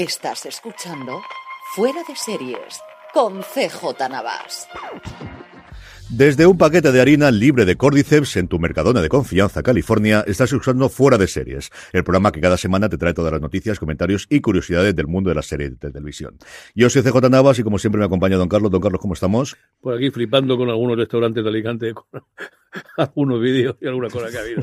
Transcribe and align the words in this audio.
Estás 0.00 0.46
escuchando 0.46 1.20
Fuera 1.74 2.02
de 2.08 2.16
Series 2.16 2.80
con 3.12 3.42
CJ 3.42 4.08
Navas. 4.08 4.66
Desde 6.08 6.46
un 6.46 6.56
paquete 6.56 6.90
de 6.90 7.02
harina 7.02 7.30
libre 7.30 7.66
de 7.66 7.76
cordyceps 7.76 8.38
en 8.38 8.48
tu 8.48 8.58
Mercadona 8.58 9.02
de 9.02 9.10
confianza, 9.10 9.62
California, 9.62 10.24
estás 10.26 10.54
usando 10.54 10.88
Fuera 10.88 11.18
de 11.18 11.26
Series, 11.26 11.70
el 11.92 12.02
programa 12.02 12.32
que 12.32 12.40
cada 12.40 12.56
semana 12.56 12.88
te 12.88 12.96
trae 12.96 13.12
todas 13.12 13.30
las 13.30 13.42
noticias, 13.42 13.78
comentarios 13.78 14.26
y 14.30 14.40
curiosidades 14.40 14.96
del 14.96 15.06
mundo 15.06 15.28
de 15.28 15.34
las 15.34 15.44
series 15.44 15.78
de 15.78 15.90
televisión. 15.90 16.38
Yo 16.74 16.88
soy 16.88 17.02
CJ 17.02 17.28
Navas 17.28 17.58
y 17.58 17.62
como 17.62 17.78
siempre 17.78 17.98
me 17.98 18.06
acompaña 18.06 18.38
Don 18.38 18.48
Carlos. 18.48 18.70
Don 18.70 18.80
Carlos, 18.80 19.02
¿cómo 19.02 19.12
estamos? 19.12 19.58
Por 19.82 19.94
aquí 19.94 20.10
flipando 20.10 20.56
con 20.56 20.70
algunos 20.70 20.96
restaurantes 20.96 21.44
de 21.44 21.50
Alicante, 21.50 21.92
con 21.92 22.06
algunos 22.96 23.40
vídeos 23.40 23.76
y 23.80 23.86
alguna 23.86 24.08
cosa 24.08 24.30
que 24.30 24.38
ha 24.38 24.40
habido. 24.40 24.62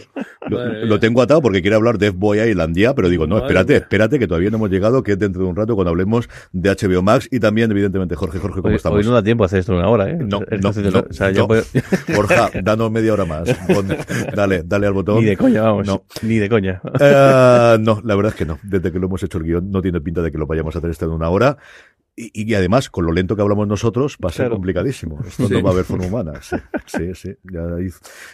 Lo, 0.85 0.99
tengo 0.99 1.21
atado 1.21 1.41
porque 1.41 1.61
quiere 1.61 1.75
hablar 1.75 1.97
de 1.97 2.07
F-Boy 2.07 2.39
Island 2.39 2.75
ya, 2.77 2.93
pero 2.95 3.09
digo, 3.09 3.27
no, 3.27 3.35
Madre 3.35 3.47
espérate, 3.47 3.73
mía. 3.73 3.77
espérate, 3.79 4.19
que 4.19 4.27
todavía 4.27 4.49
no 4.49 4.57
hemos 4.57 4.69
llegado, 4.69 5.03
que 5.03 5.13
es 5.13 5.19
dentro 5.19 5.43
de 5.43 5.49
un 5.49 5.55
rato 5.55 5.75
cuando 5.75 5.89
hablemos 5.91 6.29
de 6.51 6.69
HBO 6.69 7.01
Max 7.01 7.27
y 7.31 7.39
también, 7.39 7.69
evidentemente, 7.71 8.15
Jorge. 8.15 8.39
Jorge, 8.39 8.61
¿cómo 8.61 8.69
Hoy, 8.69 8.75
estamos? 8.75 8.97
hoy 8.99 9.05
no 9.05 9.11
da 9.11 9.23
tiempo 9.23 9.43
a 9.43 9.47
hacer 9.47 9.59
esto 9.59 9.73
en 9.73 9.79
una 9.79 9.89
hora, 9.89 10.09
¿eh? 10.09 10.17
No, 10.19 10.39
no, 10.39 10.45
no, 10.61 10.69
o 10.69 11.13
sea, 11.13 11.31
no. 11.31 11.47
puedo- 11.47 11.63
Borja, 12.15 12.49
danos 12.63 12.91
media 12.91 13.13
hora 13.13 13.25
más. 13.25 13.49
Pon- 13.67 13.87
dale, 14.35 14.63
dale 14.65 14.87
al 14.87 14.93
botón. 14.93 15.19
Ni 15.19 15.25
de 15.25 15.37
coña, 15.37 15.61
vamos. 15.63 15.85
No. 15.85 16.03
Ni 16.21 16.37
de 16.37 16.49
coña. 16.49 16.81
Eh, 16.99 17.77
no, 17.79 18.01
la 18.03 18.15
verdad 18.15 18.31
es 18.31 18.37
que 18.37 18.45
no. 18.45 18.59
Desde 18.63 18.91
que 18.91 18.99
lo 18.99 19.07
hemos 19.07 19.21
hecho 19.23 19.37
el 19.37 19.43
guion, 19.43 19.69
no 19.71 19.81
tiene 19.81 19.99
pinta 20.01 20.21
de 20.21 20.31
que 20.31 20.37
lo 20.37 20.47
vayamos 20.47 20.75
a 20.75 20.79
hacer 20.79 20.89
esto 20.91 21.05
en 21.05 21.11
una 21.11 21.29
hora. 21.29 21.57
Y, 22.19 22.31
y 22.51 22.55
además, 22.55 22.89
con 22.89 23.05
lo 23.05 23.11
lento 23.11 23.35
que 23.35 23.43
hablamos 23.43 23.67
nosotros, 23.67 24.17
va 24.23 24.29
a 24.29 24.31
ser 24.31 24.45
Claro. 24.45 24.55
complicadísimo. 24.55 25.19
Esto 25.27 25.47
Sí. 25.47 25.53
no 25.53 25.61
va 25.61 25.69
a 25.69 25.73
haber 25.73 25.85
forma 25.85 26.07
humana. 26.07 26.33
Sí, 26.41 26.57
sí. 26.87 27.13
sí. 27.13 27.35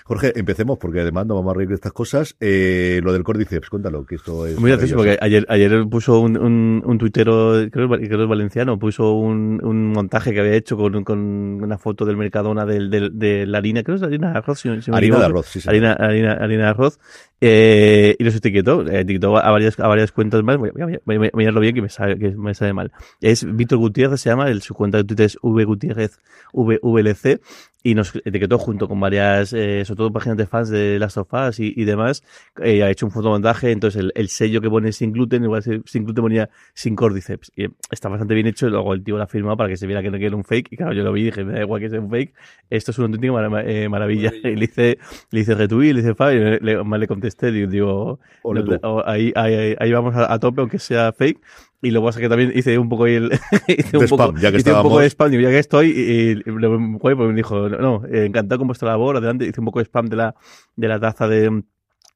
Jorge, 0.05 0.31
empecemos, 0.39 0.77
porque 0.77 1.01
además 1.01 1.25
no 1.25 1.35
vamos 1.35 1.51
a 1.53 1.57
reír 1.57 1.67
de 1.69 1.75
estas 1.75 1.91
cosas. 1.91 2.35
Eh, 2.39 3.01
lo 3.03 3.11
del 3.11 3.23
Cordyceps, 3.23 3.69
cuéntalo, 3.69 4.05
que 4.05 4.15
esto 4.15 4.47
es. 4.47 4.57
Muy 4.59 4.71
gracioso 4.71 4.95
porque 4.95 5.17
ayer, 5.19 5.45
ayer 5.49 5.85
puso 5.89 6.19
un, 6.19 6.37
un, 6.37 6.81
un 6.85 6.97
tuitero, 6.97 7.53
creo, 7.71 7.89
que 7.89 8.03
es- 8.03 8.07
creo 8.09 8.23
es 8.23 8.29
valenciano, 8.29 8.79
puso 8.79 9.13
un, 9.15 9.59
un 9.63 9.91
montaje 9.91 10.31
que 10.33 10.39
había 10.39 10.53
hecho 10.53 10.77
con, 10.77 11.03
con 11.03 11.19
una 11.19 11.77
foto 11.77 12.05
del 12.05 12.15
Mercadona 12.15 12.65
del, 12.65 12.89
del- 12.89 13.19
de 13.19 13.45
la 13.45 13.57
harina, 13.57 13.83
creo 13.83 13.97
que 13.97 14.03
es 14.03 14.07
harina 14.07 14.31
de 14.31 14.37
arroz, 14.37 14.59
si, 14.59 14.81
si 14.81 14.91
me 14.91 14.97
Harina 14.97 15.19
de 15.19 15.25
arroz, 15.25 15.45
sí, 15.47 15.59
sí. 15.59 15.67
harina, 15.69 15.91
harina, 15.93 16.33
harina 16.33 16.63
de 16.63 16.69
arroz, 16.69 16.99
eh, 17.45 18.15
y 18.17 18.23
los 18.23 18.33
etiquetó, 18.35 18.87
eh, 18.87 19.01
etiquetó 19.01 19.35
a 19.37 19.51
varias, 19.51 19.77
a 19.77 19.87
varias 19.89 20.13
cuentas 20.13 20.41
más, 20.43 20.57
voy 20.57 20.69
a, 20.69 20.71
voy 20.85 20.93
a- 20.95 20.99
voy 21.03 21.27
a- 21.27 21.31
mirarlo 21.37 21.59
bien 21.59 21.75
que 21.75 21.81
me 21.81 21.89
sabe, 21.89 22.17
que 22.17 22.29
me 22.31 22.53
sabe 22.53 22.71
mal. 22.71 22.91
Es 23.19 23.45
Víctor 23.55 23.79
Gutiérrez, 23.79 24.21
se 24.21 24.29
llama, 24.29 24.47
el, 24.49 24.61
su 24.61 24.73
cuenta 24.73 24.97
de 24.99 25.03
Twitter 25.03 25.25
es 25.25 25.37
vgutierrez, 25.43 26.19
VLC, 26.53 27.41
y 27.85 27.95
nos 27.95 28.15
etiquetó 28.23 28.57
junto 28.57 28.87
con 28.87 28.97
varias, 29.01 29.51
eh, 29.51 29.83
sobre 29.83 29.97
todo 29.97 30.13
páginas 30.13 30.37
de 30.37 30.45
fans 30.47 30.69
de 30.69 30.97
Last 30.99 31.17
of 31.17 31.27
Us 31.33 31.59
y, 31.59 31.73
y 31.75 31.83
demás, 31.83 32.23
eh, 32.61 32.81
ha 32.81 32.89
hecho 32.89 33.05
un 33.05 33.11
fotomontaje, 33.11 33.71
entonces 33.71 33.99
el, 33.99 34.13
el 34.15 34.29
sello 34.29 34.61
que 34.61 34.69
pone 34.69 34.93
sin 34.93 35.11
gluten, 35.11 35.43
igual 35.43 35.61
sin 35.63 36.05
gluten 36.05 36.23
ponía 36.23 36.49
sin 36.73 36.95
cordyceps, 36.95 37.51
y 37.57 37.65
está 37.91 38.07
bastante 38.07 38.35
bien 38.35 38.47
hecho, 38.47 38.67
y 38.67 38.69
luego 38.69 38.93
el 38.93 39.03
tío 39.03 39.17
lo 39.17 39.23
ha 39.23 39.27
firmado 39.27 39.57
para 39.57 39.67
que 39.69 39.75
se 39.75 39.85
viera 39.85 40.01
que 40.01 40.09
no 40.09 40.15
era 40.15 40.33
un 40.33 40.45
fake, 40.45 40.69
y 40.71 40.77
claro, 40.77 40.93
yo 40.93 41.03
lo 41.03 41.11
vi 41.11 41.21
y 41.21 41.25
dije, 41.25 41.43
me 41.43 41.53
da 41.53 41.61
igual 41.63 41.81
que 41.81 41.89
sea 41.89 41.99
un 41.99 42.09
fake, 42.09 42.33
esto 42.69 42.91
es 42.91 42.97
una 42.99 43.07
auténtica 43.07 43.33
mara- 43.33 43.63
eh, 43.65 43.89
maravilla, 43.89 44.29
Maravilla. 44.31 44.49
y 44.49 44.55
le 44.55 44.63
hice, 44.65 44.97
le 45.31 45.39
hice 45.41 45.53
retweet, 45.55 45.93
le 45.93 45.99
hice 45.99 46.15
fan, 46.15 46.35
y 46.35 46.39
le, 46.39 46.59
le- 46.61 46.83
le 46.99 47.07
contesté, 47.07 47.32
digo, 47.51 47.69
digo 47.71 48.19
Ole 48.43 48.63
no, 48.63 48.79
tú. 48.79 48.87
o- 48.87 49.07
ahí, 49.07 49.31
ahí, 49.35 49.53
ahí- 49.53 49.75
ahí 49.79 49.91
vamos 49.91 50.15
a, 50.15 50.31
a 50.33 50.39
tope, 50.39 50.61
aunque 50.61 50.79
sea 50.79 51.11
fake, 51.13 51.39
y 51.81 51.91
luego 51.91 52.07
pasa 52.07 52.19
que 52.19 52.29
también 52.29 52.51
hice 52.55 52.77
un 52.77 52.89
poco 52.89 53.05
ahí 53.05 53.15
el, 53.15 53.31
hice 53.67 53.91
De 53.91 53.97
un 53.97 54.07
poco, 54.07 54.23
spam, 54.25 54.35
ya 54.41 54.51
que 54.51 54.57
hice 54.57 54.71
un 54.73 54.81
poco 54.83 54.99
de 54.99 55.09
spam, 55.09 55.31
digo, 55.31 55.43
ya 55.43 55.49
que 55.49 55.59
estoy, 55.59 55.87
y, 55.91 56.31
y 56.31 56.35
lo- 56.45 56.77
güey, 56.99 57.15
pues 57.15 57.29
me 57.29 57.35
dijo, 57.35 57.69
no, 57.69 57.77
no, 58.01 58.07
encantado 58.11 58.59
con 58.59 58.67
vuestra 58.67 58.89
labor, 58.89 59.17
adelante, 59.17 59.45
hice 59.47 59.59
un 59.59 59.65
poco 59.65 59.79
de 59.79 59.85
spam 59.85 60.07
de 60.07 60.15
la, 60.15 60.35
de 60.75 60.87
la 60.87 60.99
taza 60.99 61.27
de 61.27 61.63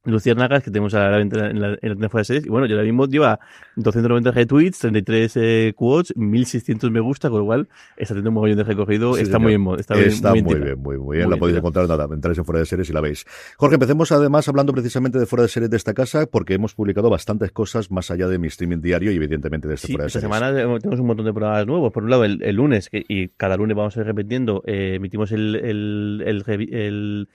Luciérnagas 0.05 0.63
que 0.63 0.71
tenemos 0.71 0.93
a 0.93 1.09
la 1.09 1.17
venta 1.17 1.49
en 1.49 1.59
la, 1.59 1.77
en 1.81 1.89
la. 1.99 2.09
Y 2.45 2.47
bueno, 2.49 2.65
yo 2.65 2.75
ahora 2.75 2.85
mismo 2.85 3.07
lleva 3.07 3.39
290 3.75 4.31
retweets, 4.31 4.79
33 4.79 5.33
eh, 5.35 5.73
quotes, 5.75 6.15
1600 6.15 6.89
me 6.91 7.01
gusta, 7.01 7.29
con 7.29 7.39
lo 7.39 7.45
cual 7.45 7.67
está 7.97 8.13
teniendo 8.13 8.29
un 8.29 8.35
mogollón 8.35 8.57
de 8.57 8.63
recorrido. 8.63 9.15
Sí, 9.15 9.23
está 9.23 9.37
señor. 9.37 9.59
muy 9.59 9.67
bien, 9.73 9.79
está, 9.81 9.95
bien- 9.95 10.07
Está 10.07 10.29
muy 10.31 10.41
muy, 10.43 10.55
bien 10.55 10.79
muy, 10.79 10.97
muy 10.97 11.17
bien. 11.17 11.27
Muy 11.27 11.35
la 11.35 11.39
podéis 11.39 11.57
encontrar 11.57 11.89
nada, 11.89 12.07
entráis 12.09 12.37
en 12.37 12.45
fuera 12.45 12.59
de 12.59 12.65
series 12.65 12.89
y 12.89 12.93
la 12.93 13.01
veis. 13.01 13.25
Jorge, 13.57 13.75
empecemos 13.75 14.09
además 14.13 14.47
hablando 14.47 14.71
precisamente 14.71 15.19
de 15.19 15.25
fuera 15.25 15.43
de 15.43 15.49
series 15.49 15.69
de 15.69 15.77
esta 15.77 15.93
casa, 15.93 16.25
porque 16.25 16.53
hemos 16.53 16.73
publicado 16.73 17.09
bastantes 17.09 17.51
cosas 17.51 17.91
más 17.91 18.09
allá 18.09 18.29
de 18.29 18.39
mi 18.39 18.47
streaming 18.47 18.79
diario 18.79 19.11
y 19.11 19.15
evidentemente 19.17 19.67
de 19.67 19.73
este 19.73 19.87
Sí, 19.87 19.93
fuera 19.93 20.03
de 20.03 20.07
esta 20.07 20.21
series. 20.21 20.37
semana 20.39 20.57
eh, 20.57 20.79
tenemos 20.79 20.99
un 21.01 21.07
montón 21.07 21.25
de 21.25 21.33
programas 21.33 21.67
nuevos. 21.67 21.91
Por 21.91 22.03
un 22.03 22.09
lado, 22.11 22.23
el, 22.23 22.41
el 22.43 22.55
lunes, 22.55 22.89
que, 22.89 23.03
y 23.07 23.27
cada 23.29 23.57
lunes 23.57 23.75
vamos 23.75 23.97
a 23.97 23.99
ir 23.99 24.05
repitiendo, 24.05 24.63
eh, 24.65 24.93
emitimos 24.95 25.33
el, 25.33 25.55
el, 25.55 26.23
el, 26.25 26.43
eh, 26.47 27.27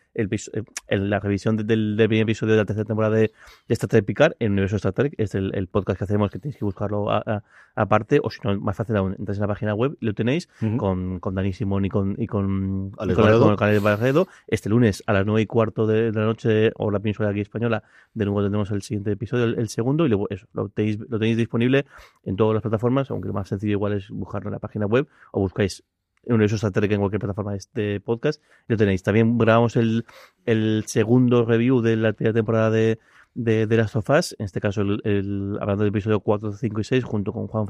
el- 0.89 1.11
la 1.11 1.21
revisión 1.21 1.56
de- 1.56 1.65
del, 1.65 1.97
del 1.97 2.09
primer 2.09 2.23
episodio 2.25 2.51
de 2.52 2.58
la 2.58 2.64
tercera 2.64 2.84
temporada 2.84 3.16
de, 3.16 3.32
de 3.68 3.74
Star 3.74 3.88
Trek 3.88 4.04
Picard 4.04 4.32
en 4.38 4.52
Universo 4.52 4.76
Star 4.76 4.92
Trek. 4.92 5.14
Es 5.18 5.34
el, 5.34 5.54
el 5.54 5.66
podcast 5.66 5.98
que 5.98 6.04
hacemos, 6.04 6.30
que 6.30 6.38
tenéis 6.38 6.56
que 6.56 6.64
buscarlo 6.64 7.08
aparte, 7.74 8.20
o 8.22 8.30
si 8.30 8.38
no, 8.44 8.58
más 8.60 8.76
fácil 8.76 8.96
aún, 8.96 9.16
entráis 9.18 9.38
en 9.38 9.42
la 9.42 9.48
página 9.48 9.74
web 9.74 9.96
y 10.00 10.06
lo 10.06 10.14
tenéis 10.14 10.48
con, 10.76 11.20
con 11.20 11.34
Dani 11.34 11.52
Simón 11.52 11.84
y 11.84 11.88
con, 11.88 12.14
y 12.18 12.26
con, 12.26 12.92
Alex 12.98 13.16
con, 13.16 13.24
Barredo. 13.24 13.56
con 13.56 13.68
Alex 13.68 13.82
Barredo. 13.82 14.28
Este 14.46 14.68
lunes 14.68 15.02
a 15.06 15.12
las 15.12 15.26
nueve 15.26 15.42
y 15.42 15.46
cuarto 15.46 15.86
de, 15.86 16.12
de 16.12 16.20
la 16.20 16.26
noche, 16.26 16.72
o 16.76 16.90
la 16.90 17.00
península 17.00 17.30
aquí 17.30 17.40
española, 17.40 17.82
de 18.14 18.24
nuevo 18.24 18.42
tendremos 18.42 18.70
el 18.70 18.82
siguiente 18.82 19.12
episodio, 19.12 19.44
el, 19.44 19.58
el 19.58 19.69
segundo, 19.69 20.04
y 20.06 20.08
luego 20.08 20.26
eso, 20.30 20.46
lo 20.52 20.69
tenéis, 20.69 20.98
lo 20.98 21.19
tenéis 21.19 21.36
disponible 21.36 21.86
en 22.24 22.36
todas 22.36 22.54
las 22.54 22.62
plataformas, 22.62 23.10
aunque 23.10 23.28
lo 23.28 23.34
más 23.34 23.48
sencillo 23.48 23.72
igual 23.72 23.94
es 23.94 24.10
buscarlo 24.10 24.48
en 24.48 24.52
la 24.52 24.58
página 24.58 24.86
web 24.86 25.08
o 25.32 25.40
buscáis 25.40 25.82
Universo 26.27 26.56
Star 26.56 26.84
en 26.84 26.99
cualquier 27.00 27.21
plataforma 27.21 27.53
de 27.53 27.59
este 27.59 28.00
podcast 28.00 28.43
lo 28.69 28.77
tenéis. 28.77 29.03
También 29.03 29.37
grabamos 29.38 29.77
el, 29.77 30.05
el 30.47 30.84
segundo 30.87 31.44
review 31.44 31.81
de 31.81 31.97
la 31.97 32.12
primera 32.12 32.34
temporada 32.34 32.71
de, 32.71 32.99
de, 33.34 33.66
de 33.66 33.77
Last 33.77 33.97
of 33.97 34.09
Us, 34.10 34.37
en 34.38 34.44
este 34.44 34.61
caso 34.61 34.82
el, 34.82 35.00
el- 35.05 35.59
hablando 35.61 35.84
del 35.84 35.91
episodio 35.91 36.21
4, 36.21 36.53
5 36.53 36.81
y 36.81 36.84
6, 36.84 37.05
junto 37.05 37.32
con 37.32 37.47
Juan, 37.49 37.66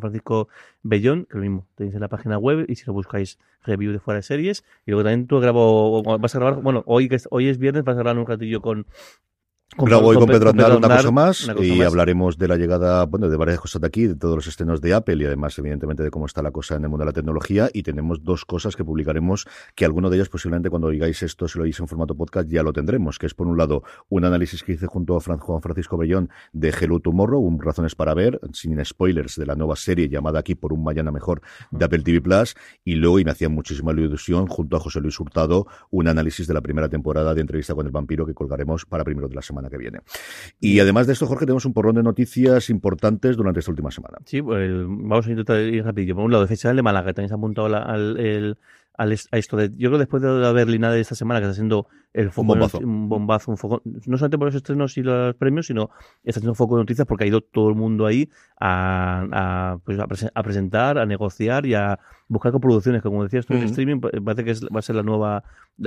Francisco 0.00 0.48
Bellón, 0.82 1.26
que 1.26 1.36
lo 1.36 1.42
mismo 1.42 1.66
tenéis 1.76 1.94
en 1.94 2.00
la 2.00 2.08
página 2.08 2.38
web 2.38 2.66
y 2.68 2.74
si 2.76 2.84
lo 2.86 2.92
buscáis 2.92 3.38
review 3.64 3.92
de 3.92 4.00
fuera 4.00 4.16
de 4.16 4.22
series. 4.22 4.64
Y 4.86 4.90
luego 4.90 5.04
también 5.04 5.26
tú 5.26 5.40
grabo, 5.40 6.02
vas 6.18 6.34
a 6.34 6.38
grabar, 6.38 6.60
bueno, 6.62 6.82
hoy 6.86 7.08
hoy 7.30 7.48
es 7.48 7.58
viernes 7.58 7.84
vas 7.84 7.96
a 7.96 8.00
grabar 8.00 8.18
un 8.18 8.26
ratillo 8.26 8.60
con... 8.60 8.86
Grabo 9.78 10.08
hoy 10.08 10.16
con 10.16 10.26
Pe- 10.26 10.32
Pedro 10.34 10.50
Aznar 10.50 10.76
una 10.76 10.88
cosa 10.96 11.10
más 11.12 11.44
una 11.44 11.54
cosa 11.54 11.66
y 11.66 11.78
más. 11.78 11.86
hablaremos 11.86 12.36
de 12.36 12.48
la 12.48 12.56
llegada, 12.56 13.06
bueno, 13.06 13.30
de 13.30 13.36
varias 13.36 13.60
cosas 13.60 13.80
de 13.80 13.86
aquí, 13.86 14.08
de 14.08 14.16
todos 14.16 14.34
los 14.34 14.46
estrenos 14.48 14.80
de 14.80 14.92
Apple 14.92 15.16
y 15.22 15.24
además, 15.24 15.56
evidentemente, 15.58 16.02
de 16.02 16.10
cómo 16.10 16.26
está 16.26 16.42
la 16.42 16.50
cosa 16.50 16.74
en 16.74 16.82
el 16.82 16.88
mundo 16.90 17.04
de 17.04 17.10
la 17.10 17.12
tecnología. 17.12 17.70
Y 17.72 17.84
tenemos 17.84 18.22
dos 18.24 18.44
cosas 18.44 18.74
que 18.74 18.84
publicaremos, 18.84 19.46
que 19.76 19.84
alguno 19.84 20.10
de 20.10 20.16
ellas 20.16 20.28
posiblemente 20.28 20.70
cuando 20.70 20.88
oigáis 20.88 21.22
esto, 21.22 21.46
si 21.46 21.56
lo 21.56 21.64
oís 21.64 21.78
en 21.78 21.86
formato 21.86 22.16
podcast, 22.16 22.48
ya 22.48 22.64
lo 22.64 22.72
tendremos, 22.72 23.18
que 23.18 23.26
es 23.26 23.34
por 23.34 23.46
un 23.46 23.56
lado 23.56 23.84
un 24.08 24.24
análisis 24.24 24.64
que 24.64 24.72
hice 24.72 24.86
junto 24.88 25.16
a 25.16 25.20
Juan 25.20 25.62
Francisco 25.62 25.96
Bellón 25.96 26.30
de 26.52 26.70
Hello 26.78 26.98
Tomorrow, 26.98 27.40
un 27.40 27.60
razones 27.62 27.94
para 27.94 28.12
ver, 28.12 28.40
sin 28.52 28.84
spoilers, 28.84 29.36
de 29.36 29.46
la 29.46 29.54
nueva 29.54 29.76
serie 29.76 30.08
llamada 30.08 30.40
aquí 30.40 30.56
por 30.56 30.72
un 30.72 30.82
mañana 30.82 31.12
mejor 31.12 31.42
de 31.70 31.84
Apple 31.84 32.00
TV 32.02 32.20
Plus. 32.20 32.54
Y 32.84 32.96
luego, 32.96 33.20
y 33.20 33.24
me 33.24 33.30
hacía 33.30 33.48
muchísima 33.48 33.92
ilusión, 33.92 34.48
junto 34.48 34.76
a 34.76 34.80
José 34.80 35.00
Luis 35.00 35.18
Hurtado, 35.20 35.66
un 35.90 36.08
análisis 36.08 36.48
de 36.48 36.54
la 36.54 36.60
primera 36.60 36.88
temporada 36.88 37.34
de 37.34 37.40
entrevista 37.40 37.74
con 37.74 37.86
el 37.86 37.92
vampiro 37.92 38.26
que 38.26 38.34
colgaremos 38.34 38.84
para 38.84 39.04
primero 39.04 39.28
de 39.28 39.36
la 39.36 39.42
semana 39.42 39.59
que 39.68 39.76
viene. 39.78 39.98
Y 40.60 40.80
además 40.80 41.06
de 41.06 41.12
esto, 41.12 41.26
Jorge, 41.26 41.44
tenemos 41.46 41.64
un 41.66 41.72
porrón 41.74 41.96
de 41.96 42.02
noticias 42.02 42.70
importantes 42.70 43.36
durante 43.36 43.60
esta 43.60 43.70
última 43.72 43.90
semana. 43.90 44.18
Sí, 44.24 44.40
pues, 44.40 44.70
vamos 44.86 45.26
a 45.26 45.30
intentar 45.30 45.60
ir 45.60 45.84
rapidillo. 45.84 46.14
Por 46.14 46.24
un 46.24 46.30
lado, 46.32 46.42
el 46.44 46.48
Festival 46.48 46.76
de 46.76 46.82
Málaga, 46.82 47.12
también 47.12 47.28
se 47.28 47.34
apuntado 47.34 47.68
la- 47.68 47.82
al, 47.82 48.18
el- 48.18 48.56
al 49.00 49.12
a 49.32 49.38
esto 49.38 49.56
de. 49.56 49.70
Yo 49.76 49.88
creo 49.88 49.92
que 49.92 49.98
después 49.98 50.22
de 50.22 50.28
la 50.28 50.52
Berlinada 50.52 50.94
de 50.94 51.00
esta 51.00 51.14
semana, 51.14 51.40
que 51.40 51.46
está 51.46 51.54
siendo 51.54 51.86
el 52.12 52.30
foco. 52.30 52.46
bombazo. 52.48 52.78
Un 52.78 53.08
bombazo, 53.08 53.50
un 53.50 53.56
foco. 53.56 53.82
No 53.84 54.16
solamente 54.18 54.36
por 54.38 54.46
los 54.48 54.54
estrenos 54.54 54.96
y 54.98 55.02
los 55.02 55.34
premios, 55.36 55.66
sino 55.66 55.90
está 56.24 56.40
siendo 56.40 56.52
un 56.52 56.56
foco 56.56 56.76
de 56.76 56.82
noticias 56.82 57.06
porque 57.06 57.24
ha 57.24 57.26
ido 57.26 57.40
todo 57.40 57.68
el 57.70 57.76
mundo 57.76 58.06
ahí 58.06 58.28
a, 58.58 59.26
a, 59.32 59.78
pues, 59.84 59.98
a, 59.98 60.06
presen- 60.06 60.30
a 60.34 60.42
presentar, 60.42 60.98
a 60.98 61.06
negociar 61.06 61.66
y 61.66 61.74
a 61.74 61.98
buscar 62.28 62.52
coproducciones, 62.52 63.02
que 63.02 63.08
como 63.08 63.24
decías 63.24 63.46
tú, 63.46 63.54
el 63.54 63.60
Ujú. 63.60 63.68
streaming 63.70 64.00
pa- 64.00 64.10
parece 64.24 64.44
que 64.44 64.50
es- 64.52 64.64
va 64.64 64.78
a 64.78 64.82
ser 64.82 64.96
la 64.96 65.02
nueva. 65.02 65.42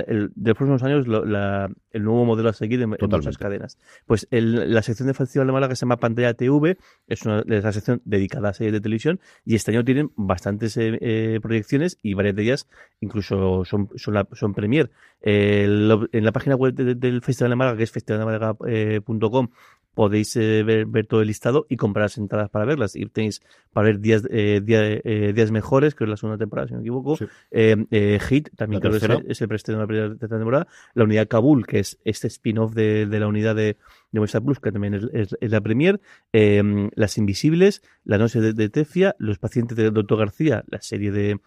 El, 0.06 0.32
de 0.34 0.50
los 0.50 0.56
próximos 0.58 0.82
años, 0.82 1.06
lo- 1.06 1.24
la- 1.24 1.70
el 1.92 2.02
nuevo 2.02 2.24
modelo 2.24 2.48
a 2.48 2.52
seguir 2.52 2.82
en, 2.82 2.90
muchas 2.90 3.38
cadenas. 3.38 3.78
Pues 4.06 4.26
el- 4.32 4.72
la 4.74 4.82
sección 4.82 5.06
de 5.06 5.14
Festival 5.14 5.46
de 5.46 5.52
Málaga 5.52 5.70
que 5.70 5.76
se 5.76 5.82
llama 5.86 5.98
Pantalla 5.98 6.34
TV 6.34 6.76
es 7.06 7.22
una 7.24 7.40
es 7.46 7.62
la 7.64 7.72
sección 7.72 8.02
dedicada 8.04 8.48
a 8.48 8.54
series 8.54 8.72
de 8.72 8.80
televisión 8.80 9.20
y 9.44 9.54
este 9.54 9.70
año 9.70 9.84
tienen 9.84 10.10
bastantes 10.16 10.76
eh, 10.76 10.98
eh, 11.00 11.38
proyecciones 11.40 11.98
y 12.02 12.14
varias 12.14 12.34
de 12.34 12.42
ellas 12.42 12.68
incluso 13.04 13.64
son, 13.64 13.88
son, 13.94 14.14
la, 14.14 14.26
son 14.32 14.52
premier. 14.54 14.90
Eh, 15.22 15.66
lo- 15.68 16.08
en 16.12 16.24
la 16.24 16.32
página 16.32 16.56
web 16.56 16.74
de- 16.74 16.94
del 16.94 17.22
Festival 17.22 17.50
de 17.50 17.56
Málaga, 17.56 17.76
que 17.78 17.84
es 17.84 17.90
festivaldemálaga.com, 17.92 19.48
podéis 19.94 20.34
eh, 20.36 20.64
ver, 20.64 20.86
ver 20.86 21.06
todo 21.06 21.20
el 21.22 21.28
listado 21.28 21.66
y 21.68 21.76
comprar 21.76 22.04
las 22.06 22.18
entradas 22.18 22.50
para 22.50 22.64
verlas. 22.64 22.96
Y 22.96 23.06
tenéis 23.06 23.40
para 23.72 23.86
ver 23.86 24.00
días, 24.00 24.26
eh, 24.28 24.60
día- 24.62 24.82
eh, 25.04 25.32
días 25.32 25.52
mejores, 25.52 25.94
que 25.94 26.02
es 26.04 26.10
la 26.10 26.16
segunda 26.16 26.36
temporada, 26.36 26.66
si 26.66 26.74
no 26.74 26.80
me 26.80 26.82
equivoco. 26.84 27.16
Sí. 27.16 27.26
Eh, 27.52 28.18
Hit, 28.28 28.48
también 28.56 28.82
La 28.82 28.90
creo 28.90 29.20
que 29.20 29.30
es, 29.32 29.40
el 29.40 29.48
preestreno 29.48 29.78
de 29.78 29.82
la 29.84 29.86
primera 29.86 30.16
temporada. 30.38 30.66
La 30.94 31.04
unidad 31.04 31.28
Kabul, 31.28 31.64
que 31.66 31.78
es 31.78 31.98
este 32.04 32.26
spin-off 32.26 32.74
de, 32.74 33.06
de 33.06 33.20
la 33.20 33.28
unidad 33.28 33.54
de, 33.54 33.76
de 34.10 34.18
Movistar 34.20 34.42
Plus, 34.42 34.58
que 34.58 34.72
también 34.72 34.94
es, 34.94 35.04
es- 35.12 35.36
es 35.40 35.50
la 35.50 35.60
premier. 35.60 36.00
Eh, 36.32 36.90
Las 36.96 37.16
Invisibles, 37.16 37.82
La 38.04 38.18
Noche 38.18 38.40
de, 38.40 38.52
de 38.52 38.68
Tefia, 38.68 39.14
Los 39.18 39.38
Pacientes 39.38 39.76
del 39.76 39.92
Doctor 39.94 40.18
García, 40.18 40.64
la 40.68 40.80
serie 40.82 41.12
de. 41.12 41.38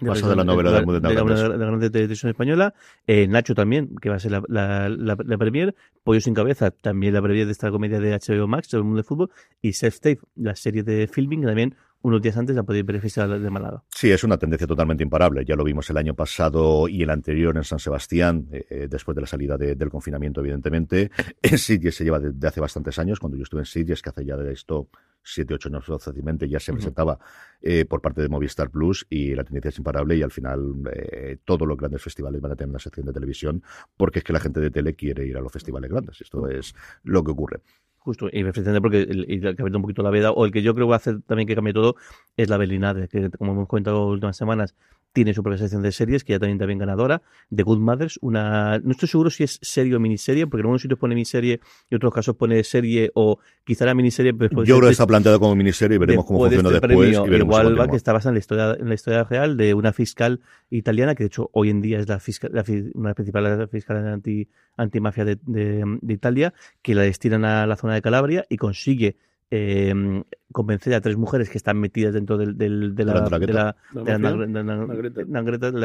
Basada 0.00 0.32
en 0.32 0.38
la 0.38 0.44
novela 0.44 0.70
de 0.70 0.76
de 0.80 1.00
la, 1.14 1.48
de 1.48 1.58
Grande 1.58 1.90
Televisión 1.90 2.30
Española. 2.30 2.74
Eh, 3.06 3.26
Nacho 3.28 3.54
también, 3.54 3.94
que 4.00 4.08
va 4.08 4.16
a 4.16 4.18
ser 4.18 4.32
la, 4.32 4.42
la, 4.48 4.88
la, 4.88 5.16
la 5.24 5.38
premier. 5.38 5.74
Pollo 6.04 6.20
sin 6.20 6.34
cabeza, 6.34 6.70
también 6.70 7.14
la 7.14 7.22
premier 7.22 7.46
de 7.46 7.52
esta 7.52 7.70
comedia 7.70 8.00
de 8.00 8.12
HBO 8.18 8.46
Max, 8.48 8.70
del 8.70 8.82
mundo 8.82 8.96
del 8.96 9.04
fútbol. 9.04 9.30
Y 9.60 9.72
Self 9.74 10.00
Tape, 10.00 10.20
la 10.36 10.54
serie 10.56 10.82
de 10.82 11.06
filming, 11.06 11.40
que 11.42 11.46
también 11.46 11.74
unos 12.02 12.22
días 12.22 12.34
antes 12.38 12.56
la 12.56 12.62
podéis 12.62 12.86
ver 12.86 12.96
el 12.96 13.42
de 13.42 13.50
Málaga. 13.50 13.82
Sí, 13.90 14.10
es 14.10 14.24
una 14.24 14.38
tendencia 14.38 14.66
totalmente 14.66 15.02
imparable. 15.02 15.44
Ya 15.44 15.54
lo 15.54 15.64
vimos 15.64 15.90
el 15.90 15.98
año 15.98 16.14
pasado 16.14 16.88
y 16.88 17.02
el 17.02 17.10
anterior 17.10 17.54
en 17.58 17.64
San 17.64 17.78
Sebastián, 17.78 18.46
eh, 18.52 18.64
eh, 18.70 18.88
después 18.88 19.14
de 19.14 19.20
la 19.20 19.26
salida 19.26 19.58
de- 19.58 19.74
del 19.74 19.90
confinamiento, 19.90 20.40
evidentemente. 20.40 21.10
En 21.42 21.58
Sitges 21.58 21.94
se 21.96 22.04
lleva 22.04 22.18
desde 22.18 22.48
hace 22.48 22.60
bastantes 22.60 22.98
años. 22.98 23.20
Cuando 23.20 23.36
yo 23.36 23.42
estuve 23.42 23.60
en 23.60 23.66
Sitges, 23.66 24.00
que 24.00 24.08
hace 24.08 24.24
ya 24.24 24.36
de 24.38 24.50
esto 24.50 24.88
siete, 25.22 25.54
ocho 25.54 25.68
años 25.68 25.84
fácilmente, 25.86 26.48
ya 26.48 26.60
se 26.60 26.72
presentaba 26.72 27.18
eh, 27.60 27.84
por 27.84 28.00
parte 28.00 28.22
de 28.22 28.28
Movistar 28.28 28.70
Plus 28.70 29.06
y 29.10 29.34
la 29.34 29.44
tendencia 29.44 29.68
es 29.68 29.78
imparable 29.78 30.16
y 30.16 30.22
al 30.22 30.30
final 30.30 30.74
eh, 30.92 31.38
todos 31.44 31.66
los 31.66 31.76
grandes 31.76 32.02
festivales 32.02 32.40
van 32.40 32.52
a 32.52 32.56
tener 32.56 32.70
una 32.70 32.78
sección 32.78 33.06
de 33.06 33.12
televisión 33.12 33.62
porque 33.96 34.20
es 34.20 34.24
que 34.24 34.32
la 34.32 34.40
gente 34.40 34.60
de 34.60 34.70
tele 34.70 34.94
quiere 34.94 35.26
ir 35.26 35.36
a 35.36 35.40
los 35.40 35.52
festivales 35.52 35.90
grandes. 35.90 36.20
Esto 36.20 36.48
es 36.48 36.74
lo 37.02 37.22
que 37.22 37.30
ocurre. 37.30 37.60
Justo, 38.02 38.28
y 38.32 38.42
precisamente 38.42 38.80
porque 38.80 39.02
el, 39.02 39.40
que 39.42 39.48
aprieta 39.48 39.76
un 39.76 39.82
poquito 39.82 40.02
la 40.02 40.08
veda, 40.08 40.30
o 40.30 40.46
el 40.46 40.52
que 40.52 40.62
yo 40.62 40.74
creo 40.74 40.86
que 40.86 40.90
va 40.90 40.96
a 40.96 40.96
hacer 40.96 41.20
también 41.20 41.46
que 41.46 41.54
cambie 41.54 41.74
todo, 41.74 41.96
es 42.34 42.48
la 42.48 42.56
Belinade, 42.56 43.08
que 43.08 43.28
como 43.28 43.52
hemos 43.52 43.68
comentado 43.68 44.06
las 44.06 44.14
últimas 44.14 44.36
semanas, 44.38 44.74
tiene 45.12 45.34
su 45.34 45.42
propia 45.42 45.58
sección 45.58 45.82
de 45.82 45.92
series, 45.92 46.24
que 46.24 46.32
ya 46.32 46.38
también 46.38 46.58
también 46.58 46.78
ganadora, 46.78 47.22
de 47.50 47.62
Good 47.62 47.78
Mothers, 47.78 48.18
una, 48.22 48.78
no 48.78 48.92
estoy 48.92 49.08
seguro 49.08 49.30
si 49.30 49.44
es 49.44 49.58
serie 49.62 49.94
o 49.96 50.00
miniserie, 50.00 50.46
porque 50.46 50.60
en 50.60 50.66
algunos 50.66 50.82
sitios 50.82 50.98
pone 50.98 51.14
miniserie 51.14 51.60
y 51.88 51.94
en 51.94 51.96
otros 51.96 52.14
casos 52.14 52.36
pone 52.36 52.62
serie 52.64 53.10
o 53.14 53.38
quizá 53.64 53.86
la 53.86 53.94
miniserie 53.94 54.32
pues, 54.34 54.50
Yo 54.50 54.76
creo 54.76 54.88
que 54.88 54.92
está 54.92 55.06
planteado 55.06 55.40
como 55.40 55.54
miniserie 55.56 55.96
y 55.96 55.98
veremos 55.98 56.24
cómo 56.24 56.40
funciona 56.40 56.68
este 56.68 56.86
después. 56.86 57.08
premio, 57.08 57.26
y 57.26 57.30
veremos 57.30 57.54
igual 57.56 57.80
va 57.80 57.88
que 57.88 57.96
está 57.96 58.12
basada 58.12 58.30
en 58.30 58.34
la 58.34 58.40
historia, 58.40 58.76
en 58.78 58.88
la 58.88 58.94
historia 58.94 59.24
real 59.24 59.56
de 59.56 59.74
una 59.74 59.92
fiscal 59.92 60.40
italiana 60.70 61.14
que 61.14 61.24
de 61.24 61.28
hecho 61.28 61.50
hoy 61.52 61.70
en 61.70 61.80
día 61.80 61.98
es 61.98 62.08
la 62.08 62.20
fiscal, 62.20 62.50
la 62.52 62.64
una 62.68 63.08
de 63.08 63.10
las 63.10 63.14
principales 63.14 63.70
fiscales 63.70 64.04
anti, 64.04 64.48
antimafia 64.76 65.24
de, 65.24 65.38
de, 65.46 65.98
de 66.00 66.14
Italia, 66.14 66.54
que 66.82 66.94
la 66.94 67.02
destinan 67.02 67.44
a 67.44 67.66
la 67.66 67.76
zona 67.76 67.94
de 67.94 68.02
Calabria 68.02 68.46
y 68.48 68.56
consigue 68.56 69.16
eh, 69.50 70.22
convencer 70.52 70.94
a 70.94 71.00
tres 71.00 71.16
mujeres 71.16 71.48
que 71.48 71.58
están 71.58 71.78
metidas 71.78 72.12
dentro 72.14 72.36
del, 72.36 72.56
del- 72.58 72.94
de, 72.94 73.04
la 73.04 73.12
de 73.28 73.46
la, 73.52 73.76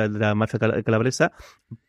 de 0.09 0.19
la 0.19 0.35
mafia, 0.35 0.59
calabresa 0.83 1.31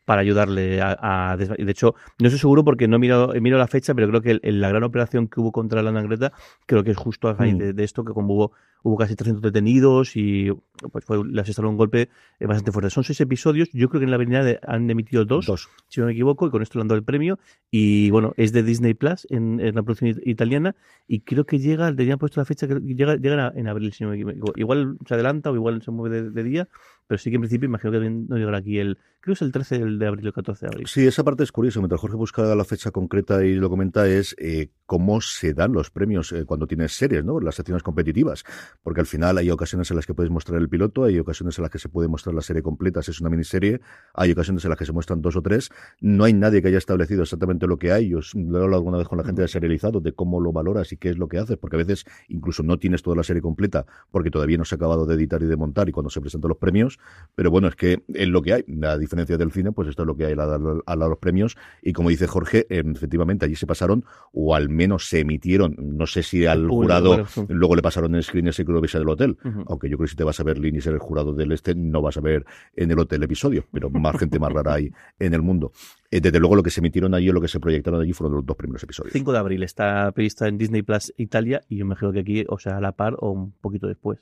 para 0.05 0.21
ayudarle 0.21 0.81
a, 0.81 1.31
a 1.31 1.37
De 1.37 1.71
hecho, 1.71 1.95
no 2.19 2.27
estoy 2.27 2.39
seguro 2.39 2.63
porque 2.63 2.87
no 2.87 2.97
miro, 2.99 3.33
miro 3.41 3.57
la 3.57 3.67
fecha, 3.67 3.93
pero 3.93 4.07
creo 4.09 4.21
que 4.21 4.31
el- 4.31 4.39
el- 4.43 4.61
la 4.61 4.69
gran 4.69 4.83
operación 4.83 5.27
que 5.27 5.39
hubo 5.39 5.51
contra 5.51 5.81
la 5.81 5.91
Nagreta 5.91 6.31
creo 6.65 6.83
que 6.83 6.91
es 6.91 6.97
justo 6.97 7.27
a 7.27 7.33
raíz 7.33 7.55
Mm. 7.55 7.57
de, 7.57 7.73
de 7.73 7.83
esto, 7.83 8.03
que 8.05 8.13
como 8.13 8.33
hubo, 8.35 8.51
hubo 8.83 8.95
casi 8.97 9.15
300 9.15 9.41
detenidos 9.41 10.15
y 10.15 10.49
pues 10.91 11.03
fue, 11.03 11.19
les 11.27 11.47
instaló 11.47 11.69
un 11.69 11.77
golpe 11.77 12.09
eh, 12.39 12.45
bastante 12.45 12.71
fuerte. 12.71 12.89
Son 12.89 13.03
seis 13.03 13.19
episodios, 13.21 13.69
yo 13.73 13.89
creo 13.89 13.99
que 13.99 14.05
en 14.05 14.11
la 14.11 14.15
avenida 14.15 14.43
de- 14.43 14.59
han 14.65 14.89
emitido 14.89 15.25
dos, 15.25 15.45
Dos. 15.47 15.67
si 15.89 15.99
no 15.99 16.05
me 16.05 16.13
equivoco, 16.13 16.47
y 16.47 16.51
con 16.51 16.61
esto 16.61 16.77
le 16.77 16.83
han 16.83 16.87
dado 16.87 16.97
el 16.99 17.03
premio. 17.03 17.39
Y 17.71 18.09
bueno, 18.11 18.33
es 18.37 18.53
de 18.53 18.63
Disney 18.63 18.93
Plus 18.93 19.27
en, 19.29 19.59
en 19.59 19.75
la 19.75 19.83
producción 19.83 20.11
it- 20.11 20.21
italiana 20.25 20.75
y 21.07 21.21
creo 21.21 21.45
que 21.45 21.59
llega, 21.59 21.93
tenían 21.93 22.17
puesto 22.19 22.39
la 22.39 22.45
fecha 22.45 22.66
llega, 22.67 23.15
llega 23.15 23.53
en 23.55 23.67
abril, 23.67 23.93
si 23.93 24.03
no. 24.03 24.13
Igual 24.55 24.97
se 25.07 25.13
adelanta 25.13 25.51
o 25.51 25.55
igual 25.55 25.81
se 25.81 25.91
mueve 25.91 26.21
de, 26.21 26.29
de 26.31 26.43
día, 26.43 26.67
pero 27.07 27.17
sí 27.17 27.29
que 27.29 27.35
en 27.35 27.41
principio 27.41 27.67
imagino 27.67 27.91
que 27.91 28.09
no 28.09 28.37
llegará 28.37 28.57
aquí 28.57 28.79
el, 28.79 28.97
creo 29.21 29.33
que 29.33 29.33
es 29.33 29.41
el 29.41 29.51
13 29.51 29.79
de 29.79 30.07
abril 30.07 30.25
o 30.25 30.29
el 30.29 30.33
14 30.33 30.65
de 30.65 30.69
abril. 30.73 30.87
Sí, 30.87 31.05
esa 31.05 31.23
parte 31.23 31.43
es 31.43 31.51
curiosa. 31.51 31.79
Mientras 31.79 32.01
Jorge 32.01 32.17
busca 32.17 32.55
la 32.55 32.65
fecha 32.65 32.91
concreta 32.91 33.43
y 33.45 33.55
lo 33.55 33.69
comenta, 33.69 34.07
es 34.07 34.35
eh, 34.39 34.69
cómo 34.87 35.21
se 35.21 35.53
dan 35.53 35.73
los 35.73 35.91
premios 35.91 36.31
eh, 36.31 36.45
cuando 36.45 36.65
tienes 36.65 36.97
series, 36.97 37.23
¿no? 37.23 37.39
Las 37.39 37.53
secciones 37.55 37.83
competitivas. 37.83 38.43
Porque 38.81 39.01
al 39.01 39.05
final 39.05 39.37
hay 39.37 39.51
ocasiones 39.51 39.91
en 39.91 39.97
las 39.97 40.07
que 40.07 40.15
puedes 40.15 40.31
mostrar 40.31 40.59
el 40.59 40.69
piloto, 40.69 41.03
hay 41.03 41.19
ocasiones 41.19 41.57
en 41.59 41.61
las 41.61 41.71
que 41.71 41.77
se 41.77 41.89
puede 41.89 42.07
mostrar 42.07 42.33
la 42.33 42.41
serie 42.41 42.63
completa 42.63 43.03
si 43.03 43.11
es 43.11 43.21
una 43.21 43.29
miniserie, 43.29 43.81
hay 44.15 44.31
ocasiones 44.31 44.63
en 44.65 44.69
las 44.69 44.79
que 44.79 44.85
se 44.85 44.93
muestran 44.93 45.21
dos 45.21 45.35
o 45.35 45.41
tres. 45.43 45.69
No 46.01 46.23
hay 46.23 46.33
nadie 46.33 46.61
que 46.63 46.69
haya 46.69 46.79
establecido 46.79 47.21
exactamente 47.21 47.67
lo 47.67 47.77
que 47.77 47.91
hay. 47.91 48.09
Yo 48.09 48.19
lo 48.33 48.59
he 48.59 48.63
hablado 48.63 48.77
alguna 48.81 48.97
vez 48.97 49.07
con 49.07 49.19
la 49.19 49.23
gente 49.23 49.43
de 49.43 49.47
serializado 49.47 49.99
de 49.99 50.13
cómo 50.13 50.39
lo 50.39 50.51
valoras 50.51 50.91
y 50.93 50.97
qué 50.97 51.09
es 51.09 51.17
lo 51.17 51.27
que 51.27 51.37
haces, 51.37 51.57
porque 51.57 51.75
a 51.75 51.79
veces 51.79 52.05
incluso 52.29 52.63
no 52.63 52.79
tienes 52.79 53.03
toda 53.03 53.15
la 53.17 53.23
serie 53.23 53.41
completa 53.41 53.85
porque 54.09 54.31
todavía 54.31 54.57
no 54.57 54.65
se 54.65 54.75
ha 54.75 54.77
acabado 54.77 55.05
de 55.05 55.15
editar 55.15 55.41
y 55.43 55.45
de 55.45 55.55
montar 55.57 55.89
y 55.89 55.91
cuando 55.91 56.09
se 56.09 56.21
presentan 56.21 56.49
los 56.49 56.57
premios. 56.57 56.97
Pero 57.35 57.51
bueno, 57.51 57.67
es 57.67 57.75
que 57.75 58.03
es 58.13 58.27
lo 58.29 58.41
que 58.41 58.53
hay. 58.53 58.65
A 58.83 58.97
diferencia 58.97 59.37
del 59.37 59.51
cine, 59.51 59.73
pues 59.73 59.89
esto 59.89 60.03
es 60.03 60.07
lo 60.07 60.15
que 60.15 60.25
hay 60.25 60.33
a 60.33 60.35
la- 60.37 60.81
a 60.85 60.95
la- 60.95 61.07
los 61.07 61.17
premios. 61.17 61.57
Y 61.81 61.91
como 61.93 62.09
dice 62.09 62.25
Jorge, 62.27 62.65
eh, 62.69 62.83
efectivamente 62.85 63.45
allí 63.45 63.55
se 63.55 63.67
pasaron, 63.67 64.05
o 64.31 64.55
al 64.55 64.69
menos 64.77 65.09
se 65.09 65.19
emitieron, 65.19 65.75
no 65.77 66.07
sé 66.07 66.23
si 66.23 66.45
al 66.45 66.67
jurado 66.67 67.09
bueno, 67.09 67.47
luego 67.49 67.75
le 67.75 67.81
pasaron 67.81 68.15
en 68.15 68.23
screen 68.23 68.47
ese 68.47 68.63
que 68.63 68.71
lo 68.71 68.81
del 68.81 69.09
hotel. 69.09 69.37
Aunque 69.67 69.89
yo 69.89 69.97
creo 69.97 70.05
que 70.05 70.11
si 70.11 70.15
te 70.15 70.23
vas 70.23 70.39
a 70.39 70.43
ver 70.43 70.57
Lini 70.59 70.79
ser 70.79 70.93
el 70.93 70.99
jurado 70.99 71.33
del 71.33 71.51
este, 71.51 71.75
no 71.75 72.01
vas 72.01 72.17
a 72.17 72.21
ver 72.21 72.45
en 72.75 72.91
el 72.91 72.99
hotel 72.99 73.23
episodio, 73.23 73.65
pero 73.71 73.89
más 73.89 74.17
gente 74.17 74.39
más 74.39 74.53
rara 74.53 74.75
hay 74.75 74.91
en 75.19 75.33
el 75.33 75.41
mundo. 75.41 75.71
Eh, 76.09 76.21
desde 76.21 76.39
luego 76.39 76.55
lo 76.55 76.63
que 76.63 76.69
se 76.69 76.79
emitieron 76.79 77.13
allí 77.13 77.29
o 77.29 77.33
lo 77.33 77.41
que 77.41 77.49
se 77.49 77.59
proyectaron 77.59 77.99
allí 78.01 78.13
fueron 78.13 78.35
los 78.37 78.45
dos 78.45 78.55
primeros 78.55 78.81
episodios. 78.81 79.11
5 79.11 79.31
de 79.33 79.37
abril 79.39 79.63
está 79.63 80.09
prevista 80.13 80.47
en 80.47 80.57
Disney 80.57 80.81
Plus 80.81 81.13
Italia 81.17 81.61
y 81.67 81.75
yo 81.77 81.85
me 81.85 81.89
imagino 81.89 82.13
que 82.13 82.19
aquí, 82.19 82.45
o 82.47 82.57
sea, 82.57 82.77
a 82.77 82.81
la 82.81 82.93
par 82.93 83.15
o 83.19 83.31
un 83.31 83.51
poquito 83.51 83.87
después. 83.87 84.17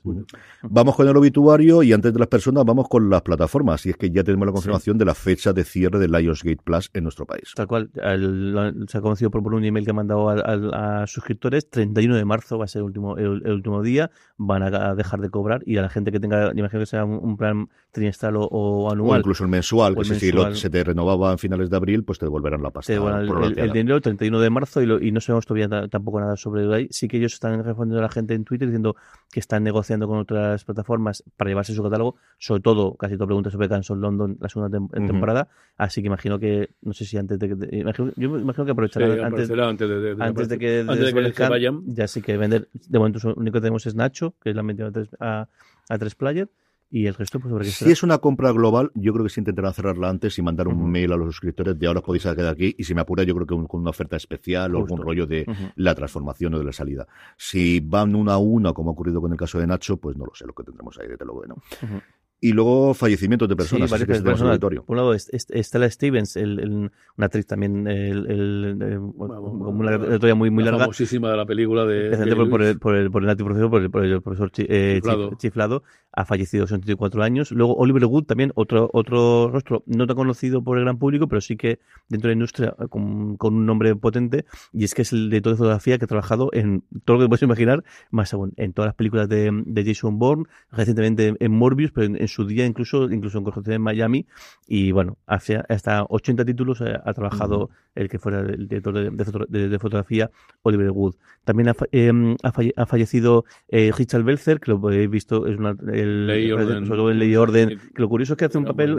Vamos 0.62 0.96
con 0.96 1.06
el 1.08 1.16
obituario 1.16 1.82
y 1.82 1.92
antes 1.92 2.12
de 2.12 2.18
las 2.18 2.28
personas 2.28 2.64
vamos 2.64 2.88
con 2.88 3.08
las 3.08 3.22
plataformas. 3.22 3.86
Y 3.86 3.90
es 3.90 3.96
que 3.96 4.10
ya 4.10 4.24
tenemos 4.24 4.46
la 4.46 4.52
confirmación 4.52 4.98
de 4.98 5.04
la 5.04 5.14
fecha 5.14 5.52
de 5.52 5.62
cierre 5.64 5.98
de 6.00 6.08
Lionsgate 6.08 6.58
Plus 6.64 6.90
en 6.92 7.04
nuestro 7.04 7.24
país. 7.24 7.52
Tal 7.54 7.66
cual, 7.68 7.90
al- 8.02 8.52
lo- 8.52 8.86
se 8.88 8.98
ha 8.98 9.00
conocido 9.00 9.30
por, 9.30 9.42
por 9.42 9.54
un 9.54 9.64
email 9.64 9.84
que 9.84 9.90
ha 9.92 9.94
mandado 9.94 10.28
al- 10.28 10.42
al- 10.44 10.74
a, 10.74 11.06
suscriptores, 11.06 11.70
31 11.70 12.16
de 12.16 12.24
marzo 12.24 12.58
va 12.58 12.64
a 12.64 12.68
ser 12.68 12.80
el 12.80 12.86
último, 12.86 13.16
el, 13.16 13.42
el 13.44 13.52
último 13.52 13.82
día, 13.82 14.10
van 14.38 14.62
a, 14.64 14.90
a 14.90 14.94
dejar 14.96 15.20
de 15.20 15.30
cobrar 15.30 15.62
y 15.64 15.76
a 15.76 15.82
la 15.82 15.88
gente 15.88 16.10
que 16.10 16.18
tenga, 16.20 16.50
imagino 16.54 16.80
que 16.80 16.86
sea 16.86 17.04
un, 17.04 17.20
un 17.22 17.36
plan 17.36 17.68
trimestral 17.92 18.36
o, 18.36 18.42
o 18.44 18.86
O 18.86 18.92
anual, 18.92 19.20
incluso 19.20 19.44
el 19.44 19.50
mensual, 19.50 19.92
O 19.92 20.02
que 20.02 20.08
el 20.08 20.18
si 20.20 20.30
lo- 20.32 20.42
mensual. 20.42 20.56
se 20.56 20.68
te 20.70 20.82
renovaba 20.82 21.32
a 21.32 21.38
finales 21.38 21.70
de 21.70 21.75
abril, 21.76 22.04
pues 22.04 22.18
te 22.18 22.26
devolverán 22.26 22.62
la 22.62 22.70
pasta. 22.70 22.88
te 22.88 22.94
devuelvan 22.94 23.22
el, 23.44 23.58
el- 23.58 23.72
dinero 23.72 23.96
el 23.96 24.02
31 24.02 24.40
de 24.40 24.50
marzo 24.50 24.82
y, 24.82 24.86
lo- 24.86 25.00
y 25.02 25.12
no 25.12 25.20
sabemos 25.20 25.46
todavía 25.46 25.68
ta- 25.68 25.88
tampoco 25.88 26.20
nada 26.20 26.36
sobre 26.36 26.72
ahí. 26.74 26.88
Sí 26.90 27.08
que 27.08 27.18
ellos 27.18 27.34
están 27.34 27.62
respondiendo 27.64 27.98
a 27.98 28.02
la 28.02 28.08
gente 28.08 28.34
en 28.34 28.44
Twitter 28.44 28.68
diciendo 28.68 28.96
que 29.32 29.40
están 29.40 29.62
negociando 29.64 30.06
con 30.08 30.18
otras 30.18 30.64
plataformas 30.64 31.22
para 31.36 31.50
llevarse 31.50 31.74
su 31.74 31.82
catálogo, 31.82 32.16
sobre 32.38 32.62
todo, 32.62 32.94
casi 32.94 33.16
todo 33.16 33.26
pregunta 33.26 33.50
sobre 33.50 33.68
Cancel 33.68 33.98
London 34.00 34.36
la 34.40 34.48
segunda 34.48 34.78
tem- 34.78 35.06
temporada, 35.06 35.48
así 35.76 36.00
que 36.00 36.06
imagino 36.06 36.38
que, 36.38 36.70
no 36.82 36.92
sé 36.92 37.04
si 37.04 37.16
antes 37.18 37.38
de 37.38 37.48
que, 37.48 37.54
de- 37.54 37.76
imagino- 37.78 38.12
yo 38.16 38.38
imagino 38.38 38.64
que 38.64 38.68
Sí, 38.68 38.72
aprovecharán 38.72 39.10
antes, 39.10 39.48
de, 39.48 39.62
antes 39.62 40.48
de 40.48 40.58
que, 40.58 40.80
antes 40.80 40.98
de 40.98 41.04
que 41.04 41.10
se 41.10 41.14
desaparezcan, 41.14 41.50
vayan. 41.50 41.82
ya 41.86 42.08
sí 42.08 42.22
que 42.22 42.36
vender, 42.36 42.68
de 42.72 42.98
momento 42.98 43.18
lo 43.28 43.34
único 43.34 43.54
que 43.54 43.60
tenemos 43.60 43.86
es 43.86 43.94
Nacho, 43.94 44.34
que 44.42 44.50
es 44.50 44.56
la 44.56 44.62
metido 44.62 44.88
a 44.88 44.92
tres, 44.92 45.08
a, 45.20 45.48
a 45.88 45.98
tres 45.98 46.14
player, 46.14 46.48
y 46.90 47.06
el 47.06 47.14
resto 47.14 47.40
pues 47.40 47.50
sobre 47.50 47.64
qué 47.64 47.70
Si 47.70 47.90
es 47.90 48.02
una 48.02 48.18
compra 48.18 48.52
global, 48.52 48.90
yo 48.94 49.12
creo 49.12 49.24
que 49.24 49.30
sí 49.30 49.40
intentarán 49.40 49.74
cerrarla 49.74 50.08
antes 50.08 50.38
y 50.38 50.42
mandar 50.42 50.68
un 50.68 50.74
Ujú. 50.76 50.86
mail 50.86 51.12
a 51.12 51.16
los 51.16 51.26
suscriptores 51.34 51.78
de 51.78 51.86
ahora 51.86 52.00
os 52.00 52.06
podéis 52.06 52.22
quedar 52.24 52.46
aquí. 52.52 52.74
Y 52.78 52.84
si 52.84 52.94
me 52.94 53.00
apura, 53.00 53.22
yo 53.24 53.34
creo 53.34 53.46
que 53.46 53.54
un- 53.54 53.66
con 53.66 53.80
una 53.80 53.90
oferta 53.90 54.16
especial 54.16 54.74
o 54.74 54.78
algún 54.78 54.90
Justo. 54.90 55.04
rollo 55.04 55.26
de 55.26 55.44
Ujú. 55.48 55.64
la 55.76 55.94
transformación 55.94 56.54
o 56.54 56.58
de 56.58 56.64
la 56.64 56.72
salida. 56.72 57.06
Si 57.36 57.80
van 57.80 58.14
una 58.14 58.34
a 58.34 58.38
una, 58.38 58.72
como 58.72 58.90
ha 58.90 58.92
ocurrido 58.92 59.20
con 59.20 59.32
el 59.32 59.38
caso 59.38 59.58
de 59.58 59.66
Nacho, 59.66 59.96
pues 59.96 60.16
no 60.16 60.24
lo 60.26 60.34
sé 60.34 60.46
lo 60.46 60.52
que 60.54 60.62
tendremos 60.62 60.96
ahí, 60.98 61.08
desde 61.08 61.24
luego 61.24 61.42
que 61.42 61.48
no. 61.48 61.54
Ujú. 61.54 62.00
Y 62.38 62.52
luego 62.52 62.92
fallecimientos 62.92 63.48
de 63.48 63.56
personas, 63.56 63.88
sí, 63.88 63.92
varias 63.92 64.06
que 64.06 64.14
sí 64.14 64.18
tenemos 64.20 64.34
personas. 64.40 64.50
auditorio. 64.52 64.84
Por 64.84 64.92
un 64.94 64.96
lado, 64.98 65.14
es- 65.14 65.30
es- 65.32 65.66
Stella 65.66 65.88
Stevens, 65.90 66.36
el, 66.36 66.60
el- 66.60 66.70
una 67.16 67.26
actriz 67.26 67.46
también, 67.46 67.88
el, 67.88 68.26
el- 68.30 68.78
eh, 68.82 68.98
bueno, 68.98 69.40
una 69.40 69.98
trayectoria 69.98 70.34
muy, 70.34 70.50
muy 70.50 70.62
la 70.62 70.72
larga. 70.72 70.84
famosísima 70.84 71.30
de 71.30 71.36
la 71.38 71.46
película 71.46 71.86
de. 71.86 72.10
Por, 72.10 72.18
por 72.50 72.60
Lewis. 72.60 72.68
el, 72.74 72.78
por, 72.78 72.94
el, 72.94 73.10
por 73.10 73.24
el 73.24 73.36
por 73.70 73.80
el, 73.82 73.90
por 73.90 74.04
el 74.04 74.20
profesor 74.22 74.50
Chi- 74.52 74.66
eh, 74.68 74.96
Chiflado. 75.02 75.30
Chif- 75.30 75.38
Chiflado, 75.38 75.82
ha 76.16 76.24
fallecido 76.24 76.64
a 76.64 76.66
74 76.66 77.22
años. 77.22 77.52
Luego 77.52 77.76
Oliver 77.76 78.04
Wood 78.06 78.24
también, 78.24 78.50
otro, 78.56 78.90
otro 78.92 79.48
rostro 79.52 79.84
no 79.86 80.06
tan 80.06 80.16
conocido 80.16 80.64
por 80.64 80.78
el 80.78 80.84
gran 80.84 80.98
público, 80.98 81.28
pero 81.28 81.40
sí 81.40 81.56
que 81.56 81.78
dentro 82.08 82.28
de 82.28 82.34
la 82.34 82.38
industria 82.38 82.74
eh, 82.80 82.88
con, 82.88 83.36
con 83.36 83.54
un 83.54 83.66
nombre 83.66 83.94
potente, 83.94 84.44
y 84.72 84.84
es 84.84 84.94
que 84.94 85.02
es 85.02 85.12
el 85.12 85.30
director 85.30 85.52
de 85.52 85.58
fotografía 85.58 85.98
que 85.98 86.04
ha 86.06 86.08
trabajado 86.08 86.50
en 86.52 86.82
todo 87.04 87.18
lo 87.18 87.22
que 87.24 87.28
puedes 87.28 87.42
imaginar, 87.42 87.84
más 88.10 88.32
aún, 88.34 88.52
en 88.56 88.72
todas 88.72 88.88
las 88.88 88.94
películas 88.96 89.28
de, 89.28 89.50
de 89.66 89.84
Jason 89.84 90.18
Bourne, 90.18 90.44
recientemente 90.72 91.34
en 91.38 91.52
Morbius, 91.52 91.92
pero 91.92 92.06
en, 92.06 92.20
en 92.20 92.28
su 92.28 92.46
día, 92.46 92.66
incluso, 92.66 93.10
incluso 93.10 93.38
en 93.38 93.44
construcción 93.44 93.74
en 93.76 93.82
Miami. 93.82 94.26
Y 94.66 94.92
bueno, 94.92 95.18
hace 95.26 95.62
hasta 95.68 96.04
80 96.08 96.44
títulos 96.44 96.80
ha, 96.80 97.02
ha 97.04 97.12
trabajado 97.14 97.70
el 97.94 98.08
que 98.08 98.18
fuera 98.18 98.40
el 98.40 98.68
director 98.68 98.94
de, 98.94 99.10
de 99.48 99.68
de- 99.68 99.78
fotografía, 99.78 100.30
Oliver 100.62 100.90
Wood. 100.90 101.14
También 101.44 101.68
ha, 101.68 101.74
em, 101.92 102.36
ha 102.42 102.52
falle- 102.52 102.72
ha 102.76 102.86
fallecido 102.86 103.44
eh, 103.68 103.92
Richard 103.96 104.22
Belzer, 104.22 104.60
que 104.60 104.70
lo 104.70 104.78
habéis 104.78 105.08
visto, 105.10 105.46
es 105.46 105.56
una, 105.58 105.76
el, 106.06 106.26
Ley 106.26 106.46
y 106.46 106.52
Orden. 106.52 106.86
sobre 106.86 106.98
todo 106.98 107.10
en 107.10 107.18
Ley 107.18 107.30
y 107.32 107.36
Orden. 107.36 107.68
Que 107.94 108.02
lo 108.02 108.08
curioso 108.08 108.32
es 108.34 108.36
que 108.38 108.44
hace 108.46 108.58
un 108.58 108.64
papel 108.64 108.90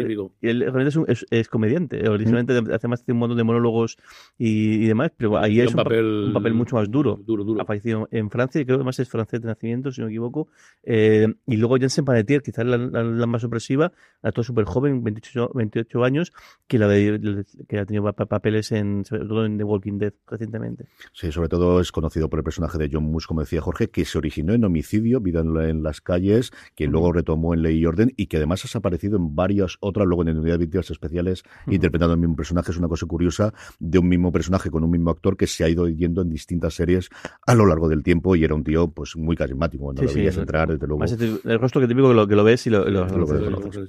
él 0.42 0.60
realmente 0.62 0.90
es, 0.90 0.96
un- 0.96 1.06
es, 1.08 1.26
es 1.30 1.48
comediante. 1.50 2.08
Originalmente 2.08 2.74
hace 2.74 2.88
más 2.88 3.04
un 3.08 3.18
montón 3.18 3.38
de 3.38 3.44
monólogos 3.44 3.98
y, 4.38 4.84
y 4.84 4.88
demás, 4.88 5.12
pero 5.18 5.38
ahí 5.38 5.60
es 5.60 5.68
un 5.74 5.74
un, 5.74 5.76
pa- 5.78 5.84
papel- 5.90 6.26
un 6.28 6.34
papel 6.34 6.54
mucho 6.54 6.76
más 6.76 6.90
duro. 6.92 7.20
Duro, 7.26 7.44
duro. 7.44 7.62
Ha 7.62 7.66
fallecido 7.66 8.08
en 8.12 8.30
Francia 8.30 8.62
y 8.62 8.66
creo 8.66 8.78
que 8.78 8.82
además 8.82 9.00
es 9.00 9.10
francés 9.10 9.42
de 9.42 9.48
nacimiento, 9.48 9.92
si 9.92 10.02
no 10.02 10.08
me 10.08 10.14
equivoco. 10.14 10.48
Eh, 10.84 11.28
y 11.46 11.58
luego 11.58 11.78
Jensen 11.78 12.06
Panetier, 12.06 12.42
quizás 12.42 12.66
la, 12.66 12.78
la- 12.78 13.04
la 13.04 13.26
más 13.28 13.42
sorpresiva, 13.42 13.92
actor 14.22 14.44
súper 14.44 14.66
joven, 14.66 15.04
28, 15.04 15.52
28 15.54 16.04
años, 16.04 16.34
que, 16.68 16.78
la 16.80 16.88
de- 16.88 17.46
que 17.68 17.80
ha 17.80 17.86
tenido 17.86 18.04
pa- 18.04 18.14
pa- 18.14 18.26
papeles 18.26 18.72
en, 18.72 19.06
sobre 19.06 19.26
todo 19.26 19.46
en 19.46 19.58
The 19.58 19.64
Walking 19.64 19.98
Dead 20.00 20.14
recientemente. 20.28 20.86
Sí, 21.14 21.32
sobre 21.32 21.50
todo 21.50 21.80
es 21.80 21.92
conocido 21.92 22.30
por 22.30 22.40
el 22.40 22.44
personaje 22.44 22.78
de 22.78 22.90
John 22.92 23.04
Moose, 23.04 23.28
como 23.28 23.42
decía 23.42 23.62
Jorge, 23.62 23.90
que 23.90 24.06
se 24.06 24.18
originó 24.18 24.54
en 24.54 24.64
homicidio, 24.64 25.20
vida 25.22 25.42
en, 25.42 25.54
la- 25.54 25.70
en 25.70 25.84
las 25.84 26.02
calles, 26.02 26.52
que 26.76 26.88
luego 26.98 27.14
retomó 27.14 27.54
en 27.54 27.62
Ley 27.62 27.78
y 27.78 27.86
Orden 27.86 28.12
y 28.18 28.26
que 28.28 28.38
además 28.38 28.64
ha 28.74 28.78
aparecido 28.80 29.18
en 29.18 29.36
varias 29.36 29.78
otras, 29.82 30.08
luego 30.08 30.24
en 30.24 30.38
Unidad 30.38 30.56
de 30.56 30.66
Víctimas 30.66 30.90
Especiales, 30.90 31.44
interpretando 31.68 32.14
el 32.16 32.20
mismo 32.20 32.36
personaje. 32.36 32.72
Es 32.72 32.78
una 32.78 32.88
cosa 32.88 33.06
curiosa 33.06 33.54
de 33.80 34.00
un 34.00 34.08
mismo 34.10 34.32
personaje 34.32 34.70
con 34.72 34.84
un 34.84 34.90
mismo 34.92 35.12
actor 35.12 35.38
que 35.38 35.46
se 35.48 35.64
ha 35.64 35.70
ido 35.70 35.88
yendo 35.88 36.22
en 36.24 36.30
distintas 36.30 36.74
series 36.74 37.10
a 37.46 37.54
lo 37.54 37.66
largo 37.66 37.88
del 37.88 38.02
tiempo 38.04 38.36
y 38.36 38.44
era 38.44 38.56
un 38.56 38.64
tío 38.64 38.88
pues 38.90 39.16
muy 39.16 39.36
carismático. 39.36 39.84
Cuando 39.84 40.02
Sí, 40.02 40.08
lo 40.08 40.14
veías 40.16 40.38
entrar, 40.38 40.70
desde 40.70 40.88
luego. 40.88 41.04
El 41.06 41.60
rostro 41.60 41.82
que 41.82 41.88
típico 41.88 42.08
que 42.10 42.14
lo, 42.16 42.28
que 42.28 42.36
lo 42.36 42.44
ves 42.44 42.66
y 42.68 42.70
lo, 42.72 42.88
lo- 42.90 43.06
ves. 43.06 43.80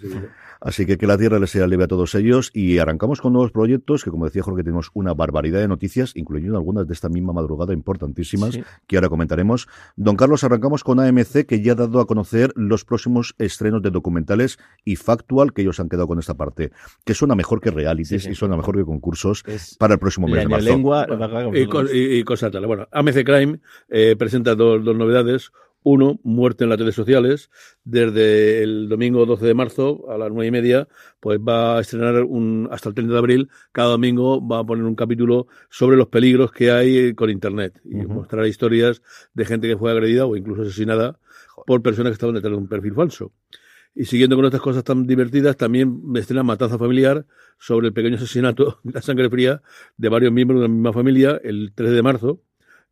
Así 0.61 0.87
que 0.87 0.99
que 0.99 1.07
la 1.07 1.17
tierra 1.17 1.39
les 1.39 1.51
sea 1.51 1.67
leve 1.67 1.85
a 1.85 1.89
todos 1.89 2.15
ellos 2.15 2.51
y 2.53 2.79
arrancamos 2.79 3.21
con 3.21 3.33
nuevos 3.33 3.53
proyectos 3.53 4.03
que, 4.05 4.11
como 4.11 4.25
decía 4.25 4.43
Jorge, 4.43 4.63
tenemos 4.65 4.91
una 4.93 5.15
barbaridad 5.15 5.61
de 5.61 5.69
noticias, 5.69 6.13
incluyendo 6.17 6.57
algunas 6.57 6.87
de 6.87 6.93
esta 6.95 7.09
misma 7.09 7.33
madrugada 7.33 7.73
importantísimas 7.73 8.55
Sí. 8.55 8.63
que 8.87 8.97
ahora 8.97 9.09
comentaremos. 9.09 9.69
Don 9.97 10.17
Carlos, 10.17 10.43
arrancamos 10.45 10.83
con 10.85 10.99
AMC 11.01 11.47
que 11.47 11.63
ya 11.63 11.73
ha 11.73 11.77
dado 11.77 12.01
a 12.01 12.07
conocer 12.07 12.53
los 12.57 12.85
próximos 12.85 12.98
estrenos 13.39 13.83
de 13.83 13.91
documentales 13.91 14.59
y 14.85 14.97
Factual 14.97 15.53
que 15.53 15.63
ellos 15.63 15.79
han 15.81 15.89
quedado 15.89 16.07
con 16.09 16.19
esta 16.19 16.35
parte, 16.35 16.73
que 17.05 17.15
suena 17.15 17.35
mejor 17.35 17.61
que 17.61 17.71
realities 17.71 18.23
Sí, 18.23 18.29
sí. 18.29 18.33
y 18.33 18.35
suena 18.35 18.57
mejor 18.57 18.77
que 18.77 18.85
concursos 18.85 19.43
Es 19.47 19.77
para 19.77 19.95
el 19.95 20.01
próximo 20.01 20.27
mes 20.27 20.37
la 20.37 20.43
de 20.43 20.49
marzo. 20.49 20.65
lengua, 20.69 21.07
y, 21.55 21.67
co- 21.67 21.85
y- 21.85 22.19
y 22.19 22.25
cosas 22.25 22.51
tales. 22.53 22.67
Bueno, 22.67 22.89
AMC 22.91 23.25
Crime 23.25 23.61
eh, 23.89 24.17
presenta 24.19 24.55
dos, 24.55 24.85
dos 24.85 24.97
novedades. 24.97 25.51
Uno, 25.83 26.19
muerte 26.23 26.65
en 26.65 26.71
las 26.71 26.79
redes 26.79 26.95
sociales. 26.95 27.51
Desde 27.85 28.63
el 28.63 28.89
domingo 28.89 29.25
12 29.27 29.47
de 29.47 29.55
marzo 29.55 30.11
a 30.11 30.19
las 30.19 30.31
nueve 30.31 30.47
y 30.47 30.51
media, 30.51 30.89
pues 31.21 31.39
va 31.39 31.79
a 31.79 31.81
estrenar 31.81 32.25
un, 32.25 32.69
hasta 32.71 32.89
el 32.89 32.95
30 32.95 33.13
de 33.13 33.19
abril. 33.19 33.49
Cada 33.73 33.91
domingo 33.91 34.47
va 34.47 34.61
a 34.61 34.65
poner 34.65 34.85
un 34.85 34.95
capítulo 34.95 35.47
sobre 35.71 35.97
los 35.97 36.09
peligros 36.09 36.53
que 36.53 36.71
hay 36.71 37.15
con 37.15 37.31
Internet 37.31 37.81
y 37.85 37.97
mostrar 38.07 38.47
historias 38.47 39.03
de 39.35 39.45
gente 39.45 39.69
que 39.69 39.77
fue 39.77 39.91
agredida 39.91 40.27
o 40.27 40.37
incluso 40.37 40.63
asesinada 40.63 41.19
por 41.67 41.83
personas 41.83 42.11
que 42.11 42.15
estaban 42.15 42.35
detrás 42.35 42.53
de 42.53 42.59
un 42.59 42.69
perfil 42.69 42.95
falso. 42.95 43.33
Y 43.95 44.05
siguiendo 44.05 44.37
con 44.37 44.45
estas 44.45 44.61
cosas 44.61 44.85
tan 44.85 45.07
divertidas, 45.07 45.57
también 45.57 46.01
me 46.05 46.21
estrena 46.21 46.43
Matanza 46.43 46.79
Familiar 46.79 47.27
sobre 47.59 47.89
el 47.89 47.93
pequeño 47.93 48.17
asesinato, 48.17 48.81
la 48.85 49.03
sangre 49.03 49.29
fría, 49.29 49.63
de 49.97 50.09
varios 50.09 50.33
miembros 50.33 50.61
de 50.61 50.69
la 50.69 50.73
misma 50.73 50.93
familia 50.93 51.41
el 51.43 51.73
3 51.75 51.91
de 51.91 52.03
marzo, 52.03 52.41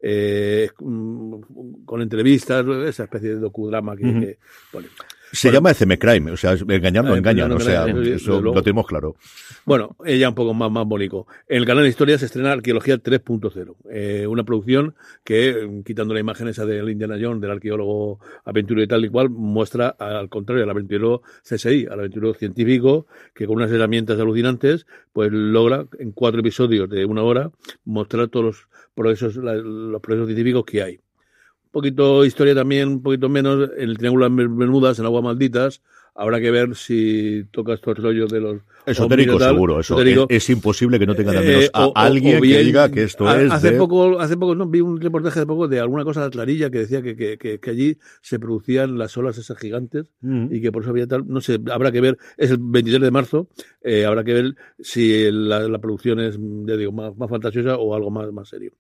eh, 0.09 0.71
mm, 0.79 1.85
con 1.85 2.01
entrevistas, 2.01 2.65
esa 2.87 3.05
especie 3.05 3.31
de 3.31 3.41
docudrama 3.41 3.97
que, 3.97 4.39
pone. 4.71 4.87
Se 5.33 5.51
llama 5.51 5.73
ECM 5.73 5.99
Crime, 5.99 6.31
o 6.31 6.37
sea, 6.37 6.53
engañar 6.53 7.05
no 7.05 7.15
Eh, 7.15 7.19
engañan, 7.19 7.49
no 7.49 7.57
o 7.57 7.61
sea, 7.61 7.87
eso 7.87 8.41
lo 8.41 8.53
tenemos 8.63 8.87
claro. 8.87 9.17
Bueno, 9.65 9.97
ella 10.05 10.29
un 10.29 10.37
poco 10.37 10.55
más, 10.55 10.71
más 10.71 10.87
bonito. 10.87 11.27
En 11.49 11.59
el 11.59 11.67
canal 11.67 11.83
de 11.83 11.89
historia 11.89 12.17
se 12.19 12.27
estrena 12.27 12.53
Arqueología 12.53 12.99
3.0, 12.99 13.75
eh, 13.91 14.27
una 14.29 14.45
producción 14.45 14.95
que, 15.25 15.51
eh, 15.51 15.83
quitando 15.85 16.15
la 16.15 16.21
imagen 16.21 16.47
esa 16.47 16.65
del 16.65 16.89
Indiana 16.89 17.17
Jones, 17.21 17.41
del 17.41 17.51
arqueólogo 17.51 18.21
aventurero 18.45 18.85
y 18.85 18.87
tal 18.87 19.05
y 19.05 19.09
cual, 19.09 19.29
muestra 19.29 19.89
al 19.89 20.29
contrario 20.29 20.63
al 20.63 20.71
aventurero 20.71 21.23
CSI, 21.43 21.87
al 21.91 21.99
aventurero 21.99 22.33
científico, 22.35 23.09
que 23.35 23.47
con 23.47 23.57
unas 23.57 23.73
herramientas 23.73 24.21
alucinantes, 24.21 24.87
pues 25.13 25.33
logra 25.33 25.87
en 25.99 26.13
cuatro 26.13 26.41
episodios 26.41 26.89
de 26.89 27.05
una 27.05 27.25
hora 27.25 27.51
mostrar 27.85 28.29
todos 28.29 28.47
los 28.47 28.69
progresos, 28.97 29.37
la- 29.37 29.55
los 29.55 30.01
progresos 30.01 30.27
científicos 30.29 30.65
que 30.65 30.83
hay. 30.83 30.95
Un 30.97 31.71
poquito 31.71 32.25
historia 32.25 32.55
también, 32.55 32.89
un 32.89 33.03
poquito 33.03 33.29
menos, 33.29 33.71
en 33.77 33.91
el 33.91 33.99
Triángulo 33.99 34.29
de 34.29 34.35
Bermudas, 34.49 34.99
en 34.99 35.05
Aguas 35.05 35.23
Malditas, 35.23 35.83
habrá 36.15 36.41
que 36.41 36.51
ver 36.51 36.75
si 36.75 37.45
toca 37.51 37.75
estos 37.75 37.99
rollos 37.99 38.31
de 38.31 38.41
los 38.41 38.63
Esotérico 38.87 39.37
tal, 39.37 39.53
seguro, 39.53 39.81
eso. 39.81 39.95
esotérico. 39.95 40.27
Es, 40.31 40.45
es 40.45 40.51
imposible 40.51 40.99
que 40.99 41.05
no 41.05 41.15
tengan 41.15 41.37
al 41.37 41.45
Eh, 41.45 41.69
a 41.75 41.89
o- 41.89 41.93
alguien 41.95 42.39
o 42.39 42.41
que 42.41 42.59
diga 42.65 42.91
que 42.91 43.03
esto 43.03 43.29
es 43.31 43.53
hace 43.53 43.73
de- 43.73 43.77
poco 43.77 44.19
hace 44.19 44.39
poco 44.39 44.55
no 44.55 44.67
vi 44.67 44.81
un 44.81 44.99
reportaje 44.99 45.41
hace 45.41 45.47
poco 45.47 45.69
de 45.69 45.79
alguna 45.81 46.05
cosa 46.05 46.21
de 46.21 46.27
la 46.29 46.31
Clarilla 46.31 46.71
que 46.71 46.79
decía 46.79 47.03
que, 47.03 47.17
que, 47.17 47.37
que, 47.37 47.61
que 47.61 47.71
allí 47.71 47.99
se 48.23 48.39
producían 48.39 48.97
las 48.97 49.15
olas 49.19 49.37
esas 49.37 49.59
gigantes 49.59 50.11
Mm. 50.23 50.47
y 50.55 50.63
que 50.63 50.73
por 50.73 50.83
eso 50.83 50.91
había 50.93 51.07
tal 51.07 51.25
no 51.27 51.43
sé 51.43 51.59
habrá 51.71 51.93
que 51.93 52.01
ver 52.01 52.17
es 52.39 52.51
el 52.51 52.59
23 52.61 53.03
de 53.03 53.11
marzo 53.11 53.49
eh, 53.83 54.07
habrá 54.07 54.25
que 54.25 54.33
ver 54.33 54.55
si 54.81 55.31
la, 55.31 55.69
la 55.69 55.79
producción 55.81 56.19
es 56.21 56.39
ya 56.65 56.77
digo 56.77 56.93
más, 56.93 57.15
más 57.19 57.29
fantasiosa 57.29 57.77
o 57.77 57.95
algo 57.95 58.11
más 58.11 58.33
más 58.33 58.49
serio 58.49 58.73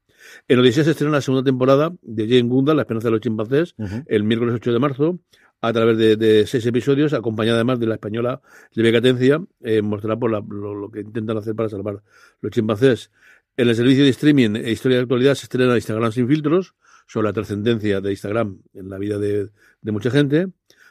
en 0.48 0.58
Odisea 0.58 0.84
se 0.84 0.90
estrena 0.92 1.12
la 1.12 1.20
segunda 1.20 1.44
temporada 1.44 1.92
de 2.02 2.24
Jane 2.28 2.48
Goodall 2.48 2.76
La 2.76 2.82
esperanza 2.82 3.08
de 3.08 3.12
los 3.12 3.20
chimpancés 3.20 3.74
el 4.06 4.24
miércoles 4.24 4.54
8 4.56 4.72
de 4.72 4.78
marzo 4.78 5.18
a 5.62 5.72
través 5.72 5.96
de, 5.96 6.16
de 6.16 6.46
seis 6.46 6.64
episodios, 6.66 7.12
acompañada 7.14 7.56
además 7.56 7.80
de 7.80 7.86
la 7.86 7.94
española 7.94 8.42
Livia 8.74 8.92
Catencia, 8.92 9.40
eh, 9.62 9.80
mostrará 9.82 10.16
por 10.16 10.30
la- 10.30 10.44
lo, 10.46 10.74
lo 10.74 10.90
que 10.90 11.00
intentan 11.00 11.38
hacer 11.38 11.54
para 11.54 11.68
salvar 11.70 12.02
los 12.42 12.52
chimpancés. 12.52 13.10
En 13.56 13.68
el 13.70 13.74
servicio 13.74 14.04
de 14.04 14.10
streaming 14.10 14.54
e 14.56 14.70
Historia 14.70 14.98
de 14.98 15.02
Actualidad 15.04 15.34
se 15.34 15.44
estrena 15.46 15.74
Instagram 15.74 16.12
sin 16.12 16.28
filtros, 16.28 16.74
sobre 17.06 17.28
la 17.28 17.32
trascendencia 17.32 18.00
de 18.02 18.10
Instagram 18.10 18.58
en 18.74 18.88
la 18.90 18.98
vida 18.98 19.18
de, 19.18 19.48
de 19.80 19.92
mucha 19.92 20.10
gente. 20.10 20.48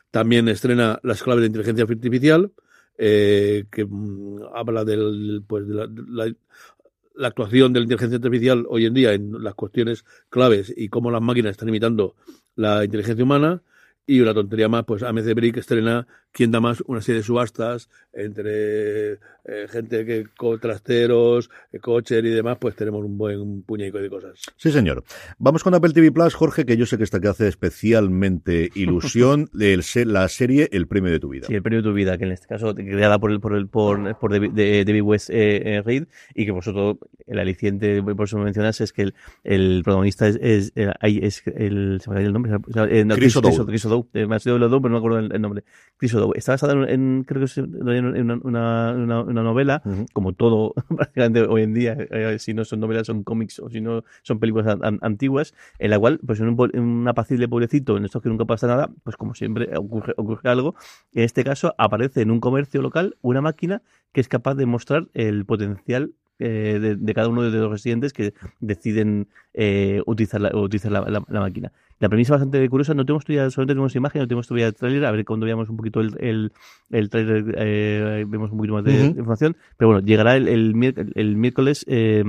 También 0.09 0.47
estrena 0.47 0.99
Las 1.03 1.21
claves 1.21 1.41
de 1.41 1.47
inteligencia 1.47 1.83
artificial, 1.83 2.51
eh, 2.97 3.65
que 3.71 3.85
mm, 3.85 4.43
habla 4.55 4.83
del, 4.85 5.43
pues, 5.45 5.67
de 5.67 5.73
la, 5.75 5.87
de 5.87 6.01
la- 6.07 6.33
la 7.17 7.29
actuación 7.29 7.73
de 7.73 7.79
la 7.79 7.83
inteligencia 7.83 8.17
artificial 8.17 8.65
hoy 8.69 8.85
en 8.85 8.93
día 8.93 9.13
en 9.13 9.43
las 9.43 9.55
cuestiones 9.55 10.05
claves 10.29 10.73
y 10.75 10.89
cómo 10.89 11.11
las 11.11 11.21
máquinas 11.21 11.51
están 11.51 11.69
imitando 11.69 12.15
la 12.55 12.83
inteligencia 12.83 13.23
humana. 13.23 13.61
Y 14.07 14.19
una 14.19 14.33
tontería 14.33 14.69
más, 14.69 14.85
pues 14.85 15.01
AMC 15.01 15.33
Brick 15.33 15.57
estrena 15.57 16.07
Quién 16.35 16.51
da 16.51 16.59
más, 16.59 16.83
una 16.87 16.99
serie 17.01 17.19
de 17.21 17.23
subastas 17.23 17.89
entre 18.11 19.13
eh, 19.13 19.67
gente 19.69 20.05
que 20.05 20.25
con 20.35 20.59
trasteros, 20.59 21.49
eh, 21.71 21.79
coches 21.79 22.21
y 22.25 22.27
demás, 22.29 22.57
pues 22.59 22.75
tenemos 22.75 23.05
un 23.05 23.17
buen 23.17 23.61
puñico 23.61 23.99
de 23.99 24.09
cosas. 24.09 24.41
Sí, 24.57 24.69
señor. 24.69 25.05
Vamos 25.37 25.63
con 25.63 25.73
Apple 25.73 25.93
TV 25.93 26.11
Plus, 26.11 26.33
Jorge, 26.33 26.65
que 26.65 26.75
yo 26.75 26.85
sé 26.85 26.97
que 26.97 27.05
esta 27.05 27.21
que 27.21 27.29
hace 27.29 27.47
especialmente 27.47 28.69
ilusión, 28.75 29.49
el, 29.57 29.81
la 30.07 30.27
serie 30.27 30.67
El 30.73 30.87
premio 30.87 31.09
de 31.11 31.19
tu 31.21 31.29
vida. 31.29 31.47
Sí, 31.47 31.53
el 31.55 31.61
premio 31.61 31.81
de 31.81 31.87
tu 31.89 31.93
vida, 31.93 32.17
que 32.17 32.25
en 32.25 32.31
este 32.33 32.47
caso 32.47 32.75
creada 32.75 33.17
por 33.17 33.31
el 33.31 33.39
por 33.39 33.55
el 33.55 33.67
por, 33.69 34.17
por 34.19 34.31
David, 34.31 34.51
de- 34.51 34.83
David 34.83 35.01
West 35.03 35.29
eh, 35.29 35.75
eh, 35.77 35.81
Reed 35.83 36.07
y 36.33 36.45
que 36.45 36.51
por 36.51 36.61
eso 36.61 36.99
el 37.27 37.39
aliciente 37.39 38.03
por 38.03 38.25
eso 38.25 38.37
me 38.37 38.43
mencionas 38.45 38.81
es 38.81 38.91
que 38.91 39.03
el, 39.03 39.15
el 39.45 39.81
protagonista 39.85 40.27
es, 40.27 40.37
es, 40.41 40.73
ahí 40.99 41.19
es 41.21 41.41
el 41.47 42.01
se 42.03 42.09
me 42.09 42.17
ha 42.17 42.21
el 42.21 42.33
nombre 42.33 42.51
eh, 42.89 43.05
Chris 43.15 43.35
O'Dowd. 43.37 43.67
Chris 43.67 43.85
O'Dowd, 43.85 44.07
eh, 44.13 44.25
me 44.27 44.35
ha 44.35 44.39
sido 44.39 44.55
O'Dowd, 44.57 44.81
pero 44.81 44.89
no 44.89 44.95
me 44.95 44.97
acuerdo 44.97 45.19
el, 45.19 45.31
el 45.31 45.41
nombre 45.41 45.63
Chris 45.97 46.13
Está 46.33 46.53
basada 46.53 46.73
en, 46.89 47.23
creo 47.27 47.39
que 47.41 47.45
es 47.45 47.57
en 47.57 48.31
una, 48.43 48.93
una, 48.93 49.43
novela 49.43 49.81
como 50.13 50.33
todo 50.33 50.73
prácticamente 50.95 51.41
hoy 51.41 51.63
en 51.63 51.73
día 51.73 51.95
eh, 51.99 52.37
si 52.39 52.53
no 52.53 52.65
son 52.65 52.79
novelas 52.79 53.07
son 53.07 53.23
cómics 53.23 53.59
o 53.59 53.69
si 53.69 53.81
no 53.81 54.03
son 54.23 54.39
películas 54.39 54.67
an- 54.67 54.83
an- 54.83 54.99
antiguas 55.01 55.53
en 55.77 55.91
la 55.91 55.99
cual 55.99 56.19
pues 56.25 56.39
en 56.39 56.47
un, 56.49 56.69
en 56.73 56.81
un 56.81 57.07
apacible 57.07 57.47
pueblecito 57.47 57.97
en 57.97 58.05
esto 58.05 58.21
que 58.21 58.29
nunca 58.29 58.45
pasa 58.45 58.67
nada 58.67 58.89
pues 59.03 59.17
como 59.17 59.35
siempre 59.35 59.69
ocurre, 59.77 60.13
ocurre 60.17 60.49
algo 60.49 60.75
en 61.13 61.23
este 61.23 61.43
caso 61.43 61.75
aparece 61.77 62.21
en 62.21 62.31
un 62.31 62.39
comercio 62.39 62.81
local 62.81 63.17
una 63.21 63.41
máquina 63.41 63.81
que 64.11 64.21
es 64.21 64.27
capaz 64.27 64.55
de 64.55 64.65
mostrar 64.65 65.07
el 65.13 65.45
potencial 65.45 66.11
eh, 66.39 66.79
de, 66.81 66.95
de 66.95 67.13
cada 67.13 67.27
uno 67.29 67.43
de 67.43 67.51
los 67.57 67.71
residentes 67.71 68.13
que 68.13 68.33
deciden 68.59 69.27
eh, 69.53 70.01
utilizar, 70.05 70.41
la, 70.41 70.55
utilizar 70.55 70.91
la, 70.91 71.01
la- 71.01 71.23
la 71.27 71.39
máquina. 71.39 71.71
La 71.99 72.09
premisa 72.09 72.33
es 72.35 72.41
bastante 72.41 72.67
curiosa, 72.69 72.93
no 72.93 73.05
tenemos 73.05 73.23
todavía, 73.23 73.49
solamente 73.49 73.73
tenemos 73.73 73.95
imagen, 73.95 74.21
no 74.21 74.27
tenemos 74.27 74.47
todavía 74.47 74.71
trailer, 74.73 75.05
a 75.05 75.11
ver 75.11 75.23
cuando 75.23 75.45
veamos 75.45 75.69
un 75.69 75.77
poquito 75.77 76.01
el, 76.01 76.13
el, 76.19 76.51
el 76.91 77.09
trailer 77.09 77.55
eh, 77.57 78.25
vemos 78.27 78.51
un 78.51 78.57
poquito 78.57 78.73
más 78.73 78.83
de, 78.83 78.91
información, 79.05 79.55
pero 79.77 79.91
bueno, 79.91 80.05
llegará 80.05 80.35
el, 80.35 80.47
el, 80.49 81.11
el 81.15 81.37
miércoles... 81.37 81.85
eh, 81.87 82.23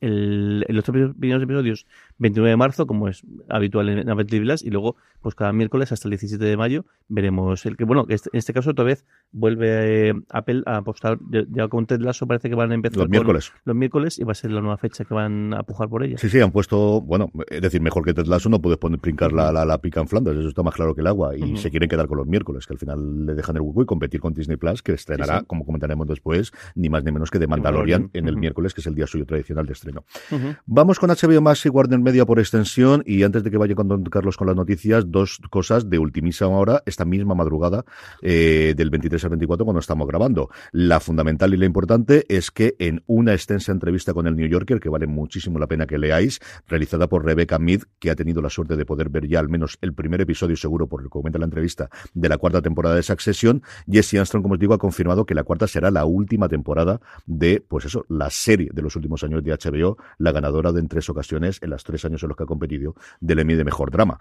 el- 0.00 0.64
en 0.68 0.76
los 0.76 0.84
tres 0.84 1.10
primeros 1.18 1.42
episodios 1.42 1.86
29 2.18 2.50
de 2.50 2.56
marzo, 2.56 2.86
como 2.86 3.08
es 3.08 3.22
habitual 3.48 3.88
en 3.88 4.06
TV 4.26 4.40
Plus, 4.42 4.62
y 4.62 4.70
luego, 4.70 4.96
pues 5.20 5.34
cada 5.34 5.52
miércoles 5.52 5.90
hasta 5.92 6.06
el 6.08 6.10
17 6.10 6.44
de 6.44 6.56
mayo 6.56 6.84
veremos 7.08 7.66
el 7.66 7.76
que, 7.76 7.84
bueno, 7.84 8.04
este- 8.08 8.30
en 8.32 8.38
este 8.38 8.52
caso 8.52 8.70
otra 8.70 8.84
vez 8.84 9.04
vuelve 9.32 10.10
eh, 10.10 10.14
Apple 10.30 10.62
a 10.66 10.76
apostar, 10.78 11.18
ya, 11.50 11.68
con 11.68 11.86
Ted 11.86 12.00
Lasso 12.00 12.26
parece 12.26 12.48
que 12.48 12.54
van 12.54 12.70
a 12.70 12.74
empezar 12.74 12.98
Los 12.98 13.08
miércoles. 13.08 13.52
los 13.64 13.76
miércoles 13.76 14.18
y 14.18 14.24
va 14.24 14.32
a 14.32 14.34
ser 14.34 14.50
la 14.52 14.60
nueva 14.60 14.76
fecha 14.78 15.04
que 15.04 15.14
van 15.14 15.54
a 15.54 15.62
pujar 15.64 15.88
por 15.88 16.02
ella. 16.04 16.18
Sí, 16.18 16.28
sí, 16.28 16.40
han 16.40 16.50
puesto, 16.52 17.00
bueno, 17.00 17.30
es 17.48 17.60
decir, 17.60 17.80
mejor 17.80 18.04
que 18.04 18.14
Ted 18.14 18.26
Lasso 18.26 18.48
no 18.48 18.60
puedes 18.60 18.78
poner 18.78 19.00
brincar 19.00 19.32
la, 19.32 19.50
la, 19.52 19.64
la 19.64 19.78
pica 19.78 20.00
en 20.00 20.08
Flanders, 20.08 20.38
eso 20.38 20.48
está 20.48 20.62
más 20.62 20.74
claro 20.74 20.94
que 20.94 21.00
el 21.00 21.06
agua, 21.06 21.36
y 21.36 21.56
se 21.56 21.70
quieren 21.70 21.88
quedar 21.88 22.06
con 22.06 22.18
los 22.18 22.26
miércoles, 22.26 22.66
que 22.66 22.74
al 22.74 22.78
final 22.78 23.26
le 23.26 23.34
dejan 23.34 23.56
el 23.56 23.62
hueco 23.62 23.82
y 23.82 23.86
competir 23.86 24.20
con 24.20 24.32
Disney 24.34 24.56
Plus, 24.56 24.82
que 24.82 24.92
estrenará, 24.92 25.34
Sí, 25.34 25.40
sí. 25.40 25.46
como 25.46 25.64
comentaremos 25.64 26.06
después, 26.06 26.52
ni 26.74 26.88
más 26.88 27.02
ni 27.04 27.12
menos 27.12 27.30
que 27.30 27.38
de 27.38 27.46
Mandalorian 27.46 28.10
en 28.12 28.28
el 28.28 28.36
miércoles, 28.36 28.72
que 28.74 28.80
es 28.80 28.86
el 28.86 28.94
día 28.94 29.06
suyo 29.06 29.26
tradicional 29.26 29.66
de 29.66 29.72
estreno. 29.72 30.04
Vamos 30.66 30.98
con 30.98 31.10
HBO 31.10 31.40
Max 31.40 31.66
y 31.66 31.68
Warner 31.68 31.98
Media 32.04 32.24
por 32.24 32.38
extensión 32.38 33.02
y 33.04 33.24
antes 33.24 33.42
de 33.42 33.50
que 33.50 33.58
vaya 33.58 33.74
con 33.74 33.88
Don 33.88 34.04
Carlos 34.04 34.36
con 34.36 34.46
las 34.46 34.54
noticias, 34.54 35.10
dos 35.10 35.40
cosas 35.50 35.90
de 35.90 35.98
ultimísima 35.98 36.50
hora, 36.50 36.82
esta 36.86 37.04
misma 37.04 37.34
madrugada 37.34 37.84
eh, 38.22 38.74
del 38.76 38.90
23 38.90 39.24
al 39.24 39.30
24 39.30 39.64
cuando 39.64 39.80
estamos 39.80 40.06
grabando. 40.06 40.50
La 40.70 41.00
fundamental 41.00 41.52
y 41.54 41.56
la 41.56 41.66
importante 41.66 42.24
es 42.28 42.52
que 42.52 42.76
en 42.78 43.02
una 43.06 43.32
extensa 43.32 43.72
entrevista 43.72 44.14
con 44.14 44.26
el 44.26 44.36
New 44.36 44.46
Yorker, 44.46 44.80
que 44.80 44.88
vale 44.88 45.06
muchísimo 45.06 45.58
la 45.58 45.66
pena 45.66 45.86
que 45.86 45.98
leáis, 45.98 46.40
realizada 46.68 47.08
por 47.08 47.24
Rebecca 47.24 47.58
Mead, 47.58 47.80
que 47.98 48.10
ha 48.10 48.14
tenido 48.14 48.40
la 48.40 48.50
suerte 48.50 48.76
de 48.76 48.86
poder 48.86 49.08
ver 49.08 49.26
ya 49.26 49.40
al 49.40 49.48
menos 49.48 49.78
el 49.80 49.94
primer 49.94 50.20
episodio 50.20 50.56
seguro, 50.56 50.86
por 50.86 51.02
lo 51.02 51.08
que 51.08 51.12
comenta 51.12 51.38
la 51.38 51.46
entrevista, 51.46 51.90
de 52.12 52.28
la 52.28 52.38
cuarta 52.38 52.62
temporada 52.62 52.94
de 52.94 53.02
Succession, 53.02 53.62
Jesse 53.90 54.14
Armstrong, 54.14 54.42
como 54.42 54.54
os 54.54 54.60
digo, 54.60 54.74
ha 54.74 54.78
confirmado 54.78 55.26
que 55.26 55.34
la 55.34 55.42
cuarta 55.42 55.66
será 55.66 55.90
la 55.90 56.04
última 56.04 56.48
temporada 56.48 57.00
de, 57.26 57.64
pues 57.66 57.86
eso, 57.86 58.04
la 58.08 58.30
serie 58.30 58.70
de 58.72 58.82
los 58.82 58.94
últimos 58.94 59.24
años 59.24 59.42
de 59.42 59.52
HBO, 59.52 59.96
la 60.18 60.30
ganadora 60.30 60.70
de 60.70 60.84
en 60.84 60.88
tres 60.88 61.08
ocasiones, 61.08 61.58
en 61.62 61.70
tres 61.84 61.93
años 62.04 62.22
en 62.22 62.28
los 62.30 62.36
que 62.36 62.44
ha 62.44 62.46
competido, 62.46 62.94
del 63.20 63.40
Emmy 63.40 63.54
de 63.54 63.64
Mejor 63.64 63.90
Drama. 63.90 64.18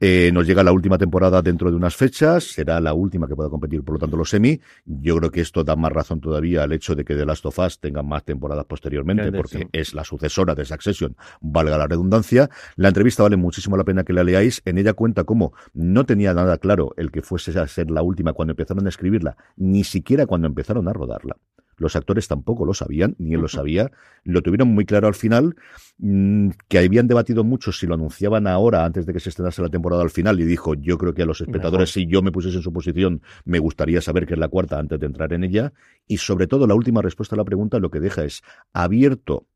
Eh, 0.00 0.30
nos 0.32 0.46
llega 0.46 0.62
la 0.62 0.72
última 0.72 0.96
temporada 0.96 1.42
dentro 1.42 1.70
de 1.70 1.76
unas 1.76 1.94
fechas, 1.94 2.44
será 2.44 2.80
la 2.80 2.94
última 2.94 3.28
que 3.28 3.36
pueda 3.36 3.50
competir, 3.50 3.82
por 3.84 3.96
lo 3.96 3.98
tanto, 3.98 4.16
los 4.16 4.32
Emmy. 4.32 4.58
Yo 4.86 5.18
creo 5.18 5.30
que 5.30 5.42
esto 5.42 5.62
da 5.62 5.76
más 5.76 5.92
razón 5.92 6.20
todavía 6.20 6.62
al 6.62 6.72
hecho 6.72 6.94
de 6.94 7.04
que 7.04 7.14
The 7.14 7.26
Last 7.26 7.44
of 7.44 7.58
Us 7.58 7.78
tenga 7.80 8.02
más 8.02 8.24
temporadas 8.24 8.64
posteriormente, 8.64 9.24
Grande, 9.24 9.36
porque 9.36 9.58
sí. 9.58 9.68
es 9.72 9.92
la 9.92 10.04
sucesora 10.04 10.54
de 10.54 10.64
Succession, 10.64 11.16
valga 11.40 11.76
la 11.76 11.86
redundancia. 11.86 12.48
La 12.76 12.88
entrevista 12.88 13.22
vale 13.22 13.36
muchísimo 13.36 13.76
la 13.76 13.84
pena 13.84 14.04
que 14.04 14.12
la 14.12 14.24
leáis. 14.24 14.62
En 14.64 14.78
ella 14.78 14.94
cuenta 14.94 15.24
cómo 15.24 15.52
no 15.74 16.06
tenía 16.06 16.32
nada 16.32 16.56
claro 16.58 16.94
el 16.96 17.10
que 17.10 17.22
fuese 17.22 17.58
a 17.58 17.66
ser 17.66 17.90
la 17.90 18.02
última 18.02 18.32
cuando 18.32 18.52
empezaron 18.52 18.86
a 18.86 18.88
escribirla, 18.88 19.36
ni 19.56 19.84
siquiera 19.84 20.26
cuando 20.26 20.46
empezaron 20.46 20.88
a 20.88 20.92
rodarla. 20.92 21.36
Los 21.82 21.96
actores 21.96 22.28
tampoco 22.28 22.64
lo 22.64 22.74
sabían, 22.74 23.16
ni 23.18 23.34
él 23.34 23.40
lo 23.40 23.48
sabía. 23.48 23.90
Lo 24.22 24.40
tuvieron 24.40 24.68
muy 24.68 24.86
claro 24.86 25.08
al 25.08 25.14
final, 25.14 25.56
mm, 25.98 26.50
que 26.68 26.78
habían 26.78 27.08
debatido 27.08 27.42
mucho 27.42 27.72
si 27.72 27.88
lo 27.88 27.94
anunciaban 27.94 28.46
ahora, 28.46 28.84
antes 28.84 29.04
de 29.04 29.12
que 29.12 29.18
se 29.18 29.30
estrenase 29.30 29.60
la 29.62 29.68
temporada 29.68 30.02
al 30.02 30.10
final, 30.10 30.40
y 30.40 30.44
dijo, 30.44 30.74
yo 30.74 30.96
creo 30.96 31.12
que 31.12 31.22
a 31.22 31.26
los 31.26 31.40
espectadores, 31.40 31.90
si 31.90 32.06
yo 32.06 32.22
me 32.22 32.30
pusiese 32.30 32.58
en 32.58 32.62
su 32.62 32.72
posición, 32.72 33.20
me 33.44 33.58
gustaría 33.58 34.00
saber 34.00 34.26
que 34.26 34.34
es 34.34 34.38
la 34.38 34.46
cuarta 34.46 34.78
antes 34.78 35.00
de 35.00 35.06
entrar 35.06 35.32
en 35.32 35.42
ella. 35.42 35.72
Y 36.06 36.18
sobre 36.18 36.46
todo, 36.46 36.68
la 36.68 36.74
última 36.74 37.02
respuesta 37.02 37.34
a 37.34 37.38
la 37.38 37.44
pregunta 37.44 37.80
lo 37.80 37.90
que 37.90 37.98
deja 37.98 38.24
es 38.24 38.42
abierto 38.72 39.46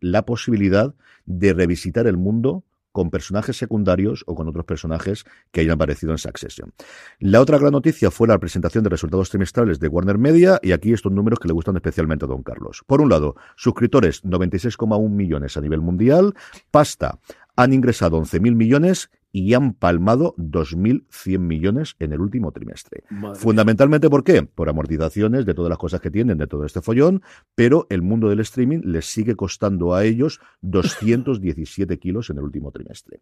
la 0.00 0.26
posibilidad 0.26 0.92
de 1.24 1.52
revisitar 1.52 2.08
el 2.08 2.16
mundo 2.16 2.64
con 2.96 3.10
personajes 3.10 3.58
secundarios 3.58 4.24
o 4.26 4.34
con 4.34 4.48
otros 4.48 4.64
personajes 4.64 5.26
que 5.52 5.60
hayan 5.60 5.74
aparecido 5.74 6.12
en 6.12 6.18
Succession. 6.18 6.72
La 7.18 7.42
otra 7.42 7.58
gran 7.58 7.72
noticia 7.72 8.10
fue 8.10 8.26
la 8.26 8.38
presentación 8.38 8.84
de 8.84 8.88
resultados 8.88 9.28
trimestrales 9.28 9.78
de 9.78 9.88
Warner 9.88 10.16
Media 10.16 10.58
y 10.62 10.72
aquí 10.72 10.94
estos 10.94 11.12
números 11.12 11.38
que 11.38 11.46
le 11.46 11.52
gustan 11.52 11.76
especialmente 11.76 12.24
a 12.24 12.28
Don 12.28 12.42
Carlos. 12.42 12.82
Por 12.86 13.02
un 13.02 13.10
lado, 13.10 13.36
suscriptores 13.54 14.24
96,1 14.24 15.10
millones 15.10 15.58
a 15.58 15.60
nivel 15.60 15.82
mundial, 15.82 16.32
pasta 16.70 17.18
han 17.54 17.74
ingresado 17.74 18.18
11.000 18.18 18.54
millones 18.54 19.10
y 19.38 19.52
han 19.52 19.74
palmado 19.74 20.34
2.100 20.38 21.38
millones 21.38 21.94
en 21.98 22.14
el 22.14 22.22
último 22.22 22.52
trimestre. 22.52 23.04
Madre 23.10 23.38
Fundamentalmente, 23.38 24.08
¿por 24.08 24.24
qué? 24.24 24.42
Por 24.42 24.70
amortizaciones 24.70 25.44
de 25.44 25.52
todas 25.52 25.68
las 25.68 25.76
cosas 25.76 26.00
que 26.00 26.10
tienen, 26.10 26.38
de 26.38 26.46
todo 26.46 26.64
este 26.64 26.80
follón, 26.80 27.22
pero 27.54 27.86
el 27.90 28.00
mundo 28.00 28.30
del 28.30 28.40
streaming 28.40 28.80
les 28.84 29.04
sigue 29.04 29.36
costando 29.36 29.92
a 29.92 30.04
ellos 30.04 30.40
217 30.62 31.98
kilos 31.98 32.30
en 32.30 32.38
el 32.38 32.44
último 32.44 32.70
trimestre. 32.70 33.20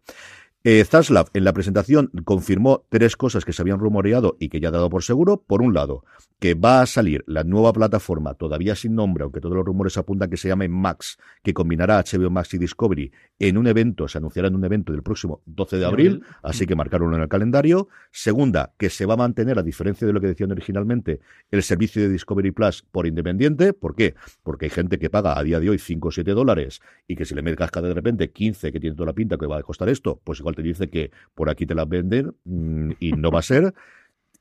Eh, 0.67 0.83
Zaslav 0.83 1.27
en 1.35 1.43
la 1.43 1.53
presentación 1.53 2.09
confirmó 2.23 2.85
tres 2.89 3.15
cosas 3.15 3.45
que 3.45 3.53
se 3.53 3.61
habían 3.61 3.77
rumoreado 3.77 4.35
y 4.39 4.49
que 4.49 4.59
ya 4.59 4.69
ha 4.69 4.71
dado 4.71 4.89
por 4.89 5.03
seguro. 5.03 5.43
Por 5.45 5.61
un 5.61 5.75
lado, 5.75 6.03
que 6.39 6.55
va 6.55 6.81
a 6.81 6.87
salir 6.87 7.23
la 7.27 7.43
nueva 7.43 7.71
plataforma, 7.71 8.33
todavía 8.33 8.73
sin 8.73 8.95
nombre, 8.95 9.23
aunque 9.23 9.41
todos 9.41 9.55
los 9.55 9.63
rumores 9.63 9.95
apuntan 9.99 10.27
que 10.27 10.37
se 10.37 10.47
llame 10.47 10.67
Max, 10.67 11.19
que 11.43 11.53
combinará 11.53 12.03
HBO 12.03 12.31
Max 12.31 12.55
y 12.55 12.57
Discovery 12.57 13.11
en 13.37 13.59
un 13.59 13.67
evento, 13.67 14.07
se 14.07 14.17
anunciará 14.17 14.47
en 14.47 14.55
un 14.55 14.65
evento 14.65 14.91
del 14.91 15.03
próximo 15.03 15.43
12 15.45 15.77
de 15.77 15.85
abril, 15.85 16.23
así 16.41 16.65
que 16.65 16.75
marcarlo 16.75 17.13
en 17.15 17.21
el 17.21 17.29
calendario. 17.29 17.87
Segunda, 18.11 18.73
que 18.79 18.89
se 18.89 19.05
va 19.05 19.13
a 19.13 19.17
mantener, 19.17 19.59
a 19.59 19.61
diferencia 19.63 20.07
de 20.07 20.13
lo 20.13 20.19
que 20.19 20.27
decían 20.27 20.51
originalmente, 20.51 21.19
el 21.51 21.61
servicio 21.61 22.01
de 22.01 22.09
Discovery 22.09 22.49
Plus 22.49 22.81
por 22.81 23.05
independiente. 23.05 23.73
¿Por 23.73 23.95
qué? 23.95 24.15
Porque 24.41 24.65
hay 24.65 24.71
gente 24.71 24.97
que 24.97 25.11
paga 25.11 25.37
a 25.37 25.43
día 25.43 25.59
de 25.59 25.69
hoy 25.69 25.77
5 25.77 26.07
o 26.07 26.11
7 26.11 26.31
dólares 26.31 26.81
y 27.07 27.15
que 27.15 27.25
si 27.25 27.35
le 27.35 27.43
metes 27.43 27.69
de 27.71 27.93
repente 27.93 28.31
15, 28.31 28.71
que 28.71 28.79
tiene 28.79 28.95
toda 28.95 29.07
la 29.07 29.13
pinta 29.13 29.37
que 29.37 29.45
va 29.45 29.59
a 29.59 29.61
costar 29.61 29.89
esto, 29.89 30.19
pues 30.23 30.39
igual 30.39 30.54
te 30.55 30.63
dice 30.63 30.89
que 30.89 31.11
por 31.35 31.49
aquí 31.49 31.65
te 31.65 31.75
las 31.75 31.87
venden 31.87 32.35
mm, 32.45 32.91
y 32.99 33.11
no 33.11 33.31
va 33.31 33.39
a 33.39 33.43
ser. 33.43 33.73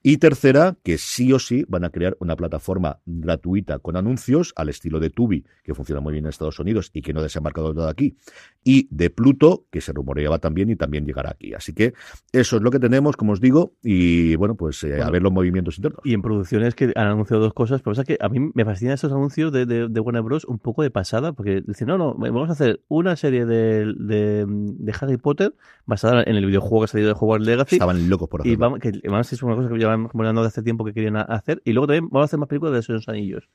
Y 0.06 0.18
tercera, 0.18 0.76
que 0.82 0.98
sí 0.98 1.32
o 1.32 1.38
sí 1.38 1.64
van 1.66 1.82
a 1.82 1.88
crear 1.88 2.14
una 2.20 2.36
plataforma 2.36 3.00
gratuita 3.06 3.78
con 3.78 3.96
anuncios 3.96 4.52
al 4.54 4.68
estilo 4.68 5.00
de 5.00 5.08
Tubi, 5.08 5.46
que 5.62 5.74
funciona 5.74 6.02
muy 6.02 6.12
bien 6.12 6.26
en 6.26 6.28
Estados 6.28 6.58
Unidos 6.58 6.90
y 6.92 7.00
que 7.00 7.14
no 7.14 7.20
ha 7.22 7.40
marcado 7.40 7.72
todo 7.72 7.88
aquí. 7.88 8.14
Y 8.62 8.86
de 8.90 9.08
Pluto, 9.08 9.64
que 9.70 9.80
se 9.80 9.94
rumoreaba 9.94 10.38
también 10.40 10.68
y 10.68 10.76
también 10.76 11.06
llegará 11.06 11.30
aquí. 11.30 11.54
Así 11.54 11.72
que 11.72 11.94
eso 12.32 12.56
es 12.58 12.62
lo 12.62 12.70
que 12.70 12.78
tenemos, 12.78 13.16
como 13.16 13.32
os 13.32 13.40
digo, 13.40 13.72
y 13.82 14.36
bueno, 14.36 14.56
pues 14.56 14.84
eh, 14.84 15.00
a 15.00 15.08
ver 15.08 15.22
los 15.22 15.32
movimientos 15.32 15.78
internos. 15.78 16.00
Y 16.04 16.12
en 16.12 16.20
producciones 16.20 16.74
que 16.74 16.92
han 16.96 17.06
anunciado 17.06 17.42
dos 17.42 17.54
cosas, 17.54 17.80
pero 17.80 17.92
es 17.98 18.06
que 18.06 18.18
a 18.20 18.28
mí 18.28 18.50
me 18.52 18.64
fascinan 18.66 18.92
esos 18.92 19.10
anuncios 19.10 19.52
de, 19.52 19.64
de, 19.64 19.88
de 19.88 20.00
Warner 20.00 20.22
Bros. 20.22 20.44
un 20.44 20.58
poco 20.58 20.82
de 20.82 20.90
pasada, 20.90 21.32
porque 21.32 21.62
dicen, 21.66 21.88
no, 21.88 21.96
no, 21.96 22.14
vamos 22.14 22.50
a 22.50 22.52
hacer 22.52 22.82
una 22.88 23.16
serie 23.16 23.46
de, 23.46 23.86
de, 23.98 24.44
de 24.46 24.94
Harry 25.00 25.16
Potter 25.16 25.54
basada 25.86 26.22
en 26.26 26.36
el 26.36 26.44
videojuego 26.44 26.80
que 26.80 26.84
ha 26.84 26.88
salido 26.88 27.08
de 27.08 27.14
Hogwarts 27.18 27.46
Legacy. 27.46 27.76
Estaban 27.76 28.10
locos 28.10 28.28
por 28.28 28.40
Y 28.40 28.50
hacerlo. 28.50 28.58
vamos, 28.58 28.80
que 28.80 28.88
además 28.90 29.32
es 29.32 29.42
una 29.42 29.56
cosa 29.56 29.70
que 29.70 29.76
llevan 29.78 29.93
de 29.96 30.46
hace 30.46 30.62
tiempo 30.62 30.84
que 30.84 30.92
querían 30.92 31.16
hacer. 31.16 31.62
Y 31.64 31.72
luego 31.72 31.86
también 31.86 32.08
vamos 32.10 32.22
a 32.22 32.26
hacer 32.26 32.38
más 32.38 32.48
películas 32.48 32.72
de 32.74 32.80
esos 32.80 33.08
anillos. 33.08 33.48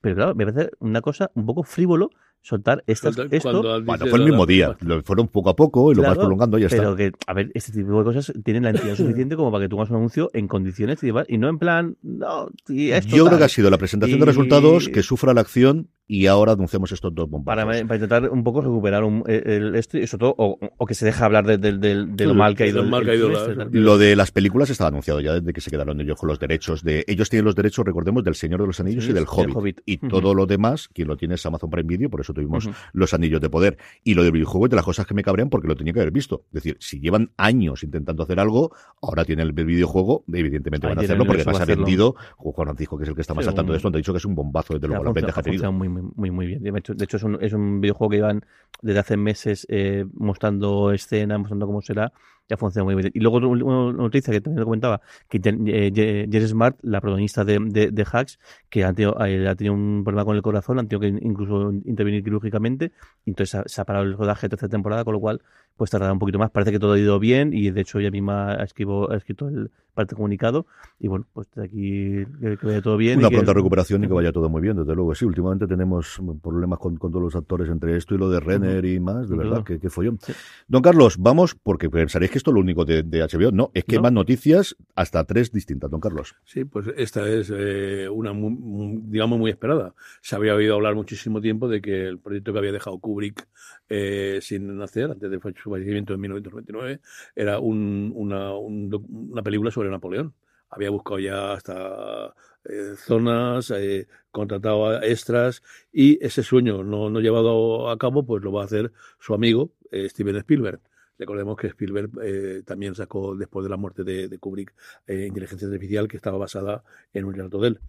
Pero 0.00 0.16
claro, 0.16 0.34
me 0.34 0.46
parece 0.46 0.70
una 0.80 1.00
cosa 1.00 1.30
un 1.34 1.46
poco 1.46 1.62
frívolo 1.62 2.10
soltar 2.42 2.82
estas, 2.86 3.14
Cuando- 3.16 3.34
esto. 3.36 3.50
cuando 3.50 3.84
Bueno, 3.84 4.06
fue 4.06 4.18
el 4.18 4.24
mismo 4.24 4.46
día. 4.46 4.76
Lo 4.80 5.02
fueron 5.02 5.28
poco 5.28 5.50
a 5.50 5.56
poco 5.56 5.92
y 5.92 5.94
lo 5.94 6.02
vas 6.02 6.18
prolongando 6.18 6.58
y 6.58 6.62
ya 6.62 6.68
pero 6.68 6.90
está. 6.90 6.96
que, 6.96 7.12
a 7.26 7.32
ver, 7.34 7.50
este 7.54 7.72
tipo 7.72 7.96
de 7.98 8.04
cosas 8.04 8.32
tienen 8.44 8.64
la 8.64 8.70
entidad 8.70 8.94
suficiente 8.96 9.36
como 9.36 9.50
para 9.52 9.64
que 9.64 9.68
tú 9.68 9.76
hagas 9.78 9.90
un 9.90 9.96
anuncio 9.96 10.30
en 10.34 10.48
condiciones 10.48 11.02
y, 11.02 11.06
demás, 11.06 11.26
y 11.28 11.38
no 11.38 11.48
en 11.48 11.58
plan, 11.58 11.96
no, 12.02 12.48
y 12.68 12.90
esto 12.90 13.16
Yo 13.16 13.26
creo 13.26 13.38
que 13.38 13.44
ha 13.44 13.48
sido 13.48 13.70
la 13.70 13.78
presentación 13.78 14.18
de 14.20 14.26
resultados 14.26 14.88
que 14.88 15.02
sufra 15.02 15.32
la 15.34 15.40
acción 15.42 15.88
y 16.08 16.26
ahora 16.26 16.52
anunciamos 16.52 16.92
estos 16.92 17.14
dos 17.14 17.30
bombazos. 17.30 17.64
para, 17.64 17.86
para 17.86 17.94
intentar 17.96 18.28
un 18.28 18.42
poco 18.44 18.60
recuperar 18.60 19.04
un, 19.04 19.22
el, 19.26 19.48
el- 19.48 19.74
esto 19.76 19.96
y 19.98 20.06
sobre 20.06 20.20
todo, 20.20 20.34
o, 20.36 20.58
o 20.76 20.86
que 20.86 20.94
se 20.94 21.06
deje 21.06 21.22
hablar 21.24 21.46
de, 21.46 21.56
de- 21.58 21.78
de- 21.78 22.04
de 22.06 22.26
lo 22.26 22.34
mal 22.34 22.54
que 22.56 22.64
ha 22.64 22.66
ido 22.66 22.80
el- 22.82 22.92
el 22.92 23.56
tal. 23.56 23.68
Lo 23.72 23.96
de 23.96 24.14
las 24.16 24.30
películas 24.32 24.68
estaba 24.68 24.88
anunciado 24.88 25.20
ya 25.20 25.34
desde 25.34 25.52
que 25.52 25.60
se 25.60 25.70
quedaron 25.70 26.00
ellos 26.00 26.18
con 26.18 26.28
los 26.28 26.38
derechos 26.40 26.82
de. 26.82 27.04
Ellos 27.06 27.30
tienen 27.30 27.44
los 27.46 27.54
derechos, 27.54 27.84
recordemos, 27.86 28.24
del 28.24 28.34
Señor 28.34 28.60
de 28.60 28.66
los 28.66 28.80
Anillos 28.80 29.04
Sí, 29.04 29.10
y 29.10 29.14
del 29.14 29.24
Hobbit. 29.26 29.54
Hobbit. 29.56 29.80
Y 29.86 29.96
todo 29.98 30.34
lo 30.34 30.44
demás, 30.44 30.88
quien 30.92 31.08
lo 31.08 31.16
tiene 31.16 31.36
es 31.36 31.46
Amazon 31.46 31.70
Prime 31.70 31.86
Video, 31.88 32.10
por 32.10 32.20
eso 32.20 32.31
tuvimos 32.32 32.68
los 32.92 33.14
anillos 33.14 33.40
de 33.40 33.50
poder. 33.50 33.78
Y 34.04 34.14
lo 34.14 34.22
del 34.22 34.32
videojuego 34.32 34.66
es 34.66 34.70
de 34.70 34.76
las 34.76 34.84
cosas 34.84 35.06
que 35.06 35.14
me 35.14 35.22
cabrean 35.22 35.50
porque 35.50 35.68
lo 35.68 35.76
tenía 35.76 35.92
que 35.92 36.00
haber 36.00 36.12
visto. 36.12 36.44
Es 36.48 36.54
decir, 36.54 36.76
si 36.80 37.00
llevan 37.00 37.30
años 37.36 37.82
intentando 37.82 38.22
hacer 38.22 38.40
algo, 38.40 38.72
ahora 39.00 39.24
tienen 39.24 39.46
el 39.46 39.52
videojuego, 39.52 40.24
evidentemente 40.32 40.86
Ahí 40.86 40.94
van 40.94 40.98
a 40.98 41.02
hacerlo 41.02 41.26
porque 41.26 41.44
para 41.44 41.58
ha 41.58 41.64
vendido. 41.64 42.14
Juan 42.36 42.66
Francisco, 42.66 42.96
que 42.96 43.04
es 43.04 43.08
el 43.08 43.14
que 43.14 43.20
está 43.20 43.34
más 43.34 43.44
Sí, 43.44 43.48
al 43.48 43.54
tanto 43.54 43.72
de 43.72 43.76
esto, 43.78 43.90
te 43.90 43.96
ha 43.96 43.98
dicho 43.98 44.12
que 44.12 44.18
es 44.18 44.24
un 44.24 44.34
bombazo 44.34 44.74
desde 44.74 44.88
luego, 44.88 45.04
la 45.04 45.10
ha 45.10 45.42
tenido. 45.42 45.72
muy, 45.72 45.88
muy, 45.88 46.02
muy, 46.14 46.30
muy 46.30 46.46
bien. 46.46 46.62
De 46.62 46.70
hecho, 46.78 46.94
de 46.94 47.04
hecho 47.04 47.16
es, 47.16 47.22
un, 47.22 47.38
es 47.40 47.52
un 47.52 47.80
videojuego 47.80 48.10
que 48.10 48.16
llevan 48.16 48.44
desde 48.80 49.00
hace 49.00 49.16
meses 49.16 49.66
eh, 49.68 50.04
mostrando 50.14 50.92
escena, 50.92 51.38
mostrando 51.38 51.66
cómo 51.66 51.82
será, 51.82 52.12
ya 52.52 52.56
funciona 52.56 52.84
muy 52.84 52.94
bien. 52.94 53.10
Y 53.14 53.20
luego 53.20 53.38
una 53.38 53.92
noticia 53.92 54.32
que 54.32 54.40
también 54.40 54.60
lo 54.60 54.66
comentaba, 54.66 55.00
que 55.28 55.38
eh, 55.38 55.92
Je- 55.92 56.28
Jess 56.30 56.50
Smart, 56.50 56.76
la 56.82 57.00
protagonista 57.00 57.44
de, 57.44 57.58
de, 57.60 57.90
de 57.90 58.06
Hacks, 58.10 58.38
que 58.70 58.84
ha 58.84 58.92
tenido, 58.92 59.16
ha 59.20 59.54
tenido 59.56 59.74
un 59.74 60.02
problema 60.04 60.24
con 60.24 60.36
el 60.36 60.42
corazón, 60.42 60.78
han 60.78 60.88
tenido 60.88 61.00
que 61.18 61.26
incluso 61.26 61.72
intervenir 61.84 62.22
quirúrgicamente, 62.24 62.92
entonces 63.26 63.54
ha, 63.54 63.62
se 63.66 63.80
ha 63.80 63.84
parado 63.84 64.04
el 64.04 64.16
rodaje 64.16 64.46
de 64.46 64.50
tercera 64.50 64.70
temporada, 64.70 65.04
con 65.04 65.14
lo 65.14 65.20
cual 65.20 65.42
pues 65.76 65.90
tardará 65.90 66.12
un 66.12 66.18
poquito 66.18 66.38
más. 66.38 66.50
Parece 66.50 66.72
que 66.72 66.78
todo 66.78 66.92
ha 66.92 66.98
ido 66.98 67.18
bien 67.18 67.52
y 67.52 67.70
de 67.70 67.80
hecho 67.80 67.98
ella 67.98 68.10
misma 68.10 68.52
ha, 68.52 68.64
escribo- 68.64 69.10
ha 69.10 69.16
escrito 69.16 69.48
el 69.48 69.70
parte 69.94 70.14
comunicado 70.14 70.64
y 70.98 71.06
bueno, 71.06 71.26
pues 71.34 71.48
de 71.54 71.64
aquí 71.64 72.24
que, 72.40 72.56
que 72.56 72.66
vaya 72.66 72.80
todo 72.80 72.96
bien. 72.96 73.18
Una 73.18 73.26
y 73.26 73.30
que- 73.30 73.36
pronta 73.36 73.52
recuperación 73.52 74.02
y 74.04 74.06
que 74.06 74.14
vaya 74.14 74.32
todo 74.32 74.48
muy 74.48 74.62
bien, 74.62 74.74
desde 74.76 74.94
luego. 74.94 75.14
Sí, 75.14 75.26
últimamente 75.26 75.66
tenemos 75.66 76.18
problemas 76.42 76.78
con, 76.78 76.96
con 76.96 77.10
todos 77.12 77.22
los 77.24 77.36
actores 77.36 77.68
entre 77.68 77.94
esto 77.98 78.14
y 78.14 78.18
lo 78.18 78.30
de 78.30 78.40
Renner 78.40 78.82
y 78.86 78.98
más, 79.00 79.28
de 79.28 79.36
verdad, 79.36 79.62
que, 79.64 79.78
que 79.78 79.90
follón. 79.90 80.18
Sí. 80.22 80.32
Don 80.66 80.80
Carlos, 80.80 81.16
vamos, 81.18 81.54
porque 81.62 81.90
pensaréis 81.90 82.30
que 82.30 82.38
esto 82.38 82.50
es 82.50 82.54
lo 82.54 82.60
único 82.60 82.86
de, 82.86 83.02
de 83.02 83.20
HBO. 83.22 83.50
No, 83.52 83.70
es 83.74 83.84
que 83.84 83.96
hay 83.96 83.98
¿No? 83.98 84.02
más 84.04 84.12
noticias, 84.12 84.76
hasta 84.94 85.24
tres 85.24 85.52
distintas, 85.52 85.90
don 85.90 86.00
Carlos. 86.00 86.36
Sí, 86.44 86.64
pues 86.64 86.86
esta 86.96 87.28
es 87.28 87.52
eh, 87.54 88.08
una, 88.08 88.32
mu- 88.32 88.48
mu- 88.48 89.00
digamos, 89.10 89.38
muy 89.38 89.50
esperada. 89.50 89.94
Se 90.22 90.36
había 90.36 90.54
oído 90.54 90.74
hablar 90.74 90.94
muchísimo 90.94 91.42
tiempo 91.42 91.68
de 91.68 91.82
que 91.82 92.06
el 92.08 92.18
proyecto 92.18 92.54
que 92.54 92.58
había 92.60 92.72
dejado 92.72 92.98
Kubrick 92.98 93.46
eh, 93.90 94.38
sin 94.40 94.80
hacer, 94.80 95.10
antes 95.10 95.30
de 95.30 95.38
su 95.62 95.70
fallecimiento 95.70 96.14
en 96.14 96.20
1999, 96.20 97.00
era 97.36 97.58
un- 97.60 98.12
una, 98.14 98.54
un 98.56 98.90
una 99.32 99.42
película 99.42 99.70
sobre 99.70 99.90
Napoleón. 99.90 100.34
Había 100.70 100.90
buscado 100.90 101.18
ya 101.20 101.52
hasta 101.52 102.34
eh, 102.64 102.94
zonas, 102.96 103.70
eh, 103.72 104.06
contratado 104.30 104.86
a 104.86 105.04
extras 105.06 105.62
y 105.92 106.24
ese 106.24 106.42
sueño 106.42 106.82
no, 106.84 107.10
no 107.10 107.20
llevado 107.20 107.90
a 107.90 107.98
cabo, 107.98 108.24
pues 108.24 108.42
lo 108.42 108.52
va 108.52 108.62
a 108.62 108.64
hacer 108.66 108.92
su 109.18 109.34
amigo 109.34 109.72
eh, 109.90 110.08
Steven 110.08 110.36
Spielberg. 110.36 110.80
Recordemos 111.18 111.56
que 111.56 111.66
Spielberg 111.68 112.10
eh, 112.22 112.62
también 112.64 112.94
sacó, 112.94 113.34
después 113.36 113.64
de 113.64 113.70
la 113.70 113.76
muerte 113.76 114.02
de, 114.02 114.28
de 114.28 114.38
Kubrick, 114.38 114.72
Inteligencia 115.06 115.68
Artificial, 115.68 116.08
que 116.08 116.16
estaba 116.16 116.38
basada 116.38 116.82
en 117.12 117.24
un 117.26 117.34
relato 117.34 117.60
de 117.60 117.68
él. 117.68 117.80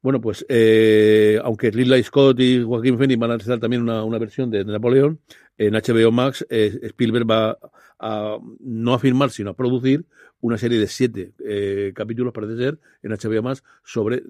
Bueno, 0.00 0.20
pues 0.20 0.46
eh, 0.48 1.40
aunque 1.42 1.70
Ridley 1.70 2.02
Scott 2.04 2.38
y 2.40 2.62
Joaquín 2.62 2.98
Phoenix 2.98 3.18
van 3.18 3.30
a 3.30 3.34
realizar 3.34 3.58
también 3.58 3.82
una, 3.82 4.04
una 4.04 4.18
versión 4.18 4.50
de, 4.50 4.64
Napoleón, 4.64 5.20
en 5.56 5.74
HBO 5.74 6.12
Max 6.12 6.46
eh, 6.50 6.78
Spielberg 6.82 7.28
va 7.28 7.58
a 7.98 8.38
no 8.60 8.94
a 8.94 8.98
filmar, 8.98 9.30
sino 9.30 9.50
a 9.50 9.56
producir 9.56 10.06
una 10.40 10.56
serie 10.56 10.78
de 10.78 10.86
siete 10.86 11.32
eh, 11.44 11.92
capítulos, 11.94 12.32
parece 12.32 12.56
ser, 12.56 12.78
en 13.02 13.10
HBO 13.10 13.42
Max 13.42 13.64
sobre 13.84 14.22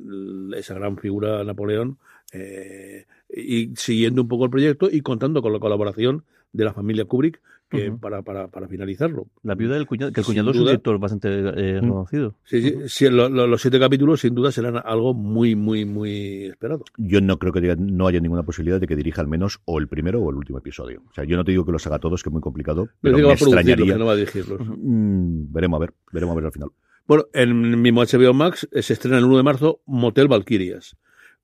esa 0.57 0.75
gran 0.75 0.97
figura 0.97 1.45
Napoleón 1.45 1.99
eh, 2.33 3.07
y 3.29 3.75
siguiendo 3.77 4.23
un 4.23 4.29
poco 4.29 4.45
el 4.45 4.51
proyecto 4.51 4.89
y 4.91 5.03
contando 5.03 5.43
con 5.43 5.53
la 5.53 5.59
colaboración 5.59 6.25
de 6.53 6.65
la 6.65 6.73
familia 6.73 7.05
Kubrick 7.05 7.43
que 7.69 7.93
para, 7.93 8.23
para, 8.23 8.49
para 8.49 8.67
finalizarlo. 8.69 9.27
La 9.43 9.55
viuda 9.55 9.75
del 9.75 9.87
cuñado, 9.87 10.13
que 10.13 10.21
el 10.21 10.25
Sin 10.25 10.35
cuñado 10.35 10.51
es 10.51 10.57
un 10.57 10.63
duda. 10.63 10.71
director 10.73 10.99
bastante 10.99 11.29
eh, 11.57 11.81
conocido. 11.81 12.35
Sí, 12.45 12.63
sí, 12.63 12.75
sí, 12.87 13.09
lo- 13.11 13.29
lo- 13.29 13.47
los 13.47 13.61
siete 13.61 13.79
capítulos 13.79 14.21
sin 14.21 14.35
duda 14.35 14.51
serán 14.53 14.81
algo 14.85 15.15
muy, 15.15 15.55
muy, 15.55 15.85
muy 15.85 16.47
esperado. 16.47 16.85
Yo 16.97 17.21
no 17.21 17.39
creo 17.39 17.53
que 17.53 17.61
diga- 17.61 17.77
no 17.77 18.07
haya 18.07 18.21
ninguna 18.21 18.43
posibilidad 18.43 18.81
de 18.81 18.87
que 18.87 18.97
dirija 18.97 19.21
al 19.21 19.29
menos 19.29 19.61
o 19.67 19.79
el 19.79 19.89
primero 19.89 20.21
o 20.23 20.31
el 20.31 20.37
último 20.37 20.59
episodio. 20.59 21.03
O 21.11 21.13
sea, 21.15 21.25
yo 21.25 21.37
no 21.37 21.45
te 21.45 21.51
digo 21.53 21.65
que 21.65 21.73
los 21.73 21.87
haga 21.87 21.99
todos, 21.99 22.23
que 22.23 22.29
es 22.29 22.33
muy 22.33 22.43
complicado, 22.43 22.89
Pero 23.01 23.17
pero 23.17 23.29
me 23.29 23.35
extrañaría. 23.35 23.93
que 23.95 23.99
no 23.99 24.07
va 24.07 24.13
a 24.13 24.17
dirigirlos. 24.17 24.61
Mm, 24.67 25.53
veremos 25.53 25.77
a 25.77 25.81
ver, 25.81 25.93
veremos 26.13 26.33
a 26.33 26.37
ver 26.37 26.45
al 26.47 26.53
final. 26.53 26.71
Bueno, 27.07 27.25
en 27.33 27.81
mismo 27.81 28.03
HBO 28.03 28.35
Max 28.35 28.69
eh, 28.73 28.83
se 28.83 28.93
estrena 28.93 29.19
el 29.19 29.25
1 29.25 29.37
de 29.39 29.43
marzo 29.43 29.81
Motel 29.87 30.29
Valkyrias. 30.29 30.97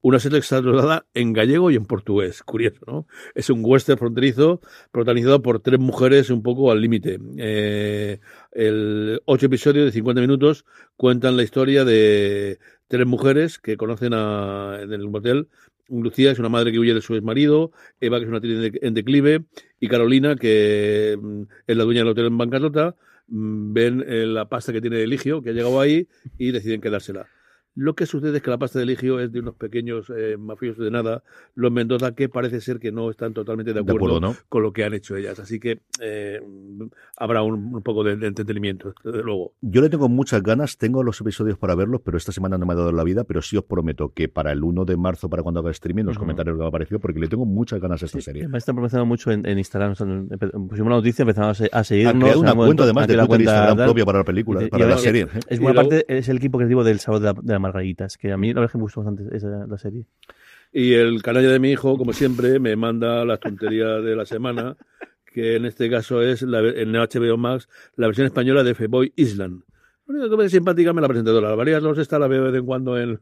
Una 0.05 0.19
serie 0.19 0.43
que 0.43 1.01
en 1.15 1.33
gallego 1.33 1.71
y 1.71 1.77
en 1.77 1.87
portugués. 1.87 2.43
Curioso, 2.43 2.85
¿no? 2.87 3.07
Es 3.35 3.49
un 3.49 3.63
western 3.65 3.99
fronterizo 3.99 4.61
protagonizado 4.93 5.41
por 5.41 5.61
tres 5.61 5.81
mujeres 5.81 6.29
un 6.29 6.43
poco 6.43 6.71
al 6.71 6.83
límite. 6.83 7.19
Eh, 7.39 8.21
el 8.53 9.23
ocho 9.25 9.47
episodios 9.47 9.87
de 9.87 9.93
50 9.93 10.21
minutos 10.21 10.67
cuentan 10.99 11.39
la 11.39 11.43
historia 11.43 11.87
de 11.87 12.59
tres 12.87 13.07
mujeres 13.07 13.59
que 13.59 13.79
conocen 13.79 14.13
a, 14.13 14.79
en 14.83 14.93
el 14.93 15.09
motel. 15.09 15.49
Lucía 15.89 16.33
es 16.33 16.39
una 16.39 16.51
madre 16.51 16.71
que 16.71 16.79
huye 16.79 16.93
de 16.93 17.01
su 17.01 17.15
exmarido, 17.15 17.73
Eva 17.99 18.19
que 18.19 18.25
es 18.25 18.29
una 18.29 18.37
actriz 18.37 18.73
en 18.83 18.93
declive 18.93 19.45
y 19.81 19.89
Carolina 19.89 20.37
que 20.37 21.19
mm, 21.19 21.43
es 21.67 21.77
la 21.79 21.85
dueña 21.85 22.01
del 22.01 22.09
hotel 22.09 22.27
en 22.27 22.37
bancarrota 22.37 22.95
mm, 23.29 23.73
ven 23.73 24.05
eh, 24.07 24.27
la 24.27 24.51
pasta 24.51 24.71
que 24.71 24.83
tiene 24.83 25.03
Eligio, 25.03 25.41
que 25.41 25.49
ha 25.49 25.55
llegado 25.55 25.81
ahí, 25.81 26.09
y 26.37 26.53
deciden 26.53 26.83
quedársela. 26.83 27.27
Lo 27.77 27.95
que 27.95 28.07
sucede 28.07 28.37
es 28.37 28.43
que 28.43 28.51
la 28.51 28.59
pasta 28.59 28.79
de 28.79 28.85
Eligio 28.85 29.19
es 29.21 29.33
de 29.33 29.41
unos 29.41 29.55
pequeños 29.57 30.11
eh, 30.17 30.37
mafiosos 30.39 30.85
de 30.85 30.91
nada, 30.91 31.23
los 31.55 31.73
Mendoza, 31.73 32.15
que 32.15 32.29
parece 32.29 32.61
ser 32.61 32.79
que 32.79 32.93
no 32.93 33.11
están 33.11 33.35
totalmente 33.35 33.73
de 33.73 33.83
De 33.83 33.93
acuerdo, 33.93 34.35
con 34.49 34.63
lo 34.63 34.73
que 34.73 34.85
han 34.85 34.95
hecho 34.95 35.17
ellas. 35.17 35.39
Así 35.41 35.59
que 35.59 35.81
eh, 36.01 36.41
habrá 37.17 37.43
un, 37.43 37.75
un 37.75 37.83
poco 37.83 38.05
de, 38.05 38.17
de 38.17 38.27
entretenimiento, 38.27 38.95
desde 39.05 39.23
luego. 39.23 39.53
Yo 39.61 39.81
le 39.83 39.89
tengo 39.89 40.09
muchas 40.09 40.43
ganas, 40.43 40.79
tengo 40.79 41.03
los 41.03 41.21
episodios 41.21 41.59
para 41.59 41.75
verlos, 41.75 42.01
pero 42.05 42.17
esta 42.17 42.33
semana 42.33 42.59
no 42.59 42.67
me 42.67 42.73
ha 42.73 42.77
dado 42.77 42.93
la 42.93 43.05
vida, 43.05 43.25
pero 43.25 43.43
sí 43.43 43.57
os 43.57 43.65
prometo 43.65 44.13
que 44.15 44.29
para 44.29 44.53
el 44.53 44.63
1 44.63 44.85
de 44.85 44.97
marzo, 44.97 45.29
para 45.29 45.43
cuando 45.43 45.61
haga 45.61 45.71
streaming, 45.71 46.05
los 46.05 46.19
comentarios 46.19 46.57
que 46.57 46.63
me 46.63 46.69
ha 46.69 46.71
parecido, 46.71 47.01
porque 47.01 47.19
le 47.19 47.29
tengo 47.29 47.45
muchas 47.47 47.81
ganas 47.81 48.03
a 48.03 48.07
esta 48.07 48.19
Sí, 48.19 48.25
serie. 48.25 48.43
Además 48.43 48.59
están 48.63 48.77
promocionando 48.77 49.07
mucho 49.07 49.31
en, 49.33 49.47
en 49.47 49.59
Instagram. 49.59 49.93
o 49.93 49.95
sea, 49.97 50.07
pusimos 50.07 50.81
una 50.87 50.97
noticia, 50.97 51.23
empezamos 51.23 51.61
a, 51.73 51.85
seguirnos. 51.85 52.23
creado 52.23 52.41
una 52.41 52.55
cuenta 52.55 52.85
además 52.85 53.07
de 53.09 53.15
Twitter 53.15 53.25
y 53.25 53.29
cuenta 53.29 53.51
Instagram 53.53 53.77
propia 53.87 54.05
para 54.05 54.19
la 54.19 54.25
película, 54.25 54.63
Y- 54.63 54.67
y 54.67 54.69
para 54.69 54.87
la 54.87 54.99
serie. 54.99 55.27
Es, 55.49 55.59
¿eh? 55.59 55.61
buena 55.61 55.81
parte, 55.81 56.05
es 56.09 56.29
el 56.29 56.37
equipo 56.37 56.59
creativo 56.59 56.85
del 56.85 56.99
Sábado 57.01 57.21
de, 57.21 57.33
la- 57.33 57.41
de 57.43 57.53
Margaritas, 57.65 58.17
que 58.17 58.33
a 58.33 58.37
mí 58.37 58.49
la 58.49 58.61
verdad 58.61 58.67
es 58.67 58.73
que 58.73 58.79
me 58.79 58.83
gustó 58.83 59.03
bastante 59.03 59.37
esa, 59.37 59.67
la 59.67 59.79
serie. 59.79 60.07
Y 60.73 60.95
el 60.95 61.23
canalla 61.23 61.51
de 61.51 61.59
mi 61.59 61.71
hijo, 61.73 61.97
como 61.99 62.13
siempre, 62.13 62.59
me 62.59 62.77
manda 62.77 63.25
las 63.25 63.41
tonterías 63.41 64.03
de 64.05 64.17
la 64.17 64.27
semana, 64.27 64.77
que 65.33 65.57
en 65.57 65.65
este 65.67 65.89
caso 65.91 66.21
es 66.23 66.43
la, 66.43 66.61
en 66.61 66.93
HBO 66.93 67.37
Max 67.37 67.69
la 67.97 68.07
versión 68.07 68.27
española 68.27 68.63
de 68.65 68.75
Feboy 68.75 69.13
Island. 69.17 69.63
Lo 70.07 70.15
único 70.15 70.25
que 70.27 70.31
me 70.33 70.37
parece 70.39 70.57
simpática 70.57 70.93
me 70.93 71.01
la 71.01 71.09
presentadora. 71.09 71.51
La 71.51 71.57
María 71.57 71.81
los 71.81 71.99
está 71.99 72.19
la 72.19 72.27
veo 72.29 72.45
de 72.45 72.51
vez 72.51 72.61
en 72.61 72.67
cuando 72.67 72.99
en, 72.99 73.21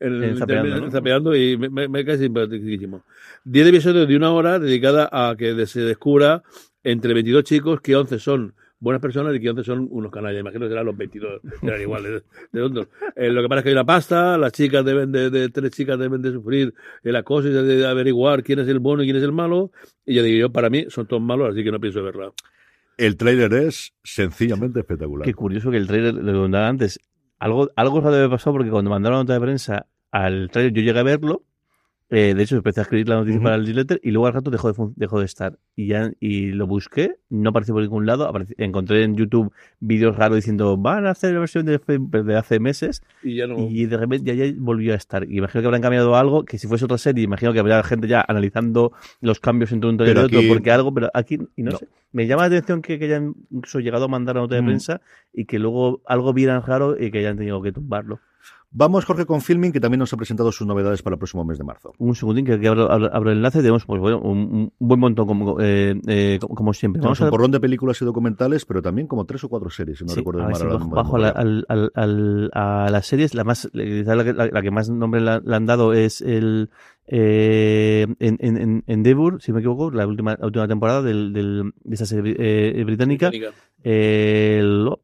en 0.00 0.36
Zapeando, 0.36 0.90
zapeando 0.90 1.36
y 1.36 1.56
me, 1.56 1.68
me- 1.68 1.88
me 1.88 2.04
cae 2.04 2.18
simpaticísimo. 2.18 3.04
Diez 3.44 3.66
episodios 3.68 4.08
de 4.08 4.16
una 4.16 4.32
hora 4.32 4.58
dedicada 4.58 5.08
a 5.12 5.36
que 5.36 5.66
se 5.66 5.80
descubra 5.82 6.42
entre 6.84 7.14
22 7.14 7.44
chicos 7.44 7.80
que 7.80 7.96
11 7.96 8.18
son 8.18 8.54
buenas 8.80 9.00
personas 9.02 9.34
y 9.34 9.40
que 9.40 9.50
11 9.50 9.64
son 9.64 9.88
unos 9.90 10.10
canallas. 10.12 10.40
Imagino 10.40 10.64
que 10.66 10.68
serán 10.70 10.86
los 10.86 10.96
22, 10.96 11.40
serán 11.60 11.80
iguales 11.80 12.22
de 12.52 12.60
tontos. 12.60 12.88
Eh, 13.16 13.30
lo 13.30 13.42
que 13.42 13.48
pasa 13.48 13.58
es 13.58 13.62
que 13.64 13.68
hay 13.70 13.74
una 13.74 13.84
pasta, 13.86 14.38
las 14.38 14.52
chicas 14.52 14.84
deben 14.84 15.10
de, 15.12 15.30
de- 15.30 15.48
tres 15.48 15.70
chicas 15.72 15.98
deben 15.98 16.22
de 16.22 16.32
sufrir 16.32 16.74
el 17.02 17.16
acoso 17.16 17.48
y 17.48 17.52
de 17.52 17.86
averiguar 17.86 18.42
quién 18.42 18.58
es 18.60 18.68
el 18.68 18.78
bueno 18.78 19.02
y 19.02 19.06
quién 19.06 19.16
es 19.16 19.22
el 19.22 19.32
malo. 19.32 19.70
Y 20.06 20.14
ya 20.14 20.22
digo 20.22 20.38
yo, 20.38 20.52
para 20.52 20.70
mí 20.70 20.86
son 20.88 21.06
todos 21.06 21.22
malos, 21.22 21.50
así 21.50 21.64
que 21.64 21.70
no 21.72 21.80
pienso 21.80 22.02
verla. 22.02 22.30
El 22.96 23.16
tráiler 23.16 23.52
es 23.54 23.92
sencillamente 24.02 24.80
espectacular. 24.80 25.24
Qué 25.24 25.34
curioso 25.34 25.70
que 25.70 25.76
el 25.76 25.86
trailer, 25.86 26.14
lo 26.14 26.32
que 26.32 26.38
contaba 26.38 26.68
antes, 26.68 26.98
algo, 27.38 27.70
algo 27.76 28.00
raro 28.00 28.16
debe 28.16 28.28
pasar 28.28 28.52
porque 28.52 28.70
cuando 28.70 28.90
mandaron 28.90 29.18
la 29.18 29.22
nota 29.22 29.34
de 29.34 29.40
prensa 29.40 29.86
al 30.10 30.50
trailer 30.50 30.72
yo 30.72 30.82
llegué 30.82 30.98
a 30.98 31.02
verlo, 31.04 31.42
eh, 32.10 32.32
de 32.34 32.42
hecho 32.42 32.56
empecé 32.56 32.80
a 32.80 32.82
escribir 32.84 33.08
la 33.08 33.16
noticia 33.16 33.40
para 33.42 33.56
el 33.56 33.64
newsletter 33.64 34.00
y 34.02 34.10
luego 34.12 34.26
al 34.28 34.32
rato 34.32 34.50
dejó 34.50 34.72
de, 34.72 34.92
dejó 34.96 35.18
de 35.20 35.26
estar. 35.26 35.58
Y 35.76 35.88
ya 35.88 36.10
y 36.20 36.52
lo 36.52 36.66
busqué, 36.66 37.16
no 37.28 37.50
apareció 37.50 37.74
por 37.74 37.82
ningún 37.82 38.06
lado, 38.06 38.32
encontré 38.56 39.02
en 39.04 39.14
YouTube 39.16 39.52
vídeos 39.80 40.16
raros 40.16 40.36
diciendo 40.36 40.76
van 40.78 41.06
a 41.06 41.10
hacer 41.10 41.34
la 41.34 41.40
versión 41.40 41.66
de, 41.66 41.78
de 41.78 42.36
hace 42.36 42.60
meses 42.60 43.02
Y 43.22 43.36
ya 43.36 43.46
no. 43.46 43.58
y 43.58 43.84
de 43.86 43.96
repente 43.98 44.34
ya, 44.34 44.46
ya 44.46 44.52
volvió 44.56 44.94
a 44.94 44.96
estar. 44.96 45.24
Y 45.30 45.36
imagino 45.38 45.60
que 45.60 45.66
habrán 45.66 45.82
cambiado 45.82 46.16
algo, 46.16 46.44
que 46.44 46.56
si 46.58 46.66
fuese 46.66 46.86
otra 46.86 46.96
serie, 46.98 47.24
imagino 47.24 47.52
que 47.52 47.60
habría 47.60 47.82
gente 47.82 48.08
ya 48.08 48.24
analizando 48.26 48.92
los 49.20 49.38
cambios 49.40 49.70
entre 49.72 49.90
un 49.90 49.96
trailer 49.98 50.14
Pero 50.16 50.22
y 50.22 50.26
otro, 50.28 50.38
aquí- 50.38 50.48
porque 50.48 50.70
algo, 50.70 50.94
pero 50.94 51.10
aquí, 51.12 51.38
y 51.56 51.62
no, 51.62 51.72
No. 51.72 51.78
sé. 51.78 51.88
Me 52.10 52.26
llama 52.26 52.42
la 52.48 52.56
atención 52.56 52.80
que, 52.80 52.98
que 52.98 53.04
hayan 53.04 53.34
llegado 53.74 54.06
a 54.06 54.08
mandar 54.08 54.36
la 54.36 54.40
nota 54.40 54.54
de 54.54 54.62
Mm. 54.62 54.66
prensa 54.66 55.00
y 55.34 55.44
que 55.44 55.58
luego 55.58 56.00
algo 56.06 56.32
vieran 56.32 56.62
raro 56.62 56.96
y 56.98 57.10
que 57.10 57.18
hayan 57.18 57.36
tenido 57.36 57.60
que 57.60 57.70
tumbarlo. 57.70 58.18
Vamos, 58.70 59.06
Jorge, 59.06 59.24
con 59.24 59.40
Filming, 59.40 59.72
que 59.72 59.80
también 59.80 59.98
nos 59.98 60.12
ha 60.12 60.16
presentado 60.18 60.52
sus 60.52 60.66
novedades 60.66 61.00
para 61.02 61.14
el 61.14 61.18
próximo 61.18 61.42
mes 61.42 61.56
de 61.56 61.64
marzo. 61.64 61.94
Un 61.96 62.14
segundín 62.14 62.44
que, 62.44 62.60
que 62.60 62.68
abro, 62.68 62.90
abro- 62.92 63.10
abro 63.14 63.30
el 63.30 63.38
enlace, 63.38 63.60
tenemos 63.60 63.86
pues, 63.86 63.98
bueno, 63.98 64.20
un, 64.20 64.70
un 64.78 64.88
buen 64.88 65.00
montón 65.00 65.26
como, 65.26 65.58
eh, 65.58 65.98
eh, 66.06 66.38
como, 66.38 66.54
como 66.54 66.74
siempre. 66.74 67.00
Tenemos 67.00 67.18
Vamos 67.18 67.22
a 67.22 67.24
un 67.24 67.30
porrón 67.30 67.50
de 67.50 67.60
películas 67.60 68.00
y 68.02 68.04
documentales, 68.04 68.66
pero 68.66 68.82
también 68.82 69.06
como 69.08 69.24
tres 69.24 69.42
o 69.44 69.48
cuatro 69.48 69.70
series, 69.70 69.98
si 69.98 70.04
no 70.04 70.10
Sí, 70.10 70.20
recuerdo 70.20 70.42
a 70.42 70.48
mal. 70.48 70.56
si 70.60 70.66
bajo, 70.66 70.90
bajo 70.90 71.16
la, 71.18 71.30
al, 71.30 71.64
al, 71.68 71.90
al- 71.94 72.50
a 72.52 72.88
las 72.90 73.06
series, 73.06 73.34
la 73.34 73.44
más 73.44 73.70
la, 73.72 74.24
que- 74.24 74.32
la- 74.34 74.46
la 74.48 74.62
que 74.62 74.70
más 74.70 74.90
nombre 74.90 75.22
la, 75.22 75.40
la 75.42 75.56
han 75.56 75.64
dado 75.64 75.94
es 75.94 76.20
el 76.20 76.68
eh, 77.06 78.06
en, 78.18 78.36
en, 78.38 78.56
en 78.58 78.84
Endeavour, 78.86 79.40
si 79.40 79.50
no 79.50 79.54
me 79.56 79.60
equivoco, 79.60 79.90
la 79.90 80.06
última, 80.06 80.36
la 80.38 80.44
última 80.46 80.68
temporada 80.68 81.00
del, 81.00 81.32
del, 81.32 81.72
de 81.84 81.94
esa 81.94 82.04
serie 82.04 82.36
eh, 82.38 82.84
británica. 82.84 83.30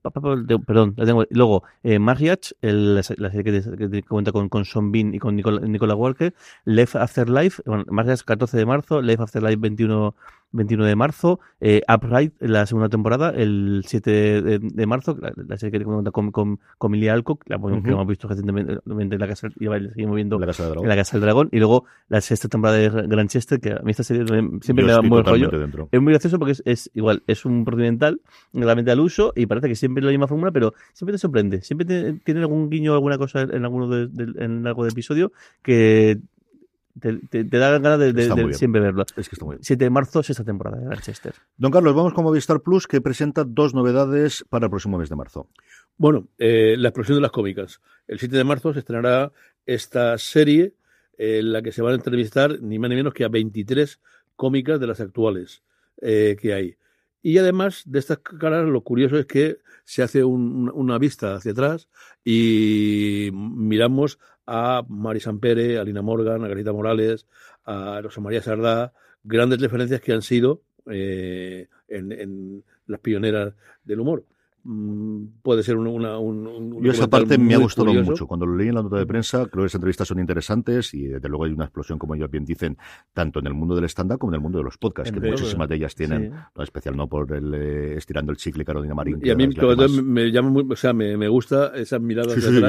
Pa- 0.02 0.36
de- 0.36 0.58
perdón, 0.58 0.94
la 0.96 1.04
tengo. 1.06 1.24
Luego, 1.30 1.62
eh, 1.82 1.98
Marriage, 1.98 2.54
el- 2.60 2.94
la, 2.96 3.02
se- 3.02 3.14
la 3.18 3.30
serie 3.30 3.62
que, 3.62 3.90
que 3.90 4.02
cuenta 4.02 4.32
con, 4.32 4.48
con 4.48 4.64
Sean 4.64 4.90
Bean 4.92 5.14
y 5.14 5.18
con 5.18 5.36
Nicola, 5.36 5.60
Nicola 5.66 5.94
Walker. 5.94 6.34
Life 6.64 6.98
After 6.98 7.28
Life, 7.28 7.62
bueno, 7.66 7.84
Marriage 7.88 8.22
14 8.24 8.56
de 8.56 8.66
marzo, 8.66 9.00
Life 9.02 9.22
After 9.22 9.42
Life 9.42 9.56
21, 9.56 10.14
21 10.54 10.84
de 10.86 10.96
marzo. 10.96 11.40
Eh, 11.60 11.82
Upright, 11.92 12.34
la 12.40 12.66
segunda 12.66 12.88
temporada, 12.88 13.30
el 13.30 13.82
7 13.86 14.10
de, 14.42 14.58
de 14.60 14.86
marzo, 14.86 15.16
la, 15.20 15.32
la 15.36 15.56
serie 15.56 15.72
que 15.72 15.78
te 15.80 15.84
cuenta 15.84 16.10
con, 16.10 16.30
con, 16.30 16.58
con 16.78 16.90
Millie 16.92 17.10
Alcock, 17.10 17.42
la, 17.48 17.58
que 17.58 17.90
hemos 17.90 18.06
visto 18.06 18.28
recientemente 18.28 18.80
en 19.14 19.18
la 19.20 19.26
casa, 19.28 19.48
y 19.58 19.64
la 19.66 19.78
seguimos 19.80 20.16
viendo 20.16 20.38
La 20.38 20.46
Casa 20.46 20.72
en 20.72 20.88
la 20.88 20.96
Casa 20.96 21.16
del 21.16 21.22
Dragón. 21.22 21.48
Y 21.52 21.58
luego 21.58 21.84
la 22.08 22.20
sexta 22.20 22.48
temporada 22.48 22.78
de 22.78 22.88
Grantchester, 23.06 23.60
que 23.60 23.72
a 23.72 23.80
mí 23.80 23.90
esta 23.90 24.02
serie 24.04 24.24
siempre 24.60 24.84
Yo 24.84 24.86
me 24.86 24.92
da 24.92 25.02
muy 25.02 25.22
rollo. 25.22 25.48
dentro. 25.50 25.88
Es 25.92 26.00
muy 26.00 26.12
gracioso 26.12 26.38
porque 26.38 26.52
es, 26.52 26.62
es 26.64 26.90
igual, 26.94 27.22
es 27.26 27.44
un 27.44 27.64
procedimental 27.64 28.20
realmente 28.52 28.90
al 28.90 29.00
uso 29.00 29.32
y 29.36 29.46
parece 29.46 29.68
que 29.68 29.74
siempre 29.74 30.00
es 30.00 30.04
la 30.06 30.10
misma 30.12 30.28
fórmula, 30.28 30.50
pero 30.52 30.74
siempre 30.92 31.12
te 31.14 31.18
sorprende. 31.18 31.62
Siempre 31.62 31.84
te- 31.86 32.12
tiene 32.24 32.40
algún 32.40 32.70
guiño, 32.70 32.94
alguna 32.94 33.18
cosa 33.18 33.42
en 33.42 33.64
alguno 33.64 33.88
de, 33.88 34.06
de- 34.08 34.44
en 34.44 34.66
algo 34.66 34.84
de 34.84 34.90
episodio 34.90 35.32
que 35.62 36.18
te, 37.00 37.18
te- 37.28 37.44
te 37.44 37.58
da 37.58 37.70
ganas 37.78 37.98
de, 37.98 38.12
de- 38.12 38.28
de 38.36 38.42
siempre 38.58 38.80
verlo. 38.80 39.04
Es 39.16 39.28
que 39.28 39.34
está 39.34 39.44
muy 39.44 39.56
bien. 39.56 39.64
7 39.64 39.84
de 39.84 39.90
marzo, 39.90 40.22
sexta 40.22 40.44
temporada 40.44 40.78
de 40.78 40.86
Manchester. 40.86 41.34
Don 41.56 41.70
Carlos, 41.72 41.94
vamos 41.94 42.14
con 42.14 42.24
Movistar 42.24 42.60
Plus, 42.60 42.86
que 42.86 43.00
presenta 43.00 43.44
dos 43.44 43.74
novedades 43.74 44.44
para 44.48 44.66
el 44.66 44.70
próximo 44.70 44.98
mes 44.98 45.08
de 45.08 45.16
marzo. 45.16 45.48
Bueno, 45.96 46.28
eh, 46.38 46.76
la 46.78 46.88
explosión 46.88 47.16
de 47.16 47.22
las 47.22 47.30
cómicas. 47.30 47.80
El 48.06 48.18
7 48.18 48.36
de 48.36 48.44
marzo 48.44 48.72
se 48.72 48.80
estrenará 48.80 49.32
esta 49.66 50.16
serie 50.18 50.74
eh, 51.18 51.38
en 51.38 51.52
la 51.52 51.62
que 51.62 51.72
se 51.72 51.82
van 51.82 51.92
a 51.92 51.96
entrevistar 51.96 52.60
ni 52.60 52.78
más 52.78 52.90
ni 52.90 52.96
menos 52.96 53.14
que 53.14 53.24
a 53.24 53.28
23 53.28 54.00
cómicas 54.36 54.78
de 54.80 54.86
las 54.86 55.00
actuales 55.00 55.62
eh, 56.00 56.36
que 56.40 56.52
hay. 56.54 56.76
Y 57.22 57.38
además 57.38 57.82
de 57.86 58.00
estas 58.00 58.18
caras, 58.18 58.66
lo 58.68 58.82
curioso 58.82 59.16
es 59.16 59.24
que 59.26 59.58
se 59.84 60.02
hace 60.02 60.24
un- 60.24 60.70
una 60.74 60.98
vista 60.98 61.34
hacia 61.36 61.52
atrás 61.52 61.88
y 62.24 63.30
miramos 63.32 64.18
a 64.46 64.84
Mari 64.88 65.20
Sampere, 65.20 65.78
a 65.78 65.84
Lina 65.84 66.02
Morgan, 66.02 66.44
a 66.44 66.48
Garita 66.48 66.72
Morales, 66.72 67.26
a 67.64 68.00
Rosa 68.02 68.20
María 68.20 68.42
Sardá, 68.42 68.92
grandes 69.22 69.60
referencias 69.60 70.00
que 70.00 70.12
han 70.12 70.22
sido 70.22 70.62
eh, 70.90 71.68
en, 71.88 72.12
en 72.12 72.64
las 72.86 73.00
pioneras 73.00 73.54
del 73.84 74.00
humor. 74.00 74.24
Mm, 74.66 75.26
Puede 75.42 75.62
ser 75.62 75.76
un, 75.76 75.86
una, 75.86 76.18
un, 76.18 76.46
un 76.46 76.82
Yo 76.82 76.90
esa 76.90 77.06
parte 77.08 77.36
me 77.36 77.54
ha 77.54 77.58
gustado 77.58 77.86
curioso. 77.88 78.10
mucho. 78.12 78.26
Cuando 78.26 78.46
lo 78.46 78.56
leí 78.56 78.68
en 78.68 78.74
la 78.74 78.82
nota 78.82 78.96
de 78.96 79.04
prensa, 79.06 79.46
creo 79.46 79.62
que 79.62 79.66
esas 79.66 79.74
entrevistas 79.76 80.08
son 80.08 80.18
interesantes 80.18 80.94
y 80.94 81.06
desde 81.06 81.28
luego 81.28 81.44
hay 81.44 81.52
una 81.52 81.64
explosión, 81.64 81.98
como 81.98 82.14
ellos 82.14 82.30
bien 82.30 82.46
dicen, 82.46 82.78
tanto 83.12 83.40
en 83.40 83.46
el 83.46 83.52
mundo 83.54 83.74
del 83.74 83.84
stand-up 83.84 84.18
como 84.18 84.32
en 84.32 84.36
el 84.36 84.40
mundo 84.40 84.58
de 84.58 84.64
los 84.64 84.78
podcasts, 84.78 85.12
En 85.14 85.20
que 85.20 85.30
muchísimas 85.30 85.68
de 85.68 85.76
ellas 85.76 85.94
tienen, 85.94 86.30
sí. 86.30 86.36
no, 86.56 86.62
especial 86.62 86.96
no 86.96 87.06
por 87.08 87.30
el 87.32 87.52
eh, 87.54 87.96
estirando 87.98 88.32
el 88.32 88.38
chicle 88.38 88.64
Carolina 88.64 88.94
Marín. 88.94 89.20
Y 89.22 89.28
a 89.30 89.36
mí 89.36 89.50
todo 89.50 89.76
más- 89.76 89.90
me, 89.90 90.30
llama 90.32 90.48
muy, 90.48 90.66
o 90.70 90.76
sea, 90.76 90.94
me, 90.94 91.14
me 91.18 91.28
gusta 91.28 91.72
esa 91.76 91.98
mirada 91.98 92.30
Sí, 92.34 92.40
sí, 92.40 92.48
sí, 92.48 92.60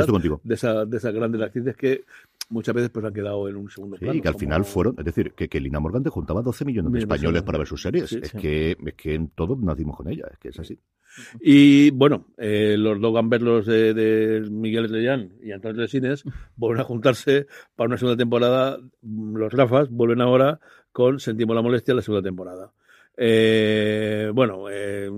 de, 0.43 0.53
esa, 0.53 0.85
de 0.85 0.97
esas 0.97 1.13
grandes 1.13 1.41
actrices 1.41 1.77
que 1.77 2.03
muchas 2.49 2.75
veces 2.75 2.89
pues 2.89 3.05
han 3.05 3.13
quedado 3.13 3.47
en 3.47 3.55
un 3.55 3.69
segundo 3.69 3.95
Sí, 3.95 4.01
plano. 4.03 4.17
y 4.17 4.21
que 4.21 4.27
al 4.27 4.33
como- 4.33 4.39
final 4.41 4.65
fueron, 4.65 4.95
es 4.99 5.05
decir, 5.05 5.31
que, 5.33 5.47
que 5.47 5.61
Lina 5.61 5.79
Morgan 5.79 6.03
te 6.03 6.09
juntaba 6.09 6.41
12 6.41 6.65
millones 6.65 6.91
de 6.91 6.99
españoles 6.99 7.41
para 7.43 7.57
ver 7.57 7.67
sus 7.67 7.81
series. 7.81 8.09
Sí, 8.09 8.19
es, 8.21 8.29
sí. 8.29 8.37
Que, 8.37 8.77
es 8.85 8.93
que 8.95 9.13
en 9.15 9.29
todo 9.29 9.55
nacimos 9.55 9.95
con 9.95 10.09
ella, 10.09 10.25
es 10.31 10.37
que 10.39 10.49
es 10.49 10.59
así. 10.59 10.77
Y 11.41 11.91
bueno, 11.91 12.25
eh, 12.37 12.75
los 12.77 12.99
dos 12.99 13.13
gamberlos 13.13 13.65
de, 13.65 13.93
de 13.93 14.41
Miguel 14.49 14.85
Estrellán 14.85 15.33
y 15.41 15.51
Antonio 15.51 15.81
Resines 15.81 16.23
vuelven 16.55 16.81
a 16.81 16.83
juntarse 16.83 17.47
para 17.75 17.87
una 17.87 17.97
segunda 17.97 18.17
temporada. 18.17 18.77
Los 19.01 19.53
Rafas 19.53 19.89
vuelven 19.89 20.21
ahora 20.21 20.59
con 20.91 21.19
Sentimos 21.19 21.55
la 21.55 21.61
molestia 21.61 21.93
la 21.93 22.01
segunda 22.01 22.27
temporada. 22.27 22.71
Eh, 23.17 24.31
bueno, 24.33 24.65
eh, 24.69 25.09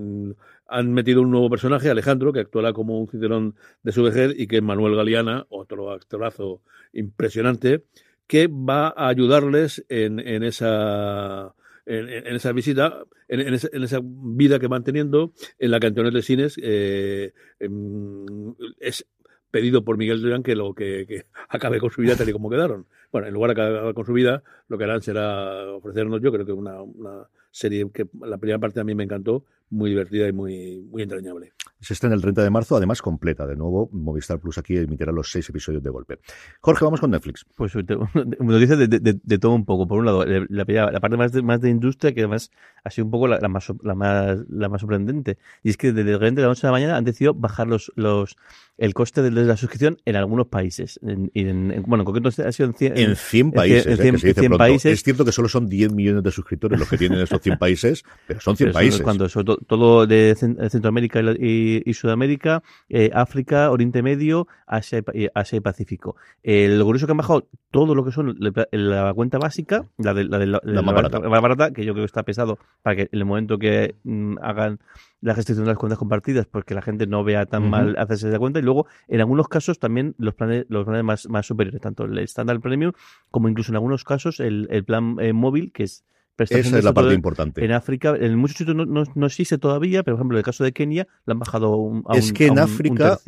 han 0.68 0.92
metido 0.92 1.22
un 1.22 1.30
nuevo 1.30 1.50
personaje, 1.50 1.90
Alejandro, 1.90 2.32
que 2.32 2.40
actuará 2.40 2.72
como 2.72 3.00
un 3.00 3.08
cicerón 3.08 3.54
de 3.82 3.92
su 3.92 4.02
vejez 4.02 4.34
y 4.36 4.46
que 4.46 4.56
es 4.56 4.62
Manuel 4.62 4.96
Galeana, 4.96 5.46
otro 5.48 5.92
actorazo 5.92 6.62
impresionante, 6.92 7.84
que 8.26 8.46
va 8.48 8.88
a 8.88 9.08
ayudarles 9.08 9.84
en, 9.88 10.20
en 10.20 10.42
esa 10.42 11.54
en, 11.88 12.36
esa 12.36 12.52
visita, 12.52 13.04
en, 13.28 13.54
esa, 13.54 13.68
en 13.72 13.82
esa 13.82 14.00
vida 14.02 14.58
que 14.58 14.66
van 14.66 14.84
teniendo, 14.84 15.32
en 15.58 15.70
la 15.70 15.80
que 15.80 15.86
Antonio 15.86 16.10
Resines 16.10 16.58
eh, 16.62 17.32
em, 17.58 18.54
es 18.78 19.06
pedido 19.50 19.84
por 19.84 19.96
Miguel 19.96 20.20
Durán 20.20 20.42
que 20.42 20.54
lo 20.54 20.74
que, 20.74 21.06
que 21.06 21.26
acabe 21.48 21.80
con 21.80 21.90
su 21.90 22.02
vida 22.02 22.16
tal 22.16 22.28
y 22.28 22.32
como 22.32 22.50
quedaron. 22.50 22.86
Bueno, 23.10 23.26
en 23.26 23.34
lugar 23.34 23.54
de 23.54 23.62
acabar 23.62 23.94
con 23.94 24.04
su 24.04 24.12
vida, 24.12 24.42
lo 24.68 24.76
que 24.76 24.84
harán 24.84 25.00
será 25.00 25.72
ofrecernos, 25.72 26.20
yo 26.20 26.30
creo 26.30 26.44
que 26.44 26.52
una, 26.52 26.82
una 26.82 27.28
serie 27.50 27.90
que 27.92 28.06
la 28.20 28.36
primera 28.36 28.58
parte 28.58 28.80
a 28.80 28.84
mí 28.84 28.94
me 28.94 29.04
encantó, 29.04 29.44
muy 29.70 29.90
divertida 29.90 30.28
y 30.28 30.32
muy, 30.32 30.80
muy 30.90 31.02
entrañable. 31.02 31.52
Se 31.80 31.92
estrena 31.92 32.16
el 32.16 32.20
30 32.22 32.42
de 32.42 32.50
marzo, 32.50 32.76
además 32.76 33.00
completa. 33.02 33.46
De 33.46 33.54
nuevo, 33.54 33.88
Movistar 33.92 34.40
Plus 34.40 34.58
aquí 34.58 34.76
emitirá 34.76 35.12
los 35.12 35.30
seis 35.30 35.48
episodios 35.48 35.82
de 35.82 35.90
golpe. 35.90 36.18
Jorge, 36.60 36.84
vamos 36.84 37.00
con 37.00 37.10
Netflix. 37.12 37.46
Pues 37.54 37.72
nos 37.74 38.10
dice 38.60 38.76
de, 38.76 38.88
de- 38.88 39.20
de 39.22 39.38
todo 39.38 39.52
un 39.52 39.64
poco. 39.64 39.86
Por 39.86 39.98
un 40.00 40.06
lado, 40.06 40.24
la, 40.24 40.44
la- 40.48 40.90
la 40.90 41.00
parte 41.00 41.16
más 41.16 41.30
de, 41.32 41.42
más 41.42 41.60
de 41.60 41.70
industria, 41.70 42.12
que 42.12 42.20
además 42.22 42.50
ha 42.82 42.90
sido 42.90 43.04
un 43.04 43.10
poco 43.12 43.28
la, 43.28 43.38
la 43.38 43.48
más, 43.48 43.68
la, 43.82 43.94
más, 43.94 44.38
la 44.48 44.68
más 44.68 44.80
sorprendente. 44.80 45.38
Y 45.62 45.70
es 45.70 45.76
que 45.76 45.92
desde 45.92 46.10
de 46.10 46.18
repente 46.18 46.40
de 46.40 46.46
la 46.46 46.48
noche 46.52 46.66
a 46.66 46.70
la 46.70 46.72
mañana 46.72 46.96
han 46.96 47.04
decidido 47.04 47.34
bajar 47.34 47.68
los, 47.68 47.92
los, 47.94 48.36
el 48.76 48.94
coste 48.94 49.22
de, 49.22 49.30
la 49.30 49.56
suscripción 49.56 49.98
en 50.04 50.16
algunos 50.16 50.48
países. 50.48 50.98
En, 51.02 51.30
y 51.32 51.42
en- 51.42 51.70
en- 51.70 51.82
bueno, 51.82 52.02
en 52.02 52.06
concreto 52.06 52.28
ha 52.28 52.52
sido 52.52 52.68
en, 52.70 52.74
cien- 52.74 52.92
En 52.98 53.14
100 53.14 53.46
en 53.46 53.52
países, 53.52 53.86
eh, 53.86 53.90
en 53.92 53.98
cien- 53.98 54.12
que 54.12 54.18
se 54.18 54.26
dice 54.28 54.40
100 54.40 54.50
pronto. 54.50 54.58
países. 54.58 54.92
Es 54.94 55.02
cierto 55.04 55.24
que 55.24 55.32
solo 55.32 55.48
son 55.48 55.68
10 55.68 55.92
millones 55.92 56.24
de 56.24 56.30
suscriptores 56.32 56.78
los 56.80 56.88
que 56.88 56.98
tienen 56.98 57.20
esos 57.20 57.40
100 57.40 57.56
países, 57.58 58.02
pero 58.26 58.40
son 58.40 58.56
100 58.56 58.68
Pero 58.68 58.74
países. 58.74 59.00
cuantos, 59.02 59.30
sobre 59.30 59.44
todo, 59.46 59.57
todo 59.66 60.06
de 60.06 60.34
Cen- 60.36 60.68
Centroamérica 60.70 61.20
y, 61.38 61.92
Sudamérica, 61.94 62.62
eh, 62.88 63.10
África, 63.14 63.70
Oriente 63.70 64.02
Medio, 64.02 64.46
Asia 64.66 65.02
y, 65.14 65.24
y- 65.24 65.28
Asia 65.34 65.56
y 65.56 65.60
Pacífico. 65.60 66.16
Eh, 66.42 66.68
lo 66.68 66.84
curioso 66.84 67.06
que 67.06 67.12
han 67.12 67.18
bajado 67.18 67.46
todo 67.70 67.94
lo 67.94 68.04
que 68.04 68.12
son 68.12 68.36
la, 68.38 68.52
la 68.70 69.12
cuenta 69.14 69.38
básica, 69.38 69.86
la 69.98 70.14
de 70.14 70.24
la, 70.24 70.38
de 70.38 70.46
la- 70.46 70.60
La 70.64 70.82
más 70.82 70.94
barata. 70.94 71.18
la 71.20 71.28
más 71.28 71.42
barata, 71.42 71.72
que 71.72 71.84
yo 71.84 71.92
creo 71.92 72.02
que 72.04 72.06
está 72.06 72.22
pesado 72.22 72.58
para 72.82 72.96
que 72.96 73.02
en 73.02 73.08
el 73.12 73.24
momento 73.24 73.58
que 73.58 73.94
mm, 74.04 74.36
hagan 74.42 74.78
la 75.20 75.34
gestión 75.34 75.58
de 75.58 75.64
las 75.66 75.76
cuentas 75.76 75.98
compartidas, 75.98 76.46
porque 76.46 76.74
la 76.74 76.82
gente 76.82 77.06
no 77.08 77.24
vea 77.24 77.44
tan 77.46 77.68
mal 77.70 77.96
hacerse 77.98 78.28
esa 78.28 78.38
cuenta. 78.38 78.60
Y 78.60 78.62
luego, 78.62 78.86
en 79.08 79.18
algunos 79.20 79.48
casos, 79.48 79.78
también 79.80 80.14
los 80.18 80.34
planes, 80.34 80.66
los 80.68 80.84
planes 80.84 81.02
más, 81.02 81.28
más 81.28 81.44
superiores, 81.46 81.80
tanto 81.80 82.04
el 82.04 82.16
estándar 82.18 82.60
premium 82.60 82.92
como 83.30 83.48
incluso 83.48 83.72
en 83.72 83.76
algunos 83.76 84.04
casos 84.04 84.38
el, 84.38 84.68
el 84.70 84.84
plan 84.84 85.16
eh, 85.20 85.32
móvil, 85.32 85.72
que 85.72 85.82
es 85.84 86.04
Esa 86.44 86.58
es 86.58 86.72
la 86.72 86.80
sobre- 86.82 86.92
parte 86.94 87.14
importante. 87.14 87.64
en 87.64 87.72
África, 87.72 88.14
en 88.18 88.36
muchos 88.36 88.56
sitios 88.58 88.76
no, 88.76 88.84
no, 88.86 89.04
no 89.14 89.26
existe 89.26 89.58
todavía, 89.58 90.02
pero 90.02 90.16
por 90.16 90.20
ejemplo, 90.20 90.36
en 90.36 90.38
el 90.40 90.44
caso 90.44 90.64
de 90.64 90.72
Kenia, 90.72 91.06
lo 91.26 91.32
han 91.32 91.38
bajado 91.38 91.76
un- 91.76 92.04
a 92.06 92.16
es 92.16 92.28
un- 92.28 92.34
que 92.34 92.46
en 92.46 92.52
un- 92.52 92.58
África, 92.60 93.18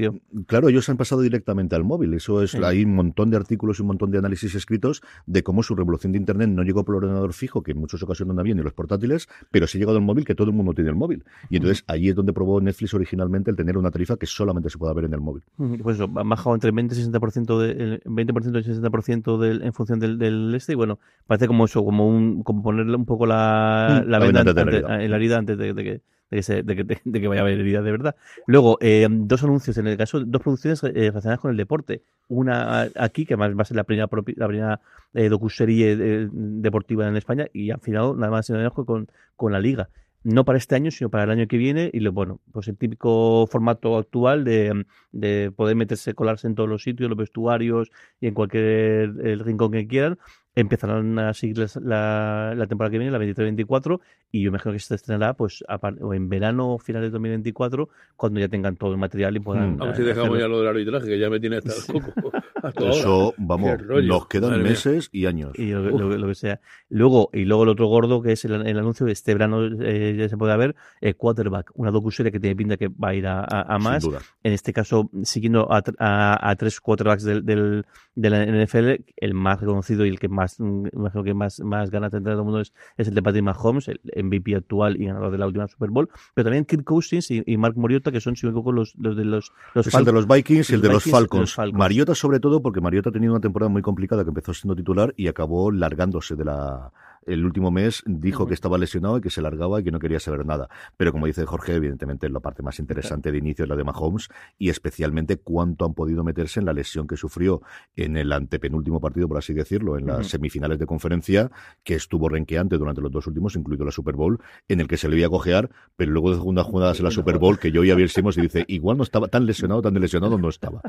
claro, 0.46 0.68
ellos 0.68 0.88
han 0.88 0.96
pasado 0.96 1.20
directamente 1.20 1.75
al 1.77 1.85
móvil. 1.85 2.14
Eso 2.14 2.42
es, 2.42 2.53
Sí. 2.53 2.59
hay 2.62 2.85
un 2.85 2.94
montón 2.94 3.31
de 3.31 3.37
artículos 3.37 3.79
y 3.79 3.83
un 3.83 3.88
montón 3.88 4.11
de 4.11 4.18
análisis 4.18 4.55
escritos 4.55 5.03
de 5.27 5.42
cómo 5.42 5.62
su 5.62 5.75
revolución 5.75 6.12
de 6.12 6.18
Internet 6.18 6.49
no 6.51 6.62
llegó 6.62 6.85
por 6.85 6.96
el 6.96 7.05
ordenador 7.05 7.33
fijo, 7.33 7.62
que 7.62 7.73
en 7.73 7.79
muchas 7.79 8.03
ocasiones 8.03 8.35
no 8.35 8.40
había 8.40 8.55
ni 8.55 8.62
los 8.62 8.73
portátiles, 8.73 9.29
pero 9.51 9.66
sí 9.66 9.79
llegó 9.79 9.92
al 9.92 10.01
móvil, 10.01 10.25
que 10.25 10.35
todo 10.35 10.49
el 10.51 10.55
mundo 10.57 10.73
tiene 10.75 10.90
el 10.90 10.96
móvil. 10.96 11.25
Y 11.49 11.57
entonces 11.57 11.85
ahí 11.87 12.09
es 12.09 12.14
donde 12.14 12.33
probó 12.33 12.61
Netflix 12.61 12.94
originalmente 12.94 13.51
el 13.51 13.57
tener 13.57 13.77
una 13.77 13.90
tarifa 13.90 14.16
que 14.16 14.27
solamente 14.27 14.70
se 14.70 14.79
pueda 14.79 14.92
ver 14.94 15.05
en 15.07 15.14
el 15.14 15.20
móvil. 15.20 15.42
Pues 15.83 15.96
eso, 15.96 16.05
han 16.14 16.29
bajado 16.29 16.55
entre 16.55 16.70
20 16.70 16.94
y 16.94 16.99
60%, 16.99 17.59
de, 17.59 17.70
el 17.73 18.03
20% 18.05 18.59
y 18.61 18.64
60% 18.64 19.38
del, 19.38 19.62
en 19.62 19.73
función 19.73 19.99
del, 20.01 20.18
del 20.18 20.55
este, 20.55 20.73
y 20.73 20.77
bueno, 20.77 20.99
parece 21.27 21.46
como 21.46 21.64
eso, 21.64 21.85
como 21.85 22.09
un 22.09 22.42
como 22.42 22.62
ponerle 22.62 22.99
un 23.00 23.06
poco 23.06 23.26
la, 23.26 24.02
Mm, 24.04 24.08
la 24.10 24.18
venda 24.18 24.40
antes 24.40 24.54
de 24.54 24.64
la 24.64 24.70
herida. 24.76 25.04
en 25.04 25.10
la 25.10 25.16
herida 25.16 25.38
antes 25.38 25.58
de, 25.58 25.74
de 25.74 25.84
que 25.84 26.00
de 26.30 26.36
que, 26.36 26.42
se- 26.44 26.62
de, 26.62 26.76
que, 26.76 26.84
de- 26.84 27.20
que 27.20 27.26
vaya 27.26 27.40
a 27.40 27.44
haber 27.44 27.58
herida 27.58 27.82
de 27.82 27.90
verdad. 27.90 28.14
Luego, 28.46 28.78
eh, 28.80 29.08
dos 29.10 29.42
anuncios, 29.42 29.76
en 29.78 29.88
el 29.88 29.96
caso, 29.96 30.20
dos 30.20 30.40
producciones 30.40 30.80
eh, 30.84 30.92
relacionadas 30.94 31.40
con 31.40 31.50
el 31.50 31.56
deporte. 31.56 32.02
Una 32.28 32.82
aquí, 32.96 33.26
que 33.26 33.34
además 33.34 33.58
va 33.58 33.62
a 33.62 33.64
ser 33.64 33.76
la 33.76 33.82
primera, 33.82 34.08
la 34.36 34.46
primera 34.46 34.80
eh, 35.12 35.28
docuserie 35.28 35.92
eh, 35.98 36.28
deportiva 36.30 37.08
en 37.08 37.16
España, 37.16 37.46
y 37.52 37.72
al 37.72 37.80
final 37.80 38.16
nada 38.16 38.30
más 38.30 38.48
y 38.48 38.52
nada 38.52 38.62
menos 38.70 38.86
con, 38.86 39.08
con 39.34 39.50
la 39.52 39.58
Liga. 39.58 39.88
No 40.22 40.44
para 40.44 40.58
este 40.58 40.74
año, 40.76 40.90
sino 40.92 41.08
para 41.10 41.24
el 41.24 41.30
año 41.30 41.48
que 41.48 41.56
viene. 41.56 41.90
Y 41.92 41.98
lo, 42.00 42.12
bueno, 42.12 42.38
pues 42.52 42.68
el 42.68 42.76
típico 42.76 43.48
formato 43.50 43.96
actual 43.96 44.44
de, 44.44 44.84
de 45.12 45.50
poder 45.56 45.74
meterse, 45.76 46.12
colarse 46.14 46.46
en 46.46 46.54
todos 46.54 46.68
los 46.68 46.82
sitios, 46.82 47.08
los 47.08 47.18
vestuarios 47.18 47.90
y 48.20 48.26
en 48.28 48.34
cualquier 48.34 49.14
el 49.24 49.40
rincón 49.40 49.72
que 49.72 49.88
quieran. 49.88 50.18
Empezarán 50.54 51.16
a 51.18 51.32
seguir 51.32 51.58
la, 51.80 52.54
la 52.56 52.66
temporada 52.66 52.90
que 52.90 52.98
viene, 52.98 53.12
la 53.12 53.18
23-24, 53.24 54.00
y 54.32 54.42
yo 54.42 54.48
imagino 54.48 54.72
que 54.72 54.80
se 54.80 54.94
estrenará 54.96 55.34
pues 55.34 55.64
a 55.68 55.78
par- 55.78 55.96
o 56.02 56.12
en 56.12 56.28
verano 56.28 56.74
o 56.74 56.78
finales 56.78 57.08
de 57.08 57.12
2024, 57.12 57.88
cuando 58.16 58.40
ya 58.40 58.48
tengan 58.48 58.76
todo 58.76 58.90
el 58.92 58.98
material 58.98 59.36
y 59.36 59.40
puedan. 59.40 59.76
Hmm. 59.76 59.82
A 59.82 59.86
ver 59.86 59.96
si 59.96 60.02
dejamos 60.02 60.30
hacerlo. 60.30 60.40
ya 60.40 60.48
lo 60.48 60.58
del 60.58 60.68
arbitraje, 60.68 61.06
que 61.06 61.18
ya 61.20 61.30
me 61.30 61.38
tiene 61.38 61.58
hasta 61.58 61.70
el 61.92 62.02
coco. 62.02 62.32
hasta 62.62 62.80
ahora. 62.80 62.94
Eso, 62.96 63.34
vamos, 63.38 63.70
Qué 63.70 63.76
rollo. 63.84 64.08
nos 64.08 64.26
quedan 64.26 64.50
Madre 64.50 64.62
mía. 64.64 64.70
meses 64.72 65.08
y 65.12 65.26
años. 65.26 65.52
y 65.56 65.66
lo, 65.70 65.82
lo- 65.90 66.18
lo 66.18 66.26
que 66.26 66.34
sea. 66.34 66.60
Luego, 66.88 67.30
y 67.32 67.44
luego 67.44 67.62
el 67.62 67.68
otro 67.68 67.86
gordo 67.86 68.20
que 68.20 68.32
es 68.32 68.44
el, 68.44 68.66
el 68.66 68.78
anuncio 68.78 69.06
de 69.06 69.12
este 69.12 69.32
verano 69.34 69.64
eh, 69.64 70.16
ya 70.18 70.28
se 70.28 70.36
puede 70.36 70.56
ver, 70.56 70.74
eh, 71.00 71.14
Quarterback, 71.14 71.70
una 71.74 71.92
docuserie 71.92 72.32
que 72.32 72.40
tiene 72.40 72.56
pinta 72.56 72.76
que 72.76 72.88
va 72.88 73.10
a 73.10 73.14
ir 73.14 73.26
a, 73.28 73.40
a- 73.40 73.74
a 73.74 73.78
más. 73.78 74.02
Sin 74.02 74.10
duda. 74.12 74.20
En 74.42 74.52
este 74.52 74.72
caso, 74.72 75.10
siguiendo 75.22 75.72
a, 75.72 75.82
tr- 75.82 75.94
a- 76.00 76.50
a 76.50 76.56
tres 76.56 76.80
quarterbacks 76.80 77.22
del, 77.22 77.44
del, 77.46 77.86
de 78.16 78.30
la 78.30 78.44
NFL, 78.44 79.04
el 79.16 79.34
más 79.34 79.60
reconocido 79.60 80.04
y 80.04 80.08
el 80.08 80.18
que 80.18 80.28
más, 80.28 80.39
mm, 80.59 80.87
imagino 80.92 81.24
que 81.24 81.35
más, 81.35 81.61
más 81.61 81.90
ganas 81.90 82.11
tendrá 82.11 82.33
todo 82.33 82.42
el 82.42 82.46
mundo 82.46 82.61
es, 82.61 82.72
es 82.96 83.09
el 83.09 83.14
de 83.14 83.22
Patrick 83.22 83.44
Mahomes, 83.44 83.88
el 83.88 84.00
MVP 84.24 84.55
actual 84.55 85.00
y 85.00 85.07
ganador 85.07 85.33
de 85.33 85.38
la 85.38 85.46
última 85.46 85.68
Super 85.68 85.90
Bowl, 85.90 86.09
pero 86.35 86.44
también 86.44 86.64
Kirk 86.64 86.85
Cousins 86.85 87.31
y, 87.31 87.42
y 87.46 87.57
Mark 87.57 87.76
Mariota, 87.76 88.11
que 88.11 88.20
son, 88.20 88.37
si 88.37 88.46
me 88.46 88.50
equivoco, 88.50 88.72
los, 88.72 88.94
los 88.96 89.16
de 89.16 89.24
los, 89.24 89.53
los 89.74 89.87
Es 89.87 89.94
el 89.94 90.05
de 90.05 90.12
los 90.12 90.26
Vikings 90.26 90.70
y 90.70 90.74
el 90.74 90.81
de 90.81 90.88
los 90.88 91.05
Falcons. 91.05 91.40
los 91.40 91.55
Falcons. 91.55 91.79
Mariota 91.79 92.14
sobre 92.14 92.40
todo 92.40 92.62
porque 92.62 92.81
Mariota 92.81 93.11
ha 93.11 93.12
tenido 93.12 93.33
una 93.33 93.40
temporada 93.40 93.68
muy 93.68 93.83
complicada 93.83 94.24
que 94.24 94.31
empezó 94.31 94.55
siendo 94.55 94.74
titular 94.74 95.12
y 95.16 95.29
acabó 95.29 95.70
largándose 95.70 96.35
de 96.37 96.44
la 96.44 96.92
el 97.26 97.44
último 97.44 97.70
mes 97.70 98.02
dijo 98.06 98.46
que 98.46 98.54
estaba 98.54 98.78
lesionado 98.78 99.18
y 99.18 99.20
que 99.20 99.30
se 99.30 99.42
largaba 99.42 99.80
y 99.80 99.85
que 99.85 99.90
no 99.90 99.98
quería 99.98 100.20
saber 100.20 100.46
nada. 100.46 100.68
Pero 100.96 101.12
como 101.12 101.26
dice 101.26 101.44
Jorge, 101.44 101.74
evidentemente 101.74 102.28
la 102.28 102.40
parte 102.40 102.62
más 102.62 102.78
interesante 102.78 103.30
de 103.30 103.38
inicio 103.38 103.64
es 103.64 103.68
la 103.68 103.76
de 103.76 103.85
Mahomes 103.85 104.28
y 104.59 104.70
especialmente 104.70 105.37
cuánto 105.37 105.85
han 105.85 105.94
podido 105.94 106.24
meterse 106.24 106.61
en 106.61 106.66
la 106.66 106.72
lesión 106.72 107.06
que 107.06 107.16
sufrió 107.16 107.62
en 107.96 108.16
el 108.16 108.33
antepenúltimo 108.33 109.00
partido, 109.00 109.28
por 109.28 109.38
así 109.38 109.52
decirlo, 109.52 109.98
en 109.98 110.06
las 110.06 110.28
semifinales 110.28 110.78
de 110.78 110.87
conferencia, 110.87 111.50
que 111.85 111.94
estuvo 111.94 112.28
renqueante 112.28 112.78
durante 112.78 113.00
los 113.00 113.11
dos 113.11 113.26
últimos, 113.26 113.56
incluido 113.56 113.85
la 113.85 113.92
Super 113.92 114.16
Bowl, 114.16 114.40
en 114.68 114.80
el 114.80 114.88
que 114.88 114.96
se 114.96 115.09
le 115.09 115.16
iba 115.16 115.26
a 115.26 115.30
cojear, 115.30 115.70
pero 115.96 116.12
luego 116.12 116.30
de 116.30 116.37
segundas 116.37 116.66
jugadas 116.66 116.98
en 116.98 117.04
la 117.04 117.11
Super 117.11 117.38
Bowl 117.38 117.59
que 117.59 117.70
yo 117.70 117.85
ya 117.85 117.94
viésemos 117.94 118.37
y 118.38 118.42
dice, 118.42 118.64
igual 118.68 118.96
no 118.96 119.02
estaba 119.02 119.28
tan 119.28 119.46
lesionado, 119.46 119.83
tan 119.83 119.94
lesionado 119.94 120.38
no 120.38 120.48
estaba. 120.48 120.80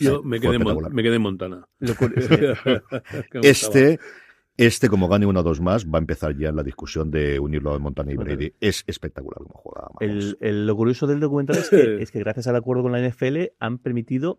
Yo 0.00 0.22
me 0.22 0.40
quedé, 0.40 0.58
me 0.58 1.02
quedé 1.02 1.16
en 1.16 1.22
Montana. 1.22 1.68
Este 3.42 3.98
Este, 4.56 4.88
como 4.88 5.08
gane 5.08 5.26
uno 5.26 5.40
o 5.40 5.42
dos 5.42 5.60
más, 5.60 5.84
va 5.84 5.98
a 5.98 6.00
empezar 6.00 6.36
ya 6.36 6.52
la 6.52 6.62
discusión 6.62 7.10
de 7.10 7.40
unirlo 7.40 7.74
a 7.74 7.78
Montana 7.80 8.12
y 8.12 8.16
Brady. 8.16 8.52
Es 8.60 8.84
espectacular 8.86 9.38
como 9.38 9.54
juega. 9.54 9.88
El, 9.98 10.38
el, 10.40 10.66
lo 10.66 10.76
curioso 10.76 11.08
del 11.08 11.18
documental 11.18 11.56
es 11.56 11.70
que, 11.70 11.96
es 12.02 12.12
que, 12.12 12.20
gracias 12.20 12.46
al 12.46 12.54
acuerdo 12.54 12.84
con 12.84 12.92
la 12.92 13.00
NFL 13.00 13.36
han 13.58 13.78
permitido 13.78 14.38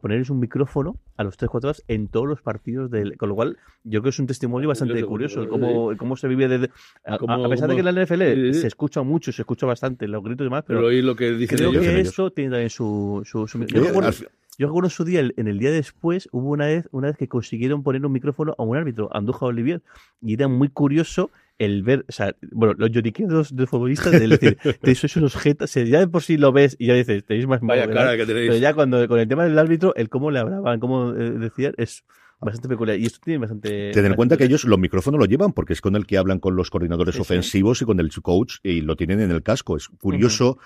ponerles 0.00 0.30
un 0.30 0.40
micrófono 0.40 0.96
a 1.18 1.24
los 1.24 1.36
tres 1.36 1.50
jugadores 1.50 1.84
en 1.88 2.08
todos 2.08 2.26
los 2.26 2.40
partidos. 2.40 2.90
Del, 2.90 3.18
con 3.18 3.28
lo 3.28 3.34
cual, 3.34 3.58
yo 3.84 4.00
creo 4.00 4.04
que 4.04 4.08
es 4.08 4.18
un 4.18 4.26
testimonio 4.26 4.68
bastante 4.68 5.04
curioso. 5.04 5.46
Cómo, 5.46 5.94
cómo 5.98 6.16
se 6.16 6.26
vive 6.26 6.48
desde. 6.48 6.70
A, 7.04 7.16
a 7.16 7.48
pesar 7.50 7.68
de 7.68 7.74
que 7.74 7.80
en 7.80 7.94
la 7.94 8.04
NFL 8.04 8.54
se 8.54 8.66
escucha 8.66 9.02
mucho, 9.02 9.30
se 9.30 9.42
escucha 9.42 9.66
bastante 9.66 10.08
los 10.08 10.24
gritos 10.24 10.44
y 10.44 10.48
demás, 10.48 10.64
pero, 10.66 10.80
pero 10.80 11.02
lo 11.02 11.14
que 11.14 11.32
dicen 11.32 11.58
creo 11.58 11.70
ellos, 11.70 11.82
que 11.82 12.00
esto 12.00 12.30
tiene 12.30 12.50
también 12.50 12.70
su, 12.70 13.22
su, 13.26 13.46
su 13.46 13.58
micrófono. 13.58 14.10
Yo 14.10 14.26
recuerdo 14.66 14.88
en 14.88 14.90
su 14.90 15.04
día, 15.04 15.20
en 15.20 15.48
el 15.48 15.58
día 15.58 15.70
después, 15.70 16.28
hubo 16.32 16.50
una 16.50 16.66
vez, 16.66 16.88
una 16.92 17.08
vez 17.08 17.16
que 17.16 17.28
consiguieron 17.28 17.82
poner 17.82 18.04
un 18.04 18.12
micrófono 18.12 18.54
a 18.58 18.62
un 18.62 18.76
árbitro, 18.76 19.08
Andújar 19.12 19.48
Olivier, 19.48 19.82
y 20.20 20.34
era 20.34 20.48
muy 20.48 20.68
curioso 20.68 21.30
el 21.58 21.82
ver, 21.82 22.06
o 22.08 22.12
sea, 22.12 22.34
bueno, 22.52 22.74
los 22.78 22.90
lloriqueos 22.90 23.54
de 23.54 23.66
futbolistas, 23.66 24.12
de 24.12 24.26
decir, 24.26 24.56
te 24.80 24.94
sois 24.94 25.14
unos 25.16 25.36
jetas, 25.36 25.74
ya 25.74 26.00
de 26.00 26.08
por 26.08 26.22
sí 26.22 26.38
lo 26.38 26.52
ves 26.52 26.74
y 26.78 26.86
ya 26.86 26.94
dices, 26.94 27.24
tenéis 27.24 27.46
más 27.46 27.60
Vaya 27.60 27.86
cara 27.86 28.16
que 28.16 28.24
tenéis. 28.24 28.48
Pero 28.48 28.60
ya 28.60 28.72
cuando, 28.72 29.06
con 29.08 29.18
el 29.18 29.28
tema 29.28 29.44
del 29.44 29.58
árbitro, 29.58 29.94
el 29.94 30.08
cómo 30.08 30.30
le 30.30 30.38
hablaban, 30.38 30.80
cómo 30.80 31.12
eh, 31.12 31.30
decían, 31.32 31.74
es 31.76 32.04
bastante 32.40 32.68
peculiar. 32.68 32.98
Y 32.98 33.06
esto 33.06 33.18
tiene 33.22 33.38
bastante. 33.38 33.90
Ten 33.92 34.06
en 34.06 34.14
cuenta 34.14 34.36
que 34.36 34.44
ellos 34.44 34.64
los 34.64 34.78
micrófonos 34.78 35.20
lo 35.20 35.26
llevan 35.26 35.52
porque 35.52 35.74
es 35.74 35.80
con 35.80 35.96
el 35.96 36.06
que 36.06 36.16
hablan 36.16 36.38
con 36.38 36.56
los 36.56 36.70
coordinadores 36.70 37.14
Sí, 37.14 37.18
sí. 37.18 37.22
ofensivos 37.22 37.82
y 37.82 37.84
con 37.84 38.00
el 38.00 38.10
coach 38.22 38.56
y 38.62 38.80
lo 38.80 38.96
tienen 38.96 39.20
en 39.20 39.30
el 39.30 39.42
casco. 39.42 39.76
Es 39.76 39.88
curioso. 39.88 40.58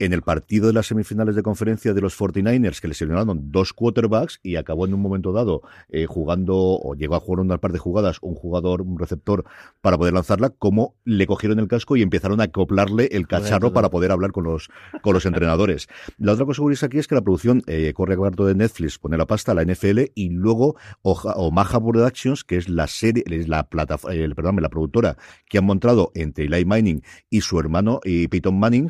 En 0.00 0.12
el 0.12 0.22
partido 0.22 0.66
de 0.66 0.72
las 0.72 0.86
semifinales 0.86 1.36
de 1.36 1.42
conferencia 1.42 1.94
de 1.94 2.00
los 2.00 2.18
49ers, 2.18 2.80
que 2.80 2.88
les 2.88 3.00
lesionaron 3.00 3.52
dos 3.52 3.72
quarterbacks 3.72 4.40
y 4.42 4.56
acabó 4.56 4.86
en 4.86 4.94
un 4.94 5.00
momento 5.00 5.30
dado 5.32 5.62
eh, 5.90 6.06
jugando, 6.06 6.56
o 6.56 6.94
llegó 6.94 7.14
a 7.14 7.20
jugar 7.20 7.40
una 7.40 7.58
par 7.58 7.70
de 7.72 7.78
jugadas, 7.78 8.16
un 8.22 8.34
jugador, 8.34 8.82
un 8.82 8.98
receptor, 8.98 9.44
para 9.80 9.96
poder 9.98 10.14
lanzarla, 10.14 10.50
como 10.50 10.96
le 11.04 11.26
cogieron 11.26 11.58
el 11.60 11.68
casco 11.68 11.96
y 11.96 12.02
empezaron 12.02 12.40
a 12.40 12.44
acoplarle 12.44 13.10
el 13.12 13.28
cacharro 13.28 13.68
para 13.74 13.90
poder 13.90 14.10
hablar 14.10 14.32
con 14.32 14.44
los, 14.44 14.70
con 15.02 15.14
los 15.14 15.26
entrenadores. 15.26 15.86
La 16.18 16.32
otra 16.32 16.46
cosa 16.46 16.62
curiosa 16.62 16.86
aquí 16.86 16.98
es 16.98 17.06
que 17.06 17.14
la 17.14 17.20
producción 17.22 17.62
eh, 17.66 17.92
corre 17.94 18.14
a 18.14 18.18
cargo 18.18 18.46
de 18.46 18.54
Netflix, 18.54 18.98
pone 18.98 19.16
la 19.18 19.26
pasta, 19.26 19.54
la 19.54 19.64
NFL, 19.64 20.00
y 20.14 20.30
luego 20.30 20.76
Oja- 21.02 21.34
Omaha 21.36 21.78
Productions, 21.78 22.42
que 22.42 22.56
es 22.56 22.68
la 22.70 22.86
serie, 22.86 23.22
es 23.26 23.48
la 23.48 23.68
plataforma, 23.68 24.16
el, 24.16 24.34
perdón, 24.34 24.56
la 24.62 24.70
productora 24.70 25.16
que 25.48 25.58
han 25.58 25.66
montado 25.66 26.10
entre 26.14 26.46
Eli 26.46 26.64
Manning 26.64 27.02
y 27.28 27.42
su 27.42 27.60
hermano 27.60 28.00
y 28.02 28.28
Peyton 28.28 28.58
Manning, 28.58 28.88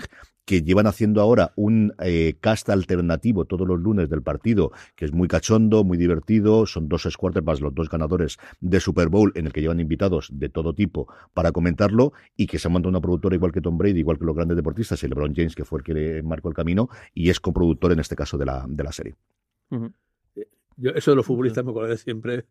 que 0.51 0.63
llevan 0.63 0.89
haciendo 0.89 1.21
ahora 1.21 1.53
un 1.55 1.95
eh, 2.01 2.35
cast 2.41 2.71
alternativo 2.71 3.45
todos 3.45 3.69
los 3.69 3.79
lunes 3.79 4.11
del 4.11 4.21
partido, 4.21 4.73
que 4.97 5.05
es 5.05 5.13
muy 5.13 5.29
cachondo, 5.29 5.85
muy 5.85 5.97
divertido. 5.97 6.67
Son 6.67 6.89
dos 6.89 7.17
quarterbacks, 7.17 7.61
los 7.61 7.73
dos 7.73 7.89
ganadores 7.89 8.37
de 8.61 8.81
Super 8.81 9.09
Bowl, 9.09 9.31
en 9.37 9.47
el 9.47 9.53
que 9.53 9.61
llevan 9.61 9.79
invitados 9.79 10.29
de 10.33 10.49
todo 10.49 10.75
tipo 10.75 11.07
para 11.35 11.53
comentarlo 11.53 12.15
y 12.37 12.49
que 12.49 12.59
se 12.59 12.67
ha 12.67 12.71
montado 12.73 12.91
una 12.91 13.01
productora 13.01 13.37
igual 13.37 13.53
que 13.53 13.61
Tom 13.61 13.79
Brady, 13.79 14.01
igual 14.01 14.19
que 14.19 14.25
los 14.25 14.35
grandes 14.35 14.57
deportistas, 14.57 15.01
y 15.05 15.07
LeBron 15.07 15.37
James, 15.37 15.55
que 15.55 15.65
fue 15.65 15.79
el 15.79 15.85
que 15.85 15.95
le 15.95 16.23
marcó 16.25 16.49
el 16.49 16.55
camino, 16.57 16.89
y 17.15 17.31
es 17.31 17.39
coproductor 17.39 17.93
en 17.93 18.01
este 18.01 18.17
caso 18.17 18.37
de 18.37 18.47
la, 18.47 18.67
de 18.69 18.83
la 18.83 18.91
serie. 18.91 19.15
Yo, 20.77 20.91
eso 20.91 21.13
de 21.13 21.17
los 21.17 21.27
futbolistas 21.27 21.65
me 21.65 21.97
siempre 21.97 22.39
de 22.39 22.45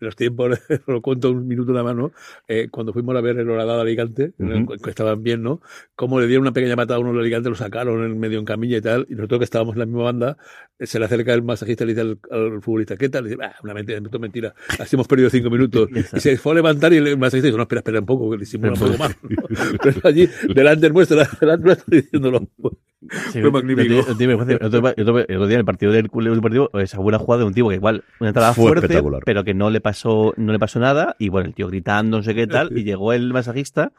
los 0.00 0.14
tiempos, 0.16 0.58
lo 0.86 1.02
cuento 1.02 1.30
un 1.30 1.46
minuto 1.48 1.72
nada 1.72 1.84
más, 1.84 1.96
¿no? 1.96 2.12
Eh, 2.46 2.68
cuando 2.70 2.92
fuimos 2.92 3.16
a 3.16 3.20
ver 3.20 3.38
el 3.38 3.48
Horadado 3.50 3.76
de 3.78 3.82
Alicante, 3.82 4.32
el- 4.38 4.62
Ujú. 4.62 4.76
que 4.76 4.90
estaban 4.90 5.22
bien, 5.22 5.42
¿no? 5.42 5.60
Cómo 5.96 6.20
le 6.20 6.26
dieron 6.26 6.42
una 6.42 6.52
pequeña 6.52 6.76
patada 6.76 6.96
a 6.96 7.00
uno 7.00 7.12
de 7.12 7.20
Alicante, 7.20 7.48
lo 7.48 7.54
sacaron 7.56 8.04
en 8.04 8.18
medio 8.18 8.38
en 8.38 8.44
camilla 8.44 8.76
y 8.78 8.80
tal, 8.80 9.06
y 9.10 9.14
nosotros 9.14 9.38
que 9.40 9.44
estábamos 9.44 9.74
en 9.74 9.80
la 9.80 9.86
misma 9.86 10.04
banda, 10.04 10.36
eh, 10.78 10.86
se 10.86 10.98
le 10.98 11.04
acerca 11.06 11.34
el 11.34 11.42
masajista 11.42 11.84
y 11.84 11.88
le 11.88 11.92
dice 11.94 12.00
al, 12.02 12.18
al 12.30 12.62
futbolista, 12.62 12.96
¿qué 12.96 13.08
tal? 13.08 13.26
Y 13.26 13.30
dice, 13.30 13.42
ah, 13.42 13.54
una 13.62 13.74
mentira, 13.74 13.98
esto 13.98 14.10
es 14.16 14.20
mentira, 14.20 14.54
así 14.78 14.96
hemos 14.96 15.08
perdido 15.08 15.30
cinco 15.30 15.50
minutos. 15.50 15.88
Y 16.14 16.20
se 16.20 16.36
fue 16.38 16.52
a 16.52 16.54
levantar 16.56 16.92
y 16.92 16.96
el 16.98 17.18
masajista 17.18 17.46
dice, 17.48 17.56
no, 17.56 17.62
espera, 17.62 17.80
espera 17.80 18.00
un 18.00 18.06
poco, 18.06 18.30
que 18.30 18.36
le 18.36 18.40
disimula 18.40 18.72
un 18.72 18.78
poco 18.78 18.98
más. 18.98 19.16
¿no? 19.22 19.28
Pero 19.82 20.00
allí, 20.04 20.28
delante 20.54 20.88
nuestro, 20.90 21.18
delante 21.40 21.64
nuestro, 21.64 21.84
diciéndolo. 21.88 22.48
Sí, 23.32 23.40
Fue 23.40 23.50
magnífico. 23.52 23.94
vergüenza. 24.16 24.52
El 24.54 24.64
otro, 24.66 24.78
el 24.96 25.02
otro- 25.08 25.18
el 25.28 25.36
otro 25.36 25.46
día 25.46 25.54
en 25.54 25.60
el 25.60 25.64
partido 25.64 25.92
del 25.92 26.06
el 26.12 26.28
último 26.28 26.42
partido, 26.42 26.70
esa 26.74 26.98
buena 26.98 27.18
jugada 27.18 27.42
de 27.42 27.46
un 27.48 27.54
tipo 27.54 27.68
que 27.68 27.76
igual 27.76 28.02
una 28.18 28.30
entrada 28.30 28.52
Fue 28.54 28.64
fuerte, 28.64 28.86
espectacular. 28.86 29.22
pero 29.24 29.44
que 29.44 29.54
no 29.54 29.70
le 29.70 29.80
pasó, 29.80 30.34
no 30.36 30.52
le 30.52 30.58
pasó 30.58 30.80
nada, 30.80 31.14
y 31.18 31.28
bueno, 31.28 31.46
el 31.48 31.54
tío 31.54 31.68
gritando, 31.68 32.16
no 32.16 32.22
sé 32.24 32.34
qué 32.34 32.46
tal, 32.48 32.76
y 32.76 32.82
llegó 32.84 33.12
el 33.12 33.32
masajista, 33.32 33.92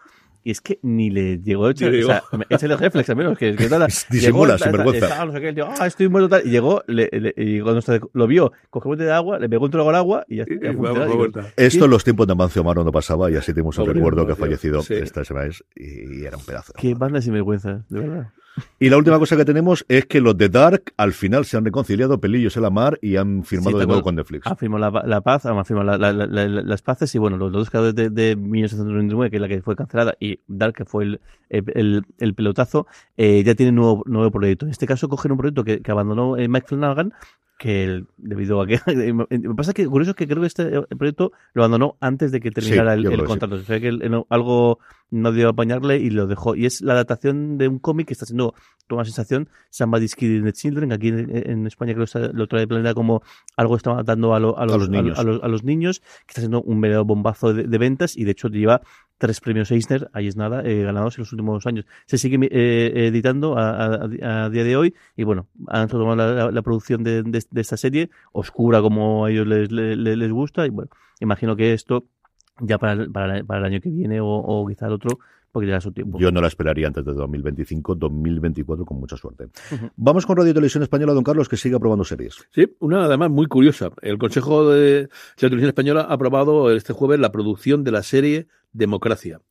y 0.44 0.52
es 0.52 0.60
que 0.62 0.80
ni 0.84 1.10
le 1.10 1.38
llegó 1.40 1.68
a 1.68 1.72
echar, 1.72 1.94
o 1.94 2.04
sea, 2.06 2.24
échale 2.50 2.74
el 2.74 2.80
reflex 2.80 3.10
al 3.10 3.16
menos, 3.16 3.38
que, 3.38 3.56
que 3.56 3.70
tal, 3.70 3.88
Disimula, 4.10 4.58
sinvergüenza. 4.58 5.06
estaba, 5.06 5.26
no 5.26 5.32
sé 5.34 5.42
qué, 5.42 5.50
el 5.50 5.56
tío, 5.56 5.68
ah, 5.80 5.88
estoy 5.88 6.10
muerto 6.10 6.30
tal, 6.30 6.46
y 6.46 6.50
llegó, 6.50 6.84
le- 6.88 7.10
le- 7.12 7.34
y 7.38 7.62
cuando 7.62 7.82
lo 8.14 8.28
vio, 8.28 8.52
cogió 8.70 8.90
un 8.90 8.96
bote 8.98 9.06
de 9.06 9.14
agua, 9.14 9.40
le 9.40 9.48
pegó 9.48 9.64
un 9.66 9.72
trago 9.72 9.90
al 9.90 9.96
agua, 9.96 10.26
y 10.28 10.38
ya, 10.38 10.44
Y- 10.44 10.60
ya 10.62 10.72
y 10.72 10.76
digo, 10.76 11.16
vuelta. 11.18 11.48
Esto 11.56 11.86
en 11.86 11.92
los 11.92 12.04
tiempos 12.04 12.28
de 12.28 12.36
Mancio 12.36 12.62
Amaro 12.62 12.84
no 12.84 12.92
pasaba 12.92 13.32
y 13.32 13.36
así 13.38 13.54
tenemos 13.54 13.78
un 13.78 13.94
recuerdo 13.94 14.26
que 14.26 14.34
ha 14.34 14.36
fallecido 14.36 14.82
sí. 14.82 14.94
esta 14.96 15.24
semana 15.24 15.50
y, 15.76 16.22
y 16.22 16.26
era 16.26 16.36
un 16.38 16.44
pedazo. 16.46 16.74
de 16.74 16.82
Qué 16.82 16.96
banda 16.96 17.22
sin 17.22 17.34
vergüenza, 17.34 17.86
de 17.90 18.00
verdad. 18.00 18.28
Y 18.80 18.90
la 18.90 18.98
última 18.98 19.20
cosa 19.20 19.36
que 19.38 19.46
tenemos 19.46 19.86
es 19.88 20.06
que 20.06 20.22
los 20.22 20.38
de 20.38 20.50
Dark 20.50 20.94
al 20.98 21.14
final 21.14 21.46
se 21.46 21.58
han 21.58 21.66
reconciliado 21.66 22.20
Pelillos 22.20 22.56
en 22.58 22.64
la 22.64 22.70
mar 22.70 22.98
y 23.02 23.16
han 23.18 23.44
firmado 23.44 23.78
Sí, 23.78 23.80
de 23.82 23.88
nuevo 23.88 24.02
con 24.02 24.16
Netflix. 24.16 24.48
Ha 24.48 24.56
firmado 24.56 24.92
la, 24.92 25.04
la 25.06 25.22
paz, 25.22 25.46
ha 25.46 25.64
firmado 25.64 25.98
la- 25.98 25.98
la- 25.98 26.14
la- 26.28 26.48
la- 26.48 26.62
las 26.62 26.82
paces 26.82 27.14
y 27.16 27.18
bueno, 27.18 27.38
los 27.38 27.52
dos 27.52 27.70
creadores 27.70 27.96
de, 27.96 28.10
de 28.10 28.36
1999, 28.36 29.30
que 29.30 29.38
es 29.38 29.42
la 29.42 29.48
que 29.48 29.62
fue 29.62 29.76
cancelada, 29.76 30.16
y 30.20 30.40
Dark, 30.48 30.74
que 30.76 30.86
fue 30.86 31.04
el, 31.06 31.22
el, 31.50 31.64
el- 31.76 32.06
el 32.20 32.34
pelotazo, 32.34 32.88
eh, 33.18 33.44
ya 33.44 33.56
tienen 33.56 33.76
nuevo, 33.76 34.04
nuevo 34.06 34.32
proyecto. 34.32 34.66
En 34.66 34.72
este 34.72 34.88
caso 34.88 35.10
cogen 35.10 35.32
un 35.32 35.38
proyecto 35.38 35.64
que, 35.64 35.82
que 35.82 35.92
abandonó 35.92 36.38
eh, 36.38 36.48
Mike 36.48 36.68
Flanagan, 36.68 37.14
que 37.58 37.84
el- 37.84 38.08
debido 38.18 38.62
a 38.62 38.68
que... 38.68 38.80
me 39.30 39.56
pasa 39.56 39.74
que 39.74 39.86
curioso 39.88 40.12
es 40.12 40.16
que 40.16 40.28
creo 40.28 40.40
que 40.42 40.48
este 40.48 40.78
eh, 40.78 40.82
proyecto 40.98 41.32
lo 41.54 41.64
abandonó 41.64 41.98
antes 42.00 42.32
de 42.32 42.40
que 42.40 42.52
terminara 42.52 42.94
el, 42.94 43.02
creo 43.02 43.14
el 43.16 43.20
sí. 43.22 43.26
contrato. 43.26 43.58
Se 43.62 43.74
ve 43.74 43.82
que 43.82 43.88
el- 43.90 44.02
el- 44.02 44.24
algo 44.30 44.80
no 45.12 45.32
dio 45.32 45.48
a 45.48 45.52
apañarle 45.52 45.98
y 45.98 46.10
lo 46.10 46.28
dejó. 46.28 46.56
Y 46.56 46.66
es 46.66 46.82
la 46.82 46.94
adaptación 46.94 47.58
de 47.58 47.68
un 47.68 47.80
cómic 47.80 48.08
que 48.08 48.14
está 48.14 48.26
siendo 48.26 48.54
toda 48.88 49.00
una 49.02 49.06
sensación, 49.06 49.50
Somebody's 49.70 50.16
Killing 50.16 50.44
the 50.44 50.54
Children, 50.54 50.90
que 50.90 50.96
aquí 50.96 51.08
en, 51.10 51.30
en 51.50 51.68
España 51.68 51.94
creo 51.94 52.06
que 52.06 52.20
está- 52.20 52.32
lo 52.34 52.48
trae 52.48 52.68
Planeta 52.68 52.94
como 52.94 53.22
algo 53.56 53.74
que 53.76 53.78
está 53.78 54.02
dando 54.04 54.34
a, 54.34 54.40
lo- 54.40 54.58
a 54.58 54.66
los, 54.66 54.74
los 54.78 54.90
niños. 54.90 55.20
a 55.20 55.24
los, 55.24 55.44
a 55.44 55.48
los 55.48 55.64
niños, 55.64 56.00
que 56.00 56.30
está 56.30 56.42
siendo 56.42 56.62
un 56.64 56.82
verdadero 56.82 57.06
bombazo 57.06 57.54
de, 57.54 57.64
de 57.64 57.78
ventas 57.78 58.18
y 58.18 58.24
de 58.24 58.32
hecho 58.32 58.48
lleva 58.50 58.82
tres 59.20 59.42
premios 59.42 59.70
Eisner, 59.72 60.10
ahí 60.14 60.28
es 60.28 60.38
nada, 60.38 60.64
eh, 60.64 60.82
ganados 60.84 61.18
en 61.18 61.24
los 61.24 61.32
últimos 61.34 61.68
años. 61.68 61.86
Se 62.06 62.18
sigue 62.18 62.40
eh, 62.52 63.08
editando 63.08 63.58
a, 63.58 63.70
a- 63.96 64.46
a 64.46 64.50
día 64.50 64.64
de 64.64 64.76
hoy 64.78 64.96
y 65.18 65.24
bueno, 65.24 65.48
han 65.68 65.88
tomado 65.88 66.16
la, 66.16 66.34
la- 66.34 66.52
la 66.52 66.62
producción 66.62 67.04
de, 67.04 67.22
de- 67.24 67.44
de 67.52 67.62
esta 67.62 67.78
serie, 67.78 68.10
oscura 68.32 68.82
como 68.82 69.26
a 69.26 69.32
ellos 69.32 69.46
les, 69.46 69.72
les, 69.72 69.98
les 69.98 70.32
gusta 70.32 70.66
y 70.66 70.70
bueno, 70.70 70.90
imagino 71.20 71.56
que 71.56 71.74
esto 71.74 72.06
ya 72.62 72.78
para, 72.78 72.94
el- 72.94 73.12
para, 73.12 73.38
el- 73.38 73.46
para 73.46 73.60
el 73.60 73.66
año 73.74 73.82
que 73.82 73.90
viene 73.90 74.20
o, 74.22 74.28
o 74.28 74.68
quizá 74.68 74.88
el 74.88 74.94
otro, 74.94 75.20
porque 75.52 75.66
llega 75.66 75.82
su 75.82 75.92
tiempo. 75.92 76.20
Yo 76.20 76.32
no 76.32 76.42
la 76.42 76.48
esperaría 76.48 76.86
antes 76.88 77.04
de 77.04 77.12
2025, 77.14 77.96
2024 77.96 78.86
con 78.86 79.00
mucha 79.00 79.18
suerte. 79.18 79.48
Vamos 79.96 80.26
con 80.26 80.38
Radio 80.38 80.52
y 80.52 80.54
Televisión 80.54 80.84
Española, 80.84 81.14
don 81.14 81.24
Carlos, 81.24 81.50
que 81.50 81.58
sigue 81.58 81.76
aprobando 81.76 82.04
series. 82.04 82.36
Sí, 82.52 82.68
una 82.80 83.06
además 83.06 83.32
muy 83.32 83.48
curiosa. 83.48 83.90
El 84.02 84.18
Consejo 84.20 84.70
de 84.70 85.04
la 85.10 85.36
Televisión 85.36 85.70
Española 85.70 86.02
ha 86.08 86.14
aprobado 86.14 86.72
este 86.72 86.94
jueves 86.94 87.20
la 87.20 87.32
producción 87.32 87.84
de 87.84 87.92
la 87.92 88.04
serie 88.04 88.48
Democracia, 88.74 89.42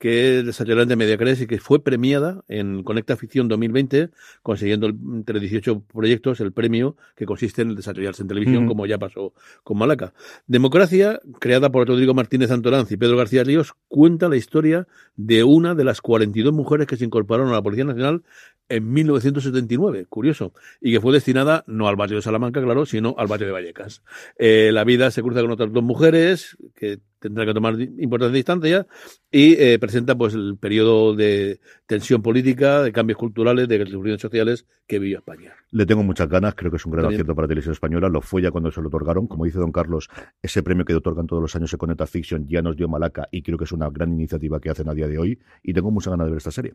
que 0.00 0.38
es 0.38 0.46
desarrollada 0.46 0.86
de 0.86 0.96
Mediacres 0.96 1.42
y 1.42 1.46
que 1.46 1.58
fue 1.58 1.84
premiada 1.84 2.42
en 2.48 2.82
Conecta 2.84 3.18
Ficción 3.18 3.48
2020, 3.48 4.08
consiguiendo 4.42 4.86
entre 4.86 5.38
18 5.38 5.82
proyectos 5.82 6.40
el 6.40 6.52
premio 6.52 6.96
que 7.14 7.26
consiste 7.26 7.60
en 7.60 7.76
desarrollarse 7.76 8.22
en 8.22 8.28
televisión, 8.28 8.66
como 8.66 8.86
ya 8.86 8.96
pasó 8.96 9.34
con 9.62 9.76
Malaca. 9.76 10.14
Democracia, 10.46 11.20
creada 11.38 11.70
por 11.70 11.86
Rodrigo 11.86 12.14
Martínez 12.14 12.50
Antoranz 12.50 12.90
y 12.90 12.96
Pedro 12.96 13.18
García 13.18 13.44
Ríos, 13.44 13.74
cuenta 13.88 14.30
la 14.30 14.38
historia 14.38 14.88
de 15.16 15.44
una 15.44 15.74
de 15.74 15.84
las 15.84 16.00
42 16.00 16.54
mujeres 16.54 16.86
que 16.86 16.96
se 16.96 17.04
incorporaron 17.04 17.50
a 17.50 17.56
la 17.56 17.62
Policía 17.62 17.84
Nacional 17.84 18.22
en 18.70 18.90
1979, 18.90 20.06
curioso, 20.06 20.54
y 20.80 20.92
que 20.92 21.00
fue 21.02 21.12
destinada 21.12 21.62
no 21.66 21.88
al 21.88 21.96
barrio 21.96 22.16
de 22.16 22.22
Salamanca, 22.22 22.62
claro, 22.62 22.86
sino 22.86 23.16
al 23.18 23.26
barrio 23.26 23.48
de 23.48 23.52
Vallecas. 23.52 24.02
Eh, 24.38 24.70
la 24.72 24.84
vida 24.84 25.10
se 25.10 25.20
cruza 25.20 25.42
con 25.42 25.50
otras 25.50 25.70
dos 25.70 25.82
mujeres 25.82 26.56
que 26.74 27.00
tendrán 27.20 27.46
que 27.46 27.54
tomar 27.54 27.76
di- 27.76 27.90
importante 27.98 28.34
distancia 28.36 28.86
y 29.30 29.52
eh, 29.54 29.78
presenta 29.78 30.16
pues 30.16 30.34
el 30.34 30.56
periodo 30.58 31.14
de 31.14 31.60
tensión 31.86 32.22
política, 32.22 32.82
de 32.82 32.92
cambios 32.92 33.18
culturales, 33.18 33.68
de 33.68 33.78
revoluciones 33.78 34.20
sociales 34.20 34.66
que 34.86 34.98
vivió 34.98 35.18
España. 35.18 35.52
Le 35.70 35.86
tengo 35.86 36.02
muchas 36.02 36.28
ganas, 36.28 36.54
creo 36.54 36.70
que 36.70 36.78
es 36.78 36.86
un 36.86 36.92
gran 36.92 37.04
También. 37.04 37.18
acierto 37.20 37.34
para 37.36 37.46
Televisión 37.46 37.72
Española. 37.72 38.08
Lo 38.08 38.20
fue 38.22 38.42
ya 38.42 38.50
cuando 38.50 38.72
se 38.72 38.80
lo 38.80 38.88
otorgaron. 38.88 39.26
Como 39.28 39.44
dice 39.44 39.58
don 39.58 39.70
Carlos, 39.70 40.08
ese 40.42 40.62
premio 40.62 40.84
que 40.84 40.94
otorgan 40.94 41.26
todos 41.26 41.42
los 41.42 41.54
años 41.54 41.72
en 41.72 41.78
Conecta 41.78 42.06
Fiction 42.06 42.46
ya 42.48 42.62
nos 42.62 42.76
dio 42.76 42.88
Malaca 42.88 43.28
y 43.30 43.42
creo 43.42 43.56
que 43.58 43.64
es 43.64 43.72
una 43.72 43.88
gran 43.90 44.12
iniciativa 44.12 44.58
que 44.60 44.70
hacen 44.70 44.88
a 44.88 44.94
día 44.94 45.06
de 45.06 45.18
hoy 45.18 45.38
y 45.62 45.72
tengo 45.72 45.90
muchas 45.90 46.10
ganas 46.10 46.26
de 46.26 46.30
ver 46.32 46.38
esta 46.38 46.50
serie. 46.50 46.74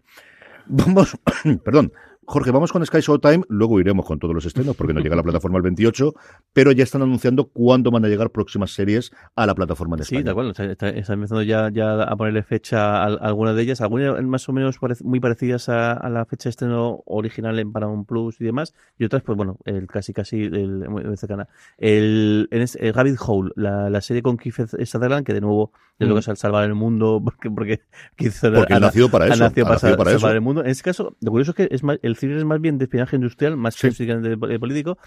Vamos, 0.67 1.17
perdón, 1.63 1.91
Jorge, 2.27 2.49
vamos 2.51 2.71
con 2.71 2.83
Sky 2.85 3.01
Showtime, 3.01 3.43
luego 3.49 3.79
iremos 3.79 4.05
con 4.05 4.17
todos 4.17 4.33
los 4.33 4.45
estrenos 4.45 4.75
porque 4.75 4.93
nos 4.93 5.03
llega 5.03 5.15
la 5.15 5.21
plataforma 5.23 5.57
el 5.57 5.63
28, 5.63 6.13
pero 6.53 6.71
ya 6.71 6.83
están 6.83 7.03
anunciando 7.03 7.45
cuándo 7.49 7.91
van 7.91 8.03
a 8.03 8.07
llegar 8.07 8.31
próximas 8.31 8.71
series 8.71 9.11
a 9.35 9.45
la 9.45 9.53
plataforma 9.53 9.95
de 9.95 10.03
España. 10.03 10.19
Sí, 10.21 10.23
de 10.23 10.31
acuerdo. 10.31 10.51
Está, 10.51 10.89
empezando 10.89 11.43
ya, 11.43 11.69
ya 11.71 12.01
a 12.01 12.15
ponerle 12.15 12.41
fecha 12.41 13.03
a, 13.03 13.05
a 13.05 13.07
algunas 13.27 13.55
de 13.55 13.61
ellas, 13.61 13.79
algunas 13.81 14.21
más 14.23 14.49
o 14.49 14.53
menos 14.53 14.79
parec- 14.81 15.03
muy 15.03 15.19
parecidas 15.19 15.69
a, 15.69 15.93
a 15.93 16.09
la 16.09 16.25
fecha 16.25 16.45
de 16.45 16.51
estreno 16.51 17.03
original 17.05 17.59
en 17.59 17.71
Paramount 17.71 18.07
Plus 18.07 18.41
y 18.41 18.45
demás, 18.45 18.73
y 18.97 19.05
otras, 19.05 19.21
pues 19.21 19.37
bueno, 19.37 19.57
el 19.65 19.85
casi 19.87 20.11
casi 20.13 20.43
el, 20.45 20.89
muy, 20.89 21.03
muy 21.03 21.17
cercana. 21.17 21.47
El, 21.77 22.47
en 22.51 22.61
es- 22.63 22.75
el 22.77 22.93
Rabbit 22.93 23.17
Hole, 23.25 23.51
la, 23.55 23.89
la 23.89 24.01
serie 24.01 24.23
con 24.23 24.37
Kiefer 24.37 24.67
Sutherland, 24.87 25.25
que 25.25 25.33
de 25.33 25.41
nuevo 25.41 25.71
le 25.99 26.07
toca 26.07 26.21
sal- 26.23 26.37
salvar 26.37 26.63
el 26.65 26.73
mundo, 26.73 27.21
porque, 27.23 27.51
porque 27.51 27.81
Porque 28.17 28.73
ha- 28.73 28.79
nació 28.79 29.09
para 29.09 29.27
eso, 29.27 29.43
nacido 29.43 29.65
ha 29.65 29.69
para, 29.69 29.75
nacido 29.75 29.89
sal- 29.91 29.97
para 29.97 30.09
salvar 30.11 30.31
eso. 30.31 30.35
el 30.35 30.41
mundo. 30.41 30.61
En 30.63 30.71
este 30.71 30.83
caso, 30.83 31.15
lo 31.21 31.31
curioso 31.31 31.51
es 31.51 31.55
que 31.57 31.67
es 31.71 31.83
más, 31.83 31.99
el 32.01 32.14
cine 32.15 32.37
es 32.37 32.45
más 32.45 32.59
bien 32.61 32.77
de 32.77 32.85
espionaje 32.85 33.15
industrial, 33.15 33.57
más 33.57 33.75
que 33.79 33.91
de, 33.91 34.35
de 34.35 34.59
político. 34.59 34.97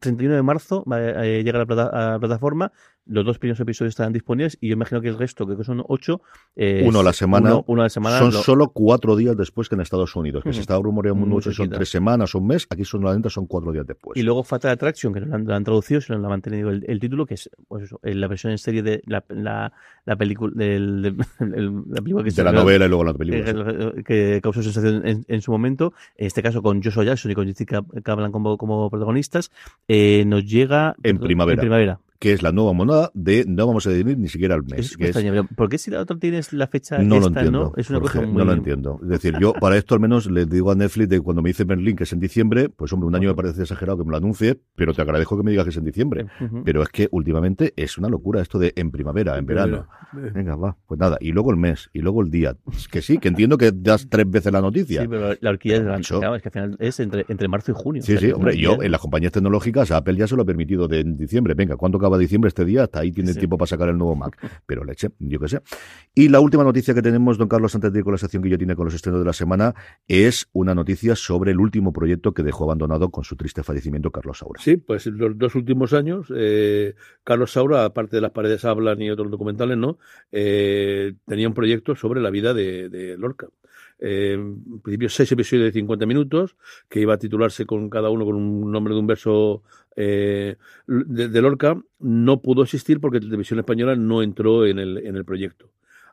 31 0.00 0.34
de 0.36 0.42
marzo 0.42 0.84
eh, 0.96 1.42
llega 1.44 1.58
a 1.58 1.60
la, 1.60 1.66
plata- 1.66 1.90
a 1.92 2.10
la 2.12 2.18
plataforma. 2.18 2.72
Los 3.08 3.24
dos 3.24 3.38
primeros 3.38 3.58
episodios 3.60 3.90
estarán 3.92 4.12
disponibles 4.12 4.58
y 4.60 4.68
yo 4.68 4.74
imagino 4.74 5.00
que 5.00 5.08
el 5.08 5.18
resto, 5.18 5.46
que 5.46 5.64
son 5.64 5.82
ocho. 5.88 6.20
eh, 6.56 6.82
uno 6.86 7.00
a 7.00 7.02
la 7.02 7.12
semana. 7.12 7.54
Uno, 7.54 7.64
uno 7.66 7.82
a 7.82 7.84
la 7.86 7.88
semana. 7.90 8.18
Son 8.18 8.32
lo- 8.32 8.42
solo 8.42 8.68
cuatro 8.68 9.16
días 9.16 9.36
después 9.36 9.68
que 9.68 9.74
en 9.74 9.80
Estados 9.80 10.14
Unidos, 10.14 10.42
que 10.44 10.52
se 10.52 10.58
Ujú. 10.58 10.60
estaba 10.62 10.82
rumoreando 10.82 11.24
mucho, 11.26 11.52
son 11.52 11.70
tres 11.70 11.88
semanas, 11.88 12.34
un 12.34 12.46
mes, 12.46 12.66
aquí 12.70 12.84
son 12.84 13.02
la 13.04 13.12
venta, 13.12 13.30
son 13.30 13.46
cuatro 13.46 13.72
días 13.72 13.86
después. 13.86 14.16
Y 14.16 14.22
luego 14.22 14.44
Fatal 14.44 14.70
Attraction, 14.72 15.12
que 15.12 15.20
no 15.20 15.26
la 15.26 15.36
han, 15.36 15.46
la 15.46 15.56
han 15.56 15.64
traducido, 15.64 16.00
sino 16.00 16.18
la 16.18 16.26
han 16.26 16.30
mantenido 16.30 16.70
el, 16.70 16.84
el 16.86 17.00
título, 17.00 17.26
que 17.26 17.34
es 17.34 17.50
pues 17.66 17.84
eso, 17.84 17.98
eh, 18.02 18.14
la 18.14 18.28
versión 18.28 18.52
en 18.52 18.58
serie 18.58 18.82
de 18.82 19.02
la, 19.06 19.24
la, 19.28 19.72
la 20.04 20.16
película 20.16 20.52
del, 20.54 21.02
del- 21.02 21.16
el- 21.54 21.82
la 21.88 22.00
película 22.02 22.24
que 22.24 22.30
de 22.30 22.44
la 22.44 22.50
se- 22.50 22.56
novela 22.56 22.84
y 22.84 22.88
luego 22.88 23.04
la 23.04 23.14
película. 23.14 23.92
eh, 23.96 24.02
que 24.04 24.40
causó 24.42 24.62
sensación 24.62 25.06
en, 25.06 25.24
en 25.28 25.40
su 25.42 25.50
momento, 25.50 25.92
en 26.16 26.26
este 26.26 26.42
caso 26.42 26.62
con 26.62 26.82
Joshua 26.82 27.04
Jackson 27.04 27.30
y 27.30 27.34
con 27.34 27.46
Jessica 27.46 27.82
Kaplan 28.02 28.32
como, 28.32 28.58
como 28.58 28.90
protagonistas, 28.90 29.50
eh, 29.88 30.24
nos 30.26 30.44
llega 30.44 30.94
En 31.02 31.18
primavera. 31.18 31.54
En 31.54 31.60
primavera. 31.60 32.00
Que 32.18 32.32
es 32.32 32.42
la 32.42 32.52
nueva 32.52 32.72
monada 32.72 33.10
de 33.14 33.44
no 33.46 33.66
vamos 33.66 33.86
a 33.86 33.90
decir 33.90 34.18
ni 34.18 34.28
siquiera 34.28 34.54
el 34.56 34.62
mes. 34.64 34.86
Es 34.92 34.96
que 34.96 35.04
extraño, 35.06 35.46
¿Por 35.56 35.68
qué 35.68 35.78
si 35.78 35.90
la 35.90 36.00
otra 36.00 36.18
tienes 36.18 36.52
la 36.52 36.66
fecha 36.66 36.98
no 36.98 37.20
lo 37.20 37.28
entiendo. 37.28 37.50
no? 37.50 37.72
Es 37.76 37.90
una 37.90 38.00
Jorge, 38.00 38.18
cosa 38.18 38.26
muy... 38.26 38.38
No 38.38 38.44
lo 38.44 38.52
entiendo. 38.52 38.98
Es 39.02 39.08
decir, 39.08 39.34
yo 39.40 39.52
para 39.52 39.76
esto 39.76 39.94
al 39.94 40.00
menos 40.00 40.30
le 40.30 40.46
digo 40.46 40.70
a 40.70 40.74
Netflix 40.74 41.08
de 41.08 41.20
cuando 41.20 41.42
me 41.42 41.50
dice 41.50 41.64
Berlín 41.64 41.96
que 41.96 42.04
es 42.04 42.12
en 42.12 42.20
diciembre, 42.20 42.68
pues 42.68 42.92
hombre, 42.92 43.06
un 43.06 43.14
año 43.14 43.28
me 43.28 43.34
parece 43.34 43.62
exagerado 43.62 43.98
que 43.98 44.04
me 44.04 44.10
lo 44.10 44.16
anuncie, 44.16 44.60
pero 44.74 44.92
te 44.94 45.02
agradezco 45.02 45.36
que 45.36 45.42
me 45.44 45.50
digas 45.52 45.64
que 45.64 45.70
es 45.70 45.76
en 45.76 45.84
diciembre. 45.84 46.26
Ujú. 46.40 46.62
Pero 46.64 46.82
es 46.82 46.88
que 46.88 47.08
últimamente 47.12 47.72
es 47.76 47.98
una 47.98 48.08
locura 48.08 48.42
esto 48.42 48.58
de 48.58 48.72
en 48.76 48.90
primavera, 48.90 49.38
en 49.38 49.46
verano. 49.46 49.86
Venga, 50.12 50.56
va, 50.56 50.76
pues 50.86 50.98
nada. 50.98 51.18
Y 51.20 51.32
luego 51.32 51.50
el 51.50 51.56
mes, 51.58 51.90
y 51.92 52.00
luego 52.00 52.22
el 52.22 52.30
día. 52.30 52.56
Es 52.72 52.88
que 52.88 53.02
sí, 53.02 53.18
que 53.18 53.28
entiendo 53.28 53.58
que 53.58 53.70
das 53.72 54.08
tres 54.08 54.28
veces 54.28 54.52
la 54.52 54.60
noticia. 54.60 55.02
Sí, 55.02 55.08
pero 55.08 55.34
la 55.40 55.50
horquilla 55.50 55.76
es, 55.76 55.84
Macho. 55.84 56.18
claro, 56.18 56.34
es 56.34 56.42
que 56.42 56.48
al 56.48 56.52
final 56.52 56.76
es 56.80 56.98
entre, 57.00 57.26
entre 57.28 57.46
marzo 57.48 57.72
y 57.72 57.74
junio. 57.76 58.02
Sí, 58.02 58.14
O 58.14 58.18
sea, 58.18 58.28
sí, 58.28 58.32
hombre, 58.34 58.56
yo 58.56 58.82
en 58.82 58.90
las 58.90 59.00
compañías 59.00 59.32
tecnológicas, 59.32 59.90
Apple 59.90 60.16
ya 60.16 60.26
se 60.26 60.34
lo 60.34 60.42
ha 60.42 60.46
permitido 60.46 60.88
de 60.88 61.00
en 61.00 61.16
diciembre. 61.16 61.54
Venga, 61.54 61.76
¿cuándo 61.76 61.98
acaba 62.08 62.18
diciembre 62.18 62.48
este 62.48 62.64
día? 62.64 62.84
Hasta 62.84 63.00
ahí 63.00 63.12
tiene 63.12 63.32
Sí. 63.32 63.38
tiempo 63.38 63.58
para 63.58 63.66
sacar 63.68 63.88
el 63.88 63.98
nuevo 63.98 64.16
Mac. 64.16 64.36
Pero 64.66 64.84
leche, 64.84 65.10
yo 65.18 65.38
qué 65.38 65.48
sé. 65.48 65.60
Y 66.14 66.28
la 66.28 66.40
última 66.40 66.64
noticia 66.64 66.94
que 66.94 67.02
tenemos, 67.02 67.38
don 67.38 67.48
Carlos, 67.48 67.74
antes 67.74 67.92
de 67.92 67.98
ir 67.98 68.04
con 68.04 68.12
la 68.12 68.18
sección 68.18 68.42
que 68.42 68.48
yo 68.48 68.58
tiene 68.58 68.74
con 68.74 68.86
los 68.86 68.94
estrenos 68.94 69.20
de 69.20 69.26
la 69.26 69.32
semana, 69.32 69.74
es 70.08 70.48
una 70.52 70.74
noticia 70.74 71.14
sobre 71.14 71.52
el 71.52 71.60
último 71.60 71.92
proyecto 71.92 72.32
que 72.32 72.42
dejó 72.42 72.64
abandonado 72.64 73.10
con 73.10 73.24
su 73.24 73.36
triste 73.36 73.62
fallecimiento 73.62 74.10
Carlos 74.10 74.38
Saura. 74.38 74.60
Sí, 74.62 74.76
pues 74.78 75.06
los 75.06 75.36
dos 75.38 75.54
últimos 75.54 75.92
años, 75.92 76.32
eh, 76.34 76.94
Carlos 77.24 77.52
Saura, 77.52 77.84
aparte 77.84 78.16
de 78.16 78.22
Las 78.22 78.32
paredes 78.32 78.64
hablan 78.64 79.00
y 79.02 79.10
otros 79.10 79.30
documentales, 79.30 79.76
¿no? 79.76 79.98
Eh, 80.32 81.14
tenía 81.26 81.48
un 81.48 81.54
proyecto 81.54 81.94
sobre 81.94 82.20
la 82.20 82.30
vida 82.30 82.54
de, 82.54 82.88
de 82.88 83.16
Lorca. 83.18 83.48
Eh, 84.00 84.34
en 84.34 84.80
principio, 84.80 85.08
seis 85.08 85.30
episodios 85.32 85.66
de 85.66 85.72
50 85.72 86.06
minutos, 86.06 86.56
que 86.88 87.00
iba 87.00 87.14
a 87.14 87.18
titularse 87.18 87.66
con 87.66 87.90
cada 87.90 88.10
uno 88.10 88.24
con 88.24 88.36
un 88.36 88.70
nombre 88.70 88.94
de 88.94 89.00
un 89.00 89.06
verso 89.06 89.62
eh, 89.96 90.56
de, 90.86 91.42
Lorca. 91.42 91.80
No 91.98 92.40
pudo 92.40 92.62
existir 92.62 93.00
porque 93.00 93.20
Televisión 93.20 93.58
Española 93.58 93.96
no 93.96 94.22
entró 94.22 94.66
en 94.66 94.78
el, 94.78 94.98
en 94.98 95.16
el 95.16 95.24
proyecto. 95.24 95.70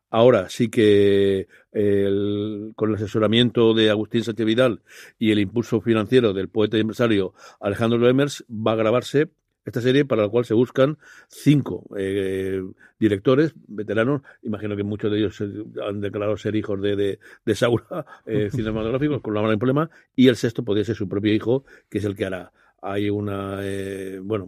Ahora 0.10 0.50
sí 0.50 0.70
que 0.70 1.48
el- 1.72 2.72
con 2.76 2.90
el 2.90 2.96
asesoramiento 2.96 3.74
de 3.74 3.90
Agustín 3.90 4.24
Sánchez 4.24 4.46
Vidal 4.46 4.82
y 5.20 5.32
el 5.32 5.40
impulso 5.40 5.82
financiero 5.82 6.32
del 6.34 6.48
poeta 6.48 6.78
y 6.78 6.82
empresario 6.82 7.34
Alejandro 7.60 8.00
Lemers 8.00 8.46
va 8.50 8.74
a 8.74 8.76
grabarse 8.76 9.30
esta 9.66 9.82
serie 9.82 10.06
para 10.06 10.24
la 10.24 10.30
cual 10.30 10.46
se 10.46 10.54
buscan 10.54 10.98
cinco 11.28 11.86
eh, 11.98 12.64
directores 13.00 13.54
veteranos. 13.68 14.22
Imagino 14.44 14.76
que 14.76 14.84
muchos 14.84 15.12
de 15.12 15.18
ellos 15.18 15.42
han 15.86 16.02
declarado 16.02 16.38
ser 16.38 16.56
hijos 16.56 16.80
de, 16.82 16.96
de, 16.96 17.20
de 17.46 17.56
Saura 17.56 18.06
eh, 18.26 18.50
cinematográficos, 18.54 19.22
con 19.22 19.34
la 19.34 19.42
mala 19.42 19.58
problema, 19.58 19.90
y 20.16 20.28
el 20.28 20.36
sexto 20.36 20.64
podría 20.64 20.86
ser 20.86 20.96
su 20.96 21.10
propio 21.10 21.34
hijo, 21.34 21.66
que 21.90 21.98
es 21.98 22.06
el 22.06 22.16
que 22.16 22.26
hará. 22.26 22.52
Hay 22.82 23.10
una, 23.10 23.60
eh, 23.64 24.20
bueno, 24.22 24.48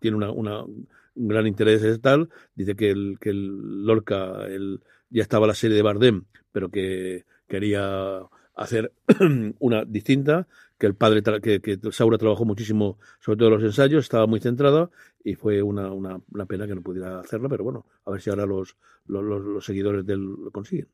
tiene 0.00 0.16
una, 0.16 0.30
una 0.30 0.64
un 1.16 1.28
gran 1.28 1.46
interés 1.46 1.82
en 1.82 2.00
tal. 2.00 2.28
Dice 2.54 2.76
que 2.76 2.90
el, 2.90 3.18
que 3.20 3.30
el 3.30 3.84
Lorca 3.84 4.46
el, 4.46 4.80
ya 5.10 5.22
estaba 5.22 5.46
la 5.46 5.54
serie 5.54 5.76
de 5.76 5.82
Bardem, 5.82 6.24
pero 6.52 6.70
que 6.70 7.24
quería 7.48 8.20
hacer 8.56 8.92
una 9.60 9.84
distinta, 9.84 10.48
que 10.78 10.86
el 10.86 10.94
padre, 10.94 11.22
que, 11.40 11.60
que 11.60 11.78
Saura 11.92 12.18
trabajó 12.18 12.44
muchísimo, 12.44 12.98
sobre 13.20 13.38
todo 13.38 13.50
los 13.50 13.62
ensayos, 13.62 14.04
estaba 14.04 14.26
muy 14.26 14.40
centrada 14.40 14.90
y 15.24 15.34
fue 15.34 15.62
una, 15.62 15.90
una, 15.92 16.20
una 16.32 16.46
pena 16.46 16.66
que 16.66 16.74
no 16.74 16.82
pudiera 16.82 17.20
hacerla, 17.20 17.48
pero 17.48 17.64
bueno, 17.64 17.86
a 18.04 18.10
ver 18.10 18.20
si 18.20 18.30
ahora 18.30 18.44
los, 18.46 18.76
los, 19.06 19.24
los- 19.24 19.42
los 19.44 19.64
seguidores 19.64 20.04
del 20.04 20.20
lo 20.20 20.50
consiguen. 20.50 20.88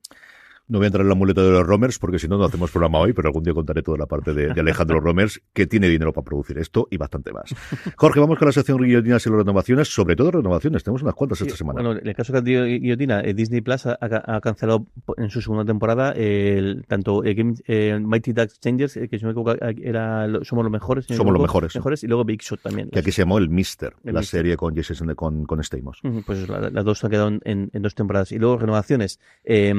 No 0.69 0.79
voy 0.79 0.85
a 0.85 0.89
entrar 0.89 1.03
en 1.03 1.09
la 1.09 1.15
muleta 1.15 1.43
de 1.43 1.51
los 1.51 1.67
Romers 1.67 1.99
porque 1.99 2.19
si 2.19 2.29
no, 2.29 2.39
no 2.39 2.45
hacemos 2.45 2.71
programa 2.71 2.99
hoy, 2.99 3.13
pero 3.13 3.29
algún 3.29 3.43
día 3.43 3.53
contaré 3.53 3.83
toda 3.83 3.99
la 3.99 4.07
parte 4.07 4.33
de, 4.33 4.55
de 4.55 4.61
Alejandro 4.61 5.01
Romers, 5.01 5.43
que 5.53 5.67
tiene 5.67 5.89
dinero 5.89 6.13
para 6.13 6.25
producir 6.25 6.57
esto 6.59 6.87
y 6.91 6.97
bastante 6.97 7.33
más. 7.33 7.55
Jorge, 7.97 8.21
vamos 8.21 8.39
con 8.39 8.47
la 8.47 8.53
sección 8.53 8.79
guillotinas 8.79 9.27
y 9.27 9.29
las 9.31 9.39
renovaciones, 9.39 9.89
sobre 9.93 10.17
todo 10.17 10.31
renovaciones. 10.31 10.83
Tenemos 10.85 11.03
unas 11.03 11.15
cuantas 11.15 11.41
esta 11.43 11.57
semana. 11.57 11.83
Bueno, 11.83 12.01
en 12.01 12.07
el 12.09 12.15
caso 12.15 12.33
de 12.33 12.41
Gui- 12.43 12.81
Guillotina, 12.81 13.21
eh, 13.23 13.35
Disney 13.35 13.61
Plus 13.61 13.87
ha, 13.87 13.99
ha- 14.01 14.41
cancelado 14.41 14.87
en 15.17 15.31
su 15.31 15.43
segunda 15.43 15.65
temporada 15.65 16.13
el, 16.13 16.85
tanto 16.87 17.25
eh, 17.25 17.35
Game- 17.35 17.55
eh, 17.67 17.99
Mighty 18.01 18.33
Ducks 18.33 18.59
Changers, 18.61 18.97
eh, 18.97 19.09
que 19.09 19.19
si 19.19 19.25
me 19.25 19.33
equivoco 19.33 19.55
era 19.61 20.27
Somos 20.43 20.65
los 20.65 20.73
mejores. 20.73 21.05
si 21.07 21.13
no 21.13 21.15
me 21.15 21.19
Somos 21.19 21.33
los 21.35 21.43
equivoco, 21.51 21.69
mejores. 21.75 22.03
y 22.05 22.07
luego 22.07 22.25
Big 22.25 22.41
Shot 22.41 22.63
también. 22.63 22.89
que 22.91 23.01
aquí 23.01 23.11
se 23.13 23.23
llamó 23.23 23.39
el 23.39 23.51
Mister, 23.51 23.95
El 24.05 24.15
la 24.15 24.21
Mister. 24.21 24.39
serie 24.41 24.57
con 24.57 24.75
Jason 24.75 25.15
con, 25.15 25.45
con 25.45 25.63
Stamos. 25.63 26.01
Pues 26.25 26.39
eso, 26.39 26.53
la- 26.59 26.71
las 26.71 26.85
dos 26.85 26.99
se 27.01 27.07
han 27.07 27.11
quedado 27.11 27.29
en, 27.29 27.41
en- 27.45 27.71
en 27.73 27.83
dos 27.83 27.95
temporadas. 27.95 28.33
Y 28.33 28.39
luego 28.39 28.59
renovaciones. 28.59 29.21
eh, 29.45 29.73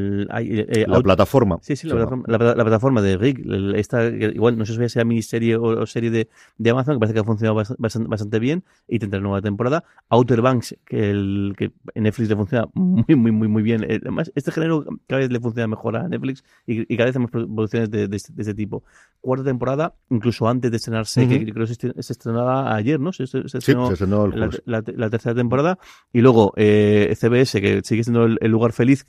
el, 0.00 0.28
hay, 0.30 0.60
eh, 0.60 0.84
La 0.88 0.96
Out- 0.96 1.02
plataforma. 1.04 1.58
Sí, 1.62 1.76
sí, 1.76 1.86
la 1.86 1.94
plataforma, 1.94 2.24
la, 2.26 2.38
la 2.38 2.64
plataforma 2.64 3.02
de 3.02 3.16
Rick, 3.16 3.38
el- 3.44 3.74
esta, 3.76 4.10
que 4.10 4.32
igual 4.34 4.56
no 4.58 4.64
sé 4.66 4.74
si 4.74 4.88
sea 4.88 5.04
miniserie 5.04 5.56
o, 5.56 5.62
o 5.82 5.86
serie 5.86 6.10
de, 6.10 6.28
de 6.58 6.70
Amazon, 6.70 6.94
que 6.96 7.00
parece 7.00 7.14
que 7.14 7.20
ha 7.20 7.24
funcionado 7.24 7.58
bast- 7.60 7.76
bastante, 7.78 8.08
bastante 8.08 8.38
bien 8.38 8.64
y 8.88 8.98
tendrá 8.98 9.20
nueva 9.20 9.40
temporada. 9.42 9.84
Outer 10.08 10.40
Banks, 10.42 10.76
que, 10.86 11.10
el, 11.10 11.54
que 11.56 11.72
en 11.94 12.02
Netflix 12.04 12.28
le 12.28 12.36
funciona 12.36 12.66
muy, 12.74 13.14
muy, 13.16 13.30
muy, 13.32 13.48
muy 13.48 13.62
bien. 13.62 13.84
Eh, 13.84 13.98
Además, 14.02 14.32
este 14.34 14.50
género 14.52 14.84
cada 15.06 15.20
vez 15.20 15.30
le 15.30 15.40
funciona 15.40 15.66
mejor 15.68 15.96
a 15.96 16.08
Netflix 16.08 16.42
y, 16.66 16.80
y 16.92 16.96
cada 16.96 17.06
vez 17.06 17.16
hay 17.16 17.22
más 17.22 17.30
producciones 17.30 17.90
de, 17.90 18.08
de, 18.08 18.16
este- 18.16 18.32
de 18.32 18.42
ese 18.42 18.54
tipo. 18.54 18.82
Cuarta 19.20 19.44
temporada, 19.44 19.94
incluso 20.08 20.48
antes 20.48 20.70
de 20.70 20.78
estrenarse, 20.78 21.28
que 21.28 21.36
Ujú. 21.36 21.44
yo 21.44 21.54
creo 21.54 21.66
que 21.66 21.74
se, 21.74 22.02
se 22.02 22.12
estrenaba 22.12 22.74
ayer, 22.74 22.98
¿no? 22.98 23.12
Se, 23.12 23.26
se- 23.26 23.42
se 23.42 23.48
Sí, 23.48 23.58
estrenó 23.58 23.86
se 23.88 23.92
estrenó 23.94 24.24
el 24.26 24.40
la, 24.40 24.50
la- 24.64 24.82
la 24.96 25.10
tercera 25.10 25.34
temporada. 25.34 25.78
Y 26.12 26.20
luego 26.22 26.52
eh, 26.56 27.14
CBS, 27.18 27.60
que 27.60 27.82
sigue 27.84 28.02
siendo 28.04 28.24
el, 28.24 28.38
el 28.40 28.50
lugar 28.50 28.72
feliz, 28.72 29.04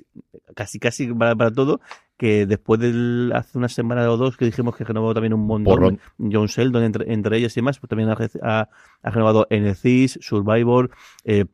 casi 0.56 0.80
casi 0.82 1.08
para, 1.14 1.36
para 1.36 1.52
todo, 1.52 1.80
que 2.18 2.46
después 2.46 2.80
del 2.82 3.32
hace 3.34 3.58
una 3.58 3.70
semana 3.70 4.12
o 4.12 4.18
dos 4.18 4.36
que 4.36 4.46
dijimos 4.46 4.76
que 4.76 4.84
renovó 4.84 5.14
también 5.14 5.34
un 5.34 5.48
montón, 5.48 5.74
Porrón. 5.74 6.00
John 6.20 6.48
Sheldon 6.48 6.84
entre, 6.84 7.14
entre 7.14 7.38
ellas 7.38 7.56
y 7.56 7.62
demás, 7.62 7.80
pues 7.80 7.90
también 7.90 8.10
ha, 8.10 8.18
ha, 8.44 8.70
ha 9.02 9.10
renovado 9.10 9.48
NCIS, 9.50 10.20
Survivor, 10.22 10.92
eh, 11.24 11.46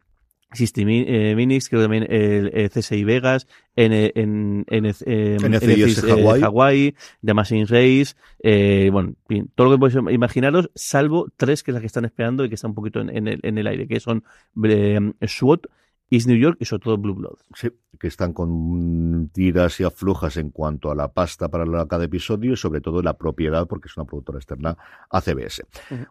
60 0.53 0.85
Min- 0.85 1.05
eh, 1.09 1.35
Minutes, 1.35 1.67
creo 1.67 1.81
que 1.81 1.83
también 1.85 2.07
el, 2.09 2.51
el 2.53 2.69
CSI 2.69 3.03
Vegas, 3.03 3.47
en, 3.75 3.91
N, 3.93 4.65
eh, 5.05 5.37
NCIS, 5.85 6.03
eh, 6.07 6.11
Hawaii. 6.43 6.95
The 7.23 7.31
Amazing 7.31 7.67
Race, 7.67 8.15
eh, 8.43 8.89
bueno, 8.91 9.13
en 9.27 9.49
todo 9.55 9.67
lo 9.69 9.75
que 9.75 9.79
podéis 9.79 10.13
imaginaros, 10.15 10.69
salvo 10.73 11.27
tres 11.35 11.63
que 11.63 11.71
es 11.71 11.73
las 11.73 11.81
que 11.81 11.87
están 11.87 12.05
esperando 12.05 12.45
y 12.45 12.49
que 12.49 12.55
están 12.55 12.71
un 12.71 12.75
poquito 12.75 13.01
en, 13.01 13.09
en 13.15 13.27
el, 13.27 13.39
en 13.43 13.57
el 13.57 13.67
aire, 13.67 13.87
que 13.89 13.99
son 13.99 14.23
eh, 14.63 14.99
SWAT, 15.27 15.65
Is 16.09 16.25
New 16.25 16.37
York 16.37 16.57
y 16.59 16.65
sobre 16.65 16.83
todo 16.83 16.97
Blue 16.97 17.13
Blood. 17.13 17.37
Sí, 17.53 17.69
que 17.99 18.07
están 18.07 18.33
con 18.33 19.29
tiras 19.33 19.79
y 19.79 19.83
aflujas 19.83 20.37
en 20.37 20.51
cuanto 20.51 20.89
a 20.89 20.95
la 20.95 21.11
pasta 21.11 21.49
para 21.49 21.65
cada 21.87 22.05
episodio 22.05 22.53
y 22.53 22.57
sobre 22.57 22.81
todo 22.81 23.01
la 23.01 23.17
propiedad, 23.17 23.67
porque 23.67 23.87
es 23.87 23.97
una 23.97 24.05
productora 24.05 24.39
externa 24.39 24.77
a 25.09 25.21
CBS. 25.21 25.65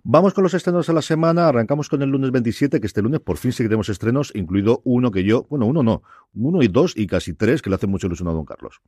Vamos 0.04 0.34
con 0.34 0.44
los 0.44 0.54
estrenos 0.54 0.86
de 0.86 0.92
la 0.92 1.02
semana. 1.02 1.48
Arrancamos 1.48 1.88
con 1.88 2.02
el 2.02 2.10
lunes 2.10 2.30
27, 2.30 2.80
que 2.80 2.86
este 2.86 3.02
lunes 3.02 3.20
por 3.20 3.38
fin 3.38 3.52
tenemos 3.56 3.88
estrenos, 3.88 4.32
incluido 4.34 4.82
uno 4.84 5.10
que 5.10 5.24
yo, 5.24 5.46
bueno, 5.48 5.66
uno 5.66 5.82
no, 5.82 6.02
uno 6.34 6.62
y 6.62 6.68
dos 6.68 6.92
y 6.96 7.06
casi 7.06 7.32
tres 7.32 7.62
que 7.62 7.70
le 7.70 7.76
hacen 7.76 7.90
mucho 7.90 8.06
ilusión 8.06 8.28
a 8.28 8.32
Don 8.32 8.44
Carlos. 8.44 8.80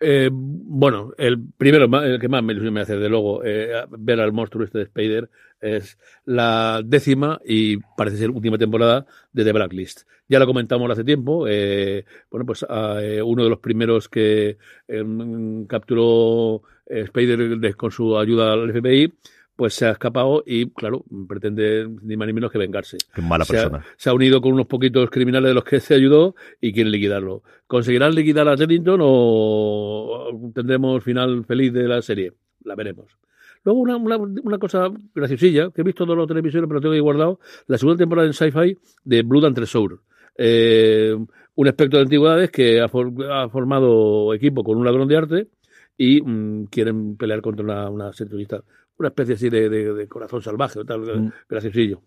Eh, 0.00 0.28
bueno, 0.32 1.12
el 1.16 1.40
primero, 1.56 1.84
el 2.02 2.20
que 2.20 2.28
más 2.28 2.42
me 2.42 2.52
ilusiona 2.52 2.74
me 2.74 2.80
hace, 2.80 2.96
de 2.96 3.08
luego, 3.08 3.42
eh, 3.44 3.84
ver 3.90 4.20
al 4.20 4.32
monstruo 4.32 4.64
este 4.64 4.78
de 4.78 4.84
Spider, 4.84 5.30
es 5.60 5.98
la 6.26 6.82
décima 6.84 7.40
y 7.44 7.78
parece 7.96 8.18
ser 8.18 8.30
última 8.30 8.58
temporada 8.58 9.06
de 9.32 9.44
The 9.44 9.52
Blacklist. 9.52 10.02
Ya 10.28 10.38
lo 10.38 10.46
comentamos 10.46 10.90
hace 10.90 11.04
tiempo. 11.04 11.46
Eh, 11.48 12.04
bueno, 12.30 12.46
pues 12.46 12.64
eh, 12.68 13.22
uno 13.22 13.44
de 13.44 13.50
los 13.50 13.58
primeros 13.58 14.08
que 14.08 14.58
em, 14.88 15.66
capturó 15.66 16.62
eh, 16.86 17.00
Spider 17.00 17.76
con 17.76 17.90
su 17.90 18.18
ayuda 18.18 18.52
al 18.52 18.72
FBI 18.72 19.12
pues 19.56 19.74
se 19.74 19.86
ha 19.86 19.90
escapado 19.92 20.42
y, 20.46 20.70
claro, 20.70 21.04
pretende 21.28 21.88
ni 22.02 22.16
más 22.16 22.26
ni 22.26 22.32
menos 22.32 22.50
que 22.50 22.58
vengarse. 22.58 22.96
Qué 23.14 23.22
mala 23.22 23.44
se 23.44 23.56
ha- 23.56 23.62
persona. 23.62 23.84
Se 23.96 24.10
ha, 24.10 24.14
unido 24.14 24.40
con 24.40 24.52
unos 24.52 24.66
poquitos 24.66 25.08
criminales 25.10 25.50
de 25.50 25.54
los 25.54 25.64
que 25.64 25.78
se 25.80 25.94
ayudó 25.94 26.34
y 26.60 26.72
quiere 26.72 26.90
liquidarlo. 26.90 27.42
¿Conseguirán 27.66 28.14
liquidar 28.14 28.48
a 28.48 28.56
Teddington 28.56 29.00
o 29.02 30.50
tendremos 30.54 31.02
final 31.02 31.44
feliz 31.44 31.72
de 31.72 31.88
la 31.88 32.02
serie? 32.02 32.32
La 32.64 32.74
veremos. 32.74 33.06
Luego 33.64 33.80
una, 33.80 33.96
una, 33.96 34.16
una 34.18 34.58
cosa 34.58 34.90
graciosilla, 35.14 35.70
que 35.70 35.80
he 35.80 35.84
visto 35.84 36.04
todos 36.04 36.18
los 36.18 36.26
televisores, 36.28 36.66
pero 36.66 36.74
lo 36.78 36.80
tengo 36.82 36.94
ahí 36.94 37.00
guardado, 37.00 37.40
la 37.66 37.78
segunda 37.78 37.98
temporada 37.98 38.26
en 38.26 38.34
Sci-Fi 38.34 38.76
de 39.04 39.22
Blood 39.22 39.46
and 39.46 39.54
Treasure. 39.56 39.96
Eh, 40.36 41.16
un 41.54 41.66
experto 41.68 41.96
de 41.96 42.02
antigüedades 42.02 42.50
que 42.50 42.80
ha, 42.80 42.88
for- 42.88 43.12
ha 43.30 43.48
formado 43.48 44.34
equipo 44.34 44.64
con 44.64 44.76
un 44.76 44.84
ladrón 44.84 45.06
de 45.08 45.16
arte 45.16 45.46
y 45.96 46.20
mm, 46.20 46.64
quieren 46.66 47.16
pelear 47.16 47.40
contra 47.40 47.64
una, 47.64 47.88
una. 47.88 48.10
Una 48.96 49.08
especie 49.08 49.34
así 49.34 49.48
de, 49.50 49.68
de- 49.68 49.92
de 49.92 50.06
corazón 50.08 50.40
salvaje 50.40 50.78
o 50.78 50.84
tal, 50.84 51.00
Mm. 51.00 51.32
graciosillo. 51.48 52.00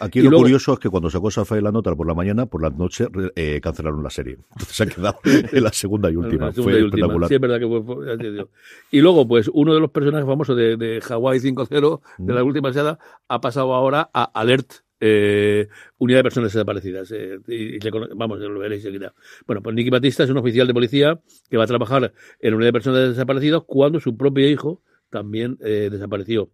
Aquí 0.00 0.18
Y 0.18 0.22
lo 0.22 0.30
luego- 0.30 0.42
curioso 0.44 0.74
es 0.74 0.78
que 0.78 0.90
cuando 0.90 1.08
sacó 1.08 1.30
Safai 1.30 1.62
la 1.62 1.72
nota 1.72 1.94
por 1.96 2.06
la 2.06 2.12
mañana, 2.14 2.44
por 2.46 2.62
la 2.62 2.68
noche 2.68 3.06
eh, 3.36 3.58
cancelaron 3.62 4.02
la 4.02 4.10
serie. 4.10 4.36
Entonces 4.52 4.76
se 4.76 4.82
ha 4.82 4.86
quedado 4.86 5.18
en 5.24 5.64
la 5.64 5.72
segunda 5.72 6.10
y 6.10 6.16
última. 6.16 6.52
Segunda 6.52 6.72
Fue 6.72 6.80
y 6.80 6.84
última. 6.84 7.06
espectacular. 7.06 7.28
Sí, 7.28 7.34
es 7.36 7.40
verdad 7.40 7.58
que 7.58 7.82
fue. 7.82 8.46
Y 8.90 9.00
luego, 9.00 9.26
pues, 9.26 9.50
uno 9.52 9.72
de 9.74 9.80
los 9.80 9.90
personajes 9.90 10.26
famosos 10.26 10.56
de, 10.56 10.76
de 10.76 11.02
Hawaii 11.08 11.40
5.0, 11.40 12.00
de 12.18 12.32
Mm. 12.32 12.36
la 12.36 12.44
última 12.44 12.72
seada, 12.72 12.98
ha 13.28 13.40
pasado 13.40 13.72
ahora 13.74 14.10
a 14.12 14.24
Alert. 14.24 14.72
eh, 15.02 15.66
unidad 15.96 16.18
de 16.18 16.22
personas 16.24 16.52
desaparecidas. 16.52 17.10
eh, 17.12 17.38
y, 17.48 17.76
y 17.76 17.90
vamos, 18.14 18.38
lo 18.38 18.58
veréis 18.58 18.84
enseguida. 18.84 19.14
Bueno, 19.46 19.62
pues 19.62 19.74
Nicky 19.74 19.88
Batista 19.88 20.24
es 20.24 20.28
un 20.30 20.36
oficial 20.36 20.66
de 20.66 20.74
policía 20.74 21.18
que 21.48 21.56
va 21.56 21.64
a 21.64 21.66
trabajar 21.66 22.12
en 22.38 22.50
la 22.50 22.56
unidad 22.56 22.68
de 22.68 22.72
personas 22.74 23.08
desaparecidas 23.08 23.62
cuando 23.66 23.98
su 23.98 24.14
propio 24.18 24.46
hijo 24.46 24.82
también 25.10 25.58
eh, 25.60 25.88
desapareció. 25.90 26.50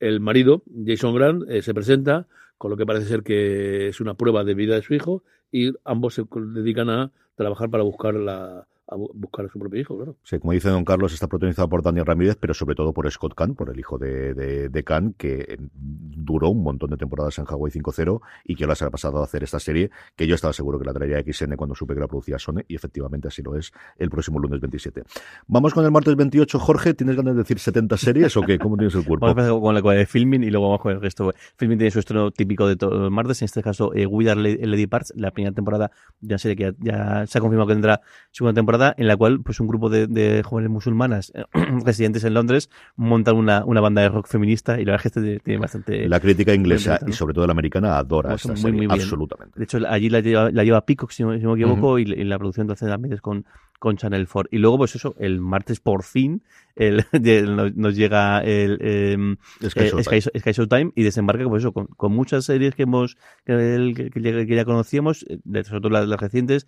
El 0.00 0.20
marido, 0.20 0.62
Jason 0.84 1.14
Grant, 1.14 1.44
eh, 1.48 1.62
se 1.62 1.72
presenta 1.72 2.26
con 2.58 2.70
lo 2.70 2.76
que 2.76 2.86
parece 2.86 3.06
ser 3.06 3.22
que 3.22 3.88
es 3.88 4.00
una 4.00 4.14
prueba 4.14 4.44
de 4.44 4.54
vida 4.54 4.74
de 4.74 4.82
su 4.82 4.94
hijo 4.94 5.22
y 5.50 5.72
ambos 5.84 6.14
se 6.14 6.24
dedican 6.32 6.90
a 6.90 7.12
trabajar 7.36 7.70
para 7.70 7.84
buscar 7.84 8.14
la 8.14 8.66
a 8.94 8.96
bu- 8.96 9.10
buscar 9.14 9.46
a 9.46 9.48
su 9.48 9.58
propio 9.58 9.80
hijo, 9.80 9.96
claro. 9.96 10.16
Sí, 10.22 10.38
como 10.38 10.52
dice 10.52 10.68
don 10.70 10.84
Carlos, 10.84 11.12
está 11.12 11.26
protagonizada 11.26 11.68
por 11.68 11.82
Daniel 11.82 12.06
Ramírez, 12.06 12.36
pero 12.40 12.54
sobre 12.54 12.74
todo 12.74 12.92
por 12.92 13.10
Scott 13.10 13.34
Kahn, 13.34 13.54
por 13.54 13.70
el 13.70 13.78
hijo 13.78 13.98
de, 13.98 14.34
de, 14.34 14.68
de 14.68 14.84
Kahn, 14.84 15.14
que 15.18 15.44
eh, 15.48 15.56
duró 15.74 16.48
un 16.50 16.62
montón 16.62 16.90
de 16.90 16.96
temporadas 16.96 17.38
en 17.38 17.44
Hawaii 17.48 17.72
5.0 17.72 18.20
y 18.44 18.54
que 18.54 18.64
ahora 18.64 18.74
se 18.74 18.84
ha 18.84 18.90
pasado 18.90 19.20
a 19.20 19.24
hacer 19.24 19.42
esta 19.42 19.60
serie, 19.60 19.90
que 20.16 20.26
yo 20.26 20.34
estaba 20.34 20.52
seguro 20.52 20.78
que 20.78 20.84
la 20.84 20.92
traería 20.92 21.20
XN 21.22 21.56
cuando 21.56 21.74
supe 21.74 21.94
que 21.94 22.00
la 22.00 22.08
producía 22.08 22.38
Sony, 22.38 22.60
y 22.68 22.74
efectivamente 22.74 23.28
así 23.28 23.42
lo 23.42 23.56
es 23.56 23.72
el 23.98 24.10
próximo 24.10 24.38
lunes 24.38 24.60
27. 24.60 25.02
Vamos 25.46 25.74
con 25.74 25.84
el 25.84 25.90
martes 25.90 26.14
28. 26.16 26.58
Jorge, 26.58 26.94
¿tienes 26.94 27.16
ganas 27.16 27.34
de 27.34 27.38
decir 27.42 27.58
70 27.58 27.96
series 27.96 28.36
o 28.36 28.42
qué? 28.42 28.58
¿Cómo 28.58 28.76
tienes 28.76 28.94
el 28.94 29.04
cuerpo? 29.04 29.26
Vamos 29.26 29.38
a 29.38 29.40
empezar 29.46 29.60
con 29.60 29.74
la 29.74 29.80
la 29.80 29.92
de 29.98 30.06
filming 30.06 30.42
y 30.44 30.50
luego 30.50 30.66
vamos 30.68 30.80
con 30.80 30.92
el 30.92 31.00
resto. 31.00 31.32
Filming 31.56 31.78
tiene 31.78 31.90
su 31.90 31.98
estreno 31.98 32.30
típico 32.30 32.66
de 32.66 32.76
todos 32.76 32.94
los 32.94 33.10
martes, 33.10 33.42
en 33.42 33.46
este 33.46 33.62
caso 33.62 33.92
eh, 33.94 34.06
We 34.06 34.30
Are 34.30 34.40
La- 34.40 34.66
Lady 34.66 34.86
Parts, 34.86 35.12
la 35.16 35.30
primera 35.30 35.54
temporada 35.54 35.90
de 36.20 36.34
una 36.34 36.38
serie 36.38 36.56
que 36.56 36.74
ya, 36.80 37.20
ya 37.20 37.26
se 37.26 37.38
ha 37.38 37.40
confirmado 37.40 37.66
que 37.68 37.74
tendrá 37.74 38.00
segunda 38.30 38.54
temporada, 38.54 38.83
en 38.96 39.06
la 39.06 39.16
cual 39.16 39.40
pues 39.42 39.60
un 39.60 39.68
grupo 39.68 39.88
de, 39.88 40.06
de 40.06 40.42
jóvenes 40.42 40.70
musulmanas 40.70 41.32
eh, 41.34 41.44
residentes 41.84 42.24
en 42.24 42.34
Londres 42.34 42.68
montan 42.96 43.36
una, 43.36 43.64
una 43.64 43.80
banda 43.80 44.02
de 44.02 44.08
rock 44.10 44.26
feminista 44.28 44.80
y 44.80 44.84
la 44.84 44.92
verdad 44.92 45.06
es 45.06 45.12
que 45.12 45.20
este 45.20 45.40
tiene- 45.40 45.60
bastante... 45.60 46.08
La 46.08 46.20
crítica 46.20 46.52
inglesa 46.54 47.00
y 47.06 47.12
sobre 47.12 47.34
todo 47.34 47.46
la 47.46 47.52
americana 47.52 47.96
adora 47.96 48.30
Pues 48.30 48.42
esta 48.42 48.52
muy, 48.52 48.60
serie, 48.60 48.76
muy 48.76 48.86
bien. 48.86 49.00
absolutamente. 49.00 49.58
De 49.58 49.64
hecho, 49.64 49.78
allí 49.88 50.10
la 50.10 50.20
lleva, 50.20 50.50
la 50.50 50.64
lleva 50.64 50.84
Peacock, 50.84 51.10
si 51.10 51.22
no, 51.22 51.34
si 51.36 51.42
no 51.42 51.54
me 51.54 51.60
equivoco, 51.62 51.98
y, 51.98 52.02
y 52.02 52.24
la 52.24 52.38
producción 52.38 52.66
de 52.66 52.74
también 52.74 53.14
es 53.14 53.20
con, 53.20 53.46
con 53.78 53.96
Channel 53.96 54.26
4. 54.26 54.48
Y 54.52 54.58
luego, 54.58 54.78
pues 54.78 54.94
eso, 54.96 55.14
el 55.18 55.40
martes 55.40 55.80
por 55.80 56.02
fin 56.04 56.42
el, 56.76 57.04
nos, 57.76 57.94
llega 57.96 58.40
el 58.40 58.78
em, 58.80 59.36
Sky 59.68 59.80
eh, 59.80 59.90
Showtime. 59.90 60.20
Sky, 60.20 60.38
Sky 60.40 60.52
Showtime 60.52 60.92
y 60.94 61.02
desembarca 61.02 61.44
pues 61.48 61.62
eso, 61.62 61.72
con, 61.72 61.86
con 61.86 62.12
muchas 62.12 62.44
series 62.46 62.74
que 62.74 62.84
hemos 62.84 63.16
que, 63.44 63.94
que- 63.94 64.10
que 64.46 64.56
ya- 64.56 64.64
conocíamos, 64.64 65.24
eh, 65.28 65.38
de- 65.44 65.64
sobre 65.64 65.80
todo 65.80 65.90
las, 65.90 66.08
las 66.08 66.20
recientes, 66.20 66.66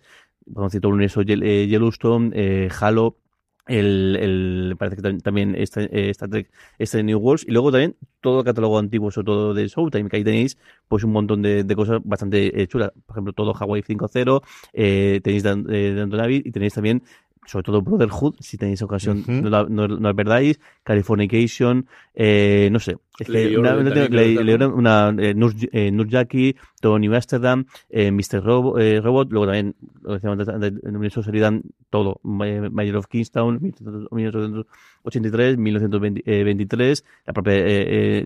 podemos 0.53 0.71
citar 0.71 0.91
un 0.91 1.01
eso, 1.01 1.21
Yel- 1.23 1.43
eh, 1.43 1.67
Yellowstone, 1.67 2.31
eh, 2.35 2.69
Halo, 2.79 3.17
el, 3.67 4.17
el, 4.19 4.75
parece 4.77 4.97
que 4.97 5.01
tam- 5.03 5.21
también 5.21 5.55
está, 5.55 5.81
eh, 5.83 6.09
Star 6.11 6.29
Trek, 6.29 6.49
este 6.77 7.03
New 7.03 7.19
Worlds, 7.19 7.45
y 7.47 7.51
luego 7.51 7.71
también 7.71 7.95
todo 8.21 8.39
el 8.39 8.45
catálogo 8.45 8.77
antiguo, 8.79 9.11
sobre 9.11 9.25
todo 9.25 9.53
de 9.53 9.67
Showtime, 9.67 10.09
que 10.09 10.17
ahí 10.17 10.23
tenéis 10.23 10.57
pues 10.87 11.03
un 11.03 11.11
montón 11.11 11.41
de, 11.41 11.63
de 11.63 11.75
cosas 11.75 11.99
bastante 12.03 12.61
eh, 12.61 12.67
chulas. 12.67 12.91
Por 13.05 13.15
ejemplo, 13.15 13.33
todo 13.33 13.53
Hawaii 13.55 13.83
5.0, 13.83 14.41
eh, 14.73 15.19
tenéis 15.23 15.43
Dan- 15.43 15.65
eh, 15.69 16.41
y 16.45 16.51
tenéis 16.51 16.73
también 16.73 17.03
sobre 17.47 17.63
todo 17.63 17.81
Brotherhood, 17.81 18.35
si 18.39 18.57
tenéis 18.57 18.81
ocasión, 18.83 19.23
no, 19.41 19.49
la, 19.49 19.63
no, 19.67 19.87
no 19.87 19.97
la 20.09 20.13
perdáis, 20.13 20.59
Californication, 20.83 21.87
eh, 22.13 22.69
no 22.71 22.79
sé, 22.79 22.97
es 23.19 23.27
que 23.27 23.33
Lady 24.43 24.63
una, 24.73 25.09
eh, 25.17 25.33
Nur- 25.35 25.69
eh, 25.71 25.91
Nurjaki, 25.91 26.55
todo 26.81 26.99
New 26.99 27.13
Amsterdam, 27.15 27.65
eh, 27.89 28.11
Mr. 28.11 28.43
Robo- 28.43 28.77
eh, 28.79 29.01
Robot, 29.01 29.31
luego 29.31 29.45
también, 29.47 29.75
lo 30.03 30.13
decíamos 30.13 30.47
antes, 30.47 30.73
en 30.83 31.01
Sheridan, 31.25 31.63
todo, 31.89 32.19
Mayor 32.23 32.97
of 32.97 33.07
Kingstown, 33.07 33.59
1983, 35.03 35.57
1923, 35.57 37.03
la 37.25 37.33
propia 37.33 37.53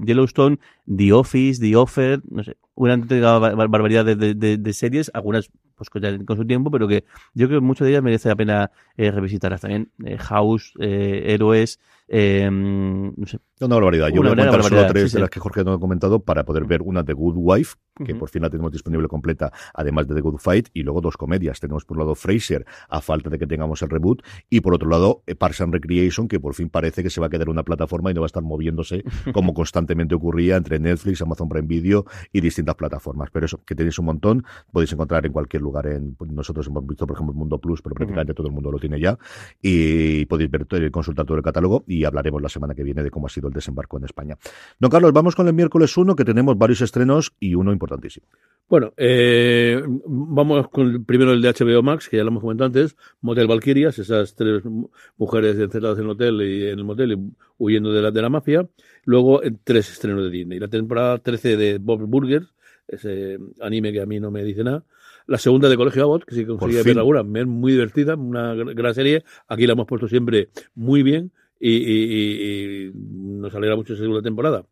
Yellowstone, 0.06 0.58
The 0.94 1.14
Office, 1.14 1.62
The 1.62 1.76
Offer, 1.76 2.22
no 2.30 2.44
sé, 2.44 2.58
una 2.76 2.98
barbaridad 2.98 4.04
de, 4.06 4.16
de- 4.16 4.34
de- 4.34 4.58
de 4.58 4.74
series, 4.74 5.12
algunas 5.14 5.50
pues 5.82 5.90
con, 5.90 6.38
su 6.38 6.46
tiempo, 6.46 6.70
pero 6.70 6.88
que 6.88 7.06
yo 7.34 7.48
creo 7.48 7.60
que 7.60 7.66
muchas 7.66 7.86
de 7.86 7.92
ellas 7.92 8.04
merece 8.04 8.30
la 8.30 8.36
pena 8.36 8.72
eh, 8.98 9.10
revisitarlas 9.10 9.62
también. 9.62 9.92
Eh, 10.06 10.18
House, 10.18 10.74
eh, 10.80 11.24
Héroes, 11.34 11.80
eh, 12.08 12.48
no 12.52 13.26
sé, 13.26 13.40
Una 13.62 13.76
barbaridad. 13.76 14.10
Yo 14.10 14.22
Una 14.22 14.30
voy 14.32 14.42
a 14.42 14.48
comentar 14.48 14.64
solo 14.64 14.88
tres 14.88 15.12
sí, 15.12 15.18
de 15.18 15.22
las 15.22 15.30
que 15.30 15.40
Jorge 15.40 15.64
no 15.64 15.74
ha 15.74 15.80
comentado 15.80 16.20
para 16.20 16.44
poder 16.44 16.66
ver 16.66 16.82
una 16.82 17.04
de 17.04 17.14
Good 17.14 17.36
Wife, 17.38 17.76
que 18.04 18.16
por 18.16 18.30
fin 18.30 18.42
la 18.42 18.50
tenemos 18.50 18.72
disponible 18.72 19.08
completa, 19.08 19.52
además 19.74 20.08
de 20.08 20.16
The 20.16 20.22
Good 20.22 20.40
Fight, 20.40 20.70
y 20.74 20.82
luego 20.82 21.02
dos 21.02 21.16
comedias. 21.16 21.60
Tenemos 21.60 21.86
por 21.86 21.98
un 21.98 22.04
lado 22.04 22.16
Fraser, 22.16 22.66
a 22.90 23.02
falta 23.02 23.30
de 23.30 23.38
que 23.38 23.46
tengamos 23.46 23.82
el 23.84 23.90
reboot, 23.90 24.24
y 24.50 24.62
por 24.62 24.74
otro 24.74 24.90
lado 24.90 25.24
eh, 25.28 25.36
Parks 25.36 25.62
and 25.62 25.74
Recreation, 25.74 26.28
que 26.28 26.40
por 26.40 26.56
fin 26.56 26.70
parece 26.70 27.04
que 27.04 27.12
se 27.12 27.22
va 27.22 27.28
a 27.28 27.30
quedar 27.30 27.48
en 27.48 27.52
una 27.52 27.64
plataforma 27.64 28.10
y 28.10 28.14
no 28.16 28.22
va 28.22 28.26
a 28.26 28.28
estar 28.28 28.42
moviéndose 28.42 29.04
como 29.34 29.54
constantemente 29.54 30.16
ocurría 30.16 30.56
entre 30.56 30.80
Netflix, 30.80 31.22
Amazon 31.22 31.48
Prime 31.48 31.68
Video 31.68 32.06
y 32.34 32.42
distintas 32.42 32.76
plataformas. 32.76 33.30
Pero 33.32 33.46
eso, 33.46 33.64
que 33.64 33.76
tenéis 33.76 34.00
un 34.00 34.06
montón, 34.06 34.44
podéis 34.72 34.92
encontrar 34.94 35.26
en 35.26 35.32
cualquier 35.32 35.62
lugar. 35.62 35.86
En, 35.86 36.16
pues, 36.16 36.32
nosotros 36.32 36.66
hemos 36.68 36.86
visto, 36.88 37.06
por 37.06 37.16
ejemplo, 37.16 37.34
el 37.34 37.38
Mundo 37.38 37.60
Plus, 37.60 37.82
pero 37.82 37.94
prácticamente 37.94 38.34
todo 38.34 38.48
el 38.48 38.54
mundo 38.54 38.72
lo 38.72 38.80
tiene 38.80 39.00
ya. 39.00 39.18
Y 39.62 40.26
podéis 40.26 40.50
ver, 40.50 40.66
consultar 40.90 41.26
todo 41.26 41.38
el 41.38 41.44
catálogo 41.44 41.84
y 41.86 42.06
hablaremos 42.06 42.42
la 42.42 42.50
semana 42.50 42.74
que 42.74 42.84
viene 42.84 43.04
de 43.04 43.12
cómo 43.12 43.28
ha 43.28 43.30
sido 43.30 43.51
el 43.52 43.56
desembarco 43.56 43.98
en 43.98 44.06
España. 44.06 44.38
Don 44.80 44.90
Carlos, 44.90 45.14
vamos 45.14 45.36
con 45.36 45.48
el 45.48 45.54
miércoles 45.54 45.96
1, 45.96 46.16
que 46.16 46.26
tenemos 46.26 46.58
varios 46.58 46.82
estrenos 46.82 47.34
y 47.40 47.54
uno 47.56 47.72
importantísimo. 47.72 48.26
Bueno, 48.70 48.94
eh, 48.98 49.82
vamos 50.06 50.70
con 50.70 50.88
el 50.88 51.04
primero 51.04 51.34
el 51.34 51.42
de 51.42 51.50
HBO 51.50 51.84
Max, 51.84 52.08
que 52.10 52.18
ya 52.18 52.24
lo 52.24 52.30
hemos 52.30 52.42
comentado 52.42 52.68
antes, 52.68 52.96
Motel 53.22 53.48
Valkyrias, 53.48 54.00
esas 54.00 54.34
tres 54.36 54.64
mu- 54.66 54.90
mujeres 55.18 55.58
encerradas 55.60 55.98
en 56.00 56.06
el 56.06 56.10
hotel 56.12 56.42
y 56.42 56.68
en 56.70 56.80
el 56.80 56.86
motel 56.86 57.12
y 57.12 57.18
huyendo 57.58 57.92
de 57.92 58.02
la, 58.02 58.12
de 58.12 58.22
la 58.22 58.30
mafia. 58.30 58.68
Luego 59.04 59.44
eh, 59.44 59.52
tres 59.64 59.92
estrenos 59.92 60.24
de 60.24 60.30
Disney. 60.30 60.58
La 60.60 60.70
temporada 60.70 61.18
13 61.18 61.58
de 61.58 61.78
Bob 61.80 62.02
Burger, 62.08 62.44
ese 62.88 63.38
anime 63.62 63.92
que 63.92 64.02
a 64.02 64.06
mí 64.06 64.20
no 64.20 64.32
me 64.32 64.44
dice 64.44 64.64
nada. 64.64 64.86
La 65.28 65.38
segunda 65.38 65.70
de 65.70 65.78
Colegio 65.78 66.04
Abbott, 66.04 66.24
que 66.26 66.36
sí 66.36 66.46
conseguí 66.46 66.74
fin. 66.76 66.84
ver 66.86 66.98
alguna, 67.00 67.22
es 67.40 67.48
muy 67.48 67.74
divertida, 67.74 68.16
una 68.16 68.56
gr- 68.56 68.74
gran 68.74 68.94
serie. 68.94 69.24
Aquí 69.48 69.68
la 69.68 69.74
hemos 69.74 69.86
puesto 69.86 70.08
siempre 70.08 70.50
muy 70.76 71.04
bien 71.04 71.32
y, 71.62 71.72
y- 71.72 72.04
y- 72.14 72.88
y 72.88 72.92
nos 72.96 73.54
alegra 73.56 73.76
mucho 73.78 73.94
esa 73.94 74.02
segunda 74.02 74.22
temporada. 74.24 74.66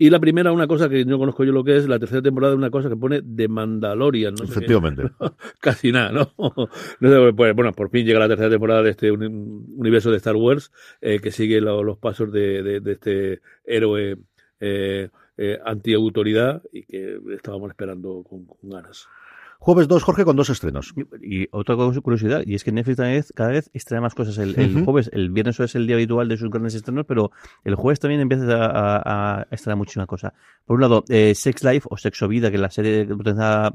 Y 0.00 0.10
la 0.10 0.20
primera, 0.20 0.52
una 0.52 0.68
cosa 0.68 0.88
que 0.88 1.04
no 1.04 1.18
conozco 1.18 1.42
yo 1.42 1.50
lo 1.50 1.64
que 1.64 1.76
es, 1.76 1.88
la 1.88 1.98
tercera 1.98 2.22
temporada, 2.22 2.54
una 2.54 2.70
cosa 2.70 2.88
que 2.88 2.94
pone 2.96 3.20
The 3.20 3.48
Mandalorian. 3.48 4.34
No 4.34 4.38
sé 4.38 4.44
qué- 4.46 4.52
Efectivamente. 4.52 5.02
casi 5.60 5.90
nada, 5.90 6.12
¿no? 6.12 6.32
No 7.00 7.10
sé, 7.10 7.32
pues, 7.34 7.54
bueno, 7.56 7.72
por 7.72 7.90
fin 7.90 8.06
llega 8.06 8.20
la 8.20 8.28
tercera 8.28 8.48
temporada 8.48 8.82
de 8.84 8.90
este 8.90 9.10
uni- 9.10 9.26
universo 9.76 10.12
de 10.12 10.18
Star 10.18 10.36
Wars 10.36 10.70
eh, 11.00 11.18
que 11.20 11.32
sigue 11.32 11.60
lo- 11.60 11.82
los 11.82 11.98
pasos 11.98 12.30
de, 12.32 12.62
de- 12.62 12.78
de 12.80 12.92
este 12.92 13.40
héroe 13.64 14.16
eh, 14.60 15.08
eh, 15.36 15.58
anti-autoridad 15.64 16.62
y 16.72 16.84
que 16.84 17.18
estábamos 17.34 17.70
esperando 17.70 18.22
con, 18.22 18.44
con 18.46 18.70
ganas. 18.70 19.08
Jueves 19.60 19.88
2, 19.88 20.02
Jorge, 20.04 20.24
con 20.24 20.36
dos 20.36 20.50
estrenos. 20.50 20.94
Y, 21.20 21.42
y 21.42 21.48
otra 21.50 21.74
curiosidad, 22.00 22.42
y 22.46 22.54
es 22.54 22.62
que 22.62 22.70
Netflix 22.70 22.96
cada 22.96 23.08
vez, 23.10 23.32
cada 23.34 23.50
vez 23.50 23.70
estrena 23.74 24.00
más 24.02 24.14
cosas. 24.14 24.38
El, 24.38 24.58
el 24.58 24.76
Ujú. 24.76 24.84
jueves, 24.84 25.10
el 25.12 25.30
viernes 25.30 25.58
es 25.58 25.74
el 25.74 25.86
día 25.86 25.96
habitual 25.96 26.28
de 26.28 26.36
sus 26.36 26.48
grandes 26.48 26.74
estrenos, 26.74 27.04
pero 27.06 27.32
el 27.64 27.74
jueves 27.74 27.98
también 27.98 28.20
empieza 28.20 28.44
a, 28.64 28.96
a, 28.96 29.40
a 29.42 29.46
estrenar 29.50 29.76
muchísima 29.76 30.06
cosa. 30.06 30.32
Por 30.64 30.76
un 30.76 30.82
lado, 30.82 31.04
eh, 31.08 31.34
Sex 31.34 31.64
Life 31.64 31.88
o 31.90 31.96
Sexo 31.96 32.28
Vida, 32.28 32.50
que 32.52 32.58
la 32.58 32.70
serie 32.70 33.06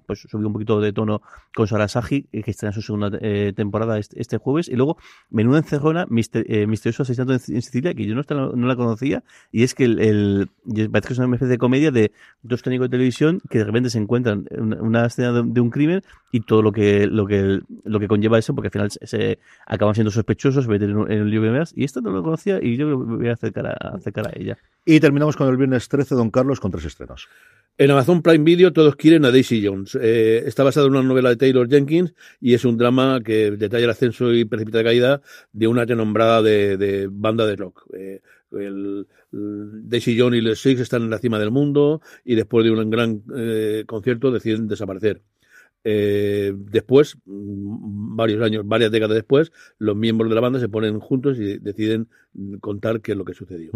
pues 0.05 0.25
subió 0.29 0.47
un 0.47 0.53
poquito 0.53 0.79
de 0.79 0.93
tono 0.93 1.21
con 1.53 1.67
Sara 1.67 1.87
Sagi, 1.89 2.27
eh, 2.31 2.43
que 2.43 2.51
estrena 2.51 2.71
su 2.71 2.81
segunda 2.81 3.11
eh, 3.21 3.51
temporada 3.53 3.99
este, 3.99 4.21
este 4.21 4.37
jueves. 4.37 4.69
Y 4.69 4.75
luego, 4.77 4.97
Menuda 5.31 5.57
Encerrona, 5.59 6.05
mister- 6.07 6.45
eh, 6.47 6.65
Misterioso 6.65 7.03
Asesinato 7.03 7.33
en, 7.33 7.39
en 7.55 7.61
Sicilia, 7.61 7.93
que 7.93 8.05
yo 8.05 8.15
no, 8.15 8.21
esta- 8.21 8.35
no 8.35 8.67
la 8.67 8.75
conocía, 8.77 9.23
y 9.51 9.63
es 9.63 9.75
que 9.75 9.83
el, 9.83 9.99
el- 9.99 10.49
parece 10.89 11.07
que 11.09 11.13
es 11.13 11.19
una 11.19 11.27
especie 11.35 11.47
de 11.47 11.57
comedia 11.57 11.91
de 11.91 12.13
dos 12.41 12.61
técnicos 12.63 12.85
de 12.85 12.91
televisión 12.91 13.41
que 13.49 13.57
de 13.57 13.65
repente 13.65 13.89
se 13.89 13.97
encuentran 13.97 14.45
en 14.49 14.61
una, 14.61 14.81
una 14.81 15.05
escena 15.07 15.33
de, 15.33 15.43
de 15.45 15.61
un 15.61 15.72
crimen 15.73 16.01
y 16.31 16.39
todo 16.41 16.61
lo 16.61 16.71
que 16.71 17.07
lo 17.07 17.27
que 17.27 17.59
lo 17.83 17.99
que 17.99 18.07
conlleva 18.07 18.39
eso 18.39 18.55
porque 18.55 18.67
al 18.67 18.71
final 18.71 18.91
se, 18.91 19.05
se 19.05 19.39
acaban 19.65 19.95
siendo 19.95 20.11
sospechosos 20.11 20.63
se 20.63 20.69
meten 20.69 20.91
en 20.91 20.97
un, 20.97 21.11
en 21.11 21.21
un 21.23 21.29
lío 21.29 21.41
y 21.41 21.47
demás 21.47 21.73
y 21.75 21.83
esta 21.83 21.99
no 21.99 22.11
lo 22.11 22.23
conocía 22.23 22.59
y 22.63 22.77
yo 22.77 22.87
me 22.87 23.17
voy 23.17 23.27
a 23.27 23.33
acercar 23.33 23.67
a, 23.67 23.95
acercar 23.95 24.27
a 24.27 24.31
ella 24.35 24.57
Y 24.85 24.99
terminamos 25.01 25.35
con 25.35 25.49
el 25.49 25.57
viernes 25.57 25.89
13, 25.89 26.15
Don 26.15 26.31
Carlos, 26.31 26.59
con 26.59 26.71
tres 26.71 26.85
estrenos. 26.85 27.27
En 27.77 27.89
Amazon 27.89 28.21
Prime 28.21 28.43
Video 28.43 28.71
todos 28.71 28.95
quieren 28.95 29.25
a 29.25 29.31
Daisy 29.31 29.65
Jones. 29.65 29.97
Eh, 29.99 30.43
está 30.45 30.63
basado 30.63 30.85
en 30.87 30.93
una 30.93 31.01
novela 31.01 31.29
de 31.29 31.37
Taylor 31.37 31.67
Jenkins 31.67 32.13
y 32.39 32.53
es 32.53 32.65
un 32.65 32.77
drama 32.77 33.19
que 33.25 33.49
detalla 33.51 33.85
el 33.85 33.89
ascenso 33.89 34.31
y 34.31 34.45
precipitada 34.45 34.83
caída 34.83 35.21
de 35.51 35.67
una 35.67 35.83
renombrada 35.83 36.43
de, 36.43 36.77
de 36.77 37.07
banda 37.11 37.47
de 37.47 37.55
rock. 37.55 37.87
Eh, 37.93 38.21
el, 38.51 39.07
el 39.31 39.89
Daisy 39.89 40.19
Jones 40.19 40.37
y 40.37 40.41
los 40.41 40.61
Six 40.61 40.81
están 40.81 41.03
en 41.03 41.09
la 41.09 41.17
cima 41.17 41.39
del 41.39 41.49
mundo 41.49 42.01
y 42.23 42.35
después 42.35 42.63
de 42.63 42.71
un 42.71 42.89
gran 42.89 43.23
eh, 43.35 43.83
concierto 43.87 44.31
deciden 44.31 44.67
desaparecer. 44.67 45.21
Eh, 45.83 46.53
después, 46.55 47.17
mm, 47.25 48.15
varios 48.15 48.41
años, 48.41 48.63
varias 48.65 48.91
décadas 48.91 49.15
después, 49.15 49.51
los 49.79 49.95
miembros 49.95 50.29
de 50.29 50.35
la 50.35 50.41
banda 50.41 50.59
se 50.59 50.69
ponen 50.69 50.99
juntos 50.99 51.37
y 51.39 51.57
deciden 51.57 52.07
contar 52.61 53.01
qué 53.01 53.11
es 53.11 53.17
lo 53.17 53.25
que 53.25 53.33
sucedió. 53.33 53.71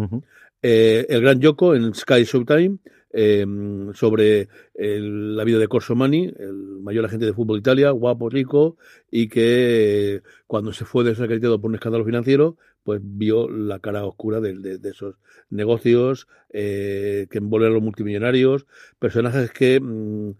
Eh, 0.62 1.06
el 1.08 1.20
gran 1.20 1.40
Yoko 1.40 1.74
en 1.74 1.94
Sky 1.94 2.24
Showtime 2.24 2.78
eh, 3.12 3.46
sobre 3.94 4.48
el- 4.74 5.34
la 5.36 5.44
vida 5.44 5.58
de 5.58 5.66
Corso 5.68 5.94
Mani, 5.94 6.30
el 6.38 6.52
mayor 6.82 7.06
agente 7.06 7.24
de 7.24 7.32
fútbol 7.32 7.56
de 7.56 7.60
Italia, 7.60 7.90
guapo, 7.90 8.28
rico, 8.28 8.76
y 9.10 9.28
que 9.28 10.20
cuando 10.46 10.72
se 10.74 10.84
fue 10.84 11.04
desacreditado 11.04 11.58
por 11.60 11.70
un 11.70 11.76
escándalo 11.76 12.04
financiero, 12.04 12.56
pues 12.82 13.00
vio 13.02 13.48
la 13.48 13.78
cara 13.80 14.04
oscura 14.04 14.40
de, 14.40 14.54
de- 14.58 14.78
de 14.78 14.90
esos 14.90 15.16
negocios 15.50 16.26
que 16.50 17.28
envuelven 17.30 17.70
a 17.70 17.74
los 17.74 17.82
multimillonarios, 17.82 18.66
personajes 18.98 19.52
que 19.52 19.80
mm, 19.80 20.32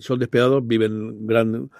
son 0.00 0.18
despiadados, 0.18 0.66
viven 0.66 1.26
gran, 1.26 1.70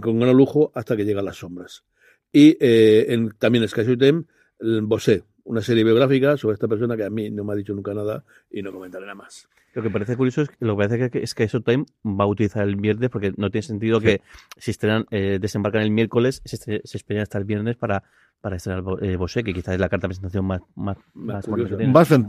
con 0.00 0.20
gran 0.20 0.36
lujo 0.36 0.70
hasta 0.74 0.96
que 0.96 1.04
llegan 1.04 1.24
las 1.24 1.36
sombras. 1.36 1.84
Y 2.32 2.56
eh, 2.60 3.06
en, 3.08 3.30
también 3.38 3.62
en 3.64 3.68
Sky 3.68 3.82
el 3.82 4.82
Bosé, 4.82 5.24
una 5.44 5.60
serie 5.60 5.84
biográfica 5.84 6.36
sobre 6.36 6.54
esta 6.54 6.68
persona 6.68 6.96
que 6.96 7.04
a 7.04 7.10
mí 7.10 7.30
no 7.30 7.44
me 7.44 7.52
ha 7.52 7.56
dicho 7.56 7.74
nunca 7.74 7.94
nada 7.94 8.24
y 8.50 8.62
no 8.62 8.72
comentaré 8.72 9.04
nada 9.04 9.14
más. 9.14 9.48
Lo 9.76 9.82
que 9.82 9.90
parece 9.90 10.16
curioso 10.16 10.42
es 10.42 10.48
que 10.48 10.56
lo 10.60 10.76
que 10.76 10.86
parece 10.88 11.10
que 11.10 11.22
es 11.22 11.34
que 11.34 11.46
Showtime 11.46 11.84
va 12.04 12.24
a 12.24 12.26
utilizar 12.26 12.66
el 12.66 12.76
viernes 12.76 13.10
porque 13.10 13.32
no 13.36 13.50
tiene 13.50 13.62
sentido 13.62 14.00
que 14.00 14.20
si 14.56 14.70
estrenan 14.72 15.06
eh, 15.10 15.38
desembarcan 15.40 15.82
el 15.82 15.90
miércoles 15.90 16.42
se, 16.44 16.56
estre- 16.56 16.80
se 16.84 16.96
esperen 16.96 17.22
hasta 17.22 17.38
el 17.38 17.44
viernes 17.44 17.76
para 17.76 18.02
para 18.40 18.56
estrenar 18.56 18.82
eh, 19.02 19.16
Bosé 19.16 19.42
que 19.42 19.52
quizás 19.54 19.74
es 19.74 19.80
la 19.80 19.88
carta 19.88 20.06
de 20.06 20.08
presentación 20.10 20.44
más 20.44 20.60
más, 20.74 20.96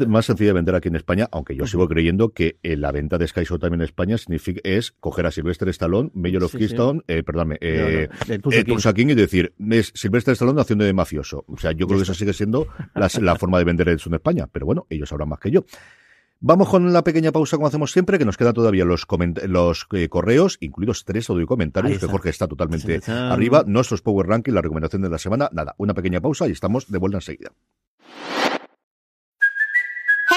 más 0.08 0.26
sencilla 0.26 0.48
de 0.50 0.54
vender 0.54 0.74
aquí 0.76 0.88
en 0.88 0.96
España, 0.96 1.28
aunque 1.32 1.56
yo 1.56 1.68
sigo 1.68 1.88
creyendo 1.88 2.30
que 2.30 2.58
eh, 2.64 2.78
la 2.78 2.92
venta 2.92 3.18
de 3.18 3.28
Sky 3.28 3.44
Showtime 3.44 3.76
en 3.76 3.82
España 3.82 4.18
significa, 4.18 4.62
es 4.64 4.92
coger 4.92 5.26
a 5.26 5.32
Sylvester 5.32 5.68
Stallone, 5.70 6.10
Mayor 6.14 6.44
of 6.44 6.52
Sí, 6.52 6.58
sí. 6.58 6.66
Keystone, 6.68 7.02
eh, 7.08 7.24
perdóname, 7.24 7.58
eh, 7.62 8.08
No, 8.28 8.36
no, 8.36 8.42
Tulsa 8.42 8.60
eh, 8.60 8.64
King. 8.64 8.72
Tulsa 8.74 8.94
King 8.94 9.08
y 9.10 9.16
decir, 9.16 9.54
es 9.70 9.92
Sylvester 9.96 10.32
Stallone 10.34 10.62
haciendo 10.62 10.86
de 10.86 10.94
mafioso. 10.94 11.44
O 11.48 11.58
sea, 11.58 11.72
yo 11.74 11.86
creo 11.88 12.00
que 12.00 12.04
esa 12.04 12.14
sigue 12.14 12.34
siendo 12.34 12.68
la, 12.96 13.10
la 13.22 13.36
forma 13.36 13.58
de 13.60 13.66
vender 13.66 13.90
eso 13.90 14.10
en 14.10 14.16
España, 14.16 14.48
pero 14.52 14.66
bueno, 14.66 14.88
ellos 14.90 15.10
sabrán 15.10 15.30
más 15.30 15.40
que 15.40 15.52
yo. 15.52 15.66
Vamos 16.40 16.70
con 16.70 16.94
la 16.94 17.04
pequeña 17.04 17.32
pausa 17.32 17.58
como 17.58 17.68
hacemos 17.68 17.92
siempre, 17.92 18.20
que 18.20 18.26
nos 18.26 18.38
queda 18.38 18.54
todavía 18.54 18.86
los, 18.86 19.08
eh, 19.94 20.10
correos, 20.10 20.58
incluidos 20.62 21.04
tres 21.04 21.30
audio 21.30 21.48
comentarios, 21.48 21.92
Ahí 21.92 22.00
que. 22.00 22.12
Jorge 22.12 22.30
está 22.30 22.48
totalmente 22.48 23.02
arriba, 23.08 23.64
nuestros 23.66 24.02
Power 24.02 24.28
Ranking, 24.28 24.54
la 24.54 24.62
recomendación 24.62 25.02
de 25.02 25.10
la 25.10 25.18
semana, 25.18 25.50
nada, 25.52 25.74
una 25.78 25.94
pequeña 25.94 26.22
pausa 26.22 26.48
y 26.48 26.52
estamos 26.52 26.92
de 26.92 26.98
vuelta 27.00 27.18
enseguida. 27.18 27.52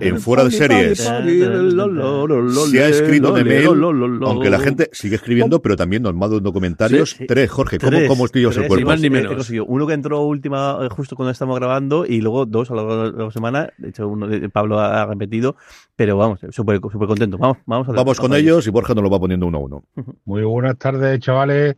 En 0.00 0.20
fuera 0.20 0.44
de 0.44 0.50
series. 0.50 0.98
Se 0.98 2.82
ha 2.82 2.88
escrito 2.88 3.36
en 3.36 3.46
email, 3.46 3.66
aunque 4.22 4.48
la 4.50 4.58
gente 4.58 4.88
sigue 4.92 5.16
escribiendo, 5.16 5.60
pero 5.60 5.76
también 5.76 6.02
nos 6.02 6.14
manda 6.14 6.40
comentarios. 6.52 7.10
Sí. 7.10 7.26
Tres, 7.26 7.50
Jorge, 7.50 7.78
¿cómo, 7.78 7.90
Tres, 7.90 8.08
cómo 8.08 8.24
el 8.24 8.30
tres, 8.30 8.68
cuerpo? 8.68 8.76
ni 8.76 8.84
más 8.84 9.00
ni 9.00 9.06
Eh, 9.08 9.10
menos. 9.10 9.50
uno 9.66 9.86
que 9.86 9.92
entró 9.92 10.22
última 10.22 10.78
eh, 10.82 10.88
justo 10.90 11.16
cuando 11.16 11.32
estamos 11.32 11.58
grabando 11.58 12.06
y 12.06 12.20
luego 12.20 12.46
dos 12.46 12.70
a 12.70 12.74
lo 12.74 12.86
largo 12.88 13.12
de 13.12 13.24
la 13.24 13.30
semana. 13.30 13.68
De 13.76 13.90
hecho, 13.90 14.08
uno 14.08 14.26
de 14.26 14.48
Pablo 14.48 14.80
ha 14.80 15.04
repetido, 15.06 15.56
pero 15.96 16.16
vamos, 16.16 16.40
súper 16.50 16.80
súper 16.80 17.08
contento. 17.08 17.36
Vamos, 17.38 17.58
vamos, 17.66 17.88
a 17.88 17.92
Vamos 17.92 18.18
con 18.18 18.34
ellos 18.34 18.66
y 18.66 18.70
Borja 18.70 18.94
nos 18.94 19.04
lo 19.04 19.10
va 19.10 19.20
poniendo 19.20 19.46
uno 19.46 19.58
a 19.58 19.60
uno. 19.60 19.84
Muy 20.24 20.42
buenas 20.44 20.78
tardes, 20.78 21.20
chavales. 21.20 21.76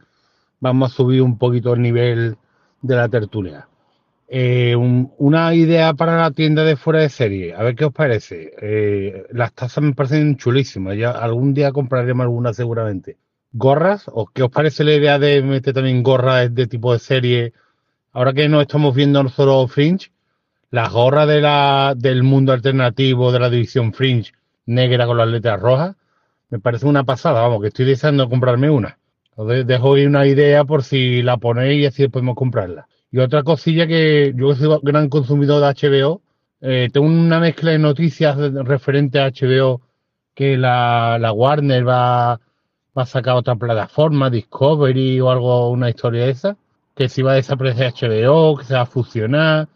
Vamos 0.61 0.93
a 0.93 0.95
subir 0.95 1.23
un 1.23 1.39
poquito 1.39 1.73
el 1.75 1.83
nivel 1.83 2.37
de 2.83 2.97
la 2.97 3.09
tertulia. 3.09 3.67
Eh, 4.31 4.77
un- 4.77 5.13
una 5.19 5.55
idea 5.55 5.95
para 5.95 6.19
la 6.19 6.31
tienda 6.33 6.65
de 6.65 6.77
fuera 6.77 7.01
de 7.01 7.09
serie. 7.09 7.55
A 7.55 7.63
ver 7.63 7.75
qué 7.75 7.87
os 7.87 7.93
parece. 7.93 8.53
Eh, 8.61 9.25
las 9.31 9.53
tazas 9.55 9.83
me 9.83 9.95
parecen 9.95 10.37
chulísimas. 10.37 10.97
Ya 10.99 11.11
algún 11.13 11.55
día 11.55 11.73
compraremos 11.73 12.25
alguna 12.25 12.53
seguramente. 12.53 13.17
¿Gorras? 13.53 14.05
¿O 14.13 14.27
qué 14.27 14.43
os 14.43 14.51
parece 14.51 14.85
la 14.85 14.95
idea 14.95 15.19
de 15.19 15.43
meter 15.43 15.73
también 15.75 16.03
gorras 16.03 16.55
de 16.55 16.67
tipo 16.67 16.93
de 16.93 16.99
serie? 16.99 17.53
Ahora 18.13 18.33
que 18.35 18.49
no 18.49 18.61
estamos 18.61 18.95
viendo 18.95 19.27
solo 19.31 19.67
Fringe, 19.69 20.11
las 20.71 20.93
gorras 20.93 21.29
de 21.29 21.41
la, 21.41 21.95
del 21.97 22.23
mundo 22.23 22.53
alternativo 22.53 23.33
de 23.33 23.41
la 23.41 23.51
división 23.51 23.93
Fringe 23.95 24.33
negra 24.67 25.07
con 25.07 25.17
las 25.19 25.29
letras 25.29 25.61
rojas, 25.61 25.97
me 26.51 26.59
parece 26.61 26.87
una 26.87 27.05
pasada. 27.05 27.41
Vamos, 27.43 27.63
que 27.63 27.69
estoy 27.69 27.87
deseando 27.87 28.29
comprarme 28.29 28.69
una. 28.71 28.99
Os 29.37 29.49
de- 29.49 29.65
dejo 29.65 29.95
ahí 29.95 30.07
una 30.07 30.27
idea 30.27 30.65
por 30.65 30.83
si 30.85 31.23
la 31.23 31.39
ponéis 31.39 31.83
y 31.83 31.87
así 31.87 32.09
podemos 32.09 32.35
comprarla. 32.37 32.89
Y 33.11 33.19
otra 33.21 33.43
cosilla 33.43 33.87
que 33.87 34.33
yo 34.37 34.55
soy 34.55 34.79
gran 34.83 35.09
consumidor 35.09 35.61
de 35.61 35.67
HBO, 35.69 36.23
eh, 36.61 36.89
tengo 36.93 37.07
una 37.07 37.41
mezcla 37.41 37.71
de 37.73 37.79
noticias 37.79 38.37
referente 38.65 39.19
a 39.21 39.27
HBO 39.27 39.81
que 40.35 40.57
la, 40.57 41.19
la 41.19 41.33
Warner 41.33 41.87
va, 41.89 42.41
va 42.97 43.03
a 43.03 43.07
sacar 43.07 43.37
otra 43.37 43.57
plataforma, 43.57 44.31
Discovery 44.31 45.21
o 45.21 45.31
algo, 45.31 45.71
una 45.71 45.89
historia 45.91 46.25
de 46.25 46.31
esa, 46.31 46.57
que 46.95 47.09
si 47.09 47.23
va 47.23 47.33
a 47.33 47.35
desaparecer 47.37 47.87
HBO, 47.87 48.57
que 48.57 48.65
se 48.65 48.75
va 48.75 48.83
a 48.83 48.87
fusionar. 48.87 49.69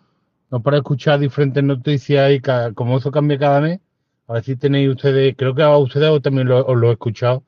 No 0.50 0.62
para 0.62 0.78
escuchar 0.78 1.18
diferentes 1.20 1.64
noticias 1.64 2.32
y 2.32 2.40
ca- 2.40 2.72
como 2.74 2.98
eso 2.98 3.10
cambia 3.10 3.38
cada 3.38 3.60
mes, 3.60 3.80
a 4.28 4.34
ver 4.34 4.44
si 4.44 4.56
tenéis 4.56 4.90
ustedes, 4.90 5.34
creo 5.36 5.54
que 5.54 5.62
a 5.62 5.76
ustedes 5.78 6.22
también 6.22 6.48
lo, 6.48 6.64
os 6.66 6.76
lo 6.76 6.90
he 6.90 6.92
escuchado, 6.94 7.44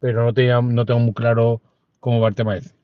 pero 0.00 0.24
no, 0.24 0.34
tenía, 0.34 0.60
no 0.62 0.86
tengo 0.86 1.00
muy 1.00 1.14
claro 1.14 1.62
cómo 2.00 2.20
va 2.20 2.28
el 2.28 2.36
tema 2.36 2.56
ese. 2.58 2.75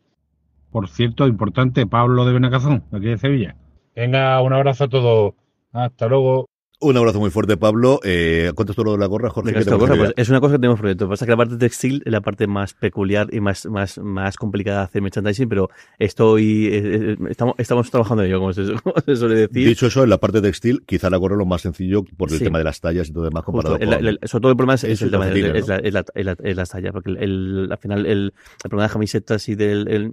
Por 0.72 0.88
cierto, 0.88 1.26
importante, 1.28 1.86
Pablo 1.86 2.24
de 2.24 2.32
Benacazón, 2.32 2.82
aquí 2.92 3.04
de 3.04 3.18
Sevilla. 3.18 3.56
Venga, 3.94 4.40
un 4.40 4.54
abrazo 4.54 4.84
a 4.84 4.88
todos. 4.88 5.34
Hasta 5.72 6.08
luego. 6.08 6.48
Un 6.84 6.96
abrazo 6.96 7.20
muy 7.20 7.30
fuerte, 7.30 7.56
Pablo. 7.56 8.00
Eh, 8.02 8.50
¿Cuánto 8.56 8.74
tú 8.74 8.82
lo 8.82 8.92
de 8.92 8.98
la 8.98 9.06
gorra, 9.06 9.30
Jorge? 9.30 9.52
¿Qué 9.52 9.64
te 9.64 9.76
pues, 9.76 10.12
es 10.16 10.28
una 10.30 10.40
cosa 10.40 10.54
que 10.54 10.58
tenemos 10.58 10.80
proyecto. 10.80 11.06
Que 11.06 11.10
pasa 11.10 11.24
es 11.24 11.26
que 11.26 11.30
la 11.32 11.36
parte 11.36 11.56
textil 11.56 12.02
es 12.04 12.12
la 12.12 12.20
parte 12.20 12.46
más 12.48 12.74
peculiar 12.74 13.28
y 13.32 13.40
más, 13.40 13.66
más, 13.66 13.98
más 13.98 14.36
complicada 14.36 14.78
de 14.80 14.84
hacer 14.86 15.00
merchandising, 15.02 15.48
pero 15.48 15.70
estoy, 16.00 16.66
eh, 16.66 16.80
eh, 17.12 17.16
estamos, 17.30 17.54
estamos 17.58 17.88
trabajando 17.90 18.24
en 18.24 18.30
ello, 18.30 18.40
como 18.40 18.52
se, 18.52 18.64
como 18.82 18.96
se 19.04 19.14
suele 19.16 19.34
decir. 19.36 19.68
Dicho 19.68 19.86
eso, 19.86 20.02
en 20.02 20.10
la 20.10 20.18
parte 20.18 20.40
textil, 20.40 20.82
quizá 20.84 21.08
la 21.08 21.18
gorra 21.18 21.34
es 21.36 21.38
lo 21.38 21.46
más 21.46 21.62
sencillo 21.62 22.02
por 22.16 22.30
el 22.32 22.38
Sí. 22.38 22.44
tema 22.44 22.58
de 22.58 22.64
las 22.64 22.80
tallas 22.80 23.08
y 23.08 23.12
todo 23.12 23.24
demás 23.24 23.44
comparado 23.44 23.76
Justo, 23.76 23.84
el- 23.92 23.96
con... 23.98 24.06
el- 24.08 24.18
sobre 24.24 24.42
todo 24.42 24.50
el 24.50 24.56
problema 24.56 24.74
es, 24.74 24.84
es 24.84 25.02
el 25.02 25.10
tema 25.12 25.26
de, 25.26 25.58
es 25.58 25.68
la, 25.68 25.76
es 25.76 25.92
la, 25.94 26.04
es 26.14 26.24
la- 26.26 26.36
es 26.42 26.56
la 26.56 26.66
talla, 26.66 26.90
porque 26.92 27.10
el, 27.10 27.16
el- 27.18 27.68
al 27.70 27.78
final 27.78 28.06
el, 28.06 28.32
el 28.64 28.70
problema 28.70 28.88
de 28.88 28.92
camisetas 28.92 29.48
y 29.48 29.54
del, 29.54 29.86
el, 29.88 30.12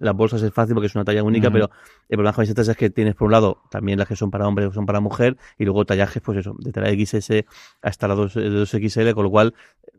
las 0.00 0.14
bolsas 0.14 0.42
es 0.42 0.52
fácil 0.52 0.74
porque 0.74 0.88
es 0.88 0.94
una 0.94 1.04
talla 1.04 1.22
única, 1.22 1.48
Ujú. 1.48 1.54
pero 1.54 1.70
el 2.10 2.16
problema 2.16 2.32
de 2.32 2.36
camisetas 2.36 2.68
es 2.68 2.76
que 2.76 2.90
tienes 2.90 3.14
por 3.14 3.26
un 3.26 3.32
lado 3.32 3.62
también 3.70 3.98
las 3.98 4.06
que 4.06 4.16
son 4.16 4.30
para 4.30 4.46
hombre 4.46 4.66
o 4.66 4.72
son 4.72 4.84
para 4.84 5.00
mujer, 5.00 5.38
y 5.58 5.64
luego 5.64 5.84
pues 6.18 6.38
eso, 6.38 6.56
de 6.58 6.72
talla 6.72 6.90
XS 6.90 7.44
hasta 7.82 8.08
la 8.08 8.14
2, 8.14 8.36
2XL, 8.36 9.14
con 9.14 9.24
lo 9.24 9.30
cual 9.30 9.54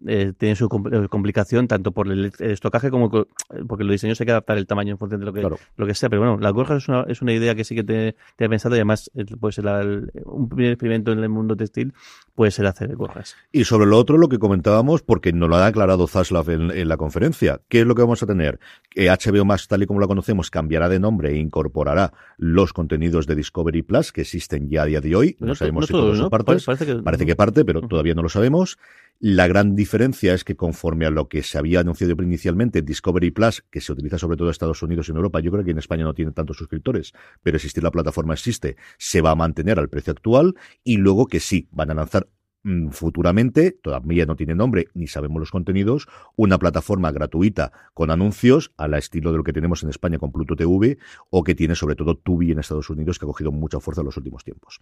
eh, 0.07 0.33
tiene 0.37 0.55
su 0.55 0.67
compl- 0.67 1.05
eh, 1.05 1.07
complicación 1.07 1.67
tanto 1.67 1.91
por 1.91 2.07
el, 2.11 2.31
el 2.39 2.51
estocaje 2.51 2.89
como 2.89 3.09
co- 3.09 3.27
porque 3.67 3.83
los 3.83 3.91
diseños 3.93 4.19
hay 4.19 4.25
que 4.25 4.31
adaptar 4.31 4.57
el 4.57 4.67
tamaño 4.67 4.91
en 4.91 4.97
función 4.97 5.19
de 5.19 5.25
lo 5.27 5.33
que, 5.33 5.39
Claro. 5.41 5.57
lo 5.77 5.85
que 5.85 5.93
sea. 5.93 6.09
Pero 6.09 6.21
bueno, 6.23 6.37
las 6.39 6.51
gorjas 6.53 6.83
es 6.83 6.89
una, 6.89 7.03
es 7.07 7.21
una 7.21 7.33
idea 7.33 7.55
que 7.55 7.63
sí 7.63 7.75
que 7.75 7.83
te, 7.83 8.15
te 8.35 8.45
he 8.45 8.49
pensado 8.49 8.75
y 8.75 8.79
además 8.79 9.09
eh, 9.15 9.25
puede 9.39 9.53
ser 9.53 9.65
la- 9.65 9.81
el- 9.81 10.11
un 10.25 10.49
primer 10.49 10.73
experimento 10.73 11.11
en 11.11 11.19
el 11.19 11.29
mundo 11.29 11.55
textil, 11.55 11.93
puede 12.35 12.51
ser 12.51 12.65
hacer 12.65 12.95
gorjas. 12.95 13.35
Y 13.51 13.63
sobre 13.65 13.85
lo 13.85 13.97
otro, 13.97 14.17
lo 14.17 14.27
que 14.29 14.39
comentábamos, 14.39 15.03
porque 15.03 15.31
nos 15.33 15.49
lo 15.49 15.55
ha 15.57 15.65
aclarado 15.67 16.07
Zaslav 16.07 16.49
en, 16.49 16.71
en 16.71 16.87
la 16.87 16.97
conferencia, 16.97 17.61
¿qué 17.67 17.81
es 17.81 17.85
lo 17.85 17.93
que 17.93 18.01
vamos 18.01 18.23
a 18.23 18.25
tener? 18.27 18.59
Que 18.89 19.09
HBO 19.09 19.45
Max, 19.45 19.67
tal 19.67 19.83
y 19.83 19.85
como 19.85 19.99
la 19.99 20.07
conocemos, 20.07 20.49
cambiará 20.49 20.89
de 20.89 20.99
nombre 20.99 21.31
e 21.31 21.37
incorporará 21.37 22.13
los 22.37 22.73
contenidos 22.73 23.27
de 23.27 23.35
Discovery 23.35 23.83
Plus 23.83 24.11
que 24.11 24.21
existen 24.21 24.69
ya 24.69 24.83
a 24.83 24.85
día 24.85 25.01
de 25.01 25.15
hoy. 25.15 25.35
No, 25.39 25.53
sabemos 25.53 25.81
no 25.81 25.87
si 25.87 25.93
partes. 26.29 26.65
Parece 26.65 26.85
que- 26.85 26.95
Parece 27.03 27.25
que 27.25 27.35
parte, 27.35 27.65
pero 27.65 27.81
todavía 27.81 28.13
no 28.13 28.21
lo 28.23 28.29
sabemos. 28.29 28.77
La 29.19 29.47
gran 29.47 29.75
diferencia 29.75 30.33
es 30.33 30.43
que 30.43 30.55
conforme 30.55 31.05
a 31.05 31.11
lo 31.11 31.27
que 31.29 31.43
se 31.43 31.57
había 31.57 31.81
anunciado 31.81 32.13
inicialmente, 32.23 32.81
Discovery 32.81 33.29
Plus, 33.31 33.63
que 33.69 33.79
se 33.81 33.91
utiliza 33.91 34.17
sobre 34.17 34.35
todo 34.35 34.47
en 34.47 34.51
Estados 34.51 34.81
Unidos 34.81 35.07
y 35.07 35.11
en 35.11 35.17
Europa, 35.17 35.39
yo 35.41 35.51
creo 35.51 35.63
que 35.63 35.71
en 35.71 35.77
España 35.77 36.03
no 36.03 36.13
tiene 36.13 36.31
tantos 36.31 36.57
suscriptores, 36.57 37.13
pero 37.43 37.57
existir 37.57 37.83
la 37.83 37.91
plataforma 37.91 38.33
existe, 38.33 38.77
se 38.97 39.21
va 39.21 39.31
a 39.31 39.35
mantener 39.35 39.77
al 39.77 39.89
precio 39.89 40.11
actual 40.11 40.55
y 40.83 40.97
luego 40.97 41.27
que 41.27 41.39
sí, 41.39 41.67
van 41.71 41.91
a 41.91 41.93
lanzar 41.93 42.27
mm, 42.63 42.89
futuramente, 42.89 43.71
todavía 43.71 44.25
no 44.27 44.35
tiene 44.35 44.53
nombre 44.55 44.87
ni 44.93 45.07
sabemos 45.07 45.39
los 45.39 45.49
contenidos, 45.51 46.07
una 46.35 46.57
plataforma 46.59 47.11
gratuita 47.11 47.71
con 47.93 48.11
anuncios 48.11 48.71
a 48.77 48.87
la 48.87 48.97
estilo 48.99 49.31
de 49.31 49.37
lo 49.37 49.43
que 49.43 49.51
tenemos 49.53 49.81
en 49.83 49.89
España 49.89 50.17
con 50.19 50.31
Pluto 50.31 50.55
TV 50.55 50.97
o 51.31 51.43
que 51.43 51.55
tiene 51.55 51.73
sobre 51.75 51.95
todo 51.95 52.15
Tubi 52.17 52.51
en 52.51 52.59
Estados 52.59 52.89
Unidos 52.91 53.17
que 53.19 53.25
ha 53.25 53.27
cogido 53.27 53.51
mucha 53.51 53.79
fuerza 53.79 54.01
en 54.01 54.05
los 54.05 54.17
últimos 54.17 54.43
tiempos. 54.43 54.79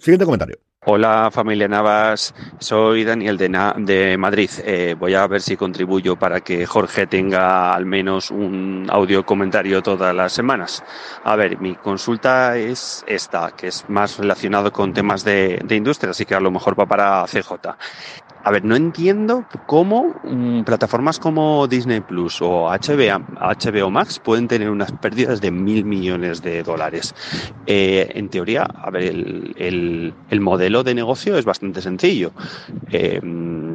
Siguiente 0.00 0.24
comentario. 0.24 0.58
Hola 0.86 1.30
familia 1.30 1.68
Navas, 1.68 2.34
soy 2.58 3.04
Daniel 3.04 3.36
de, 3.38 4.16
Madrid. 4.18 4.50
Eh, 4.64 4.94
voy 4.98 5.14
a 5.14 5.26
ver 5.26 5.40
si 5.40 5.56
contribuyo 5.56 6.16
para 6.16 6.40
que 6.40 6.66
Jorge 6.66 7.06
tenga 7.06 7.74
al 7.74 7.86
menos 7.86 8.30
un 8.30 8.86
audio 8.90 9.24
comentario 9.24 9.82
todas 9.82 10.14
las 10.14 10.32
semanas. 10.32 10.82
A 11.22 11.36
ver, 11.36 11.58
mi 11.58 11.74
consulta 11.74 12.56
es 12.56 13.04
esta, 13.06 13.52
que 13.52 13.68
es 13.68 13.84
más 13.88 14.18
relacionado 14.18 14.72
con 14.72 14.92
temas 14.92 15.24
de 15.24 15.62
industria, 15.70 16.10
así 16.10 16.24
que 16.24 16.34
a 16.34 16.40
lo 16.40 16.50
mejor 16.50 16.78
va 16.78 16.86
para 16.86 17.24
CJ. 17.24 17.76
A 18.46 18.50
ver, 18.50 18.62
no 18.62 18.76
entiendo 18.76 19.46
cómo 19.64 20.20
mm, 20.22 20.64
plataformas 20.64 21.18
como 21.18 21.66
Disney 21.66 22.00
Plus 22.02 22.42
o 22.42 22.68
HBO, 22.70 23.24
HBO 23.40 23.90
Max 23.90 24.20
pueden 24.20 24.48
tener 24.48 24.68
unas 24.68 24.92
pérdidas 24.92 25.40
de 25.40 25.50
mil 25.50 25.86
millones 25.86 26.42
de 26.42 26.62
dólares. 26.62 27.14
Eh, 27.64 28.06
en 28.14 28.28
teoría, 28.28 28.64
a 28.64 28.90
ver, 28.90 29.04
el, 29.04 29.54
el- 29.56 30.16
el 30.28 30.40
modelo 30.40 30.82
de 30.84 30.94
negocio 30.94 31.38
es 31.38 31.46
bastante 31.46 31.80
sencillo. 31.80 32.34
Eh, 32.90 33.18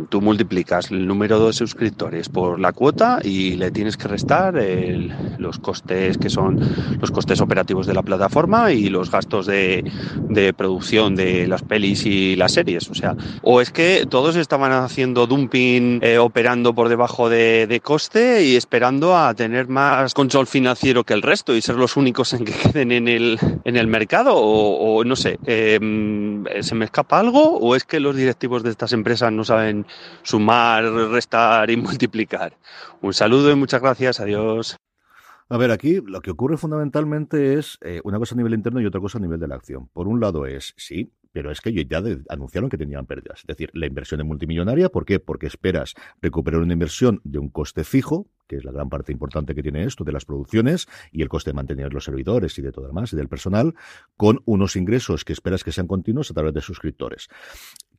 tú 0.10 0.22
multiplicas 0.22 0.92
el 0.92 1.08
número 1.08 1.46
de 1.48 1.54
suscriptores 1.54 2.30
por 2.30 2.60
la 2.60 2.72
cuota 2.74 3.20
y 3.24 3.56
le 3.56 3.72
tienes 3.72 3.98
que 3.98 4.08
restar 4.08 4.56
el- 4.58 5.14
los 5.38 5.58
costes 5.60 6.18
que 6.18 6.30
son 6.30 6.60
los 7.02 7.12
costes 7.12 7.42
operativos 7.42 7.88
de 7.88 7.94
la 7.96 8.04
plataforma 8.04 8.72
y 8.72 8.90
los 8.90 9.10
gastos 9.10 9.46
de, 9.48 9.84
de 10.28 10.54
producción 10.54 11.16
de 11.16 11.48
las 11.48 11.64
pelis 11.64 12.06
y 12.06 12.36
las 12.36 12.52
series. 12.52 12.90
O 12.90 12.94
sea, 12.96 13.16
o 13.42 13.62
es 13.62 13.72
que 13.72 14.06
todos 14.10 14.36
estaban 14.60 14.84
haciendo 14.84 15.26
dumping, 15.26 16.00
eh, 16.04 16.18
operando 16.18 16.76
por 16.76 16.90
debajo 16.90 17.30
de, 17.30 17.80
coste 17.82 18.44
y 18.44 18.58
esperando 18.58 19.16
a 19.16 19.34
tener 19.34 19.70
más 19.70 20.14
control 20.14 20.48
financiero 20.48 21.06
que 21.06 21.14
el 21.14 21.22
resto 21.22 21.56
y 21.56 21.62
ser 21.62 21.76
los 21.76 21.96
únicos 21.96 22.34
en 22.34 22.44
que 22.44 22.52
queden 22.52 22.92
en 22.92 23.08
el, 23.08 23.40
en 23.64 23.78
el 23.78 23.88
mercado, 23.88 24.34
o, 24.36 25.02
no 25.06 25.16
sé, 25.16 25.40
eh, 25.46 25.80
¿se 26.60 26.76
me 26.76 26.84
escapa 26.84 27.20
algo? 27.20 27.58
¿O 27.58 27.74
es 27.74 27.86
que 27.86 28.02
los 28.02 28.18
directivos 28.18 28.62
de 28.64 28.72
estas 28.72 28.92
empresas 28.92 29.32
no 29.32 29.46
saben 29.46 29.86
sumar, 30.24 30.84
restar 30.84 31.70
y 31.70 31.78
multiplicar? 31.78 32.58
Un 33.02 33.14
saludo 33.14 33.52
y 33.52 33.56
muchas 33.56 33.82
gracias, 33.82 34.20
adiós. 34.20 34.76
A 35.48 35.58
ver, 35.58 35.72
aquí 35.72 36.02
lo 36.06 36.22
que 36.22 36.32
ocurre 36.32 36.58
fundamentalmente 36.58 37.54
es 37.54 37.78
eh, 37.82 38.02
una 38.04 38.20
cosa 38.20 38.36
a 38.36 38.38
nivel 38.38 38.54
interno 38.54 38.82
y 38.82 38.86
otra 38.86 39.00
cosa 39.00 39.20
a 39.20 39.22
nivel 39.22 39.40
de 39.40 39.48
la 39.48 39.56
acción. 39.56 39.88
Por 39.88 40.10
un 40.10 40.20
lado 40.20 40.46
es, 40.46 40.74
sí, 40.76 41.14
pero 41.32 41.52
es 41.52 41.62
que 41.62 41.74
ya 41.74 42.02
anunciaron 42.30 42.70
que 42.70 42.78
tenían 42.78 43.06
pérdidas. 43.06 43.42
Es 43.42 43.48
decir, 43.48 43.70
la 43.74 43.86
inversión 43.86 44.20
es 44.22 44.26
multimillonaria, 44.26 44.90
¿por 44.90 45.06
qué? 45.06 45.20
Porque 45.20 45.48
esperas 45.48 45.96
recuperar 46.22 46.62
una 46.62 46.74
inversión 46.74 47.22
de 47.24 47.40
un 47.40 47.50
coste 47.50 47.84
fijo, 47.84 48.28
que 48.48 48.58
es 48.58 48.66
la 48.66 48.72
gran 48.72 48.90
parte 48.90 49.12
importante 49.12 49.54
que 49.54 49.62
tiene 49.62 49.84
esto 49.84 50.04
de 50.04 50.12
las 50.12 50.26
producciones 50.26 50.88
y 51.12 51.22
el 51.22 51.30
coste 51.30 51.52
de 51.52 51.54
mantener 51.54 51.94
los 51.94 52.06
servidores 52.06 52.58
y 52.58 52.62
de 52.62 52.72
todo 52.72 52.84
lo 52.84 52.88
demás 52.90 53.14
y 53.14 53.16
del 53.16 53.28
personal, 53.28 53.76
con 54.18 54.42
unos 54.46 54.76
ingresos 54.76 55.24
que 55.24 55.34
esperas 55.34 55.64
que 55.64 55.72
sean 55.72 55.88
continuos 55.88 56.32
a 56.32 56.34
través 56.34 56.54
de 56.54 56.62
suscriptores. 56.62 57.30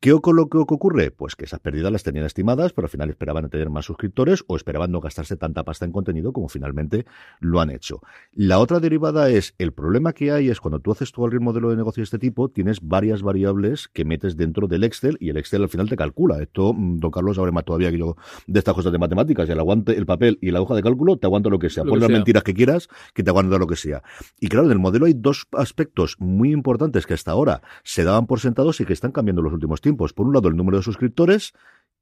¿Qué 0.01 0.13
o- 0.13 0.19
lo 0.33 0.49
que 0.49 0.57
ocurre? 0.57 1.11
Pues 1.11 1.35
que 1.35 1.45
esas 1.45 1.59
pérdidas 1.59 1.91
las 1.91 2.01
tenían 2.01 2.25
estimadas, 2.25 2.73
pero 2.73 2.87
al 2.87 2.89
final 2.89 3.11
esperaban 3.11 3.47
tener 3.51 3.69
más 3.69 3.85
suscriptores 3.85 4.43
o 4.47 4.55
esperaban 4.55 4.91
no 4.91 4.99
gastarse 4.99 5.35
tanta 5.35 5.63
pasta 5.63 5.85
en 5.85 5.91
contenido 5.91 6.33
como 6.33 6.49
finalmente 6.49 7.05
lo 7.39 7.61
han 7.61 7.69
hecho. 7.69 8.01
La 8.33 8.57
otra 8.57 8.79
derivada 8.79 9.29
es, 9.29 9.53
el 9.59 9.73
problema 9.73 10.13
que 10.13 10.31
hay 10.31 10.49
es 10.49 10.59
cuando 10.59 10.79
tú 10.79 10.91
haces 10.91 11.11
todo 11.11 11.27
el 11.27 11.39
modelo 11.39 11.69
de 11.69 11.75
negocio 11.75 12.01
de 12.01 12.05
este 12.05 12.17
tipo, 12.17 12.49
tienes 12.49 12.79
varias 12.81 13.21
variables 13.21 13.89
que 13.89 14.03
metes 14.03 14.35
dentro 14.37 14.67
del 14.67 14.83
Excel 14.85 15.17
y 15.19 15.29
el 15.29 15.37
Excel 15.37 15.61
al 15.61 15.69
final 15.69 15.87
te 15.87 15.95
calcula. 15.95 16.41
Esto, 16.41 16.73
mm, 16.73 16.97
don 16.97 17.11
Carlos 17.11 17.35
sabe 17.35 17.51
más 17.51 17.63
todavía 17.63 17.91
que 17.91 17.99
yo 17.99 18.15
de 18.47 18.57
estas 18.57 18.73
cosas 18.73 18.91
de 18.91 18.97
matemáticas, 18.97 19.47
y 19.47 19.51
el 19.51 19.59
aguante, 19.59 19.95
el 19.95 20.07
papel 20.07 20.39
y 20.41 20.49
la 20.49 20.61
hoja 20.61 20.73
de 20.73 20.81
cálculo 20.81 21.17
te 21.17 21.27
aguanta 21.27 21.49
lo 21.51 21.59
que 21.59 21.69
sea. 21.69 21.83
Lo 21.83 21.91
Pon 21.91 21.99
que 21.99 22.01
las 22.01 22.07
sea. 22.07 22.17
mentiras 22.17 22.41
que 22.41 22.55
quieras, 22.55 22.87
que 23.13 23.21
te 23.21 23.29
aguanta 23.29 23.59
lo 23.59 23.67
que 23.67 23.75
sea. 23.75 24.01
Y 24.39 24.47
claro, 24.47 24.65
en 24.65 24.71
el 24.71 24.79
modelo 24.79 25.05
hay 25.05 25.13
dos 25.13 25.45
aspectos 25.51 26.15
muy 26.17 26.51
importantes 26.51 27.05
que 27.05 27.13
hasta 27.13 27.29
ahora 27.29 27.61
se 27.83 28.03
daban 28.03 28.25
por 28.25 28.39
sentados 28.39 28.81
y 28.81 28.85
que 28.85 28.93
están 28.93 29.11
cambiando 29.11 29.41
en 29.41 29.43
los 29.45 29.53
últimos 29.53 29.79
tiempos. 29.79 29.90
Por 30.13 30.27
un 30.27 30.33
lado, 30.33 30.49
el 30.49 30.55
número 30.55 30.77
de 30.77 30.83
suscriptores, 30.83 31.53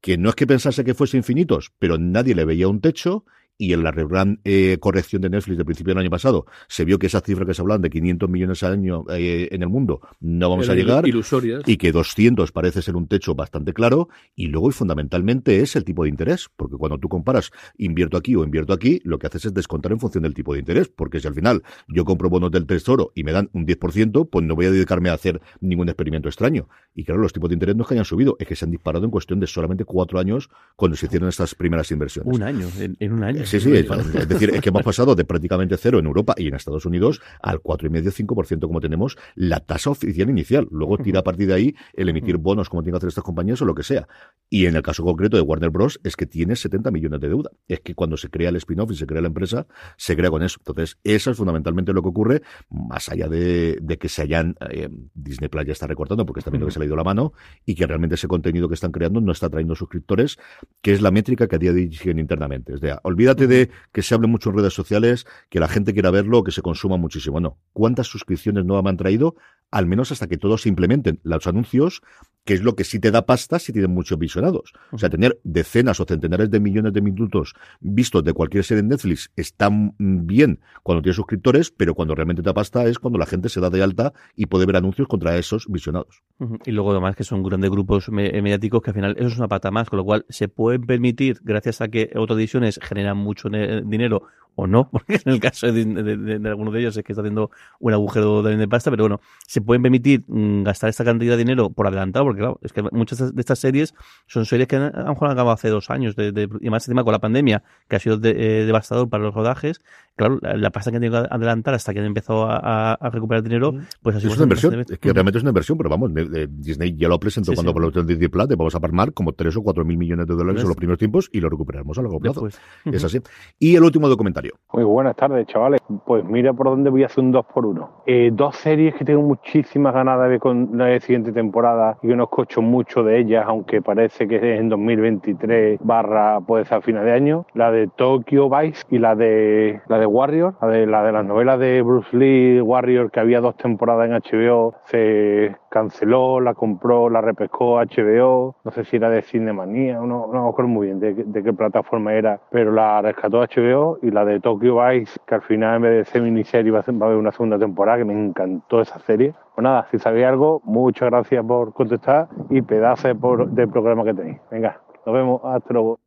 que 0.01 0.17
no 0.17 0.29
es 0.29 0.35
que 0.35 0.47
pensase 0.47 0.83
que 0.83 0.93
fuese 0.93 1.17
infinitos, 1.17 1.73
pero 1.79 1.97
nadie 1.97 2.35
le 2.35 2.45
veía 2.45 2.67
un 2.67 2.81
techo. 2.81 3.25
Y 3.61 3.73
en 3.73 3.83
la 3.83 3.91
gran 3.91 4.39
eh, 4.45 4.77
corrección 4.79 5.21
de 5.21 5.29
Netflix 5.29 5.57
del 5.57 5.65
principio 5.65 5.91
del 5.91 5.99
año 5.99 6.09
pasado, 6.09 6.45
se 6.69 6.85
vio 6.85 6.97
que 6.97 7.07
esa 7.07 7.19
cifra 7.19 7.45
que 7.45 7.53
se 7.53 7.61
hablan 7.61 7.81
de 7.81 7.89
500 7.89 8.29
millones 8.29 8.63
al 8.63 8.71
año 8.71 9.03
eh, 9.11 9.49
en 9.51 9.61
el 9.61 9.67
mundo 9.67 9.99
no 10.21 10.49
vamos 10.49 10.69
a 10.69 10.75
llegar 10.75 11.05
ilusorias. 11.05 11.63
y 11.65 11.75
que 11.75 11.91
200 11.91 12.53
parece 12.53 12.81
ser 12.81 12.95
un 12.95 13.07
techo 13.07 13.35
bastante 13.35 13.73
claro 13.73 14.07
y 14.33 14.47
luego 14.47 14.69
y 14.69 14.71
fundamentalmente 14.71 15.59
es 15.59 15.75
el 15.75 15.83
tipo 15.83 16.03
de 16.03 16.09
interés 16.09 16.47
porque 16.55 16.77
cuando 16.77 16.97
tú 16.97 17.09
comparas 17.09 17.51
invierto 17.77 18.15
aquí 18.15 18.33
o 18.35 18.45
invierto 18.45 18.71
aquí 18.71 19.01
lo 19.03 19.19
que 19.19 19.27
haces 19.27 19.45
es 19.45 19.53
descontar 19.53 19.91
en 19.91 19.99
función 19.99 20.23
del 20.23 20.33
tipo 20.33 20.53
de 20.53 20.59
interés 20.59 20.87
porque 20.87 21.19
si 21.19 21.27
al 21.27 21.33
final 21.33 21.63
yo 21.87 22.05
compro 22.05 22.29
bonos 22.29 22.51
del 22.51 22.65
tesoro 22.65 23.11
y 23.13 23.25
me 23.25 23.33
dan 23.33 23.49
un 23.51 23.65
10% 23.65 24.29
pues 24.29 24.45
no 24.45 24.55
voy 24.55 24.67
a 24.67 24.71
dedicarme 24.71 25.09
a 25.09 25.13
hacer 25.13 25.41
ningún 25.59 25.89
experimento 25.89 26.29
extraño 26.29 26.69
y 26.95 27.03
claro 27.03 27.21
los 27.21 27.33
tipos 27.33 27.49
de 27.49 27.55
interés 27.55 27.75
no 27.75 27.83
es 27.83 27.89
que 27.89 27.95
hayan 27.95 28.05
subido 28.05 28.37
es 28.39 28.47
que 28.47 28.55
se 28.55 28.63
han 28.63 28.71
disparado 28.71 29.03
en 29.03 29.11
cuestión 29.11 29.39
de 29.41 29.47
solamente 29.47 29.83
cuatro 29.83 30.19
años 30.19 30.49
cuando 30.75 30.95
se 30.95 31.07
hicieron 31.07 31.27
estas 31.29 31.55
primeras 31.55 31.91
inversiones 31.91 32.33
Un 32.33 32.43
año, 32.43 32.67
en, 32.79 32.95
en 32.99 33.13
un 33.13 33.23
año. 33.23 33.41
Sí, 33.49 33.59
sí, 33.59 33.71
es, 33.75 33.89
es 33.89 34.29
decir, 34.29 34.51
es 34.53 34.61
que 34.61 34.69
hemos 34.69 34.83
pasado 34.83 35.15
de 35.15 35.25
prácticamente 35.25 35.75
cero 35.75 35.97
en 35.97 36.05
Europa 36.05 36.35
y 36.37 36.47
en 36.47 36.53
Estados 36.53 36.85
Unidos 36.85 37.19
al 37.41 37.57
4,5-5% 37.57 38.67
como 38.67 38.79
tenemos 38.79 39.17
la 39.33 39.59
tasa 39.59 39.89
oficial 39.89 40.29
inicial. 40.29 40.67
Luego 40.69 40.99
tira 40.99 41.21
a 41.21 41.23
partir 41.23 41.47
de 41.47 41.55
ahí 41.55 41.75
el 41.93 42.09
emitir 42.09 42.37
bonos 42.37 42.69
como 42.69 42.83
tienen 42.83 42.93
que 42.93 42.97
hacer 42.97 43.09
estas 43.09 43.23
compañías 43.23 43.59
o 43.63 43.65
lo 43.65 43.73
que 43.73 43.81
sea. 43.81 44.07
Y 44.51 44.67
en 44.67 44.75
el 44.75 44.83
caso 44.83 45.03
concreto 45.03 45.35
de 45.35 45.41
Warner 45.41 45.71
Bros. 45.71 45.99
es 46.03 46.15
que 46.15 46.27
tiene 46.27 46.55
70 46.55 46.91
millones 46.91 47.19
de 47.21 47.27
deuda. 47.27 47.49
Es 47.67 47.79
que 47.79 47.95
cuando 47.95 48.17
se 48.17 48.29
crea 48.29 48.49
el 48.49 48.55
spin-off 48.57 48.91
y 48.91 48.95
se 48.95 49.07
crea 49.07 49.21
la 49.21 49.27
empresa, 49.27 49.65
se 49.97 50.15
crea 50.15 50.29
con 50.29 50.43
eso. 50.43 50.57
Entonces, 50.59 50.99
eso 51.03 51.31
es 51.31 51.37
fundamentalmente 51.37 51.91
lo 51.91 52.03
que 52.03 52.09
ocurre, 52.09 52.41
más 52.69 53.09
allá 53.09 53.27
de, 53.27 53.77
de 53.81 53.97
que 53.97 54.09
se 54.09 54.21
hayan, 54.21 54.55
eh, 54.69 54.89
Disney 55.15 55.49
Plus 55.49 55.65
ya 55.65 55.73
está 55.73 55.87
recortando 55.87 56.25
porque 56.25 56.39
está 56.39 56.51
viendo 56.51 56.67
que 56.67 56.71
se 56.71 56.79
le 56.79 56.85
ha 56.85 56.87
ido 56.87 56.95
la 56.95 57.03
mano 57.03 57.33
y 57.65 57.75
que 57.75 57.87
realmente 57.87 58.15
ese 58.15 58.27
contenido 58.27 58.67
que 58.67 58.75
están 58.75 58.91
creando 58.91 59.21
no 59.21 59.31
está 59.31 59.49
trayendo 59.49 59.75
suscriptores, 59.75 60.37
que 60.81 60.93
es 60.93 61.01
la 61.01 61.11
métrica 61.11 61.47
que 61.47 61.55
a 61.55 61.59
día 61.59 61.73
de 61.73 61.81
hoy 61.81 61.93
siguen 61.93 62.19
internamente. 62.19 62.73
Es 62.73 62.81
de, 62.81 62.95
olvídate 63.03 63.38
de 63.47 63.69
que 63.91 64.01
se 64.01 64.15
hable 64.15 64.27
mucho 64.27 64.49
en 64.49 64.57
redes 64.57 64.73
sociales, 64.73 65.25
que 65.49 65.59
la 65.59 65.67
gente 65.67 65.93
quiera 65.93 66.11
verlo, 66.11 66.43
que 66.43 66.51
se 66.51 66.61
consuma 66.61 66.97
muchísimo. 66.97 67.39
No. 67.39 67.57
¿Cuántas 67.73 68.07
suscripciones 68.07 68.65
nuevas 68.65 68.83
me 68.83 68.89
han 68.89 68.97
traído? 68.97 69.35
Al 69.71 69.85
menos 69.85 70.11
hasta 70.11 70.27
que 70.27 70.37
todos 70.37 70.63
se 70.63 70.69
implementen 70.69 71.19
los 71.23 71.47
anuncios, 71.47 72.01
que 72.45 72.53
es 72.55 72.61
lo 72.63 72.75
que 72.75 72.83
sí 72.83 72.99
te 72.99 73.11
da 73.11 73.25
pasta 73.25 73.59
si 73.59 73.71
tienen 73.71 73.91
muchos 73.91 74.17
visionados. 74.17 74.73
O 74.91 74.97
sea, 74.97 75.09
tener 75.09 75.39
decenas 75.43 75.99
o 75.99 76.05
centenares 76.05 76.49
de 76.49 76.59
millones 76.59 76.93
de 76.93 77.01
minutos 77.01 77.53
vistos 77.79 78.23
de 78.23 78.33
cualquier 78.33 78.63
serie 78.63 78.79
en 78.81 78.87
Netflix 78.89 79.31
está 79.35 79.69
mm, 79.69 79.93
bien 79.99 80.59
cuando 80.83 81.01
tienes 81.01 81.15
suscriptores, 81.17 81.71
pero 81.71 81.93
cuando 81.93 82.15
realmente 82.15 82.41
te 82.41 82.47
da 82.49 82.53
pasta 82.53 82.85
es 82.87 82.97
cuando 82.97 83.19
la 83.19 83.25
gente 83.25 83.49
se 83.49 83.59
da 83.59 83.69
de 83.69 83.83
alta 83.83 84.13
y 84.35 84.47
puede 84.47 84.65
ver 84.65 84.77
anuncios 84.77 85.07
contra 85.07 85.37
esos 85.37 85.67
visionados. 85.69 86.23
Y 86.65 86.71
luego 86.71 86.91
además 86.91 87.15
que 87.15 87.23
son 87.23 87.43
grandes 87.43 87.69
grupos 87.69 88.09
me- 88.09 88.35
eh, 88.35 88.41
mediáticos 88.41 88.81
que 88.81 88.89
al 88.91 88.95
final 88.95 89.15
eso 89.17 89.27
es 89.27 89.37
una 89.37 89.47
pata 89.47 89.69
más, 89.71 89.89
con 89.89 89.97
lo 89.97 90.05
cual 90.05 90.25
se 90.29 90.47
pueden 90.47 90.81
permitir, 90.85 91.39
gracias 91.43 91.81
a 91.81 91.87
que 91.89 92.09
autoediciones 92.15 92.79
generan 92.81 93.17
mucho 93.17 93.49
ne- 93.49 93.81
dinero 93.83 94.23
o 94.59 94.67
no, 94.67 94.89
porque 94.91 95.19
en 95.25 95.31
el 95.33 95.39
caso 95.39 95.71
de, 95.71 95.85
de, 95.85 96.17
de, 96.17 96.39
de 96.39 96.49
alguno 96.49 96.71
de 96.71 96.79
ellos 96.81 96.95
es 96.97 97.03
que 97.03 97.11
está 97.13 97.21
haciendo 97.21 97.51
un 97.79 97.93
agujero 97.93 98.41
también 98.41 98.59
de 98.59 98.67
pasta, 98.67 98.89
pero 98.91 99.03
bueno, 99.03 99.21
se 99.47 99.61
pueden 99.61 99.81
permitir 99.81 100.23
mm, 100.27 100.63
gastar 100.63 100.89
esta 100.89 101.03
cantidad 101.05 101.33
de 101.33 101.37
dinero 101.37 101.69
por 101.69 101.87
adelantado, 101.87 102.25
porque 102.25 102.39
claro, 102.39 102.59
es 102.61 102.73
que 102.73 102.83
muchas 102.91 103.33
de 103.33 103.39
estas 103.41 103.59
series 103.59 103.93
son 104.27 104.45
series 104.45 104.67
que 104.67 104.75
han, 104.75 104.83
a 104.95 105.03
lo 105.03 105.09
mejor 105.09 105.27
han 105.27 105.33
acabado 105.33 105.53
hace 105.53 105.69
dos 105.69 105.89
años, 105.89 106.15
y 106.61 106.69
más 106.69 106.87
encima 106.87 107.03
con 107.03 107.11
la 107.13 107.19
pandemia, 107.19 107.63
que 107.87 107.95
ha 107.95 107.99
sido 107.99 108.19
eh, 108.23 108.65
devastador 108.65 109.09
para 109.09 109.23
los 109.23 109.33
rodajes, 109.33 109.81
claro, 110.15 110.39
la, 110.41 110.55
la 110.57 110.69
pasta 110.71 110.91
que 110.91 110.97
han 110.97 111.01
tenido 111.03 111.21
que 111.23 111.27
adelantar 111.31 111.73
hasta 111.73 111.93
que 111.93 111.99
han 111.99 112.05
empezado 112.05 112.45
a, 112.45 112.57
a- 112.57 112.93
a 112.95 113.09
recuperar 113.09 113.43
dinero, 113.43 113.73
pues 114.01 114.15
ha 114.15 114.19
sido 114.19 114.31
Es 114.31 114.37
una 114.37 114.43
inversión, 114.43 114.79
es 114.81 114.99
que 114.99 115.13
realmente 115.13 115.37
es 115.37 115.43
una 115.43 115.51
inversión, 115.51 115.77
pero 115.77 115.89
vamos, 115.89 116.13
de 116.13 116.47
Disney 116.51 116.95
ya 116.97 117.07
lo 117.07 117.19
presentó 117.19 117.51
Sí, 117.51 117.55
cuando 117.55 117.71
sí. 117.71 117.73
por 117.91 117.97
el 117.97 118.05
Disney 118.07 118.27
Plus, 118.27 118.47
vamos 118.49 118.75
a 118.75 118.79
palmar 118.79 119.13
como 119.13 119.33
3 119.33 119.55
o 119.55 119.61
4 119.61 119.85
mil 119.85 119.97
millones 119.97 120.27
de 120.27 120.35
dólares 120.35 120.61
en 120.61 120.67
los 120.67 120.75
primeros 120.77 120.97
tiempos 120.99 121.29
y 121.31 121.39
lo 121.39 121.49
recuperaremos 121.49 121.97
a 121.97 122.01
largo 122.01 122.19
plazo. 122.19 122.41
Después. 122.45 122.59
Es 122.95 123.03
así. 123.03 123.19
Y 123.59 123.75
el 123.75 123.83
último 123.83 124.09
documentario. 124.09 124.48
Muy 124.71 124.83
buenas 124.83 125.15
tardes, 125.15 125.47
chavales. 125.47 125.81
Pues 126.05 126.23
mira 126.23 126.53
por 126.53 126.67
dónde 126.67 126.91
voy 126.91 127.01
a 127.01 127.07
hacer 127.07 127.23
un 127.23 127.31
2 127.31 127.45
por 127.47 127.65
1 127.65 127.89
Eh, 128.05 128.29
dos 128.31 128.55
series 128.55 128.93
que 128.93 129.03
tengo 129.03 129.23
muchísimas 129.23 129.95
ganas 129.95 130.21
de 130.21 130.27
ver 130.27 130.39
con 130.39 130.69
la 130.77 130.99
siguiente 130.99 131.31
temporada 131.31 131.97
y 132.03 132.07
que 132.07 132.15
no 132.15 132.25
escucho 132.25 132.61
mucho 132.61 133.03
de 133.03 133.17
ellas, 133.17 133.45
aunque 133.47 133.81
parece 133.81 134.27
que 134.27 134.35
es 134.35 134.59
en 134.59 134.69
2023 134.69 135.79
barra 135.81 136.39
puede 136.41 136.65
ser 136.65 136.77
a 136.77 136.81
final 136.81 137.03
de 137.03 137.13
año. 137.13 137.45
La 137.55 137.71
de 137.71 137.87
Tokyo 137.87 138.47
Vice 138.47 138.83
y 138.91 138.99
la 138.99 139.15
de 139.15 139.81
la 139.87 139.97
de 139.97 140.05
Warrior, 140.05 140.53
la 140.61 140.67
de 140.67 141.11
las 141.11 141.25
novelas 141.25 141.59
de 141.59 141.81
Bruce 141.81 142.15
Lee, 142.15 142.61
Warrior, 142.61 143.09
que 143.09 143.19
había 143.19 143.41
dos 143.41 143.57
temporadas 143.57 144.07
en 144.07 144.13
HBO, 144.13 144.75
se 144.85 145.55
canceló, 145.69 146.39
la 146.39 146.53
compró, 146.53 147.09
la 147.09 147.21
repescó 147.21 147.79
HBO, 147.79 148.55
no 148.63 148.71
sé 148.71 148.83
si 148.85 148.97
era 148.97 149.09
de 149.09 149.21
Cinemanía, 149.21 149.95
no, 149.99 150.27
no 150.31 150.43
me 150.43 150.49
acuerdo 150.49 150.69
muy 150.69 150.87
bien 150.87 150.99
de, 150.99 151.15
qué- 151.15 151.53
plataforma 151.53 152.13
era, 152.13 152.39
pero 152.51 152.71
la 152.71 153.01
rescató 153.01 153.41
HBO 153.41 153.97
y 154.01 154.11
la 154.11 154.23
de 154.23 154.39
Tokyo 154.39 154.77
Vice, 154.85 155.19
que 155.25 155.35
al 155.35 155.41
final 155.41 155.77
en 155.77 155.81
vez 155.81 155.91
de 155.97 156.05
ser 156.05 156.21
miniserie 156.21 156.71
va 156.71 156.79
a, 156.79 157.05
haber 157.05 157.17
una 157.17 157.31
segunda 157.31 157.57
temporada, 157.57 157.97
que 157.97 158.05
me 158.05 158.13
encantó 158.13 158.81
esa 158.81 158.99
serie. 158.99 159.33
Pues 159.55 159.63
nada, 159.63 159.87
si 159.91 159.99
sabéis 159.99 160.25
algo, 160.27 160.61
muchas 160.63 161.09
gracias 161.09 161.43
por 161.45 161.73
contestar 161.73 162.27
y 162.49 162.61
pedazo 162.61 163.07
de, 163.07 163.15
por- 163.15 163.49
de 163.49 163.67
programa 163.67 164.03
que 164.03 164.13
tenéis. 164.13 164.37
Venga, 164.51 164.79
nos 165.05 165.13
vemos, 165.15 165.41
hasta 165.43 165.73
luego. 165.73 165.99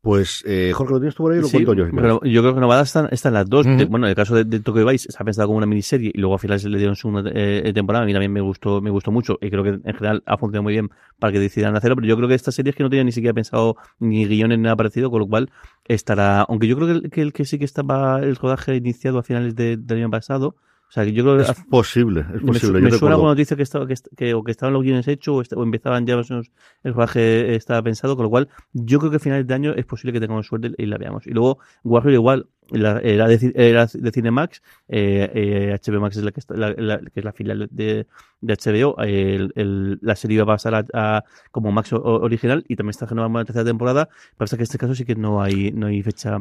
Pues, 0.00 0.44
eh, 0.46 0.70
Jorge, 0.74 0.92
¿lo 0.94 1.00
tienes 1.00 1.14
tú 1.16 1.24
por 1.24 1.32
ahí 1.32 1.38
o 1.38 1.42
lo 1.42 1.48
Sí, 1.48 1.64
cuento 1.64 1.74
yo? 1.74 1.86
pero 1.94 2.20
yo 2.22 2.40
creo 2.42 2.54
que 2.54 2.60
novadas 2.60 2.86
están, 2.88 3.08
están 3.10 3.34
las 3.34 3.48
dos. 3.50 3.66
Bueno, 3.66 4.06
en 4.06 4.10
el 4.10 4.14
caso 4.14 4.34
de, 4.36 4.44
de 4.44 4.60
Tokyo 4.60 4.86
Vice 4.86 5.10
se 5.10 5.16
ha 5.20 5.24
pensado 5.24 5.48
como 5.48 5.58
una 5.58 5.66
miniserie 5.66 6.12
y 6.14 6.18
luego 6.20 6.34
al 6.34 6.40
final 6.40 6.60
se 6.60 6.68
le 6.68 6.78
dieron 6.78 6.94
segunda 6.94 7.28
eh, 7.34 7.72
temporada. 7.74 8.04
A 8.04 8.06
mí 8.06 8.12
también 8.12 8.32
me 8.32 8.40
gustó, 8.40 8.80
me 8.80 8.90
gustó 8.90 9.10
mucho 9.10 9.38
y 9.40 9.50
creo 9.50 9.64
que 9.64 9.70
en 9.70 9.82
general 9.82 10.22
ha 10.24 10.38
funcionado 10.38 10.62
muy 10.62 10.72
bien 10.74 10.88
para 11.18 11.32
que 11.32 11.40
decidan 11.40 11.74
hacerlo. 11.76 11.96
Pero 11.96 12.06
yo 12.08 12.16
creo 12.16 12.28
que 12.28 12.34
esta 12.36 12.52
serie 12.52 12.70
es 12.70 12.76
que 12.76 12.84
no 12.84 12.90
tenía 12.90 13.02
ni 13.04 13.12
siquiera 13.12 13.34
pensado 13.34 13.76
ni 13.98 14.24
guiones 14.26 14.58
ni 14.58 14.64
nada 14.64 14.76
parecido, 14.76 15.10
con 15.10 15.18
lo 15.20 15.26
cual 15.26 15.50
estará. 15.86 16.42
Aunque 16.42 16.68
yo 16.68 16.76
creo 16.76 16.86
que 16.86 16.92
el 16.94 17.10
que, 17.10 17.20
el 17.22 17.32
que 17.32 17.44
sí 17.44 17.58
que 17.58 17.64
estaba 17.64 18.20
el 18.20 18.36
rodaje 18.36 18.76
iniciado 18.76 19.18
a 19.18 19.22
finales 19.24 19.56
de- 19.56 19.76
del 19.76 19.98
año 19.98 20.10
pasado. 20.10 20.54
O 20.88 20.90
sea, 20.90 21.04
que 21.04 21.12
yo 21.12 21.22
creo 21.22 21.36
que 21.36 21.42
Es 21.42 21.52
posible, 21.68 22.20
es 22.20 22.40
posible. 22.40 22.78
yo 22.80 22.84
me 22.84 22.90
suena 22.98 23.14
alguna 23.16 23.30
noticia 23.32 23.56
que, 23.58 23.62
estaba, 23.62 23.86
que, 23.86 23.94
que, 24.16 24.32
o 24.32 24.42
que 24.42 24.50
estaban 24.52 24.72
los 24.72 24.82
guiones 24.82 25.06
hechos 25.06 25.46
o, 25.54 25.62
empezaban 25.62 26.06
ya 26.06 26.16
menos 26.16 26.50
el 26.82 26.94
rodaje 26.94 27.54
estaba 27.54 27.82
pensado, 27.82 28.16
con 28.16 28.22
lo 28.24 28.30
cual 28.30 28.48
yo 28.72 28.98
creo 28.98 29.10
que 29.10 29.18
a 29.18 29.20
finales 29.20 29.46
de 29.46 29.52
año 29.54 29.74
es 29.74 29.84
posible 29.84 30.14
que 30.14 30.20
tengamos 30.20 30.46
suerte 30.46 30.72
y 30.78 30.86
la 30.86 30.96
veamos. 30.96 31.26
Y 31.26 31.30
luego 31.30 31.58
Warrior 31.84 32.14
igual 32.14 32.46
la- 32.70 33.00
era, 33.00 33.28
de, 33.28 33.38
ci- 33.38 33.52
era 33.54 33.86
de 33.86 34.10
Cinemax, 34.10 34.62
eh, 34.88 35.30
eh, 35.34 35.78
HBO 35.82 36.00
Max 36.00 36.16
es 36.16 36.22
la 36.24 36.32
que, 36.32 36.40
está, 36.40 36.54
la, 36.54 36.72
la- 36.78 36.98
que 37.00 37.20
es 37.20 37.24
la 37.24 37.32
filial 37.34 37.68
de, 37.70 38.06
de 38.40 38.54
HBO, 38.56 38.96
el- 39.02 39.52
el- 39.56 39.98
la 40.00 40.16
serie 40.16 40.38
va 40.38 40.44
a 40.44 40.56
pasar 40.56 40.74
a, 40.74 40.84
a- 40.94 41.24
como 41.50 41.70
Max 41.70 41.92
o- 41.92 42.00
original 42.02 42.64
y 42.66 42.76
también 42.76 42.90
está 42.90 43.04
renovada 43.04 43.28
una 43.30 43.44
tercera 43.44 43.64
temporada, 43.66 44.08
pasa 44.38 44.56
que 44.56 44.62
en 44.62 44.64
este 44.64 44.78
caso 44.78 44.94
sí 44.94 45.04
que 45.04 45.16
no 45.16 45.42
hay, 45.42 45.70
no 45.72 45.86
hay 45.88 46.02
fecha 46.02 46.38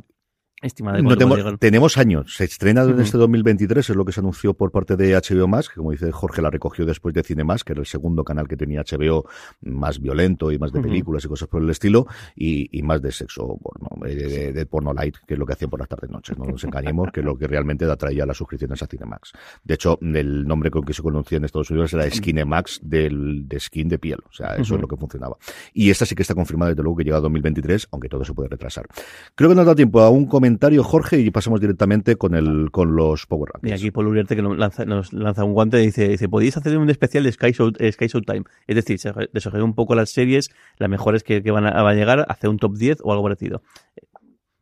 estimada 0.62 0.98
de 0.98 1.04
No 1.04 1.10
cuándo 1.16 1.58
tenemos, 1.60 1.98
años. 1.98 2.36
Se 2.36 2.44
estrena 2.46 2.82
en 2.84 2.94
Ujú. 2.94 3.02
este 3.02 3.18
2023, 3.18 3.90
es 3.90 3.96
lo 3.96 4.04
que 4.06 4.12
se 4.12 4.20
anunció 4.22 4.54
por 4.56 4.72
parte 4.72 4.96
de 4.96 5.14
HBO 5.16 5.48
Max, 5.48 5.70
que 5.70 5.76
como 5.76 5.92
dice 5.92 6.12
Jorge, 6.12 6.42
la 6.42 6.50
recogió 6.50 6.86
después 6.86 7.14
de 7.14 7.24
Cinemas, 7.24 7.64
que 7.64 7.74
era 7.74 7.82
el 7.82 7.86
segundo 7.86 8.24
canal 8.24 8.48
que 8.48 8.58
tenía 8.58 8.82
HBO 8.82 9.26
más 9.62 10.00
violento 10.00 10.52
y 10.52 10.58
más 10.58 10.72
de 10.72 10.82
películas 10.82 11.24
y 11.26 11.28
cosas 11.28 11.48
por 11.48 11.62
el 11.62 11.70
estilo, 11.70 12.08
y, 12.36 12.76
y 12.78 12.82
más 12.82 13.02
de 13.02 13.12
sexo 13.12 13.58
porno, 13.62 13.90
eh, 14.08 14.16
de, 14.16 14.28
de- 14.28 14.54
de 14.54 14.66
porno 14.66 14.94
light, 14.94 15.16
que 15.28 15.34
es 15.36 15.40
lo 15.40 15.46
que 15.46 15.54
hacían 15.54 15.70
por 15.70 15.80
las 15.80 15.90
tardes 15.90 16.10
noches. 16.10 16.38
No 16.38 16.46
nos 16.46 16.64
engañemos, 16.64 17.10
que 17.12 17.20
es 17.20 17.26
lo 17.26 17.38
que 17.38 17.48
realmente 17.48 17.86
atraía 17.86 18.26
las 18.26 18.38
suscripciones 18.38 18.82
a 18.82 18.88
Cinemax. 18.88 19.34
De 19.64 19.74
hecho, 19.76 20.00
el 20.02 20.46
nombre 20.48 20.72
con 20.72 20.84
que 20.84 20.94
se 20.94 21.02
conocía 21.04 21.38
en 21.38 21.46
Estados 21.46 21.70
Unidos 21.70 21.94
era 21.94 22.10
Skinemax 22.10 22.80
del, 22.84 23.48
de 23.48 23.60
skin 23.60 23.90
de 23.90 24.00
piel. 24.00 24.20
O 24.30 24.34
sea, 24.34 24.56
eso 24.56 24.76
es 24.76 24.82
lo 24.82 24.88
que 24.88 24.98
funcionaba. 24.98 25.38
Y 25.74 25.90
esta 25.92 26.06
sí 26.06 26.16
que 26.16 26.24
está 26.24 26.34
confirmada 26.36 26.72
desde 26.72 26.82
luego 26.84 26.98
que 26.98 27.04
llega 27.04 27.18
a 27.18 27.22
2023, 27.22 27.90
aunque 27.92 28.10
todo 28.10 28.24
se 28.26 28.34
puede 28.34 28.50
retrasar. 28.50 28.88
Creo 29.36 29.50
que 29.50 29.56
nos 29.56 29.66
da 29.66 29.76
tiempo 29.76 30.00
a 30.02 30.10
un 30.10 30.26
comentario, 30.26 30.47
Jorge, 30.84 31.20
y 31.20 31.32
pasamos 31.32 31.60
directamente 31.60 32.16
con 32.16 32.36
el 32.36 32.72
con 32.72 32.96
los 32.96 33.26
Power 33.26 33.50
Y 33.50 33.54
Rankings. 33.54 33.82
aquí 33.82 33.92
Paul 33.92 34.08
Uriarte 34.08 34.36
que 34.36 34.42
nos 34.42 34.58
lanza, 34.58 34.86
nos 34.86 35.14
lanza 35.14 35.44
un 35.44 35.54
guante 35.54 35.82
y 35.82 35.88
dice, 35.88 36.08
dice, 36.08 36.30
podéis 36.30 36.58
hacer 36.58 36.78
un 36.78 36.90
especial 36.90 37.24
de 37.24 37.32
Sky, 37.32 37.52
Show, 37.52 37.74
eh, 37.80 37.92
Sky 37.92 38.08
Showtime. 38.08 38.44
Es 38.68 38.76
decir, 38.76 39.00
desarrollar 39.34 39.64
un 39.64 39.76
poco 39.76 39.96
las 39.96 40.10
series, 40.10 40.52
las 40.78 40.90
mejores 40.90 41.24
que, 41.24 41.44
que 41.44 41.52
van, 41.52 41.66
a, 41.66 41.82
van 41.82 41.96
a 41.96 42.00
llegar, 42.00 42.26
hacer 42.30 42.50
un 42.50 42.58
top 42.58 42.76
10 42.78 43.00
o 43.04 43.12
algo 43.12 43.24
parecido. 43.24 43.62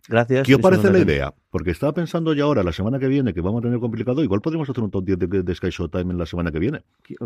Gracias. 0.07 0.45
¿Qué 0.45 0.55
os 0.55 0.61
parece 0.61 0.91
la 0.91 0.99
idea? 0.99 1.33
Porque 1.49 1.71
estaba 1.71 1.91
pensando 1.93 2.33
ya 2.33 2.43
ahora, 2.43 2.61
la 2.63 2.71
semana 2.71 2.99
que 2.99 3.07
viene, 3.07 3.33
que 3.33 3.41
vamos 3.41 3.59
a 3.59 3.63
tener 3.63 3.79
complicado, 3.79 4.23
igual 4.23 4.39
podríamos 4.41 4.69
hacer 4.69 4.83
un 4.83 4.91
top 4.91 5.03
10 5.05 5.17
de, 5.19 5.43
de 5.43 5.55
Sky 5.55 5.69
Showtime 5.71 6.11
en 6.11 6.17
la 6.17 6.25
semana 6.25 6.51
que 6.51 6.59
viene. 6.59 6.81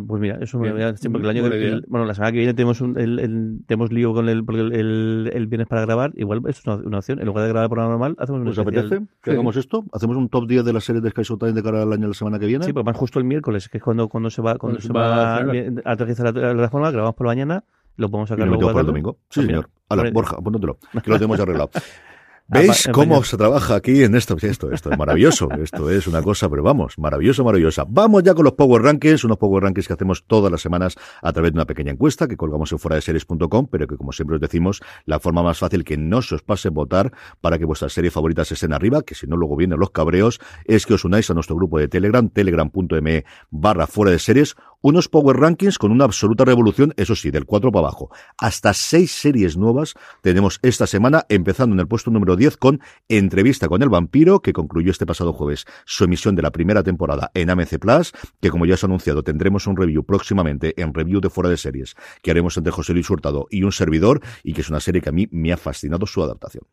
Pues 0.08 0.22
mira, 0.22 0.38
eso 0.40 0.58
me 0.60 0.64
Bien. 0.64 0.76
voy 0.76 0.84
a 0.84 0.92
decir, 0.94 1.12
porque 1.12 1.28
el 1.30 1.38
año 1.38 1.50
que, 1.50 1.68
el- 1.68 1.86
bueno, 1.90 2.06
la 2.06 2.14
semana 2.14 2.32
que 2.32 2.38
viene 2.38 2.54
tenemos 2.54 2.80
un, 2.80 2.98
el, 2.98 3.20
el- 3.20 3.60
tenemos 3.68 3.92
lío 3.92 4.14
con 4.14 4.30
el, 4.30 4.46
porque 4.46 4.62
el, 4.62 4.72
el, 4.74 5.32
el 5.34 5.48
viernes 5.48 5.68
para 5.68 5.82
grabar, 5.82 6.14
igual 6.16 6.40
eso 6.48 6.60
es 6.62 6.66
una, 6.68 6.76
una 6.88 6.98
opción, 7.00 7.20
en 7.20 7.26
lugar 7.26 7.44
de 7.46 7.50
grabar 7.50 7.70
por 7.70 7.80
normal, 7.80 8.16
hacemos 8.20 8.42
un 8.42 8.48
¿Os 8.48 8.58
especial. 8.58 8.86
apetece 8.86 9.08
que 9.24 9.32
hagamos 9.32 9.58
esto? 9.58 9.84
¿Hacemos 9.92 10.16
un 10.16 10.30
top 10.30 10.48
10 10.48 10.64
de 10.64 10.74
las 10.74 10.84
series 10.84 11.04
de 11.04 11.10
Sky 11.10 11.24
Showtime 11.24 11.54
de 11.54 11.64
cara 11.64 11.82
al 11.84 11.92
año 11.92 12.08
la 12.08 12.14
semana 12.14 12.40
que 12.40 12.46
viene? 12.46 12.64
Sí, 12.66 12.72
pues 12.72 12.86
más 12.86 12.96
justo 12.96 13.20
el 13.20 13.26
miércoles, 13.26 13.68
que 13.68 13.80
es 13.80 13.84
cuando, 13.84 14.08
cuando 14.08 14.30
se 14.30 14.42
va, 14.42 14.56
cuando 14.58 14.80
Cuando 14.80 14.88
se 14.88 14.94
va 14.94 15.10
va 15.10 15.36
a 15.38 15.90
a 15.90 15.92
aterrizar 15.92 16.34
la, 16.34 16.42
la 16.48 16.54
plataforma, 16.54 16.92
grabamos 16.92 17.16
por 17.16 17.26
la 17.28 17.32
mañana, 17.32 17.64
lo 17.98 18.10
podemos 18.10 18.30
Y 18.30 18.32
sacar 18.32 18.46
lo 18.48 18.54
luego 18.54 18.62
metemos 18.68 18.74
para 18.74 18.82
el 18.82 18.86
a 18.86 18.92
domingo. 18.92 19.18
Sí, 19.30 19.42
señor. 19.42 19.70
Idea. 19.92 20.12
Borja, 20.14 20.36
apúntatelo, 20.38 20.78
que 21.04 21.10
lo 21.10 21.16
tenemos 21.18 21.38
ya 21.40 21.46
Apa- 22.50 22.60
¿Veis 22.62 22.90
cómo 22.92 23.24
se 23.24 23.38
trabaja 23.38 23.76
aquí 23.76 24.04
en 24.04 24.16
esto? 24.16 24.36
Esto, 24.42 24.72
esto 24.72 24.92
es 24.92 24.98
maravilloso. 24.98 25.50
Esto 25.64 25.90
es 25.92 26.08
una 26.08 26.22
cosa, 26.24 26.50
pero 26.50 26.64
vamos, 26.64 26.98
maravilloso, 26.98 27.44
maravillosa. 27.44 27.86
Vamos 27.88 28.24
ya 28.24 28.34
con 28.34 28.44
los 28.44 28.54
Power 28.54 28.82
Rankings, 28.82 29.24
unos 29.24 29.38
Power 29.38 29.64
Rankings 29.64 29.88
que 29.88 29.94
hacemos 29.94 30.24
todas 30.26 30.52
las 30.52 30.62
semanas 30.62 30.96
a 31.22 31.32
través 31.32 31.52
de 31.52 31.58
una 31.58 31.66
pequeña 31.66 31.92
encuesta 31.92 32.28
que 32.28 32.36
colgamos 32.38 32.72
en 32.72 32.80
fueradeseries.com, 32.80 33.68
pero 33.70 33.86
que 33.88 33.98
como 33.98 34.12
siempre 34.12 34.36
os 34.36 34.42
decimos, 34.42 34.82
la 35.06 35.20
forma 35.20 35.44
más 35.44 35.60
fácil 35.60 35.84
que 35.84 35.98
no 35.98 36.22
se 36.22 36.36
os 36.36 36.42
pase 36.42 36.70
votar 36.70 37.12
para 37.42 37.60
que 37.60 37.66
vuestras 37.66 37.94
series 37.94 38.14
favoritas 38.14 38.52
estén 38.52 38.74
arriba, 38.74 39.04
que 39.04 39.14
si 39.16 39.28
no 39.28 39.38
luego 39.38 39.56
vienen 39.56 39.80
los 39.80 39.92
cabreos, 39.92 40.40
es 40.66 40.86
que 40.88 40.96
os 40.96 41.06
unáis 41.06 41.30
a 41.30 41.34
nuestro 41.36 41.56
grupo 41.56 41.78
de 41.78 41.88
Telegram, 41.88 42.28
telegram.me 42.30 43.26
barra 43.52 43.86
fuera 43.88 44.12
de 44.12 44.20
series, 44.20 44.56
unos 44.82 45.10
Power 45.10 45.38
Rankings 45.38 45.78
con 45.78 45.92
una 45.92 46.06
absoluta 46.06 46.46
revolución, 46.46 46.94
eso 46.98 47.16
sí, 47.16 47.32
del 47.32 47.46
4 47.46 47.72
para 47.72 47.88
abajo. 47.88 48.10
Hasta 48.38 48.74
seis 48.74 49.12
series 49.12 49.58
nuevas 49.58 49.96
tenemos 50.22 50.60
esta 50.62 50.88
semana, 50.88 51.26
empezando 51.30 51.74
en 51.76 51.80
el 51.80 51.88
puesto 51.88 52.12
número 52.12 52.36
10 52.36 52.58
con 52.58 52.80
Entrevista 53.08 53.68
con 53.68 53.82
el 53.82 53.90
vampiro, 53.90 54.42
que 54.42 54.54
concluyó 54.54 54.92
este 54.92 55.06
pasado 55.06 55.34
jueves 55.34 55.66
su 55.86 56.04
emisión 56.04 56.36
de 56.36 56.42
la 56.42 56.52
primera 56.52 56.84
temporada 56.84 57.32
en 57.34 57.50
AMC 57.50 57.80
Plus, 57.80 58.14
que 58.40 58.50
como 58.50 58.66
ya 58.66 58.76
os 58.76 58.84
he 58.84 58.86
anunciado, 58.86 59.24
tendremos 59.24 59.68
un 59.68 59.76
review 59.76 60.04
próximamente 60.04 60.74
en 60.82 60.94
review 60.94 61.20
de 61.20 61.30
fuera 61.30 61.50
de 61.50 61.58
series, 61.58 61.96
que 62.22 62.32
haremos 62.32 62.56
entre 62.58 62.72
José 62.72 62.94
Luis 62.94 63.10
Hurtado 63.10 63.48
y 63.50 63.64
un 63.64 63.72
servidor, 63.72 64.22
y 64.44 64.54
que 64.54 64.62
es 64.62 64.70
una 64.70 64.80
serie 64.80 65.02
que 65.02 65.10
a 65.10 65.14
mí 65.14 65.28
me 65.32 65.52
ha 65.52 65.58
fascinado 65.58 66.06
su 66.06 66.24
adaptación. 66.24 66.64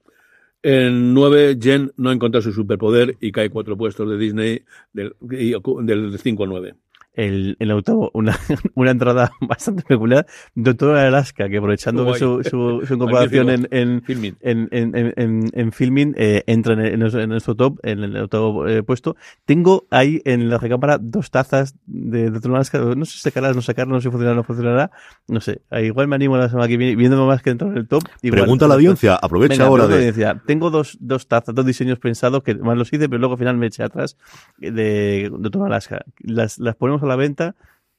En 0.62 1.14
9, 1.14 1.58
Jen 1.60 1.92
no 1.96 2.10
encuentra 2.10 2.40
su 2.40 2.52
superpoder 2.52 3.16
y 3.20 3.30
cae 3.30 3.50
cuatro 3.50 3.76
puestos 3.76 4.08
de 4.10 4.18
Disney 4.18 4.64
del, 4.92 5.14
del 5.20 6.18
5 6.18 6.42
a 6.42 6.46
9. 6.46 6.74
El, 7.16 7.56
el 7.58 7.70
octavo, 7.72 8.10
una, 8.14 8.38
una 8.74 8.90
entrada 8.90 9.32
bastante 9.40 9.82
peculiar. 9.82 10.26
Doctor 10.54 10.96
Alaska, 10.96 11.48
que 11.48 11.58
aprovechando 11.58 12.12
que 12.12 12.18
su, 12.18 12.42
su, 12.44 12.82
su 12.86 12.94
incorporación 12.94 13.50
en, 13.50 13.68
en, 13.70 14.02
Filming. 14.02 14.36
en, 14.40 14.68
en, 14.70 14.96
en, 14.96 15.14
en, 15.16 15.50
en 15.52 15.72
filming, 15.72 16.14
eh, 16.16 16.44
entra 16.46 16.74
en, 16.74 16.80
en 16.80 17.00
nuestro, 17.00 17.20
en 17.20 17.30
nuestro 17.30 17.54
top, 17.54 17.78
en 17.82 18.04
el 18.04 18.16
octavo 18.16 18.68
eh, 18.68 18.82
puesto. 18.82 19.16
Tengo 19.44 19.86
ahí 19.90 20.20
en 20.24 20.48
la 20.48 20.58
recámara 20.58 20.98
dos 20.98 21.30
tazas 21.30 21.74
de 21.86 22.30
Doctor 22.30 22.54
Alaska. 22.54 22.78
No 22.78 23.04
sé 23.04 23.12
si 23.12 23.18
sacarlas, 23.20 23.56
no 23.56 23.62
sacarlas, 23.62 23.94
no 23.94 24.00
sé 24.00 24.08
si 24.08 24.10
funcionará, 24.10 24.36
no 24.36 24.44
funcionará. 24.44 24.90
No 25.28 25.40
sé. 25.40 25.62
Ah, 25.70 25.80
Igual 25.80 26.08
me 26.08 26.16
animo 26.16 26.36
la 26.36 26.48
semana 26.48 26.68
que 26.68 26.76
viene, 26.76 26.96
viéndome 26.96 27.26
más 27.26 27.42
que 27.42 27.50
entrar 27.50 27.70
en 27.70 27.78
el 27.78 27.88
top. 27.88 28.04
Igual, 28.22 28.42
Pregunta 28.42 28.66
a 28.66 28.68
la 28.68 28.74
audiencia, 28.74 29.14
aprovecha 29.14 29.54
Venga, 29.54 29.66
ahora 29.66 29.84
a 29.84 29.88
de... 29.88 29.94
audiencia. 29.94 30.42
Tengo 30.46 30.70
dos, 30.70 30.98
dos 31.00 31.26
tazas, 31.26 31.54
dos 31.54 31.64
diseños 31.64 31.98
pensados 31.98 32.42
que 32.42 32.54
más 32.54 32.76
los 32.76 32.92
hice, 32.92 33.08
pero 33.08 33.18
luego 33.18 33.34
al 33.34 33.38
final 33.38 33.56
me 33.56 33.66
eché 33.66 33.82
atrás 33.82 34.16
de 34.58 35.30
Doctor 35.32 35.66
Alaska. 35.66 36.04
Las, 36.20 36.58
las 36.58 36.76
ponemos 36.76 37.02
la 37.06 37.16
venta. 37.16 37.54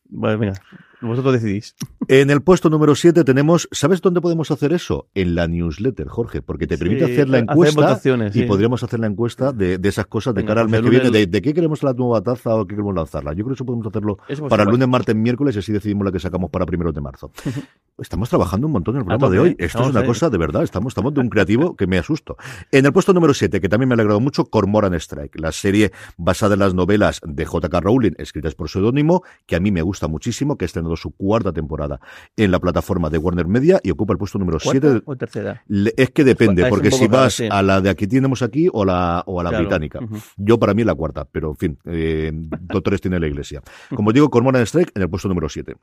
Bueno, 0.06 0.38
venga. 0.38 0.54
Vosotros 1.02 1.34
decidís. 1.34 1.76
En 2.08 2.30
el 2.30 2.42
puesto 2.42 2.70
número 2.70 2.96
7 2.96 3.24
tenemos, 3.24 3.68
¿sabes 3.72 4.02
dónde 4.02 4.22
podemos 4.22 4.50
hacer 4.50 4.74
eso? 4.74 5.10
En 5.14 5.36
la 5.36 5.48
newsletter, 5.48 6.08
Jorge, 6.08 6.42
porque 6.42 6.66
te 6.68 6.78
permite 6.78 7.06
Sí, 7.06 7.12
hacer 7.14 7.30
la 7.30 7.40
encuesta 7.40 7.82
votaciones, 7.82 8.36
y 8.36 8.40
sí. 8.42 8.46
podríamos 8.46 8.82
hacer 8.84 9.00
la 9.00 9.08
encuesta 9.08 9.52
de, 9.52 9.78
de 9.78 9.90
esas 9.90 10.08
cosas 10.08 10.34
de 10.34 10.44
cara 10.44 10.62
al 10.62 10.68
pues 10.70 10.82
mes 10.82 10.90
que 10.90 10.98
viene, 11.00 11.12
de, 11.12 11.28
de 11.28 11.42
qué 11.42 11.54
queremos 11.54 11.84
la 11.84 11.94
nueva 11.94 12.22
taza 12.22 12.56
o 12.56 12.66
qué 12.66 12.76
queremos 12.76 12.96
lanzarla. 12.96 13.32
Yo 13.34 13.44
creo 13.44 13.50
que 13.50 13.54
eso 13.54 13.66
podemos 13.66 13.86
hacerlo 13.88 14.18
Eso 14.28 14.48
para 14.48 14.64
el 14.64 14.70
lunes, 14.70 14.88
martes, 14.88 15.16
miércoles 15.16 15.56
y 15.56 15.60
así 15.60 15.72
decidimos 15.72 16.06
la 16.06 16.12
que 16.12 16.20
sacamos 16.20 16.50
para 16.50 16.66
primeros 16.66 16.94
de 16.94 17.02
marzo. 17.02 17.32
Estamos 18.00 18.30
trabajando 18.30 18.68
un 18.68 18.74
montón 18.74 18.96
en 18.96 19.02
el 19.02 19.06
programa 19.08 19.30
de 19.32 19.40
hoy. 19.40 19.56
Esto 19.58 19.82
es 19.82 19.90
una 19.90 20.06
cosa 20.06 20.30
de 20.30 20.38
verdad. 20.38 20.62
Estamos, 20.64 20.92
estamos 20.92 21.14
de 21.16 21.20
un 21.22 21.30
creativo 21.30 21.76
que 21.76 21.88
me 21.88 21.98
asusto. 21.98 22.38
En 22.72 22.86
el 22.86 22.94
puesto 22.94 23.12
número 23.12 23.34
7, 23.34 23.60
que 23.60 23.70
también 23.70 23.90
me 23.90 23.94
ha 23.94 23.96
alegrado 23.96 24.20
mucho, 24.20 24.46
Cormoran 24.46 24.94
Strike, 24.94 25.40
la 25.40 25.52
serie 25.52 25.92
basada 26.16 26.54
en 26.54 26.60
las 26.60 26.76
novelas 26.76 27.22
de 27.26 27.44
J.K. 27.46 27.80
Rowling, 27.80 28.12
escritas 28.18 28.54
por 28.54 28.70
seudónimo, 28.70 29.24
que 29.48 29.56
a 29.56 29.60
mí 29.60 29.72
me 29.72 29.82
gusta 29.82 30.08
muchísimo, 30.08 30.58
que 30.58 30.66
ha 30.66 30.68
estrenado 30.88 30.96
su 30.96 31.12
cuarta 31.12 31.52
temporada 31.52 32.00
en 32.36 32.52
la 32.52 32.60
plataforma 32.60 33.10
de 33.10 33.18
Warner 33.18 33.48
Media 33.48 33.80
y 33.84 33.92
ocupa 33.92 34.14
el 34.14 34.18
puesto 34.18 34.40
número 34.40 34.58
¿Cuarta 34.64 34.88
7. 34.92 35.04
o 35.06 35.16
tercera? 35.16 35.64
Le- 35.68 35.94
Es 35.98 36.12
que 36.12 36.24
depende, 36.24 36.64
Es 36.64 36.70
porque 36.70 36.92
si 36.92 37.08
vas 37.08 37.34
sí. 37.36 37.48
a 37.50 37.62
la 37.62 37.82
de 37.82 37.90
aquí 37.90 38.08
tenemos 38.08 38.42
aquí 38.42 38.70
o 38.72 38.86
la, 38.86 39.24
o 39.26 39.40
a 39.40 39.44
la 39.44 39.50
Claro. 39.50 39.64
británica. 39.66 40.00
Yo 40.38 40.58
para 40.58 40.74
mí 40.74 40.84
la 40.84 40.96
cuarta, 40.96 41.26
pero 41.30 41.50
en 41.52 41.56
fin, 41.58 41.78
eh, 41.86 42.32
doctores 42.34 43.02
tiene 43.02 43.20
la 43.20 43.28
iglesia. 43.28 43.62
Como 43.96 44.12
digo, 44.12 44.30
Cormoran 44.30 44.64
Strike 44.66 44.92
en 44.96 45.02
el 45.02 45.10
puesto 45.10 45.28
número 45.28 45.50
7. 45.50 45.76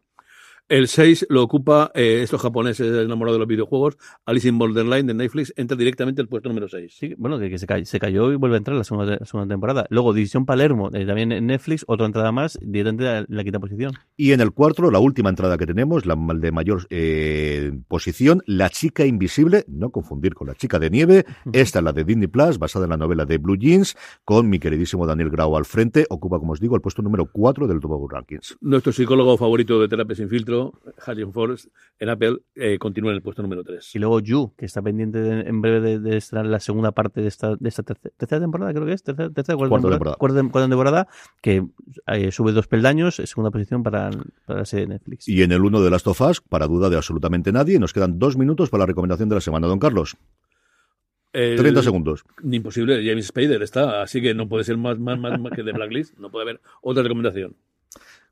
El 0.67 0.89
6 0.89 1.27
lo 1.29 1.43
ocupa 1.43 1.91
eh, 1.95 2.21
estos 2.23 2.41
japoneses 2.41 2.87
enamorados 3.05 3.35
de 3.35 3.39
los 3.41 3.49
videojuegos. 3.49 3.99
Alice 4.25 4.49
in 4.49 4.57
Borderline 4.57 5.07
de 5.07 5.12
Netflix 5.12 5.53
entra 5.57 5.77
directamente 5.77 6.23
al 6.23 6.29
puesto 6.29 6.49
número 6.49 6.69
6. 6.71 6.91
Sí, 6.91 7.15
bueno, 7.19 7.39
que, 7.39 7.51
que 7.51 7.59
se, 7.59 7.67
cayó, 7.67 7.85
se 7.85 8.01
cayó 8.01 8.33
y 8.33 8.37
vuelve 8.37 8.57
a 8.57 8.59
entrar 8.59 8.75
la 8.75 8.85
segunda, 8.85 9.19
la 9.21 9.27
segunda 9.27 9.53
temporada. 9.53 9.87
Luego, 9.91 10.15
División 10.15 10.47
Palermo, 10.47 10.89
eh, 10.95 11.05
también 11.05 11.33
en 11.33 11.49
Netflix, 11.49 11.85
otra 11.87 12.07
entrada 12.07 12.33
más, 12.33 12.59
directamente 12.62 13.27
en 13.31 13.37
la 13.37 13.45
quinta 13.45 13.61
posición. 13.61 13.93
Y 14.17 14.33
en 14.33 14.41
el 14.41 14.53
cuarto, 14.53 14.91
la 14.91 15.01
última 15.01 15.29
entrada 15.29 15.59
que 15.59 15.67
tenemos, 15.67 16.07
la 16.07 16.17
de 16.17 16.51
mayor 16.51 16.87
eh, 16.89 17.71
posición, 17.87 18.43
La 18.47 18.71
chica 18.71 19.05
invisible, 19.05 19.67
no 19.69 19.91
confundir 19.91 20.33
con 20.33 20.47
La 20.47 20.55
chica 20.55 20.79
de 20.79 20.89
nieve. 20.89 21.27
Esta 21.53 21.81
es 21.81 21.85
la 21.85 21.93
de 21.93 22.05
Disney 22.05 22.29
Plus, 22.29 22.59
basada 22.59 22.87
en 22.87 22.91
la 22.93 22.97
novela 22.97 23.27
de 23.27 23.37
Blue 23.37 23.59
Jeans, 23.59 23.99
con 24.25 24.49
mi 24.49 24.59
queridísimo 24.59 25.07
Daniel 25.07 25.29
Grau 25.29 25.59
al 25.59 25.67
frente. 25.67 26.07
Ocupa, 26.09 26.39
como 26.39 26.53
os 26.53 26.61
digo, 26.61 26.75
el 26.75 26.81
puesto 26.81 27.03
número 27.03 27.27
4 27.31 27.67
del 27.67 27.81
Tobago 27.81 28.09
Rankings. 28.09 28.57
Nuestro 28.62 28.95
psicólogo 28.95 29.37
favorito 29.37 29.79
de 29.79 29.89
Terapia 29.89 30.17
Sin 30.17 30.31
Filtro, 30.31 30.53
Harrison 31.05 31.32
Forrest, 31.32 31.66
en 31.98 32.09
Apple, 32.09 32.38
eh, 32.55 32.78
continúa 32.78 33.11
en 33.11 33.16
el 33.16 33.22
puesto 33.22 33.42
número 33.42 33.62
3. 33.64 33.94
Y 33.94 33.98
luego 33.98 34.20
You, 34.20 34.52
que 34.57 34.66
está 34.66 34.82
pendiente 34.82 35.18
de- 35.20 35.40
en 35.48 35.61
breve 35.61 35.80
de, 35.80 35.98
de 36.00 36.16
estrenar 36.16 36.46
la 36.46 36.61
segunda 36.61 36.92
parte 36.92 37.20
de 37.20 37.28
esta, 37.28 37.57
de 37.57 37.68
esta 37.68 37.82
terce- 37.82 38.11
tercera, 38.16 38.40
temporada, 38.40 38.72
creo 38.72 38.86
que 38.86 38.92
es, 38.92 39.02
tercera, 39.02 39.30
tercera 39.30 39.57
cuarta, 39.57 39.74
temporada, 39.76 39.94
temporada. 39.98 40.16
Cuarta, 40.16 40.42
cuarta 40.50 40.68
temporada, 40.68 41.09
que 41.42 41.66
eh, 42.07 42.30
sube 42.32 42.52
dos 42.52 42.66
peldaños, 42.66 43.16
segunda 43.16 43.50
posición 43.50 43.82
para, 43.82 44.11
para 44.46 44.61
la 44.61 44.64
serie 44.64 44.86
de 44.86 44.94
Netflix. 44.94 45.28
Y 45.28 45.42
en 45.42 45.52
el 45.52 45.62
1 45.62 45.82
de 45.82 45.90
Last 45.90 46.07
of 46.07 46.20
Us, 46.20 46.40
para 46.40 46.66
duda 46.66 46.90
de 46.90 46.96
absolutamente 46.96 47.52
nadie, 47.52 47.78
nos 47.78 47.92
quedan 47.92 48.18
dos 48.18 48.36
minutos 48.36 48.70
para 48.70 48.82
la 48.82 48.86
recomendación 48.86 49.28
de 49.28 49.34
la 49.36 49.40
semana. 49.40 49.66
Don 49.66 49.78
Carlos, 49.78 50.16
El- 51.32 51.57
30 51.57 51.82
segundos. 51.82 52.24
Imposible, 52.48 53.05
James 53.05 53.26
Spader 53.26 53.61
está, 53.62 54.02
así 54.02 54.22
que 54.22 54.34
no 54.34 54.48
puede 54.48 54.62
ser 54.64 54.76
más, 54.76 54.98
más, 54.98 55.18
más, 55.18 55.40
más 55.40 55.52
que 55.52 55.62
de 55.64 55.72
Blacklist, 55.72 56.16
no 56.18 56.30
puede 56.30 56.44
haber 56.44 56.61
otra 56.80 57.02
recomendación. 57.02 57.57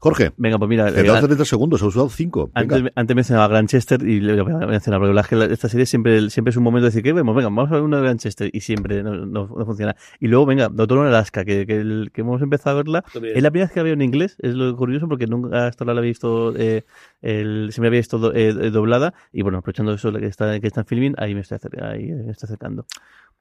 Jorge, 0.02 0.32
Venga, 0.36 0.58
pues 0.58 0.68
mira, 0.68 0.86
te 0.92 0.98
eh, 1.00 1.04
he 1.04 1.06
dado 1.06 1.26
30 1.28 1.44
segundos, 1.44 1.80
has 1.80 1.86
usado 1.86 2.08
5. 2.08 2.50
Antes, 2.54 2.82
antes 2.96 3.14
mencionaba 3.14 3.46
Granchester 3.46 4.02
y 4.02 4.18
le 4.20 4.42
voy 4.42 4.52
a 4.52 4.66
mencionar, 4.66 4.98
porque 4.98 5.14
la 5.14 5.22
verdad 5.22 5.44
es 5.44 5.48
que 5.48 5.54
esta 5.54 5.68
serie 5.68 5.86
siempre, 5.86 6.28
siempre 6.28 6.50
es 6.50 6.56
un 6.56 6.64
momento 6.64 6.86
de 6.86 6.88
decir 6.88 7.04
que 7.04 7.12
vemos, 7.12 7.36
venga, 7.36 7.46
vamos 7.48 7.70
a 7.70 7.74
ver 7.74 7.82
una 7.84 7.98
de 7.98 8.02
Granchester 8.02 8.50
y 8.52 8.60
siempre 8.62 9.04
no, 9.04 9.14
no- 9.14 9.46
no 9.56 9.64
funciona. 9.64 9.94
Y 10.18 10.26
luego, 10.26 10.44
venga, 10.44 10.68
Doctor 10.68 10.98
en 10.98 11.06
Alaska, 11.06 11.44
que, 11.44 11.66
que, 11.66 11.76
el- 11.76 12.10
que 12.12 12.22
hemos 12.22 12.42
empezado 12.42 12.78
a 12.80 12.82
verla. 12.82 13.04
Es 13.36 13.42
la 13.44 13.50
primera 13.52 13.66
vez 13.68 13.74
que 13.74 13.78
la 13.78 13.84
veo 13.84 13.94
en 13.94 14.02
inglés, 14.02 14.36
es 14.40 14.54
lo 14.56 14.76
curioso 14.76 15.06
porque 15.06 15.28
nunca 15.28 15.68
hasta 15.68 15.84
ahora 15.84 15.94
la 15.94 16.00
había 16.00 16.10
visto, 16.10 16.52
eh, 16.56 16.84
el, 17.20 17.68
siempre 17.70 17.82
la 17.82 17.88
había 17.90 18.00
visto 18.00 18.18
do- 18.18 18.34
eh, 18.34 18.48
eh, 18.48 18.70
doblada. 18.70 19.14
Y 19.32 19.42
bueno, 19.42 19.58
aprovechando 19.58 19.92
eso 19.92 20.12
que 20.12 20.26
está, 20.26 20.58
que 20.58 20.66
está 20.66 20.80
en 20.80 20.86
filming, 20.86 21.14
ahí 21.16 21.32
me 21.36 21.42
estoy, 21.42 21.58
acer- 21.58 21.80
ahí 21.80 22.10
me 22.10 22.32
estoy 22.32 22.48
acercando. 22.48 22.86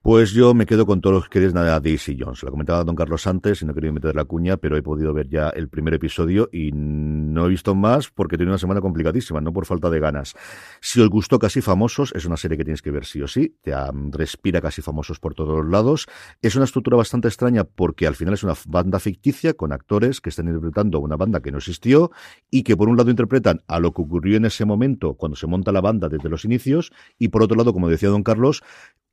Pues 0.03 0.31
yo 0.31 0.55
me 0.55 0.65
quedo 0.65 0.87
con 0.87 0.99
todos 0.99 1.13
los 1.13 1.23
que 1.25 1.33
queréis 1.33 1.53
nada 1.53 1.79
Daisy 1.79 2.17
Jones. 2.19 2.41
Lo 2.41 2.49
comentaba 2.49 2.83
Don 2.83 2.95
Carlos 2.95 3.27
antes 3.27 3.61
y 3.61 3.65
no 3.65 3.73
quería 3.75 3.91
meter 3.91 4.15
la 4.15 4.25
cuña, 4.25 4.57
pero 4.57 4.75
he 4.75 4.81
podido 4.81 5.13
ver 5.13 5.29
ya 5.29 5.49
el 5.49 5.69
primer 5.69 5.93
episodio 5.93 6.49
y 6.51 6.71
no 6.73 7.45
he 7.45 7.49
visto 7.49 7.75
más 7.75 8.09
porque 8.09 8.35
tenido 8.35 8.53
una 8.53 8.57
semana 8.57 8.81
complicadísima, 8.81 9.41
no 9.41 9.53
por 9.53 9.67
falta 9.67 9.91
de 9.91 9.99
ganas. 9.99 10.33
Si 10.79 10.99
os 10.99 11.07
gustó 11.07 11.37
Casi 11.37 11.61
Famosos, 11.61 12.13
es 12.15 12.25
una 12.25 12.35
serie 12.35 12.57
que 12.57 12.63
tienes 12.63 12.81
que 12.81 12.89
ver 12.89 13.05
sí 13.05 13.21
o 13.21 13.27
sí. 13.27 13.55
Te 13.61 13.75
respira 14.09 14.59
Casi 14.59 14.81
Famosos 14.81 15.19
por 15.19 15.35
todos 15.35 15.55
los 15.55 15.71
lados. 15.71 16.07
Es 16.41 16.55
una 16.55 16.65
estructura 16.65 16.97
bastante 16.97 17.27
extraña 17.27 17.63
porque 17.63 18.07
al 18.07 18.15
final 18.15 18.33
es 18.33 18.43
una 18.43 18.55
banda 18.65 18.97
ficticia 18.97 19.53
con 19.53 19.71
actores 19.71 20.19
que 20.19 20.29
están 20.29 20.47
interpretando 20.47 20.99
una 20.99 21.15
banda 21.15 21.41
que 21.41 21.51
no 21.51 21.59
existió 21.59 22.09
y 22.49 22.63
que 22.63 22.75
por 22.75 22.89
un 22.89 22.97
lado 22.97 23.11
interpretan 23.11 23.61
a 23.67 23.79
lo 23.79 23.93
que 23.93 24.01
ocurrió 24.01 24.37
en 24.37 24.45
ese 24.45 24.65
momento 24.65 25.13
cuando 25.13 25.35
se 25.35 25.45
monta 25.45 25.71
la 25.71 25.81
banda 25.81 26.09
desde 26.09 26.27
los 26.27 26.43
inicios 26.43 26.91
y 27.19 27.27
por 27.27 27.43
otro 27.43 27.55
lado, 27.55 27.71
como 27.71 27.87
decía 27.87 28.09
Don 28.09 28.23
Carlos, 28.23 28.63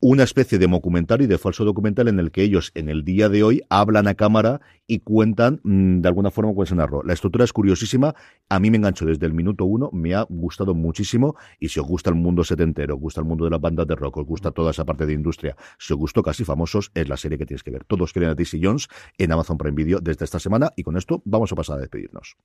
una 0.00 0.22
especie 0.22 0.58
de 0.58 0.68
documentario 0.68 1.24
y 1.24 1.28
de 1.28 1.38
falso 1.38 1.64
documental 1.64 2.06
en 2.06 2.20
el 2.20 2.30
que 2.30 2.42
ellos 2.42 2.70
en 2.74 2.88
el 2.88 3.04
día 3.04 3.28
de 3.28 3.42
hoy 3.42 3.62
hablan 3.68 4.06
a 4.06 4.14
cámara 4.14 4.60
y 4.86 5.00
cuentan 5.00 5.60
mm, 5.64 6.00
de 6.00 6.08
alguna 6.08 6.30
forma 6.30 6.54
cuál 6.54 6.68
se 6.68 6.76
narró. 6.76 7.02
La 7.02 7.14
estructura 7.14 7.44
es 7.44 7.52
curiosísima, 7.52 8.14
a 8.48 8.60
mí 8.60 8.70
me 8.70 8.76
enganchó 8.76 9.06
desde 9.06 9.26
el 9.26 9.34
minuto 9.34 9.64
uno, 9.64 9.90
me 9.92 10.14
ha 10.14 10.22
gustado 10.22 10.74
muchísimo 10.74 11.36
y 11.58 11.68
si 11.68 11.80
os 11.80 11.86
gusta 11.86 12.10
el 12.10 12.16
mundo 12.16 12.44
setentero, 12.44 12.94
os 12.94 13.00
gusta 13.00 13.20
el 13.20 13.26
mundo 13.26 13.44
de 13.44 13.50
las 13.50 13.60
bandas 13.60 13.86
de 13.86 13.96
rock, 13.96 14.18
os 14.18 14.26
gusta 14.26 14.52
toda 14.52 14.70
esa 14.70 14.84
parte 14.84 15.04
de 15.04 15.14
industria, 15.14 15.56
si 15.78 15.92
os 15.92 15.98
gustó 15.98 16.22
Casi 16.22 16.44
Famosos, 16.44 16.92
es 16.94 17.08
la 17.08 17.16
serie 17.16 17.38
que 17.38 17.46
tienes 17.46 17.64
que 17.64 17.72
ver. 17.72 17.84
Todos 17.84 18.12
quieren 18.12 18.30
a 18.30 18.34
Daisy 18.34 18.60
Jones 18.62 18.88
en 19.18 19.32
Amazon 19.32 19.58
Prime 19.58 19.74
Video 19.74 20.00
desde 20.00 20.24
esta 20.24 20.38
semana 20.38 20.72
y 20.76 20.84
con 20.84 20.96
esto 20.96 21.22
vamos 21.24 21.50
a 21.50 21.56
pasar 21.56 21.78
a 21.78 21.80
despedirnos. 21.80 22.36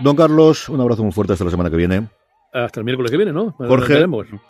Don 0.00 0.14
Carlos, 0.14 0.68
un 0.68 0.80
abrazo 0.80 1.02
muy 1.02 1.10
fuerte 1.10 1.32
hasta 1.32 1.44
la 1.44 1.50
semana 1.50 1.70
que 1.70 1.76
viene. 1.76 2.17
Hasta 2.52 2.80
el 2.80 2.84
miércoles 2.84 3.10
que 3.10 3.16
viene, 3.18 3.32
¿no? 3.32 3.52
Jorge, 3.52 4.04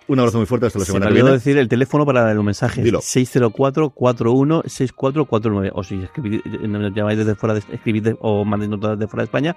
un 0.07 0.19
abrazo 0.21 0.39
muy 0.39 0.47
fuerte 0.47 0.67
hasta 0.67 0.79
la 0.79 0.85
Se 0.85 0.93
semana 0.93 1.07
me 1.07 1.11
que 1.11 1.15
viene. 1.23 1.31
decir 1.33 1.59
el 1.59 1.67
teléfono 1.69 2.07
para 2.07 2.33
los 2.33 2.45
mensajes. 2.45 2.85
Dilo. 2.85 3.01
604-41-6449. 3.01 5.71
O 5.75 5.83
si 5.83 5.97
escribís, 6.03 6.43
eh, 6.47 6.69
nos 6.69 6.95
llamáis 6.95 7.19
desde 7.19 7.35
fuera 7.35 7.55
de, 7.55 7.63
escribid 7.73 8.03
de- 8.05 8.17
o 8.21 8.45
mandéis 8.45 8.71
notas 8.71 8.99
de 8.99 9.07
fuera 9.09 9.23
de 9.23 9.25
España, 9.25 9.57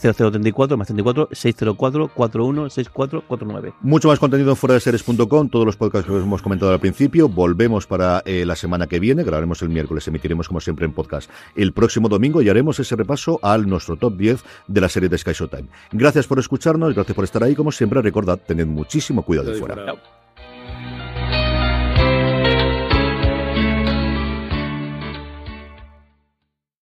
0034 0.00 0.76
más 0.76 0.86
34 0.86 1.28
604 1.32 2.08
416449. 2.14 3.74
Mucho 3.80 4.08
más 4.08 4.18
contenido 4.18 4.50
en 4.50 4.56
fuera 4.56 4.74
de 4.74 4.80
series.com, 4.80 5.48
todos 5.48 5.66
los 5.66 5.76
podcasts 5.76 6.06
que 6.08 6.14
os 6.14 6.22
hemos 6.22 6.42
comentado 6.42 6.72
al 6.72 6.80
principio. 6.80 7.28
Volvemos 7.28 7.86
para 7.86 8.22
eh, 8.24 8.44
la 8.46 8.56
semana 8.56 8.86
que 8.86 9.00
viene, 9.00 9.24
grabaremos 9.24 9.62
el 9.62 9.68
miércoles, 9.70 10.06
emitiremos 10.08 10.48
como 10.48 10.60
siempre 10.60 10.86
en 10.86 10.92
podcast 10.92 11.30
el 11.56 11.72
próximo 11.72 12.08
domingo 12.08 12.42
y 12.42 12.48
haremos 12.48 12.78
ese 12.78 12.96
repaso 12.96 13.38
al 13.42 13.68
nuestro 13.68 13.96
top 13.96 14.16
10 14.16 14.44
de 14.68 14.80
la 14.80 14.88
serie 14.88 15.08
de 15.08 15.18
Sky 15.18 15.32
Showtime. 15.32 15.68
Gracias 15.92 16.26
por 16.26 16.38
escucharnos, 16.38 16.94
gracias 16.94 17.14
por 17.14 17.24
estar 17.24 17.42
ahí, 17.42 17.54
como 17.54 17.72
siempre, 17.72 17.81
recordad, 18.02 18.38
tened 18.38 18.66
muchísimo 18.66 19.22
cuidado 19.22 19.50
de 19.50 19.58
fuera. 19.58 19.94